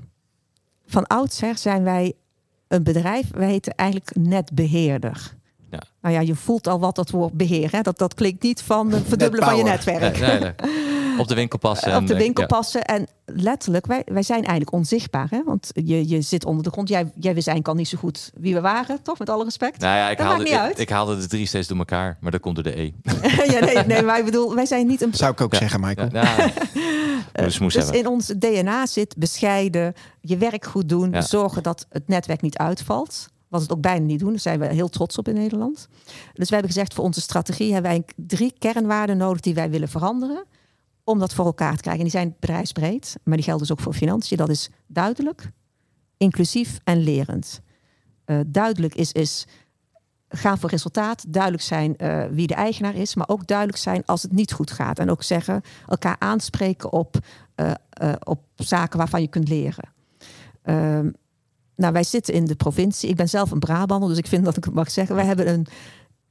van 0.87 1.07
oudsher 1.07 1.59
zijn 1.59 1.83
wij 1.83 2.13
een 2.69 2.83
bedrijf, 2.83 3.31
wij 3.31 3.49
heten 3.49 3.75
eigenlijk 3.75 4.17
netbeheerder. 4.17 5.35
Ja. 5.71 5.83
Nou 6.01 6.15
ja, 6.15 6.21
je 6.21 6.35
voelt 6.35 6.67
al 6.67 6.81
wat 6.81 6.97
dat 6.97 7.11
woord 7.11 7.33
beheer. 7.33 7.73
Hè? 7.73 7.81
Dat, 7.81 7.99
dat 7.99 8.15
klinkt 8.15 8.43
niet 8.43 8.63
van 8.63 8.93
het 8.93 9.07
verdubbelen 9.07 9.45
van 9.45 9.57
je 9.57 9.63
netwerk. 9.63 10.19
Nee, 10.19 10.39
nee, 10.39 10.41
nee. 10.41 10.53
Op 11.19 11.29
de 11.29 11.35
winkel 11.35 11.59
passen. 11.59 11.97
op 11.97 12.07
de 12.07 12.17
winkel 12.17 12.47
passen. 12.47 12.85
En 12.85 13.07
letterlijk, 13.25 13.87
wij, 13.87 14.03
wij 14.07 14.23
zijn 14.23 14.39
eigenlijk 14.39 14.73
onzichtbaar. 14.73 15.27
Hè? 15.31 15.43
Want 15.45 15.71
je, 15.75 16.09
je 16.09 16.21
zit 16.21 16.45
onder 16.45 16.65
de 16.65 16.71
grond. 16.71 16.89
Jij, 16.89 17.01
jij 17.01 17.35
wist 17.35 17.49
eigenlijk 17.49 17.69
al 17.69 17.75
niet 17.75 17.89
zo 17.89 17.99
goed 17.99 18.31
wie 18.35 18.55
we 18.55 18.61
waren, 18.61 19.03
toch? 19.03 19.19
Met 19.19 19.29
alle 19.29 19.45
respect. 19.45 19.81
Nou 19.81 19.97
ja, 19.97 20.11
ik, 20.11 20.19
haalde, 20.19 20.49
ik, 20.49 20.79
ik, 20.79 20.89
haalde 20.89 21.17
de 21.17 21.27
drie 21.27 21.47
steeds 21.47 21.69
door 21.69 21.79
elkaar. 21.79 22.17
Maar 22.21 22.31
dat 22.31 22.41
komt 22.41 22.55
door 22.55 22.65
de 22.65 22.81
E. 22.81 22.93
ja, 23.53 23.65
nee, 23.65 23.77
nee, 23.87 24.03
maar 24.03 24.19
ik 24.19 24.25
bedoel, 24.25 24.55
wij 24.55 24.67
zijn 24.67 24.87
niet 24.87 25.03
een... 25.03 25.15
Zou 25.15 25.33
ik 25.33 25.41
ook 25.41 25.55
zeggen, 25.55 25.81
Michael. 25.81 26.09
Ja, 26.13 26.51
dus, 27.45 27.59
dus 27.59 27.91
in 27.91 28.07
ons 28.07 28.27
DNA 28.27 28.87
zit 28.87 29.17
bescheiden, 29.17 29.95
je 30.21 30.37
werk 30.37 30.65
goed 30.65 30.89
doen, 30.89 31.23
zorgen 31.23 31.63
dat 31.63 31.87
het 31.89 32.09
netwerk 32.09 32.41
niet 32.41 32.59
uitvalt. 32.59 33.29
Wat 33.55 33.63
het 33.63 33.73
ook 33.73 33.81
bijna 33.81 34.07
niet 34.07 34.19
doen. 34.19 34.31
Daar 34.31 34.39
zijn 34.39 34.59
we 34.59 34.67
heel 34.67 34.89
trots 34.89 35.19
op 35.19 35.29
in 35.29 35.35
Nederland. 35.35 35.89
Dus 36.33 36.49
we 36.49 36.55
hebben 36.55 36.73
gezegd, 36.73 36.95
voor 36.95 37.05
onze 37.05 37.21
strategie 37.21 37.73
hebben 37.73 37.91
wij 37.91 38.05
drie 38.17 38.55
kernwaarden 38.59 39.17
nodig 39.17 39.41
die 39.41 39.55
wij 39.55 39.71
willen 39.71 39.89
veranderen 39.89 40.45
om 41.05 41.19
dat 41.19 41.35
voor 41.35 41.45
elkaar 41.45 41.77
te 41.77 41.81
krijgen. 41.81 42.05
En 42.05 42.11
die 42.11 42.19
zijn 42.21 42.37
bedrijfsbreed, 42.41 43.17
maar 43.23 43.37
die 43.37 43.45
gelden 43.45 43.67
dus 43.67 43.77
ook 43.77 43.83
voor 43.83 43.95
financiën. 43.95 44.37
Dat 44.37 44.49
is 44.49 44.71
duidelijk, 44.87 45.51
inclusief 46.17 46.79
en 46.85 47.03
lerend. 47.03 47.61
Uh, 48.27 48.41
duidelijk 48.47 48.95
is, 48.95 49.13
is 49.13 49.47
gaan 50.29 50.59
voor 50.59 50.71
resultaat, 50.71 51.25
duidelijk 51.29 51.63
zijn 51.63 51.95
uh, 51.99 52.25
wie 52.31 52.47
de 52.47 52.55
eigenaar 52.55 52.95
is, 52.95 53.15
maar 53.15 53.29
ook 53.29 53.47
duidelijk 53.47 53.79
zijn 53.79 54.03
als 54.05 54.23
het 54.23 54.33
niet 54.33 54.53
goed 54.53 54.71
gaat. 54.71 54.99
En 54.99 55.11
ook 55.11 55.23
zeggen, 55.23 55.63
elkaar 55.89 56.17
aanspreken 56.19 56.93
op, 56.93 57.17
uh, 57.57 57.73
op 58.25 58.41
zaken 58.55 58.99
waarvan 58.99 59.21
je 59.21 59.29
kunt 59.29 59.49
leren. 59.49 59.93
Ehm, 60.63 61.11
nou, 61.77 61.93
wij 61.93 62.05
zitten 62.05 62.35
in 62.35 62.45
de 62.45 62.55
provincie. 62.55 63.09
Ik 63.09 63.17
ben 63.17 63.29
zelf 63.29 63.51
een 63.51 63.59
Brabander, 63.59 64.09
dus 64.09 64.19
ik 64.19 64.27
vind 64.27 64.45
dat 64.45 64.57
ik 64.57 64.65
het 64.65 64.75
mag 64.75 64.91
zeggen. 64.91 65.15
Wij 65.15 65.25
hebben 65.25 65.49
een 65.49 65.67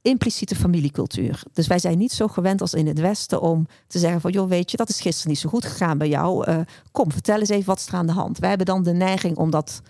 impliciete 0.02 0.54
familiecultuur. 0.56 1.42
Dus 1.52 1.66
wij 1.66 1.78
zijn 1.78 1.98
niet 1.98 2.12
zo 2.12 2.28
gewend 2.28 2.60
als 2.60 2.74
in 2.74 2.86
het 2.86 3.00
Westen 3.00 3.40
om 3.40 3.66
te 3.86 3.98
zeggen 3.98 4.20
van 4.20 4.32
joh, 4.32 4.48
weet 4.48 4.70
je, 4.70 4.76
dat 4.76 4.88
is 4.88 5.00
gisteren 5.00 5.30
niet 5.30 5.38
zo 5.38 5.48
goed 5.48 5.64
gegaan 5.64 5.98
bij 5.98 6.08
jou. 6.08 6.50
Uh, 6.50 6.58
kom, 6.92 7.12
vertel 7.12 7.38
eens 7.38 7.48
even 7.48 7.66
wat 7.66 7.78
is 7.78 7.86
er 7.86 7.94
aan 7.94 8.06
de 8.06 8.12
hand. 8.12 8.38
Wij 8.38 8.48
hebben 8.48 8.66
dan 8.66 8.82
de 8.82 8.92
neiging 8.92 9.36
om 9.36 9.50
dat 9.50 9.82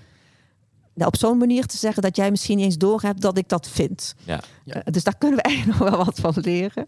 nou, 0.95 1.09
op 1.09 1.17
zo'n 1.17 1.39
manier 1.39 1.67
te 1.67 1.77
zeggen 1.77 2.03
dat 2.03 2.17
jij 2.17 2.31
misschien 2.31 2.57
niet 2.57 2.65
eens 2.65 2.79
doorhebt 2.79 3.21
dat 3.21 3.39
ik 3.39 3.49
dat 3.49 3.69
vind. 3.69 4.15
Ja. 4.25 4.41
Uh, 4.65 4.77
dus 4.85 5.05
daar 5.05 5.17
kunnen 5.19 5.39
we 5.39 5.45
eigenlijk 5.49 5.79
nog 5.79 5.91
wel 5.91 6.05
wat 6.05 6.21
van 6.21 6.35
leren. 6.37 6.87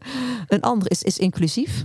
Een 0.48 0.60
ander 0.60 0.90
is, 0.90 1.02
is 1.02 1.18
inclusief. 1.18 1.84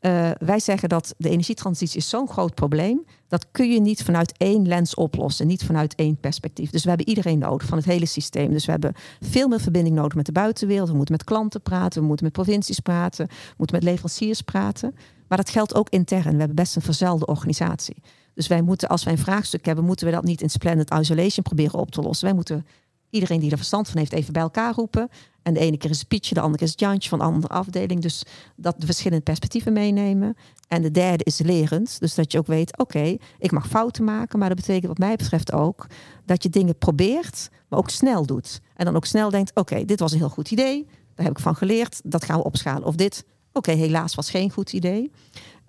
Uh, 0.00 0.30
wij 0.38 0.60
zeggen 0.60 0.88
dat 0.88 1.14
de 1.16 1.28
energietransitie 1.28 1.98
is 1.98 2.08
zo'n 2.08 2.28
groot 2.28 2.54
probleem. 2.54 3.04
Dat 3.28 3.46
kun 3.50 3.70
je 3.70 3.80
niet 3.80 4.02
vanuit 4.02 4.34
één 4.36 4.68
lens 4.68 4.94
oplossen, 4.94 5.46
niet 5.46 5.64
vanuit 5.64 5.94
één 5.94 6.16
perspectief. 6.16 6.70
Dus 6.70 6.82
we 6.82 6.88
hebben 6.88 7.08
iedereen 7.08 7.38
nodig 7.38 7.68
van 7.68 7.78
het 7.78 7.86
hele 7.86 8.06
systeem. 8.06 8.52
Dus 8.52 8.64
we 8.64 8.70
hebben 8.70 8.94
veel 9.20 9.48
meer 9.48 9.60
verbinding 9.60 9.96
nodig 9.96 10.14
met 10.14 10.26
de 10.26 10.32
buitenwereld. 10.32 10.88
We 10.88 10.96
moeten 10.96 11.14
met 11.14 11.24
klanten 11.24 11.62
praten, 11.62 12.00
we 12.00 12.06
moeten 12.06 12.24
met 12.24 12.34
provincies 12.34 12.80
praten, 12.80 13.26
we 13.26 13.54
moeten 13.56 13.76
met 13.76 13.84
leveranciers 13.84 14.40
praten. 14.40 14.94
Maar 15.28 15.38
dat 15.38 15.50
geldt 15.50 15.74
ook 15.74 15.88
intern. 15.88 16.32
We 16.32 16.38
hebben 16.38 16.54
best 16.54 16.76
een 16.76 16.82
verzelde 16.82 17.26
organisatie. 17.26 18.02
Dus 18.40 18.48
wij 18.48 18.62
moeten, 18.62 18.88
als 18.88 19.04
wij 19.04 19.12
een 19.12 19.18
vraagstuk 19.18 19.64
hebben, 19.64 19.84
moeten 19.84 20.06
we 20.06 20.12
dat 20.12 20.24
niet 20.24 20.40
in 20.40 20.50
splendid 20.50 20.94
isolation 20.94 21.42
proberen 21.42 21.78
op 21.78 21.90
te 21.90 22.00
lossen. 22.00 22.26
Wij 22.26 22.34
moeten 22.34 22.66
iedereen 23.10 23.40
die 23.40 23.50
er 23.50 23.56
verstand 23.56 23.88
van 23.88 23.98
heeft 23.98 24.12
even 24.12 24.32
bij 24.32 24.42
elkaar 24.42 24.74
roepen. 24.74 25.08
En 25.42 25.54
de 25.54 25.60
ene 25.60 25.76
keer 25.76 25.90
is 25.90 25.98
het 25.98 26.08
Pietje, 26.08 26.34
de 26.34 26.40
andere 26.40 26.58
keer 26.58 26.66
is 26.66 26.72
het 26.72 26.80
Jantje 26.80 27.08
van 27.08 27.20
een 27.20 27.26
andere 27.26 27.52
afdeling. 27.52 28.00
Dus 28.00 28.22
dat 28.56 28.80
de 28.80 28.86
verschillende 28.86 29.22
perspectieven 29.22 29.72
meenemen. 29.72 30.36
En 30.68 30.82
de 30.82 30.90
derde 30.90 31.24
is 31.24 31.38
lerend. 31.38 32.00
Dus 32.00 32.14
dat 32.14 32.32
je 32.32 32.38
ook 32.38 32.46
weet, 32.46 32.78
oké, 32.78 33.16
ik 33.38 33.50
mag 33.50 33.68
fouten 33.68 34.04
maken. 34.04 34.38
Maar 34.38 34.48
dat 34.48 34.58
betekent 34.58 34.86
wat 34.86 34.98
mij 34.98 35.16
betreft 35.16 35.52
ook 35.52 35.86
dat 36.24 36.42
je 36.42 36.48
dingen 36.48 36.78
probeert, 36.78 37.48
maar 37.68 37.78
ook 37.78 37.90
snel 37.90 38.26
doet. 38.26 38.60
En 38.76 38.84
dan 38.84 38.96
ook 38.96 39.06
snel 39.06 39.30
denkt, 39.30 39.50
oké, 39.54 39.84
dit 39.84 40.00
was 40.00 40.12
een 40.12 40.18
heel 40.18 40.28
goed 40.28 40.50
idee. 40.50 40.86
Daar 41.14 41.26
heb 41.26 41.36
ik 41.36 41.42
van 41.42 41.56
geleerd. 41.56 42.00
Dat 42.04 42.24
gaan 42.24 42.38
we 42.38 42.44
opschalen. 42.44 42.84
Of 42.84 42.94
dit, 42.94 43.24
oké, 43.52 43.72
helaas 43.72 44.14
was 44.14 44.30
geen 44.30 44.50
goed 44.50 44.72
idee. 44.72 45.10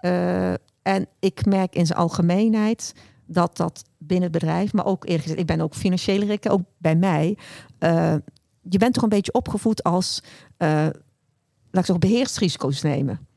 Uh, 0.01 0.53
en 0.82 1.07
ik 1.19 1.45
merk 1.45 1.75
in 1.75 1.86
zijn 1.86 1.99
algemeenheid 1.99 2.93
dat 3.25 3.57
dat 3.57 3.84
binnen 3.97 4.32
het 4.32 4.39
bedrijf, 4.39 4.73
maar 4.73 4.86
ook 4.86 5.03
eerlijk 5.03 5.21
gezegd, 5.21 5.39
ik 5.39 5.47
ben 5.47 5.61
ook 5.61 5.75
financiële 5.75 6.25
rikken, 6.25 6.51
ook 6.51 6.61
bij 6.77 6.95
mij. 6.95 7.38
Uh, 7.79 8.15
je 8.61 8.77
bent 8.77 8.93
toch 8.93 9.03
een 9.03 9.09
beetje 9.09 9.34
opgevoed 9.34 9.84
als, 9.84 10.23
uh, 10.57 10.67
laat 10.67 10.93
ik 11.71 11.86
zeggen, 11.86 11.99
beheersrisico's 11.99 12.82
nemen. 12.82 13.27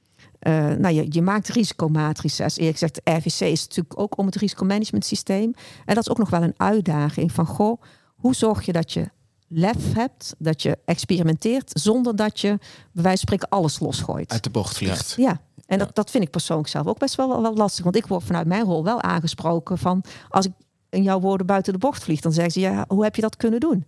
Uh, 0.46 0.72
nou, 0.72 0.94
je, 0.94 1.06
je 1.08 1.22
maakt 1.22 1.48
risicomatrices. 1.48 2.56
Eerlijk 2.56 2.78
gezegd, 2.78 3.00
de 3.04 3.10
RVC 3.10 3.40
is 3.40 3.66
natuurlijk 3.66 4.00
ook 4.00 4.18
om 4.18 4.26
het 4.26 4.36
risicomanagement 4.36 5.04
systeem. 5.04 5.54
En 5.84 5.94
dat 5.94 6.04
is 6.04 6.10
ook 6.10 6.18
nog 6.18 6.30
wel 6.30 6.42
een 6.42 6.54
uitdaging 6.56 7.32
van, 7.32 7.46
goh, 7.46 7.82
hoe 8.14 8.34
zorg 8.34 8.66
je 8.66 8.72
dat 8.72 8.92
je 8.92 9.10
lef 9.48 9.92
hebt, 9.94 10.34
dat 10.38 10.62
je 10.62 10.78
experimenteert, 10.84 11.70
zonder 11.74 12.16
dat 12.16 12.40
je 12.40 12.48
bij 12.92 13.02
wijze 13.02 13.26
van 13.26 13.36
spreken 13.36 13.48
alles 13.48 13.80
losgooit. 13.80 14.32
Uit 14.32 14.44
de 14.44 14.50
bocht 14.50 14.76
vliegt. 14.76 15.14
Ja, 15.16 15.40
en 15.66 15.78
dat, 15.78 15.94
dat 15.94 16.10
vind 16.10 16.24
ik 16.24 16.30
persoonlijk 16.30 16.68
zelf 16.68 16.86
ook 16.86 16.98
best 16.98 17.14
wel, 17.14 17.42
wel 17.42 17.54
lastig. 17.54 17.84
Want 17.84 17.96
ik 17.96 18.06
word 18.06 18.24
vanuit 18.24 18.46
mijn 18.46 18.64
rol 18.64 18.84
wel 18.84 19.02
aangesproken 19.02 19.78
van 19.78 20.04
als 20.28 20.46
ik 20.46 20.52
in 20.90 21.02
jouw 21.02 21.20
woorden 21.20 21.46
buiten 21.46 21.72
de 21.72 21.78
bocht 21.78 22.04
vlieg, 22.04 22.20
dan 22.20 22.32
zeggen 22.32 22.52
ze 22.52 22.60
ja, 22.60 22.84
hoe 22.88 23.02
heb 23.02 23.16
je 23.16 23.22
dat 23.22 23.36
kunnen 23.36 23.60
doen? 23.60 23.86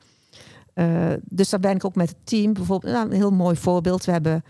Uh, 0.74 1.12
dus 1.24 1.48
daar 1.48 1.60
ben 1.60 1.74
ik 1.74 1.84
ook 1.84 1.94
met 1.94 2.08
het 2.08 2.18
team 2.24 2.52
bijvoorbeeld. 2.52 2.92
Nou, 2.92 3.06
een 3.06 3.16
heel 3.16 3.30
mooi 3.30 3.56
voorbeeld. 3.56 4.04
We 4.04 4.12
hebben 4.12 4.44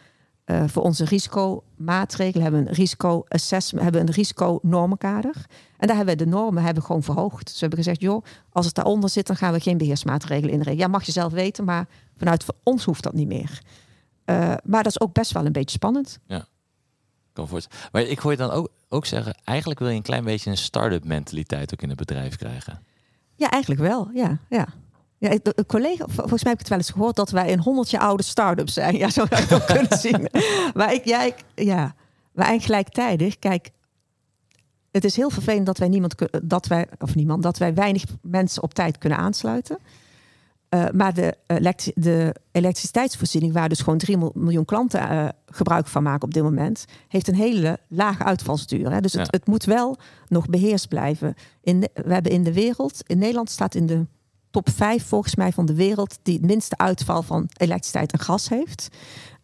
eh, 0.44 0.64
voor 0.66 0.82
onze 0.82 1.04
risicomaatregelen 1.04 2.42
hebben 2.42 2.62
we 2.62 2.68
een 2.68 2.74
risico 2.74 3.24
assessment, 3.28 3.84
hebben 3.84 4.00
een 4.00 4.14
risiconormenkader. 4.14 5.46
En 5.78 5.86
daar 5.86 5.96
hebben 5.96 6.16
we 6.16 6.24
de 6.24 6.30
normen 6.30 6.62
hebben 6.62 6.82
gewoon 6.82 7.02
verhoogd. 7.02 7.44
Dus 7.44 7.52
we 7.52 7.60
hebben 7.60 7.78
gezegd, 7.78 8.00
joh, 8.00 8.24
als 8.52 8.66
het 8.66 8.74
daaronder 8.74 9.10
zit, 9.10 9.26
dan 9.26 9.36
gaan 9.36 9.52
we 9.52 9.60
geen 9.60 9.78
beheersmaatregelen 9.78 10.50
inregelen. 10.50 10.78
Ja, 10.78 10.88
mag 10.88 11.04
je 11.04 11.12
zelf 11.12 11.32
weten, 11.32 11.64
maar 11.64 11.88
vanuit 12.16 12.44
ons 12.62 12.84
hoeft 12.84 13.02
dat 13.02 13.12
niet 13.12 13.28
meer. 13.28 13.62
Uh, 14.26 14.54
maar 14.64 14.82
dat 14.82 14.86
is 14.86 15.00
ook 15.00 15.12
best 15.12 15.32
wel 15.32 15.46
een 15.46 15.52
beetje 15.52 15.76
spannend. 15.76 16.18
Ja. 16.26 16.46
Maar 17.92 18.02
ik 18.02 18.18
hoor 18.18 18.30
je 18.30 18.36
dan 18.36 18.50
ook, 18.50 18.68
ook 18.88 19.06
zeggen, 19.06 19.34
eigenlijk 19.44 19.80
wil 19.80 19.88
je 19.88 19.96
een 19.96 20.02
klein 20.02 20.24
beetje 20.24 20.50
een 20.50 20.56
start-up 20.56 21.04
mentaliteit 21.04 21.72
ook 21.72 21.82
in 21.82 21.88
het 21.88 21.98
bedrijf 21.98 22.36
krijgen. 22.36 22.82
Ja, 23.34 23.50
eigenlijk 23.50 23.80
wel. 23.82 24.10
Ja, 24.14 24.38
ja. 24.48 24.66
Ja, 25.18 25.30
een 25.30 25.66
collega, 25.66 26.04
volgens 26.08 26.42
mij 26.42 26.52
heb 26.52 26.52
ik 26.52 26.58
het 26.58 26.68
wel 26.68 26.78
eens 26.78 26.90
gehoord 26.90 27.16
dat 27.16 27.30
wij 27.30 27.52
een 27.52 27.60
100 27.60 27.90
jaar 27.90 28.02
oude 28.02 28.22
start-up 28.22 28.68
zijn. 28.68 28.96
Ja, 28.96 29.10
zo 29.10 29.26
zou 29.30 29.42
je 29.48 29.64
kunnen 29.64 29.98
zien. 30.06 30.28
Maar 30.74 30.92
ik, 30.92 31.04
ja, 31.04 31.22
ik, 31.22 31.34
ja, 31.54 31.94
maar 32.32 32.46
eigenlijk 32.46 32.64
gelijktijdig, 32.64 33.38
kijk, 33.38 33.70
het 34.90 35.04
is 35.04 35.16
heel 35.16 35.30
vervelend 35.30 35.66
dat 35.66 35.78
wij 35.78 35.88
niemand, 35.88 36.14
dat 36.42 36.66
wij, 36.66 36.86
of 36.98 37.14
niemand, 37.14 37.42
dat 37.42 37.58
wij 37.58 37.74
weinig 37.74 38.04
mensen 38.22 38.62
op 38.62 38.74
tijd 38.74 38.98
kunnen 38.98 39.18
aansluiten. 39.18 39.78
Uh, 40.76 40.90
maar 40.92 41.14
de, 41.14 41.36
de, 41.94 42.34
elektriciteitsvoorziening, 42.52 43.52
waar 43.52 43.68
dus 43.68 43.80
gewoon 43.80 43.98
3 43.98 44.16
miljoen 44.34 44.64
klanten 44.64 45.12
uh, 45.12 45.28
gebruik 45.46 45.86
van 45.86 46.02
maken 46.02 46.22
op 46.22 46.34
dit 46.34 46.42
moment, 46.42 46.84
heeft 47.08 47.28
een 47.28 47.34
hele 47.34 47.78
lage 47.88 48.24
uitvalsduur. 48.24 48.92
Hè. 48.92 49.00
Dus 49.00 49.12
het, 49.12 49.30
het, 49.30 49.46
moet 49.46 49.64
wel 49.64 49.96
nog 50.28 50.48
beheerst 50.48 50.88
blijven. 50.88 51.34
In 51.62 51.80
we 51.80 52.12
hebben 52.12 52.32
in 52.32 52.42
de 52.42 52.52
wereld, 52.52 53.02
in 53.06 53.18
Nederland 53.18 53.50
staat 53.50 53.74
in 53.74 53.86
de 53.86 54.06
top 54.50 54.68
5 54.70 55.06
volgens 55.06 55.34
mij 55.34 55.52
van 55.52 55.66
de 55.66 55.74
wereld 55.74 56.18
die 56.22 56.34
het 56.36 56.46
minste 56.46 56.76
uitval 56.76 57.22
van 57.22 57.48
elektriciteit 57.56 58.12
en 58.12 58.18
gas 58.18 58.48
heeft. 58.48 58.88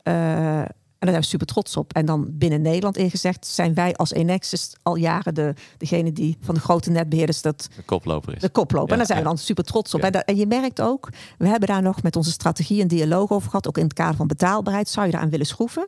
Uh, 0.04 0.62
en 1.02 1.08
daar 1.12 1.22
zijn 1.22 1.30
we 1.30 1.44
super 1.44 1.46
trots 1.46 1.76
op. 1.76 1.92
En 1.92 2.06
dan 2.06 2.26
binnen 2.30 2.62
Nederland 2.62 2.96
ingezegd 2.96 3.46
zijn 3.46 3.74
wij 3.74 3.94
als 3.94 4.12
Enexis 4.12 4.76
al 4.82 4.94
jaren 4.94 5.34
de, 5.34 5.54
degene 5.78 6.12
die 6.12 6.36
van 6.40 6.54
de 6.54 6.60
grote 6.60 6.90
netbeheerders 6.90 7.42
dat 7.42 7.68
de 7.76 7.82
koploper 7.82 8.34
is. 8.34 8.40
De 8.40 8.48
koploper. 8.48 8.90
en 8.90 8.96
daar 8.96 9.06
zijn 9.06 9.18
we 9.18 9.24
dan 9.24 9.38
super 9.38 9.64
trots 9.64 9.94
op. 9.94 10.00
En, 10.00 10.24
en, 10.24 10.36
je 10.36 10.46
merkt 10.46 10.80
ook, 10.80 11.08
we 11.38 11.48
hebben 11.48 11.68
daar 11.68 11.82
nog 11.82 12.02
met 12.02 12.16
onze 12.16 12.30
strategie 12.30 12.82
een 12.82 12.88
dialoog 12.88 13.30
over 13.30 13.50
gehad. 13.50 13.68
Ook 13.68 13.76
in 13.78 13.84
het 13.84 13.92
kader 13.92 14.16
van 14.16 14.26
betaalbaarheid. 14.26 14.88
Zou 14.88 15.06
je 15.06 15.12
daar 15.12 15.20
aan 15.20 15.30
willen 15.30 15.46
schroeven? 15.46 15.86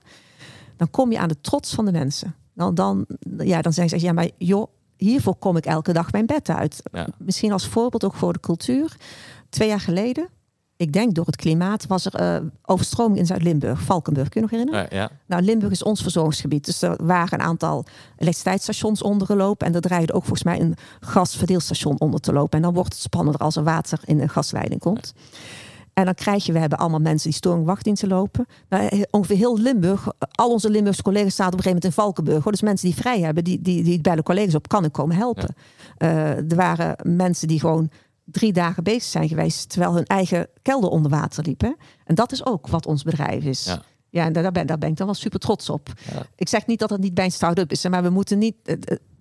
Dan 0.76 0.90
kom 0.90 1.12
je 1.12 1.18
aan 1.18 1.28
de 1.28 1.40
trots 1.40 1.74
van 1.74 1.84
de 1.84 1.92
mensen. 1.92 2.34
Dan, 2.54 2.74
dan, 2.74 3.06
ja, 3.38 3.62
dan 3.62 3.72
zeggen 3.72 4.00
ze, 4.00 4.06
ja, 4.06 4.12
maar 4.12 4.30
joh, 4.38 4.66
hiervoor 4.96 5.36
kom 5.36 5.56
ik 5.56 5.66
elke 5.66 5.92
dag 5.92 6.12
mijn 6.12 6.26
bed 6.26 6.48
uit. 6.48 6.82
Misschien 7.18 7.52
als 7.52 7.66
voorbeeld 7.66 8.04
ook 8.04 8.14
voor 8.14 8.32
de 8.32 8.40
cultuur. 8.40 8.96
Twee 9.48 9.68
jaar 9.68 9.80
geleden 9.80 10.28
ik 10.76 10.92
denk 10.92 11.14
door 11.14 11.26
het 11.26 11.36
klimaat, 11.36 11.86
was 11.86 12.06
er 12.06 12.42
uh, 12.42 12.48
overstroming 12.64 13.18
in 13.18 13.26
Zuid-Limburg. 13.26 13.80
Valkenburg, 13.80 14.28
kun 14.28 14.40
je 14.40 14.46
nog 14.46 14.58
herinneren? 14.58 14.96
Ja, 14.98 15.10
Nou, 15.26 15.42
Limburg 15.42 15.72
is 15.72 15.82
ons 15.82 16.02
verzorgingsgebied. 16.02 16.64
Dus 16.64 16.82
er 16.82 17.04
waren 17.04 17.40
een 17.40 17.46
aantal 17.46 17.84
elektriciteitsstations 18.16 19.02
ondergelopen. 19.02 19.66
En 19.66 19.74
er 19.74 19.80
draaide 19.80 20.12
ook 20.12 20.24
volgens 20.24 20.42
mij 20.42 20.60
een 20.60 20.76
gasverdeelstation 21.00 22.00
onder 22.00 22.20
te 22.20 22.32
lopen. 22.32 22.56
En 22.56 22.62
dan 22.62 22.74
wordt 22.74 22.92
het 22.92 23.02
spannender 23.02 23.40
als 23.40 23.56
er 23.56 23.64
water 23.64 24.00
in 24.04 24.20
een 24.20 24.28
gasleiding 24.28 24.80
komt. 24.80 25.14
En 25.92 26.04
dan 26.04 26.14
krijg 26.14 26.46
je, 26.46 26.52
we 26.52 26.58
hebben 26.58 26.78
allemaal 26.78 27.00
mensen 27.00 27.28
die 27.28 27.38
storing 27.38 27.66
wachtdiensten 27.66 28.08
lopen. 28.08 28.46
Nou, 28.68 28.86
eh, 28.86 29.02
ongeveer 29.10 29.36
heel 29.36 29.58
Limburg, 29.58 30.08
al 30.30 30.50
onze 30.50 30.70
Limburgse 30.70 31.02
collega's 31.02 31.32
staan 31.32 31.46
op 31.46 31.52
een 31.52 31.62
gegeven 31.62 31.80
moment 31.82 31.98
in 31.98 32.02
Valkenburg. 32.02 32.44
Dus 32.44 32.62
mensen 32.62 32.88
die 32.88 32.96
vrij 32.96 33.20
hebben, 33.20 33.44
die, 33.44 33.62
die, 33.62 33.82
die 33.82 34.00
bij 34.00 34.16
de 34.16 34.22
collega's 34.22 34.54
op 34.54 34.68
kan 34.68 34.84
ik 34.84 34.92
komen 34.92 35.16
helpen. 35.16 35.54
Uh, 35.98 36.50
er 36.50 36.56
waren 36.56 36.96
mensen 37.02 37.48
die 37.48 37.60
gewoon 37.60 37.90
drie 38.24 38.52
dagen 38.52 38.84
bezig 38.84 39.02
zijn 39.02 39.28
geweest 39.28 39.68
terwijl 39.68 39.94
hun 39.94 40.04
eigen 40.04 40.48
kelder 40.62 40.90
onder 40.90 41.10
water 41.10 41.44
liepen. 41.44 41.76
En 42.04 42.14
dat 42.14 42.32
is 42.32 42.46
ook 42.46 42.66
wat 42.66 42.86
ons 42.86 43.02
bedrijf 43.02 43.44
is. 43.44 43.64
Ja. 43.64 43.82
Ja, 44.14 44.24
en 44.24 44.32
daar 44.32 44.52
ben, 44.52 44.66
daar 44.66 44.78
ben 44.78 44.88
ik 44.88 44.96
dan 44.96 45.06
wel 45.06 45.14
super 45.14 45.38
trots 45.38 45.70
op. 45.70 45.92
Ik 46.36 46.48
zeg 46.48 46.66
niet 46.66 46.78
dat 46.78 46.90
het 46.90 47.00
niet 47.00 47.14
bij 47.14 47.24
een 47.24 47.30
start-up 47.30 47.70
is, 47.70 47.88
maar 47.88 48.02
we 48.02 48.10
moeten 48.10 48.38
niet. 48.38 48.54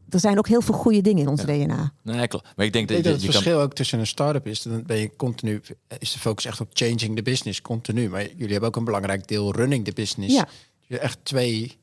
Er 0.09 0.19
zijn 0.19 0.37
ook 0.37 0.47
heel 0.47 0.61
veel 0.61 0.73
goede 0.73 1.01
dingen 1.01 1.21
in 1.21 1.27
ons 1.27 1.41
DNA. 1.41 1.93
Nee, 2.01 2.27
klopt. 2.27 2.47
Maar 2.55 2.65
ik 2.65 2.73
denk 2.73 2.87
dat, 2.87 3.03
je, 3.03 3.09
het 3.09 3.23
verschil 3.23 3.59
ook 3.59 3.73
tussen 3.73 3.99
een 3.99 4.07
start-up 4.07 4.47
is, 4.47 4.61
dan 4.61 4.83
ben 4.85 4.97
je 4.97 5.15
continu, 5.15 5.61
is 5.99 6.11
de 6.11 6.19
focus 6.19 6.45
echt 6.45 6.61
op 6.61 6.69
changing 6.73 7.15
the 7.15 7.21
business, 7.21 7.61
continu. 7.61 8.09
Maar 8.09 8.21
jullie 8.21 8.51
hebben 8.51 8.69
ook 8.69 8.75
een 8.75 8.83
belangrijk 8.83 9.27
deel 9.27 9.55
running 9.55 9.85
the 9.85 9.93
business. 9.93 10.35
Ja. 10.35 10.47
Je 10.87 10.99
echt 10.99 11.17
twee 11.23 11.77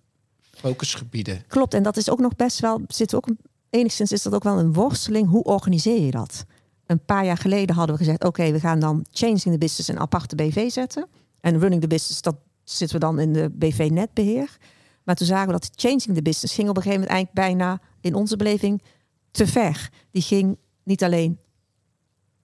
focusgebieden. 0.51 1.45
Klopt, 1.49 1.75
en 1.75 1.83
dat 1.83 1.97
is 1.97 2.11
ook 2.11 2.19
nog 2.21 2.37
best 2.37 2.61
wel, 2.61 2.81
zit 2.89 3.15
ook 3.15 3.29
enigszins 3.71 4.13
is 4.13 4.23
dat 4.23 4.35
ook 4.35 4.45
wel 4.45 4.59
een 4.59 4.73
worsteling. 4.73 5.29
Hoe 5.29 5.45
organiseer 5.45 6.05
je 6.05 6.11
dat? 6.11 6.45
Een 6.91 7.05
paar 7.05 7.25
jaar 7.25 7.37
geleden 7.37 7.75
hadden 7.75 7.97
we 7.97 8.05
gezegd: 8.05 8.25
oké, 8.25 8.53
we 8.53 8.61
gaan 8.61 8.81
dan 8.81 9.07
Changing 9.11 9.41
the 9.41 9.59
Business 9.59 9.89
een 9.89 9.99
aparte 9.99 10.35
BV 10.35 10.71
zetten. 10.71 11.07
En 11.41 11.59
Running 11.59 11.81
the 11.81 11.87
Business, 11.87 12.23
dat 12.23 12.37
zitten 12.65 12.99
we 12.99 13.05
dan 13.05 13.19
in 13.19 13.33
de 13.33 13.51
BV 13.51 13.89
netbeheer. 13.93 14.57
Maar 15.05 15.15
toen 15.15 15.27
zagen 15.27 15.47
we 15.47 15.53
dat 15.53 15.71
Changing 15.75 16.15
the 16.15 16.23
Business 16.23 16.55
ging 16.55 16.69
op 16.69 16.77
een 16.77 16.83
gegeven 16.83 17.01
moment 17.01 17.19
eigenlijk 17.19 17.49
bijna 17.49 17.81
in 18.01 18.15
onze 18.15 18.37
beleving 18.37 18.83
te 19.31 19.47
ver. 19.47 19.91
Die 20.11 20.23
ging 20.23 20.57
niet 20.83 21.05
alleen 21.05 21.39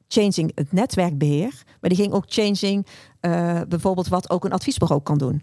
changing 0.09 0.53
het 0.55 0.73
netwerkbeheer, 0.73 1.63
maar 1.81 1.91
die 1.91 1.99
ging 1.99 2.13
ook 2.13 2.25
changing 2.27 2.87
uh, 3.21 3.61
bijvoorbeeld 3.69 4.09
wat 4.09 4.31
ook 4.31 4.45
een 4.45 4.53
adviesbureau 4.53 5.03
kan 5.03 5.19
doen. 5.19 5.43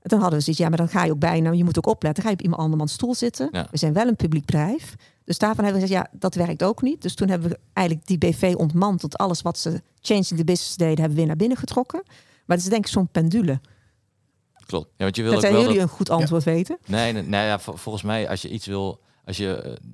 En 0.00 0.08
dan 0.08 0.20
hadden 0.20 0.38
we 0.38 0.44
zoiets, 0.44 0.62
ja, 0.62 0.68
maar 0.68 0.78
dan 0.78 0.88
ga 0.88 1.04
je 1.04 1.10
ook 1.10 1.18
bijna, 1.18 1.50
je 1.50 1.64
moet 1.64 1.78
ook 1.78 1.86
opletten, 1.86 2.22
ga 2.22 2.28
je 2.28 2.34
op 2.34 2.42
iemand 2.42 2.62
andermans 2.62 2.92
stoel 2.92 3.14
zitten. 3.14 3.48
We 3.50 3.78
zijn 3.78 3.92
wel 3.92 4.06
een 4.06 4.16
publiek 4.16 4.44
bedrijf. 4.44 4.94
Dus 5.30 5.38
daarvan 5.38 5.64
hebben 5.64 5.82
we 5.82 5.88
gezegd, 5.88 6.06
ja, 6.06 6.18
dat 6.18 6.34
werkt 6.34 6.62
ook 6.62 6.82
niet. 6.82 7.02
Dus 7.02 7.14
toen 7.14 7.28
hebben 7.28 7.50
we 7.50 7.58
eigenlijk 7.72 8.06
die 8.06 8.18
BV 8.18 8.54
ontmanteld. 8.56 9.18
Alles 9.18 9.42
wat 9.42 9.58
ze 9.58 9.82
changing 10.00 10.26
the 10.26 10.44
business 10.44 10.76
deden, 10.76 10.94
hebben 10.94 11.10
we 11.10 11.16
weer 11.16 11.26
naar 11.26 11.36
binnen 11.36 11.56
getrokken. 11.56 12.02
Maar 12.46 12.56
het 12.56 12.66
is 12.66 12.70
denk 12.70 12.84
ik 12.84 12.90
zo'n 12.90 13.08
pendule. 13.08 13.60
Klopt. 14.66 14.88
Ja, 14.96 15.04
want 15.04 15.16
je 15.16 15.22
wil 15.22 15.32
dat 15.32 15.40
zijn 15.40 15.60
jullie 15.60 15.80
een 15.80 15.88
goed 15.88 16.10
antwoord 16.10 16.44
weten. 16.44 16.78
Nee, 16.86 17.12
nee, 17.12 17.22
nee 17.22 17.46
ja, 17.46 17.58
volgens 17.58 18.02
mij 18.02 18.28
als 18.28 18.42
je 18.42 18.50
iets 18.50 18.66
wil, 18.66 19.00
als 19.24 19.36
je 19.36 19.62
uh, 19.66 19.90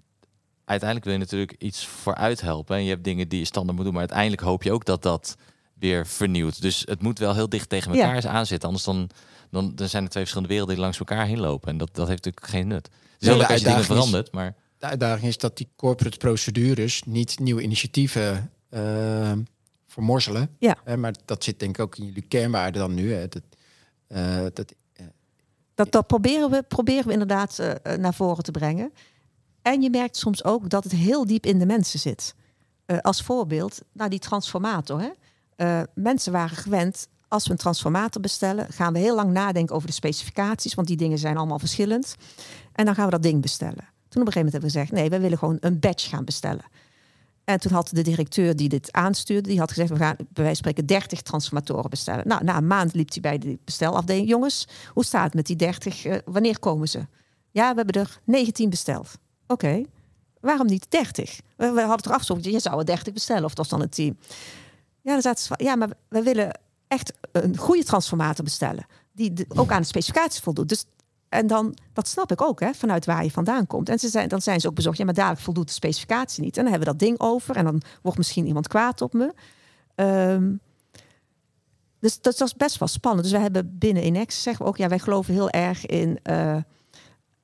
uiteindelijk 0.64 1.04
wil 1.04 1.12
je 1.12 1.18
natuurlijk 1.18 1.54
iets 1.58 1.86
vooruit 1.86 2.40
helpen 2.40 2.76
en 2.76 2.82
je 2.82 2.90
hebt 2.90 3.04
dingen 3.04 3.28
die 3.28 3.38
je 3.38 3.44
standaard 3.44 3.76
moet 3.76 3.84
doen, 3.84 3.94
maar 3.94 4.02
uiteindelijk 4.02 4.42
hoop 4.42 4.62
je 4.62 4.72
ook 4.72 4.84
dat 4.84 5.02
dat 5.02 5.36
weer 5.74 6.06
vernieuwt. 6.06 6.62
Dus 6.62 6.82
het 6.84 7.02
moet 7.02 7.18
wel 7.18 7.34
heel 7.34 7.48
dicht 7.48 7.68
tegen 7.68 7.92
elkaar 7.92 8.22
ja. 8.22 8.28
aanzitten, 8.28 8.68
anders 8.68 8.84
dan, 8.84 9.10
dan, 9.50 9.74
dan 9.74 9.88
zijn 9.88 10.02
er 10.02 10.10
twee 10.10 10.22
verschillende 10.22 10.54
werelden 10.54 10.74
die 10.74 10.84
langs 10.84 10.98
elkaar 10.98 11.26
heen 11.26 11.40
lopen 11.40 11.68
en 11.68 11.76
dat, 11.76 11.94
dat 11.94 12.08
heeft 12.08 12.24
natuurlijk 12.24 12.52
geen 12.52 12.68
nut. 12.68 12.88
Dus 13.18 13.28
nee, 13.28 13.46
als 13.46 13.60
je 13.60 13.66
dingen 13.66 13.84
verandert, 13.84 14.32
maar 14.32 14.54
de 14.78 14.86
uitdaging 14.86 15.26
is 15.26 15.38
dat 15.38 15.56
die 15.56 15.68
corporate 15.76 16.16
procedures 16.16 17.02
niet 17.02 17.38
nieuwe 17.38 17.62
initiatieven 17.62 18.50
uh, 18.70 19.32
vermorzelen. 19.86 20.56
Ja. 20.58 20.76
maar 20.96 21.14
dat 21.24 21.44
zit 21.44 21.58
denk 21.58 21.78
ik 21.78 21.84
ook 21.84 21.96
in 21.96 22.04
jullie 22.04 22.22
kernwaarden 22.28 22.80
dan 22.80 22.94
nu. 22.94 23.12
Hè. 23.12 23.28
Dat, 23.28 23.42
uh, 24.08 24.46
dat, 24.54 24.74
dat, 25.74 25.92
dat, 25.92 26.06
proberen, 26.06 26.50
we, 26.50 26.62
proberen 26.62 27.06
we 27.06 27.12
inderdaad 27.12 27.62
naar 27.98 28.14
voren 28.14 28.44
te 28.44 28.50
brengen. 28.50 28.92
En 29.62 29.82
je 29.82 29.90
merkt 29.90 30.16
soms 30.16 30.44
ook 30.44 30.70
dat 30.70 30.84
het 30.84 30.92
heel 30.92 31.26
diep 31.26 31.46
in 31.46 31.58
de 31.58 31.66
mensen 31.66 31.98
zit. 31.98 32.34
als 33.00 33.22
voorbeeld, 33.22 33.80
nou 33.92 34.10
die 34.10 34.18
transformator. 34.18 35.00
Hè? 35.00 35.82
mensen 35.94 36.32
waren 36.32 36.56
gewend, 36.56 37.08
als 37.28 37.44
we 37.44 37.50
een 37.50 37.56
transformator 37.56 38.22
bestellen, 38.22 38.72
gaan 38.72 38.92
we 38.92 38.98
heel 38.98 39.14
lang 39.14 39.32
nadenken 39.32 39.74
over 39.74 39.88
de 39.88 39.94
specificaties, 39.94 40.74
want 40.74 40.88
die 40.88 40.96
dingen 40.96 41.18
zijn 41.18 41.36
allemaal 41.36 41.58
verschillend. 41.58 42.14
En 42.72 42.84
dan 42.84 42.94
gaan 42.94 43.04
we 43.04 43.10
dat 43.10 43.22
ding 43.22 43.42
bestellen. 43.42 43.94
Toen 44.08 44.22
op 44.22 44.26
een 44.26 44.32
gegeven 44.32 44.52
moment 44.52 44.52
hebben 44.52 44.70
we 44.70 44.78
gezegd, 44.78 44.92
nee, 44.92 45.10
we 45.10 45.20
willen 45.20 45.38
gewoon 45.38 45.56
een 45.60 45.78
badge 45.78 46.08
gaan 46.08 46.24
bestellen. 46.24 46.64
En 47.46 47.60
toen 47.60 47.72
had 47.72 47.88
de 47.92 48.02
directeur 48.02 48.56
die 48.56 48.68
dit 48.68 48.92
aanstuurde, 48.92 49.48
die 49.48 49.58
had 49.58 49.68
gezegd, 49.68 49.90
we 49.90 49.96
gaan 49.96 50.16
bij 50.16 50.44
wijze 50.44 50.62
van 50.62 50.72
spreken 50.72 50.86
30 50.86 51.22
transformatoren 51.22 51.90
bestellen. 51.90 52.28
Nou, 52.28 52.44
na 52.44 52.56
een 52.56 52.66
maand 52.66 52.94
liep 52.94 53.12
hij 53.12 53.20
bij 53.20 53.38
de 53.38 53.58
bestelafdeling. 53.64 54.28
Jongens, 54.28 54.68
hoe 54.92 55.04
staat 55.04 55.24
het 55.24 55.34
met 55.34 55.46
die 55.46 55.56
30? 55.56 56.04
Uh, 56.04 56.14
eh, 56.14 56.20
wanneer 56.24 56.58
komen 56.58 56.88
ze? 56.88 57.06
Ja, 57.50 57.70
we 57.70 57.76
hebben 57.76 58.02
er 58.02 58.20
19 58.24 58.70
besteld. 58.70 59.18
Oké, 59.46 59.82
waarom 60.40 60.66
niet 60.66 60.90
30? 60.90 61.40
We, 61.56 61.64
hadden 61.66 62.02
toch 62.02 62.12
afgesproken, 62.12 62.50
je 62.50 62.60
zou 62.60 62.78
er 62.78 62.86
30 62.86 63.12
bestellen, 63.12 63.44
of 63.44 63.54
dat 63.54 63.58
was 63.58 63.68
dan 63.68 63.80
het 63.80 63.94
team. 63.94 64.16
Ja, 65.00 65.12
dan 65.12 65.22
zaten 65.22 65.44
ze 65.44 65.64
ja, 65.64 65.76
maar 65.76 65.90
we 66.08 66.22
willen 66.22 66.60
echt 66.88 67.12
een 67.32 67.56
goede 67.56 67.84
transformator 67.84 68.44
bestellen. 68.44 68.86
Die 69.12 69.46
ook 69.48 69.70
aan 69.70 69.80
de 69.80 69.86
specificaties 69.86 70.40
voldoet. 70.40 70.68
Dus 70.68 70.84
en 71.36 71.46
dan, 71.46 71.76
dat 71.92 72.08
snap 72.08 72.32
ik 72.32 72.42
ook, 72.42 72.60
hè, 72.60 72.74
vanuit 72.74 73.04
waar 73.04 73.24
je 73.24 73.30
vandaan 73.30 73.66
komt. 73.66 73.88
En 73.88 73.98
ze 73.98 74.08
zijn, 74.08 74.28
dan 74.28 74.42
zijn 74.42 74.60
ze 74.60 74.68
ook 74.68 74.74
bezorgd, 74.74 74.98
ja, 74.98 75.04
maar 75.04 75.14
dadelijk 75.14 75.42
voldoet 75.42 75.66
de 75.66 75.72
specificatie 75.72 76.42
niet. 76.42 76.56
En 76.56 76.62
dan 76.62 76.72
hebben 76.72 76.92
we 76.92 76.98
dat 76.98 77.08
ding 77.08 77.20
over 77.20 77.56
en 77.56 77.64
dan 77.64 77.82
wordt 78.02 78.18
misschien 78.18 78.46
iemand 78.46 78.68
kwaad 78.68 79.00
op 79.00 79.12
me. 79.12 79.34
Um, 79.94 80.60
dus 82.00 82.20
dat, 82.20 82.38
was 82.38 82.54
best 82.54 82.78
wel 82.78 82.88
spannend. 82.88 83.22
Dus 83.22 83.32
we 83.32 83.38
hebben 83.38 83.78
binnen 83.78 84.06
Inex 84.06 84.42
zeggen 84.42 84.64
we 84.64 84.70
ook, 84.70 84.76
ja, 84.76 84.88
wij 84.88 84.98
geloven 84.98 85.34
heel 85.34 85.50
erg 85.50 85.86
in 85.86 86.18
uh, 86.30 86.56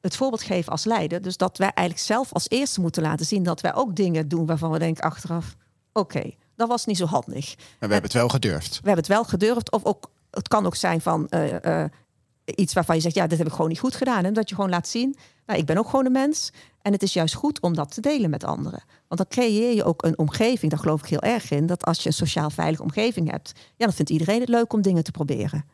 het 0.01 0.16
voorbeeld 0.16 0.43
geven 0.43 0.72
als 0.72 0.84
leider. 0.84 1.22
Dus 1.22 1.36
dat 1.36 1.59
wij 1.59 1.70
eigenlijk 1.74 2.07
zelf 2.07 2.32
als 2.32 2.49
eerste 2.49 2.80
moeten 2.80 3.03
laten 3.03 3.26
zien 3.26 3.43
dat 3.43 3.61
wij 3.61 3.74
ook 3.74 3.97
dingen 3.97 4.28
doen 4.28 4.47
waarvan 4.47 4.70
we 4.70 4.78
denken 4.78 5.05
achteraf, 5.05 5.57
oké, 5.93 6.30
dat 6.57 6.68
was 6.68 6.86
niet 6.86 6.97
zo 6.97 7.07
handig. 7.07 7.55
Maar 7.57 7.88
we 7.88 7.93
hebben 7.93 8.03
het 8.03 8.12
wel 8.12 8.28
gedurfd. 8.28 8.70
We 8.70 8.86
hebben 8.86 9.05
het 9.05 9.07
wel 9.07 9.24
gedurfd. 9.24 9.70
Of 9.72 9.84
ook, 9.84 10.11
het 10.30 10.49
kan 10.49 10.66
ook 10.66 10.76
zijn 10.76 11.01
van, 11.01 11.26
uh, 11.30 11.53
uh, 11.53 11.84
iets 12.55 12.73
waarvan 12.73 12.95
je 12.97 13.01
zegt, 13.03 13.15
ja, 13.15 13.27
dit 13.27 13.39
heb 13.39 13.47
ik 13.47 13.53
gewoon 13.53 13.69
niet 13.69 13.79
goed 13.79 13.95
gedaan. 13.97 14.25
En 14.25 14.33
dat 14.33 14.49
je 14.49 14.55
gewoon 14.55 14.71
laat 14.71 14.89
zien, 14.89 15.17
nou, 15.47 15.59
ik 15.59 15.67
ben 15.67 15.77
ook 15.79 15.89
gewoon 15.89 16.07
een 16.07 16.13
mens. 16.13 16.53
En 16.83 16.93
het 16.93 17.03
is 17.03 17.13
juist 17.13 17.35
goed 17.35 17.61
om 17.61 17.75
dat 17.75 17.95
te 17.95 18.01
delen 18.01 18.31
met 18.31 18.45
anderen. 18.45 18.83
Want 19.09 19.21
dan 19.21 19.27
creëer 19.29 19.75
je 19.75 19.85
ook 19.85 20.05
een 20.05 20.19
omgeving, 20.19 20.71
daar 20.71 20.81
geloof 20.81 21.01
ik 21.03 21.07
heel 21.09 21.21
erg 21.23 21.51
in, 21.51 21.67
dat 21.67 21.85
als 21.85 21.99
je 22.03 22.07
een 22.09 22.15
sociaal 22.15 22.51
veilige 22.51 22.83
omgeving 22.83 23.31
hebt, 23.31 23.53
ja, 23.77 23.85
dan 23.87 23.95
vindt 23.95 24.11
iedereen 24.11 24.41
het 24.41 24.49
leuk 24.49 24.73
om 24.73 24.83
dingen 24.83 25.05
te 25.05 25.11
proberen. 25.11 25.65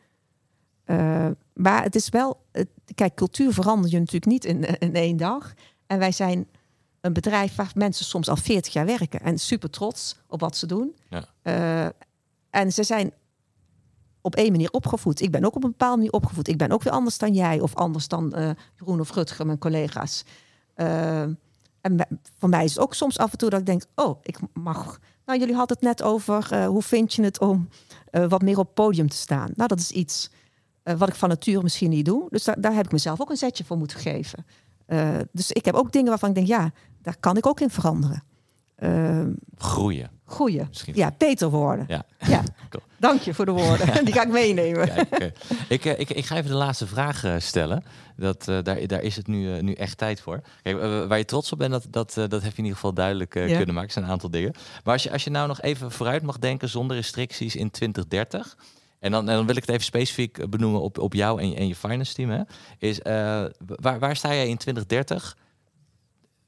Uh, 0.85 1.27
maar 1.53 1.83
het 1.83 1.95
is 1.95 2.09
wel, 2.09 2.41
het- 2.51 2.69
kijk, 2.95 3.15
cultuur 3.15 3.53
verander 3.53 3.91
je 3.91 3.97
natuurlijk 3.99 4.25
niet 4.31 4.45
in, 4.45 4.79
in 4.79 4.95
één 4.95 5.17
dag. 5.17 5.53
En 5.87 5.99
wij 5.99 6.11
zijn 6.11 6.47
een 7.01 7.13
bedrijf 7.13 7.55
waar 7.55 7.71
mensen 7.75 8.05
soms 8.05 8.29
al 8.29 8.35
40 8.35 8.73
jaar 8.73 8.85
werken 8.85 9.19
en 9.21 9.37
super 9.37 9.69
trots 9.69 10.15
op 10.27 10.39
wat 10.39 10.57
ze 10.57 10.65
doen. 10.65 10.95
Ja. 11.09 11.25
Eh, 11.41 11.89
en 12.49 12.71
ze 12.73 12.83
zijn 12.83 13.11
op 14.21 14.35
één 14.35 14.51
manier 14.51 14.71
opgevoed. 14.71 15.21
Ik 15.21 15.31
ben 15.31 15.45
ook 15.45 15.55
op 15.55 15.63
een 15.63 15.69
bepaalde 15.69 15.95
manier 15.95 16.11
opgevoed. 16.11 16.47
Ik 16.47 16.57
ben 16.57 16.71
ook 16.71 16.83
weer 16.83 16.93
anders 16.93 17.17
dan 17.17 17.33
jij 17.33 17.59
of 17.59 17.75
anders 17.75 18.07
dan 18.07 18.33
eh, 18.33 18.49
Jeroen 18.75 18.99
of 18.99 19.13
Rutger, 19.13 19.45
mijn 19.45 19.57
collega's. 19.57 20.23
Eh, 20.73 21.21
en 21.81 22.07
voor 22.37 22.49
mij 22.49 22.63
is 22.63 22.73
het 22.73 22.83
ook 22.83 22.93
soms 22.93 23.17
af 23.17 23.31
en 23.31 23.37
toe 23.37 23.49
dat 23.49 23.59
ik 23.59 23.65
denk, 23.65 23.83
oh, 23.95 24.19
ik 24.21 24.39
mag. 24.53 24.99
Nou, 25.25 25.39
jullie 25.39 25.55
hadden 25.55 25.77
het 25.77 25.85
net 25.85 26.03
over 26.03 26.47
eh, 26.51 26.67
hoe 26.67 26.81
vind 26.81 27.13
je 27.13 27.23
het 27.23 27.39
om 27.39 27.69
wat 28.11 28.41
meer 28.41 28.57
op 28.57 28.65
het 28.65 28.73
podium 28.73 29.09
te 29.09 29.17
staan. 29.17 29.49
Nou, 29.55 29.67
dat 29.67 29.79
is 29.79 29.91
iets 29.91 30.31
wat 30.83 31.07
ik 31.07 31.15
van 31.15 31.29
nature 31.29 31.63
misschien 31.63 31.89
niet 31.89 32.05
doe. 32.05 32.27
Dus 32.29 32.43
daar, 32.43 32.61
daar 32.61 32.73
heb 32.73 32.85
ik 32.85 32.91
mezelf 32.91 33.21
ook 33.21 33.29
een 33.29 33.37
zetje 33.37 33.63
voor 33.63 33.77
moeten 33.77 33.99
geven. 33.99 34.45
Dus 35.31 35.51
ik 35.51 35.65
heb 35.65 35.75
ook 35.75 35.91
dingen 35.91 36.09
waarvan 36.09 36.29
ik 36.29 36.35
denk, 36.35 36.47
ja, 36.47 36.71
daar 37.01 37.17
kan 37.19 37.37
ik 37.37 37.45
ook 37.45 37.59
in 37.59 37.69
veranderen. 37.69 38.23
Groeien. 39.55 40.18
Groeien. 40.29 40.65
Misschien. 40.69 40.95
Ja, 40.95 41.11
beter 41.17 41.49
worden. 41.49 41.85
Ja. 41.87 42.03
Ja. 42.27 42.43
Cool. 42.69 42.83
Dank 42.97 43.21
je 43.21 43.33
voor 43.33 43.45
de 43.45 43.51
woorden. 43.51 43.87
Die 44.05 44.13
ga 44.13 44.21
ik 44.23 44.29
meenemen. 44.31 44.87
Kijk, 44.87 45.09
eh, 45.11 45.27
ik, 45.69 45.85
eh, 45.85 45.99
ik, 45.99 46.09
ik 46.09 46.25
ga 46.25 46.35
even 46.37 46.49
de 46.49 46.55
laatste 46.55 46.87
vraag 46.87 47.23
eh, 47.23 47.35
stellen. 47.37 47.83
Dat, 48.15 48.43
daar, 48.45 48.87
daar 48.87 49.01
is 49.01 49.15
het 49.15 49.27
nu, 49.27 49.61
nu 49.61 49.73
echt 49.73 49.97
tijd 49.97 50.21
voor. 50.21 50.41
Kijk, 50.63 50.77
waar 51.07 51.17
je 51.17 51.25
trots 51.25 51.51
op 51.51 51.57
bent, 51.57 51.71
dat, 51.71 51.85
dat, 51.89 52.13
dat 52.13 52.31
heb 52.31 52.51
je 52.51 52.57
in 52.57 52.63
ieder 52.63 52.73
geval 52.73 52.93
duidelijk 52.93 53.33
Ja. 53.33 53.45
kunnen 53.57 53.67
maken. 53.75 53.87
Er 53.87 53.91
zijn 53.91 54.05
een 54.05 54.11
aantal 54.11 54.29
dingen. 54.29 54.53
Maar 54.83 54.93
als 54.93 55.03
je, 55.03 55.11
als 55.11 55.23
je 55.23 55.29
nou 55.29 55.47
nog 55.47 55.61
even 55.61 55.91
vooruit 55.91 56.21
mag 56.23 56.39
denken 56.39 56.69
zonder 56.69 56.95
restricties 56.95 57.55
in 57.55 57.71
2030. 57.71 58.57
En 58.99 59.11
dan, 59.11 59.29
en 59.29 59.35
dan 59.35 59.45
wil 59.45 59.55
ik 59.55 59.61
het 59.61 59.69
even 59.71 59.83
specifiek 59.83 60.49
benoemen 60.49 60.81
op, 60.81 60.97
op 60.97 61.13
jou 61.13 61.41
en, 61.41 61.49
je- 61.49 61.55
en 61.55 61.67
je 61.67 61.75
finance 61.75 62.13
team. 62.13 62.29
Hè, 62.29 62.41
is, 62.77 62.99
waar, 63.75 63.99
waar 63.99 64.15
sta 64.15 64.33
jij 64.33 64.47
in 64.47 64.57
2030? 64.57 65.37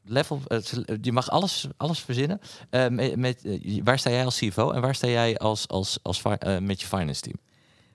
Level, 0.04 0.42
eh, 0.48 0.60
je 1.02 1.12
mag 1.12 1.30
alles, 1.30 1.68
alles 1.78 2.00
verzinnen. 2.00 2.42
Eh, 2.70 2.88
met, 2.88 3.16
met, 3.16 3.46
eh, 3.46 3.82
waar 3.84 4.00
sta 4.00 4.10
jij 4.10 4.26
als 4.26 4.38
CFO 4.38 4.72
en 4.72 4.82
waar 4.82 4.96
sta 4.96 5.08
jij 5.08 5.38
als, 5.38 5.68
als, 5.68 6.00
als, 6.02 6.22
eh, 6.22 6.58
met 6.58 6.82
je 6.82 6.88
finance 6.88 7.22
team? 7.22 7.36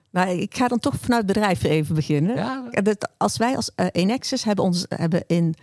Nou, 0.09 0.29
ik 0.29 0.55
ga 0.55 0.67
dan 0.67 0.79
toch 0.79 0.93
vanuit 0.99 1.23
het 1.23 1.33
bedrijf 1.33 1.63
even 1.63 1.95
beginnen. 1.95 2.35
Ja. 2.35 2.69
Als 3.17 3.37
wij 3.37 3.55
als 3.55 3.71
eh, 3.75 3.85
Enexis 3.91 4.43
hebben, 4.43 4.65
ons, 4.65 4.85
hebben 4.89 5.23
in 5.27 5.55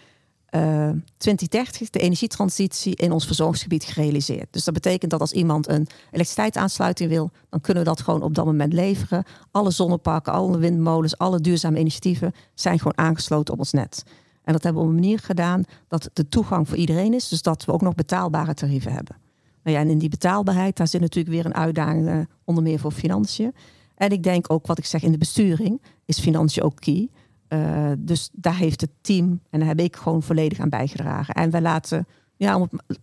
eh 0.45 0.91
2030 1.17 1.91
de 1.91 1.99
energietransitie 1.99 2.97
in 2.97 3.13
ons 3.13 3.27
verzorgingsgebied 3.27 3.85
gerealiseerd. 3.85 4.47
Dus 4.51 4.65
dat 4.65 4.75
betekent 4.75 5.11
dat 5.11 5.21
als 5.21 5.33
iemand 5.33 5.69
een 5.69 5.87
elektriciteitsaansluiting 6.07 7.11
wil, 7.11 7.31
dan 7.51 7.61
kunnen 7.61 7.83
we 7.83 7.89
dat 7.89 8.01
gewoon 8.01 8.23
op 8.23 8.35
dat 8.35 8.45
moment 8.45 8.73
leveren. 8.73 9.25
Alle 9.51 9.71
zonneparken, 9.71 10.33
alle 10.33 10.59
windmolens, 10.59 11.19
alle 11.19 11.41
duurzame 11.41 11.79
initiatieven 11.79 12.35
zijn 12.55 12.79
gewoon 12.79 12.99
aangesloten 12.99 13.53
op 13.53 13.59
ons 13.59 13.73
net. 13.73 14.05
En 14.45 14.53
dat 14.53 14.63
hebben 14.63 14.83
we 14.83 14.89
op 14.89 14.95
een 14.95 15.01
manier 15.01 15.19
gedaan 15.19 15.65
dat 15.89 16.11
de 16.13 16.29
toegang 16.29 16.69
voor 16.69 16.77
iedereen 16.77 17.15
is, 17.15 17.29
dus 17.29 17.43
dat 17.43 17.65
we 17.65 17.73
ook 17.73 17.83
nog 17.83 17.95
betaalbare 17.95 18.55
tarieven 18.55 18.93
hebben. 18.93 19.17
Nou 19.63 19.77
ja, 19.77 19.83
en 19.83 19.91
in 19.91 19.99
die 19.99 20.09
betaalbaarheid, 20.09 20.77
daar 20.77 20.89
zit 20.89 21.01
natuurlijk 21.01 21.35
weer 21.35 21.47
een 21.47 21.55
uitdaging, 21.55 22.09
eh, 22.09 22.19
onder 22.45 22.63
meer 22.63 22.79
voor 22.79 22.91
financiën. 22.91 23.55
En 23.95 24.11
ik 24.11 24.23
denk 24.23 24.53
ook 24.53 24.67
wat 24.67 24.79
ik 24.79 24.85
zeg 24.85 25.03
in 25.03 25.13
de 25.13 25.19
besturing, 25.19 25.83
is 26.05 26.21
financiën 26.21 26.63
ook 26.63 26.81
key. 26.81 27.09
Eh, 27.49 27.93
dus 27.99 28.31
daar 28.33 28.57
heeft 28.57 28.81
het 28.81 28.91
team, 29.01 29.41
en 29.51 29.59
daar 29.59 29.69
heb 29.69 29.81
ik 29.81 29.97
gewoon 29.97 30.23
volledig 30.23 30.59
aan 30.59 30.69
bijgedragen. 30.69 31.35
En 31.35 31.51
wij 31.51 31.61
laten, 31.61 32.07
ja, 32.37 32.55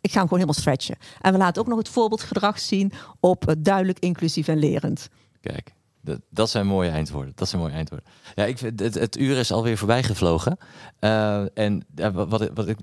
ik 0.02 0.12
ga 0.12 0.20
hem 0.20 0.28
gewoon 0.28 0.30
helemaal 0.30 0.54
stretchen. 0.54 0.98
En 1.22 1.32
we 1.32 1.38
laten 1.38 1.62
ook 1.62 1.68
nog 1.68 1.78
het 1.78 1.90
voorbeeldgedrag 1.90 2.60
zien 2.60 2.92
op 3.20 3.48
eh, 3.48 3.56
duidelijk, 3.60 4.00
inclusief 4.00 4.48
en 4.48 4.58
lerend. 4.58 5.10
Kijk, 5.40 5.74
dat, 6.02 6.20
dat 6.30 6.50
zijn 6.50 6.68
mooie 6.68 6.90
eindwoorden. 6.90 7.32
Dat 7.36 7.50
zijn 7.50 7.62
mooie 7.62 7.74
eindwoorden. 7.74 8.08
Ja, 8.36 8.46
ik, 8.46 8.58
vind- 8.58 8.80
het, 8.80 8.94
het 8.94 9.18
uur 9.18 9.38
is 9.38 9.52
alweer 9.52 9.78
voorbij 9.78 10.04
gevlogen. 10.04 10.58
Eh, 11.00 11.58
en 11.58 11.86
wat, 12.14 12.50
wat 12.54 12.68
ik 12.68 12.78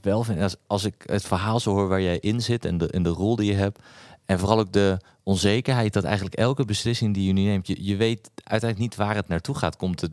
wel 0.00 0.22
vind, 0.24 0.40
als, 0.40 0.56
als 0.66 0.84
ik 0.84 0.94
het 1.06 1.24
verhaal 1.24 1.60
zo 1.60 1.70
hoor 1.70 1.88
waar 1.88 2.02
jij 2.02 2.18
in 2.18 2.40
zit 2.42 2.64
en 2.64 2.78
de, 2.78 2.90
en 2.90 3.02
de 3.02 3.08
rol 3.08 3.36
die 3.36 3.46
je 3.50 3.56
hebt. 3.58 3.78
En 4.26 4.38
vooral 4.38 4.58
ook 4.58 4.72
de 4.72 4.98
onzekerheid 5.22 5.92
dat 5.92 6.04
eigenlijk 6.04 6.34
elke 6.34 6.64
beslissing 6.64 7.14
die 7.14 7.26
je 7.26 7.32
nu 7.32 7.42
neemt, 7.42 7.66
je, 7.66 7.84
je 7.84 7.96
weet 7.96 8.30
uiteindelijk 8.34 8.90
niet 8.90 8.96
waar 9.06 9.14
het 9.14 9.28
naartoe 9.28 9.54
gaat. 9.54 9.76
Komt 9.76 10.00
het, 10.00 10.10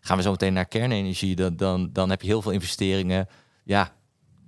gaan 0.00 0.16
we 0.16 0.22
zo 0.22 0.30
meteen 0.30 0.52
naar 0.52 0.66
kernenergie, 0.66 1.36
dan, 1.36 1.56
dan, 1.56 1.90
dan 1.92 2.10
heb 2.10 2.20
je 2.20 2.26
heel 2.26 2.42
veel 2.42 2.52
investeringen. 2.52 3.28
Ja, 3.64 3.92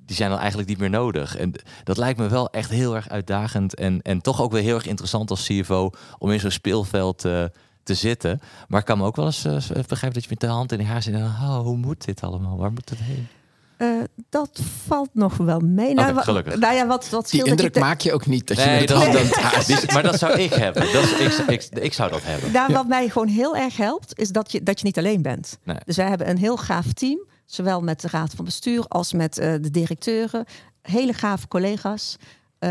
die 0.07 0.17
zijn 0.17 0.31
dan 0.31 0.39
eigenlijk 0.39 0.69
niet 0.69 0.79
meer 0.79 0.91
nodig. 0.91 1.37
En 1.37 1.53
dat 1.85 1.97
lijkt 1.97 2.19
me 2.19 2.29
wel 2.29 2.51
echt 2.51 2.71
heel 2.71 2.95
erg 2.97 3.09
uitdagend. 3.09 3.75
En, 3.75 4.03
en 4.03 4.21
toch 4.21 4.43
ook 4.43 4.53
weer 4.53 4.63
heel 4.63 4.75
erg 4.75 4.87
interessant 4.87 5.31
als 5.31 5.47
CFO 5.47 5.91
om 6.19 6.31
in 6.31 6.41
zo'n 6.41 6.51
speelveld 6.51 7.25
eh, 7.25 7.45
te 7.83 7.95
zitten. 7.95 8.41
Maar 8.69 8.81
ik 8.81 8.87
kan 8.87 8.99
me 8.99 9.05
ook 9.05 9.17
wel 9.17 9.27
eens 9.27 9.45
eh, 9.45 9.55
begrijpen 9.69 10.13
dat 10.13 10.23
je 10.23 10.29
met 10.31 10.41
de 10.41 10.47
hand 10.47 10.73
in 10.73 10.79
de 10.79 10.85
haar 10.85 11.03
zit. 11.03 11.15
En, 11.15 11.23
oh, 11.25 11.59
hoe 11.59 11.77
moet 11.77 12.05
dit 12.05 12.21
allemaal? 12.23 12.57
Waar 12.57 12.73
moet 12.73 12.89
het 12.91 12.99
heen? 13.03 13.27
Eh, 13.77 13.89
dat 14.31 14.61
valt 14.87 15.09
nog 15.13 15.37
wel 15.37 15.59
mee. 15.61 15.91
Oké, 15.99 16.13
wa- 16.13 16.23
gelukkig. 16.23 16.57
Nou 16.59 16.75
ja, 16.75 16.87
wat, 16.87 17.09
wat 17.11 17.31
Die 17.31 17.45
indruk 17.45 17.75
je- 17.75 17.81
maak 17.81 18.01
je 18.01 18.13
ook 18.13 18.27
niet. 18.27 18.47
Dat 18.47 18.57
je 18.57 18.65
Nee, 18.65 18.79
met 18.79 18.89
dat, 18.89 19.65
zit. 19.65 19.91
maar 19.93 20.03
dat 20.03 20.19
zou 20.19 20.33
ik 20.41 20.53
hebben. 20.55 20.93
Dat 20.93 21.03
is, 21.19 21.39
ik, 21.39 21.49
ik, 21.49 21.69
ik 21.83 21.93
zou 21.93 22.11
dat 22.11 22.21
hebben. 22.25 22.53
Nou, 22.53 22.73
wat 22.73 22.87
mij 22.87 23.09
gewoon 23.09 23.29
heel 23.29 23.57
erg 23.57 23.77
helpt, 23.77 24.19
is 24.19 24.29
dat 24.29 24.53
je, 24.53 24.63
dat 24.63 24.79
je 24.79 24.85
niet 24.85 24.99
alleen 24.99 25.23
bent. 25.23 25.59
Nee. 25.63 25.77
Dus 25.85 25.97
wij 25.97 26.09
hebben 26.09 26.29
een 26.29 26.39
heel 26.39 26.57
gaaf 26.57 26.93
team, 26.93 27.19
zowel 27.45 27.81
met 27.81 28.01
de 28.01 28.09
raad 28.09 28.35
van 28.35 28.45
bestuur 28.45 28.89
als 28.89 29.13
met 29.13 29.39
eh, 29.39 29.53
de 29.53 29.71
directeuren. 29.71 30.45
Hele 30.83 31.13
gave 31.13 31.49
collega's. 31.49 32.17
Eh, 32.59 32.71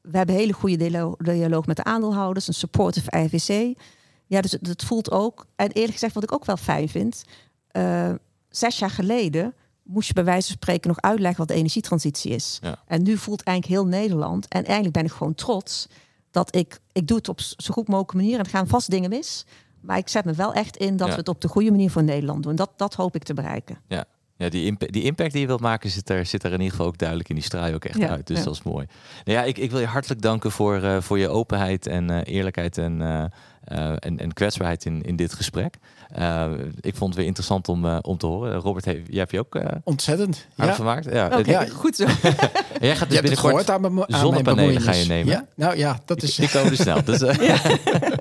we 0.00 0.16
hebben 0.16 0.34
hele 0.34 0.52
goede 0.52 0.76
dialo- 0.76 1.16
dialoog 1.18 1.66
met 1.66 1.76
de 1.76 1.84
aandeelhouders, 1.84 2.48
een 2.48 2.54
supportive 2.54 3.18
IVC. 3.18 3.78
Ja, 4.26 4.40
dus 4.40 4.52
het 4.52 4.84
voelt 4.84 5.10
ook. 5.10 5.46
En 5.56 5.70
eerlijk 5.70 5.92
gezegd, 5.92 6.14
wat 6.14 6.22
ik 6.22 6.32
ook 6.32 6.44
wel 6.44 6.56
fijn 6.56 6.88
vind, 6.88 7.24
eh, 7.70 8.12
zes 8.48 8.78
jaar 8.78 8.90
geleden 8.90 9.54
moest 9.82 10.08
je 10.08 10.14
bij 10.14 10.24
wijze 10.24 10.46
van 10.46 10.56
spreken 10.56 10.88
nog 10.88 11.00
uitleggen 11.00 11.38
wat 11.38 11.48
de 11.48 11.54
energietransitie 11.54 12.30
is. 12.32 12.58
Ja. 12.62 12.78
En 12.86 13.02
nu 13.02 13.16
voelt 13.16 13.42
eigenlijk 13.42 13.80
heel 13.80 13.90
Nederland, 13.90 14.48
en 14.48 14.64
eigenlijk 14.64 14.94
ben 14.94 15.04
ik 15.04 15.12
gewoon 15.12 15.34
trots, 15.34 15.86
dat 16.30 16.56
ik, 16.56 16.80
ik 16.92 17.06
doe 17.06 17.16
het 17.16 17.28
op 17.28 17.40
zo 17.40 17.72
goed 17.72 17.88
mogelijke 17.88 18.16
manier. 18.16 18.38
En 18.38 18.44
er 18.44 18.50
gaan 18.50 18.66
vast 18.66 18.90
dingen 18.90 19.10
mis. 19.10 19.44
Maar 19.80 19.98
ik 19.98 20.08
zet 20.08 20.24
me 20.24 20.32
wel 20.32 20.52
echt 20.52 20.76
in 20.76 20.96
dat 20.96 21.06
Ja. 21.06 21.12
we 21.12 21.18
het 21.18 21.28
op 21.28 21.40
de 21.40 21.48
goede 21.48 21.70
manier 21.70 21.90
voor 21.90 22.02
Nederland 22.04 22.42
doen. 22.42 22.56
Dat, 22.56 22.70
dat 22.76 22.94
hoop 22.94 23.14
ik 23.14 23.22
te 23.22 23.34
bereiken. 23.34 23.78
Ja, 23.88 24.04
ja 24.36 24.48
die, 24.48 24.64
imp- 24.64 24.92
die 24.92 25.02
impact 25.02 25.32
die 25.32 25.40
je 25.40 25.46
wilt 25.46 25.60
maken 25.60 25.90
zit 25.90 26.10
er, 26.10 26.26
zit 26.26 26.42
er 26.42 26.48
in 26.52 26.56
ieder 26.58 26.70
geval 26.70 26.86
ook 26.86 26.98
duidelijk 26.98 27.28
in. 27.28 27.34
Die 27.34 27.44
straal 27.44 27.72
ook 27.72 27.84
echt 27.84 27.98
Ja, 27.98 28.08
uit. 28.08 28.26
Dus 28.26 28.38
ja. 28.38 28.44
dat 28.44 28.54
is 28.54 28.62
mooi. 28.62 28.86
Nou 29.24 29.38
ja, 29.38 29.44
ik, 29.44 29.58
ik 29.58 29.70
wil 29.70 29.80
je 29.80 29.86
hartelijk 29.86 30.22
danken 30.22 30.50
voor, 30.50 30.82
eh, 30.82 31.00
voor 31.00 31.18
je 31.18 31.28
openheid 31.28 31.86
en 31.86 32.10
eh, 32.10 32.34
eerlijkheid 32.34 32.78
en, 32.78 33.02
eh, 33.02 33.24
eh, 33.64 33.92
en, 33.98 34.18
en 34.18 34.32
kwetsbaarheid 34.32 34.84
in, 34.84 35.02
in 35.02 35.16
dit 35.16 35.32
gesprek. 35.34 35.74
Eh, 36.08 36.50
ik 36.80 36.94
vond 36.94 37.08
het 37.10 37.14
weer 37.18 37.26
interessant 37.26 37.68
om, 37.68 37.86
om 37.86 38.18
te 38.18 38.26
horen. 38.26 38.54
Robert, 38.58 38.84
hey, 38.84 39.02
jij 39.06 39.18
hebt 39.18 39.30
je 39.30 39.38
ook 39.38 39.60
Ontzettend. 39.84 40.46
Ja. 40.56 40.74
vermaakt. 40.74 41.04
Ja, 41.04 41.38
Ja. 41.44 41.66
goed 41.66 41.96
zo. 41.96 42.04
en 42.04 42.16
jij 42.20 42.30
gaat 42.30 42.32
Je 42.80 42.86
dus 42.86 42.96
hebt 42.96 43.10
het 43.10 43.20
binnenkort... 43.20 43.38
gehoord 43.38 43.70
aan, 43.70 43.80
mijn- 43.80 43.92
aan 44.00 44.04
mijn 44.08 44.20
zonnepanelen 44.20 44.80
ga 44.80 44.92
je 44.92 45.06
nemen. 45.06 45.32
Ja? 45.32 45.46
Nou 45.56 45.76
ja, 45.76 46.00
dat 46.04 46.22
is... 46.22 46.34
Die 46.34 46.50
komen 46.50 46.70
er 46.70 46.76
snel. 46.76 47.04
Dus, 47.04 47.20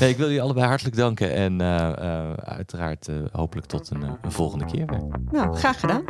nee, 0.00 0.10
ik 0.10 0.16
wil 0.16 0.26
jullie 0.26 0.42
allebei 0.42 0.66
hartelijk 0.66 0.96
danken. 0.96 1.32
En 1.32 1.60
eh, 1.60 1.88
eh, 1.88 2.32
uiteraard 2.34 3.08
eh, 3.08 3.14
hopelijk 3.32 3.66
tot 3.66 3.90
een, 3.90 4.02
een 4.22 4.32
volgende 4.32 4.64
keer 4.64 4.86
weer. 4.86 5.06
Nou, 5.30 5.56
graag 5.56 5.80
gedaan. 5.80 6.04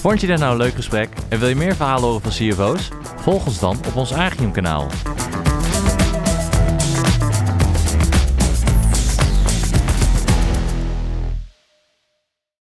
Vond 0.00 0.20
je 0.20 0.26
dit 0.26 0.38
nou 0.38 0.52
een 0.52 0.58
leuk 0.58 0.74
gesprek 0.74 1.08
en 1.28 1.38
wil 1.38 1.48
je 1.48 1.56
meer 1.56 1.74
verhalen 1.74 2.04
horen 2.04 2.20
van 2.20 2.30
CFO's? 2.30 2.88
Volg 3.16 3.46
ons 3.46 3.58
dan 3.58 3.76
op 3.86 3.96
ons 3.96 4.14
Agium 4.14 4.52
kanaal. 4.52 4.86